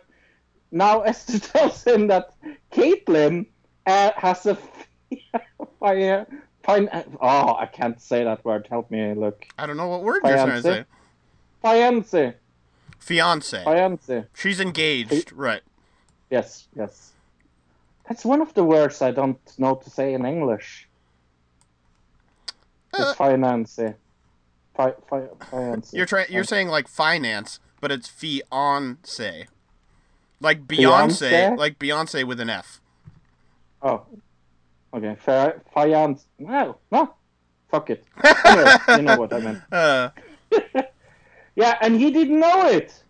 now 0.70 1.00
Esther 1.10 1.38
tells 1.38 1.84
him 1.84 2.06
that 2.08 2.34
Caitlin 2.72 3.46
uh, 3.86 4.12
has 4.16 4.46
a 4.46 4.58
fire. 5.80 6.26
Fine, 6.62 6.88
oh, 7.20 7.54
I 7.56 7.66
can't 7.66 8.00
say 8.00 8.24
that 8.24 8.42
word. 8.44 8.66
Help 8.70 8.90
me, 8.90 9.12
look. 9.14 9.46
I 9.58 9.66
don't 9.66 9.76
know 9.76 9.88
what 9.88 10.02
word 10.02 10.22
you're 10.24 10.32
trying 10.36 10.62
to 10.62 10.62
say. 10.62 10.84
Fiance. 11.60 12.34
Fiance. 12.98 13.64
Fiance. 13.64 14.24
She's 14.34 14.60
engaged, 14.60 15.30
right? 15.32 15.60
Yes, 16.30 16.66
yes. 16.74 17.12
That's 18.08 18.24
one 18.24 18.40
of 18.40 18.54
the 18.54 18.64
words 18.64 19.02
I 19.02 19.10
don't 19.10 19.38
know 19.58 19.74
to 19.74 19.90
say 19.90 20.14
in 20.14 20.24
English. 20.24 20.88
Uh, 22.92 23.02
It's 23.02 23.14
finance. 23.14 23.78
Fi- 24.74 24.94
fi- 25.08 25.28
fiance. 25.50 25.90
You're 25.96 26.06
trying. 26.06 26.32
You're 26.32 26.44
saying 26.44 26.68
like 26.68 26.88
finance, 26.88 27.60
but 27.80 27.92
it's 27.92 28.08
fiance, 28.08 29.48
like 30.40 30.66
Fiance? 30.68 31.30
Beyonce, 31.30 31.58
like 31.58 31.78
Beyonce 31.78 32.24
with 32.24 32.40
an 32.40 32.50
F. 32.50 32.80
Oh. 33.82 34.04
Okay. 34.92 35.16
Fi- 35.20 35.54
fiance. 35.74 36.24
No. 36.38 36.78
No. 36.92 37.14
Fuck 37.70 37.90
it. 37.90 38.04
Anyway, 38.44 38.76
you 38.88 39.02
know 39.02 39.16
what 39.18 39.32
I 39.32 39.40
meant. 39.40 39.62
Uh, 39.72 40.10
Yeah, 41.56 41.78
and 41.80 42.00
he 42.00 42.10
didn't 42.10 42.40
know 42.40 42.66
it. 42.66 43.02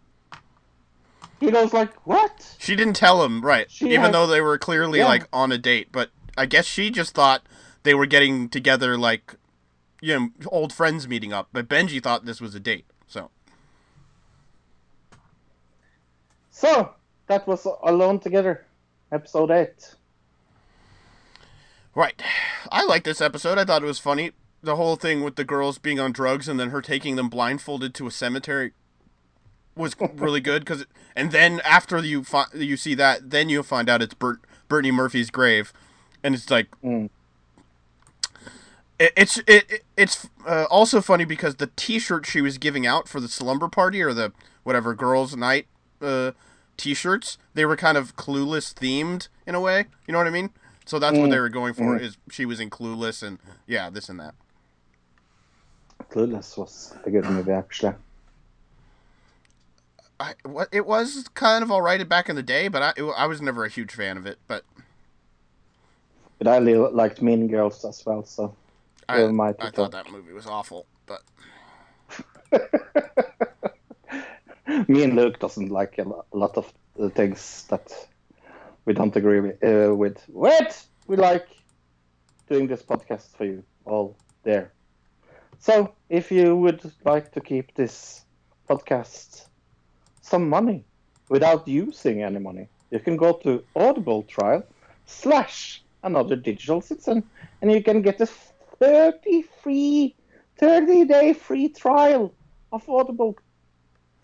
He 1.40 1.50
goes 1.50 1.72
like, 1.72 1.94
"What?" 2.06 2.56
she 2.58 2.76
didn't 2.76 2.94
tell 2.94 3.24
him, 3.24 3.40
right? 3.40 3.70
She 3.70 3.86
even 3.86 4.02
had- 4.02 4.14
though 4.14 4.26
they 4.26 4.40
were 4.42 4.58
clearly 4.58 4.98
Yeah. 4.98 5.06
like 5.06 5.26
on 5.32 5.50
a 5.50 5.56
date, 5.58 5.88
but 5.92 6.10
I 6.36 6.44
guess 6.46 6.66
she 6.66 6.90
just 6.90 7.14
thought 7.14 7.42
they 7.84 7.94
were 7.94 8.04
getting 8.06 8.48
together, 8.50 8.98
like 8.98 9.34
you 10.02 10.18
know, 10.18 10.28
old 10.48 10.72
friends 10.74 11.08
meeting 11.08 11.32
up. 11.32 11.48
But 11.54 11.68
Benji 11.68 12.02
thought 12.02 12.26
this 12.26 12.40
was 12.40 12.54
a 12.54 12.60
date. 12.60 12.84
So 13.06 13.30
So 16.50 16.94
that 17.26 17.46
was 17.46 17.66
Alone 17.82 18.18
Together, 18.20 18.64
episode 19.12 19.50
eight. 19.50 19.94
right, 21.94 22.20
I 22.70 22.84
like 22.84 23.04
this 23.04 23.20
episode. 23.20 23.58
I 23.58 23.64
thought 23.64 23.82
it 23.82 23.86
was 23.86 23.98
funny. 23.98 24.32
The 24.62 24.76
whole 24.76 24.96
thing 24.96 25.22
with 25.22 25.36
the 25.36 25.44
girls 25.44 25.78
being 25.78 26.00
on 26.00 26.12
drugs 26.12 26.48
and 26.48 26.58
then 26.58 26.70
her 26.70 26.80
taking 26.80 27.16
them 27.16 27.28
blindfolded 27.28 27.94
to 27.94 28.06
a 28.06 28.10
cemetery 28.10 28.72
was 29.76 29.94
really 30.14 30.40
good 30.40 30.62
because 30.64 30.86
and 31.14 31.32
then 31.32 31.60
after 31.64 31.98
you 31.98 32.24
fi- 32.24 32.46
you 32.54 32.76
see 32.76 32.94
that 32.94 33.30
then 33.30 33.48
you 33.48 33.62
find 33.62 33.88
out 33.90 34.00
it's 34.00 34.14
Bert 34.14 34.40
Brittany 34.68 34.90
Murphy's 34.92 35.30
grave 35.30 35.72
and 36.22 36.34
it's 36.34 36.50
like 36.50 36.68
Mm. 36.82 37.10
it, 38.98 39.12
it's 39.16 39.36
it, 39.46 39.64
it- 39.70 39.84
it's 39.96 40.28
uh, 40.46 40.64
also 40.70 41.00
funny 41.02 41.24
because 41.24 41.56
the 41.56 41.70
T-shirt 41.76 42.24
she 42.26 42.40
was 42.40 42.56
giving 42.58 42.86
out 42.86 43.06
for 43.08 43.20
the 43.20 43.28
slumber 43.28 43.68
party 43.68 44.00
or 44.02 44.14
the 44.14 44.32
whatever 44.62 44.94
girls' 44.94 45.36
night 45.36 45.66
uh, 46.00 46.32
T-shirts 46.76 47.38
they 47.54 47.64
were 47.64 47.76
kind 47.76 47.96
of 47.96 48.16
clueless 48.16 48.72
themed 48.74 49.28
in 49.46 49.54
a 49.54 49.60
way. 49.60 49.86
You 50.06 50.12
know 50.12 50.18
what 50.18 50.26
I 50.26 50.30
mean? 50.30 50.50
So 50.86 50.98
that's 50.98 51.16
what 51.16 51.28
Mm. 51.28 51.32
they 51.32 51.40
were 51.40 51.48
going 51.48 51.72
for. 51.74 51.98
Mm. 51.98 52.00
Is 52.00 52.16
she 52.30 52.44
was 52.44 52.60
in 52.60 52.68
Clueless 52.70 53.22
and 53.22 53.38
yeah, 53.66 53.88
this 53.90 54.08
and 54.08 54.18
that. 54.20 54.34
Clueless 56.10 56.58
was 56.58 56.94
a 57.04 57.10
good 57.10 57.24
movie, 57.24 57.52
actually. 57.52 57.94
I 60.20 60.34
what 60.44 60.68
it 60.72 60.86
was 60.86 61.26
kind 61.34 61.64
of 61.64 61.70
alright 61.70 62.06
back 62.08 62.28
in 62.28 62.36
the 62.36 62.42
day, 62.42 62.68
but 62.68 62.82
I 62.82 62.92
it, 62.96 63.04
I 63.16 63.26
was 63.26 63.40
never 63.40 63.64
a 63.64 63.68
huge 63.68 63.92
fan 63.92 64.16
of 64.16 64.26
it. 64.26 64.38
But 64.46 64.64
But 66.38 66.48
I 66.48 66.58
li- 66.58 66.76
liked 66.76 67.22
Mean 67.22 67.48
Girls 67.48 67.84
as 67.84 68.04
well, 68.04 68.24
so. 68.24 68.54
I, 69.08 69.22
I 69.24 69.70
thought 69.70 69.90
that 69.92 70.10
movie 70.10 70.32
was 70.32 70.46
awful. 70.46 70.86
But 71.06 71.22
Me 74.88 75.02
and 75.02 75.14
Luke 75.14 75.38
doesn't 75.38 75.70
like 75.70 75.98
a 75.98 76.06
lot 76.32 76.56
of 76.56 76.72
the 76.96 77.10
things 77.10 77.64
that 77.68 77.92
we 78.84 78.92
don't 78.94 79.14
agree 79.16 79.40
with. 79.40 79.62
Uh, 79.62 79.94
with. 79.94 80.22
What 80.28 80.86
we 81.06 81.16
like 81.16 81.48
doing 82.48 82.66
this 82.66 82.82
podcast 82.82 83.36
for 83.36 83.44
you 83.44 83.62
all 83.84 84.16
there. 84.42 84.72
So, 85.58 85.94
if 86.08 86.30
you 86.30 86.56
would 86.56 86.92
like 87.04 87.32
to 87.32 87.40
keep 87.40 87.74
this 87.74 88.24
podcast 88.68 89.46
some 90.22 90.48
money 90.48 90.84
without 91.28 91.68
using 91.68 92.22
any 92.22 92.38
money, 92.38 92.68
you 92.90 93.00
can 93.00 93.16
go 93.16 93.32
to 93.44 93.64
Audible 93.76 94.22
trial 94.24 94.62
slash 95.06 95.82
another 96.02 96.36
digital 96.36 96.80
citizen, 96.80 97.22
and 97.60 97.70
you 97.72 97.82
can 97.82 98.02
get 98.02 98.20
a 98.20 98.26
30 98.26 99.42
free, 99.62 100.14
30 100.58 101.04
day 101.04 101.32
free 101.34 101.68
trial 101.68 102.34
of 102.72 102.88
Audible 102.88 103.36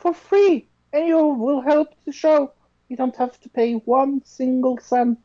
for 0.01 0.13
free, 0.15 0.67
and 0.93 1.07
you 1.07 1.19
will 1.19 1.61
help 1.61 1.89
the 2.05 2.13
show. 2.13 2.53
You 2.89 2.97
don't 2.97 3.15
have 3.17 3.41
to 3.41 3.49
pay 3.49 3.75
one 3.75 4.23
single 4.25 4.79
cent. 4.79 5.19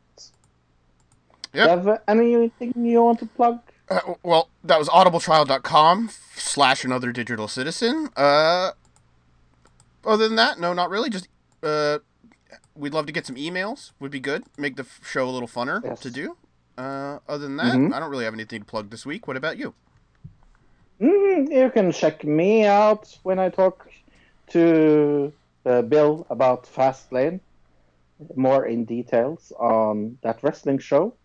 Yep. 1.53 1.69
Have 1.69 2.01
anything 2.07 2.73
you 2.75 3.01
want 3.01 3.19
to 3.19 3.25
plug? 3.27 3.59
Uh, 3.89 3.99
well, 4.23 4.49
that 4.63 4.77
was 4.77 4.89
audibletrial.com 4.89 6.09
slash 6.35 6.83
another 6.83 7.11
digital 7.11 7.47
citizen. 7.47 8.09
Uh, 8.17 8.71
other 10.05 10.27
than 10.27 10.35
that, 10.35 10.59
no, 10.59 10.73
not 10.73 10.89
really. 10.89 11.09
Just 11.09 11.29
uh, 11.63 11.99
we'd 12.75 12.93
love 12.93 13.05
to 13.05 13.11
get 13.13 13.25
some 13.25 13.35
emails. 13.37 13.91
Would 13.99 14.11
be 14.11 14.19
good. 14.19 14.43
Make 14.57 14.75
the 14.75 14.85
show 15.03 15.27
a 15.27 15.31
little 15.31 15.47
funner 15.47 15.81
Yes. 15.83 15.99
to 16.01 16.11
do. 16.11 16.35
Uh, 16.77 17.19
other 17.27 17.43
than 17.45 17.55
that, 17.57 17.73
Mhm. 17.75 17.93
I 17.93 17.99
don't 18.01 18.09
really 18.11 18.25
have 18.25 18.33
anything 18.33 18.59
to 18.59 18.65
plug 18.65 18.89
this 18.89 19.05
week. 19.05 19.27
What 19.27 19.37
about 19.37 19.57
you? 19.57 19.73
Mm, 20.99 21.51
you 21.51 21.69
can 21.71 21.91
check 21.91 22.23
me 22.23 22.65
out 22.65 23.17
when 23.23 23.39
I 23.39 23.49
talk 23.49 23.89
to 24.49 25.33
uh, 25.65 25.81
Bill 25.81 26.25
about 26.29 26.65
Fastlane, 26.65 27.39
more 28.35 28.65
in 28.65 28.85
details 28.85 29.51
on 29.57 30.17
that 30.21 30.43
wrestling 30.43 30.79
show. 30.79 31.15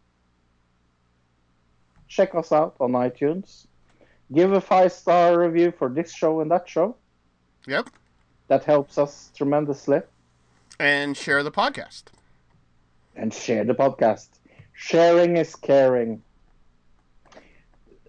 Check 2.08 2.34
us 2.34 2.50
out 2.52 2.76
on 2.80 2.92
iTunes. 2.92 3.66
Give 4.32 4.52
a 4.52 4.60
five 4.60 4.92
star 4.92 5.38
review 5.38 5.72
for 5.76 5.88
this 5.88 6.12
show 6.12 6.40
and 6.40 6.50
that 6.50 6.68
show. 6.68 6.96
Yep. 7.66 7.90
That 8.48 8.64
helps 8.64 8.98
us 8.98 9.30
tremendously. 9.36 10.00
And 10.78 11.16
share 11.16 11.42
the 11.42 11.50
podcast. 11.52 12.04
And 13.14 13.32
share 13.32 13.64
the 13.64 13.74
podcast. 13.74 14.28
Sharing 14.72 15.36
is 15.36 15.54
caring. 15.54 16.22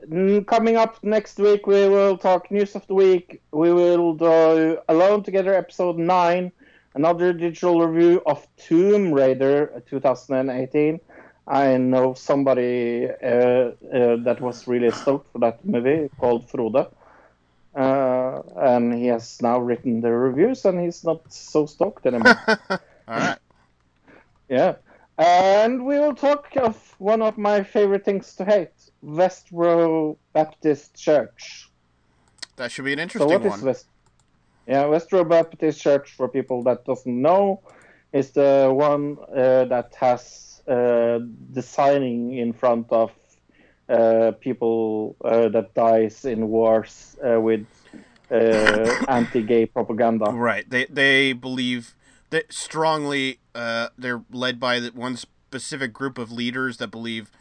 Coming 0.09 0.77
up 0.77 1.03
next 1.03 1.37
week, 1.37 1.67
we 1.67 1.87
will 1.87 2.17
talk 2.17 2.49
news 2.49 2.75
of 2.75 2.87
the 2.87 2.95
week. 2.95 3.39
We 3.51 3.71
will 3.71 4.13
do 4.15 4.79
Alone 4.89 5.21
Together 5.21 5.53
episode 5.53 5.97
9, 5.99 6.51
another 6.95 7.33
digital 7.33 7.85
review 7.85 8.21
of 8.25 8.47
Tomb 8.57 9.13
Raider 9.13 9.83
2018. 9.87 10.99
I 11.47 11.77
know 11.77 12.15
somebody 12.15 13.07
uh, 13.07 13.27
uh, 13.27 13.71
that 14.23 14.37
was 14.41 14.67
really 14.67 14.89
stoked 14.89 15.31
for 15.31 15.37
that 15.39 15.63
movie 15.63 16.09
called 16.17 16.49
Frode. 16.49 16.87
Uh, 17.75 18.41
and 18.55 18.93
he 18.95 19.05
has 19.07 19.39
now 19.39 19.59
written 19.59 20.01
the 20.01 20.11
reviews, 20.11 20.65
and 20.65 20.79
he's 20.79 21.03
not 21.03 21.31
so 21.31 21.67
stoked 21.67 22.07
anymore. 22.07 22.35
All 22.47 22.79
right. 23.07 23.37
Yeah. 24.49 24.75
And 25.21 25.85
we 25.85 25.99
will 25.99 26.15
talk 26.15 26.47
of 26.57 26.95
one 26.97 27.21
of 27.21 27.37
my 27.37 27.61
favorite 27.61 28.03
things 28.03 28.33
to 28.37 28.43
hate 28.43 28.73
Westboro 29.05 30.17
Baptist 30.33 30.95
Church. 30.95 31.69
That 32.55 32.71
should 32.71 32.85
be 32.85 32.93
an 32.93 32.99
interesting 32.99 33.29
So, 33.29 33.37
what 33.37 33.45
is 33.45 33.51
one. 33.51 33.61
West? 33.61 33.85
Yeah, 34.65 34.85
Westboro 34.85 35.29
Baptist 35.29 35.79
Church, 35.79 36.15
for 36.15 36.27
people 36.27 36.63
that 36.63 36.85
doesn't 36.85 37.21
know, 37.21 37.61
is 38.11 38.31
the 38.31 38.71
one 38.73 39.17
uh, 39.29 39.65
that 39.65 39.93
has 39.99 40.63
uh, 40.67 41.19
the 41.53 41.61
signing 41.61 42.35
in 42.39 42.51
front 42.51 42.87
of 42.91 43.11
uh, 43.89 44.31
people 44.39 45.15
uh, 45.23 45.49
that 45.49 45.75
dies 45.75 46.25
in 46.25 46.47
wars 46.47 47.15
uh, 47.23 47.39
with 47.39 47.67
uh, 48.31 49.05
anti-gay 49.07 49.67
propaganda. 49.67 50.31
Right. 50.31 50.67
They 50.67 50.85
they 50.85 51.33
believe 51.33 51.93
that 52.31 52.51
strongly. 52.51 53.37
Uh, 53.53 53.89
they're 53.97 54.23
led 54.31 54.59
by 54.59 54.79
one 54.79 55.17
specific 55.17 55.93
group 55.93 56.17
of 56.17 56.31
leaders 56.31 56.77
that 56.77 56.87
believe 56.89 57.31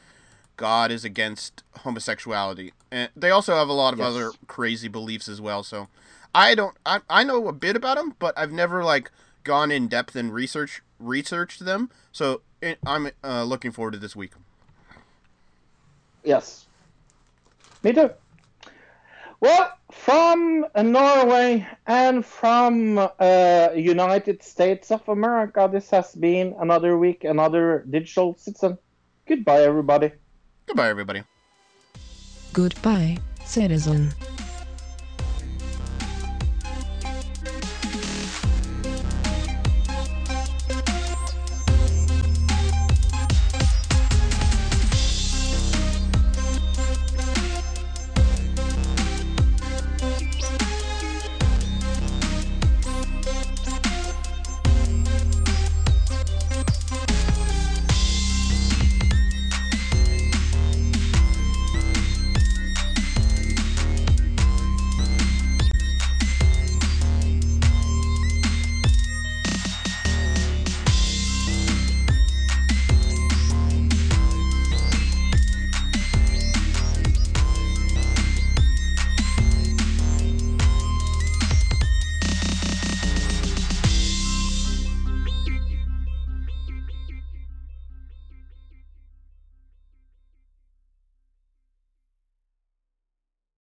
God 0.57 0.91
is 0.91 1.05
against 1.05 1.63
homosexuality, 1.79 2.73
and 2.91 3.09
they 3.17 3.31
also 3.31 3.55
have 3.55 3.69
a 3.69 3.73
lot 3.73 3.93
of 3.95 4.01
Yes. 4.01 4.09
other 4.09 4.31
crazy 4.47 4.89
beliefs 4.89 5.29
as 5.29 5.41
well. 5.41 5.63
So, 5.63 5.89
I 6.35 6.55
don't. 6.55 6.77
I 6.85 7.01
I 7.09 7.25
know 7.25 7.49
a 7.49 7.53
bit 7.53 7.77
about 7.77 7.97
them, 7.97 8.15
but 8.19 8.37
I've 8.39 8.53
never 8.53 8.85
like 8.85 9.11
gone 9.45 9.71
in 9.71 9.89
depth 9.89 10.15
and 10.17 10.33
research 10.35 10.83
researched 10.99 11.65
them. 11.65 11.91
So 12.13 12.43
it, 12.61 12.79
I'm 12.87 13.11
uh, 13.25 13.45
looking 13.45 13.73
forward 13.73 13.93
to 13.93 13.99
this 13.99 14.15
week. 14.15 14.33
Yes. 16.23 16.67
Me 17.83 17.93
too. 17.93 18.11
Well, 19.41 19.73
from 19.91 20.67
uh, 20.75 20.83
Norway 20.83 21.67
and 21.87 22.25
from 22.25 22.99
uh, 22.99 23.69
United 23.75 24.43
States 24.43 24.91
of 24.91 25.09
America, 25.09 25.69
this 25.73 25.89
has 25.91 26.15
been 26.15 26.55
another 26.61 26.99
week, 26.99 27.25
another 27.25 27.87
digital 27.89 28.37
citizen. 28.37 28.77
Goodbye, 29.27 29.63
everybody. 29.63 30.13
Goodbye, 30.67 30.91
everybody. 30.91 31.23
Goodbye, 32.53 33.17
citizen. 33.45 34.13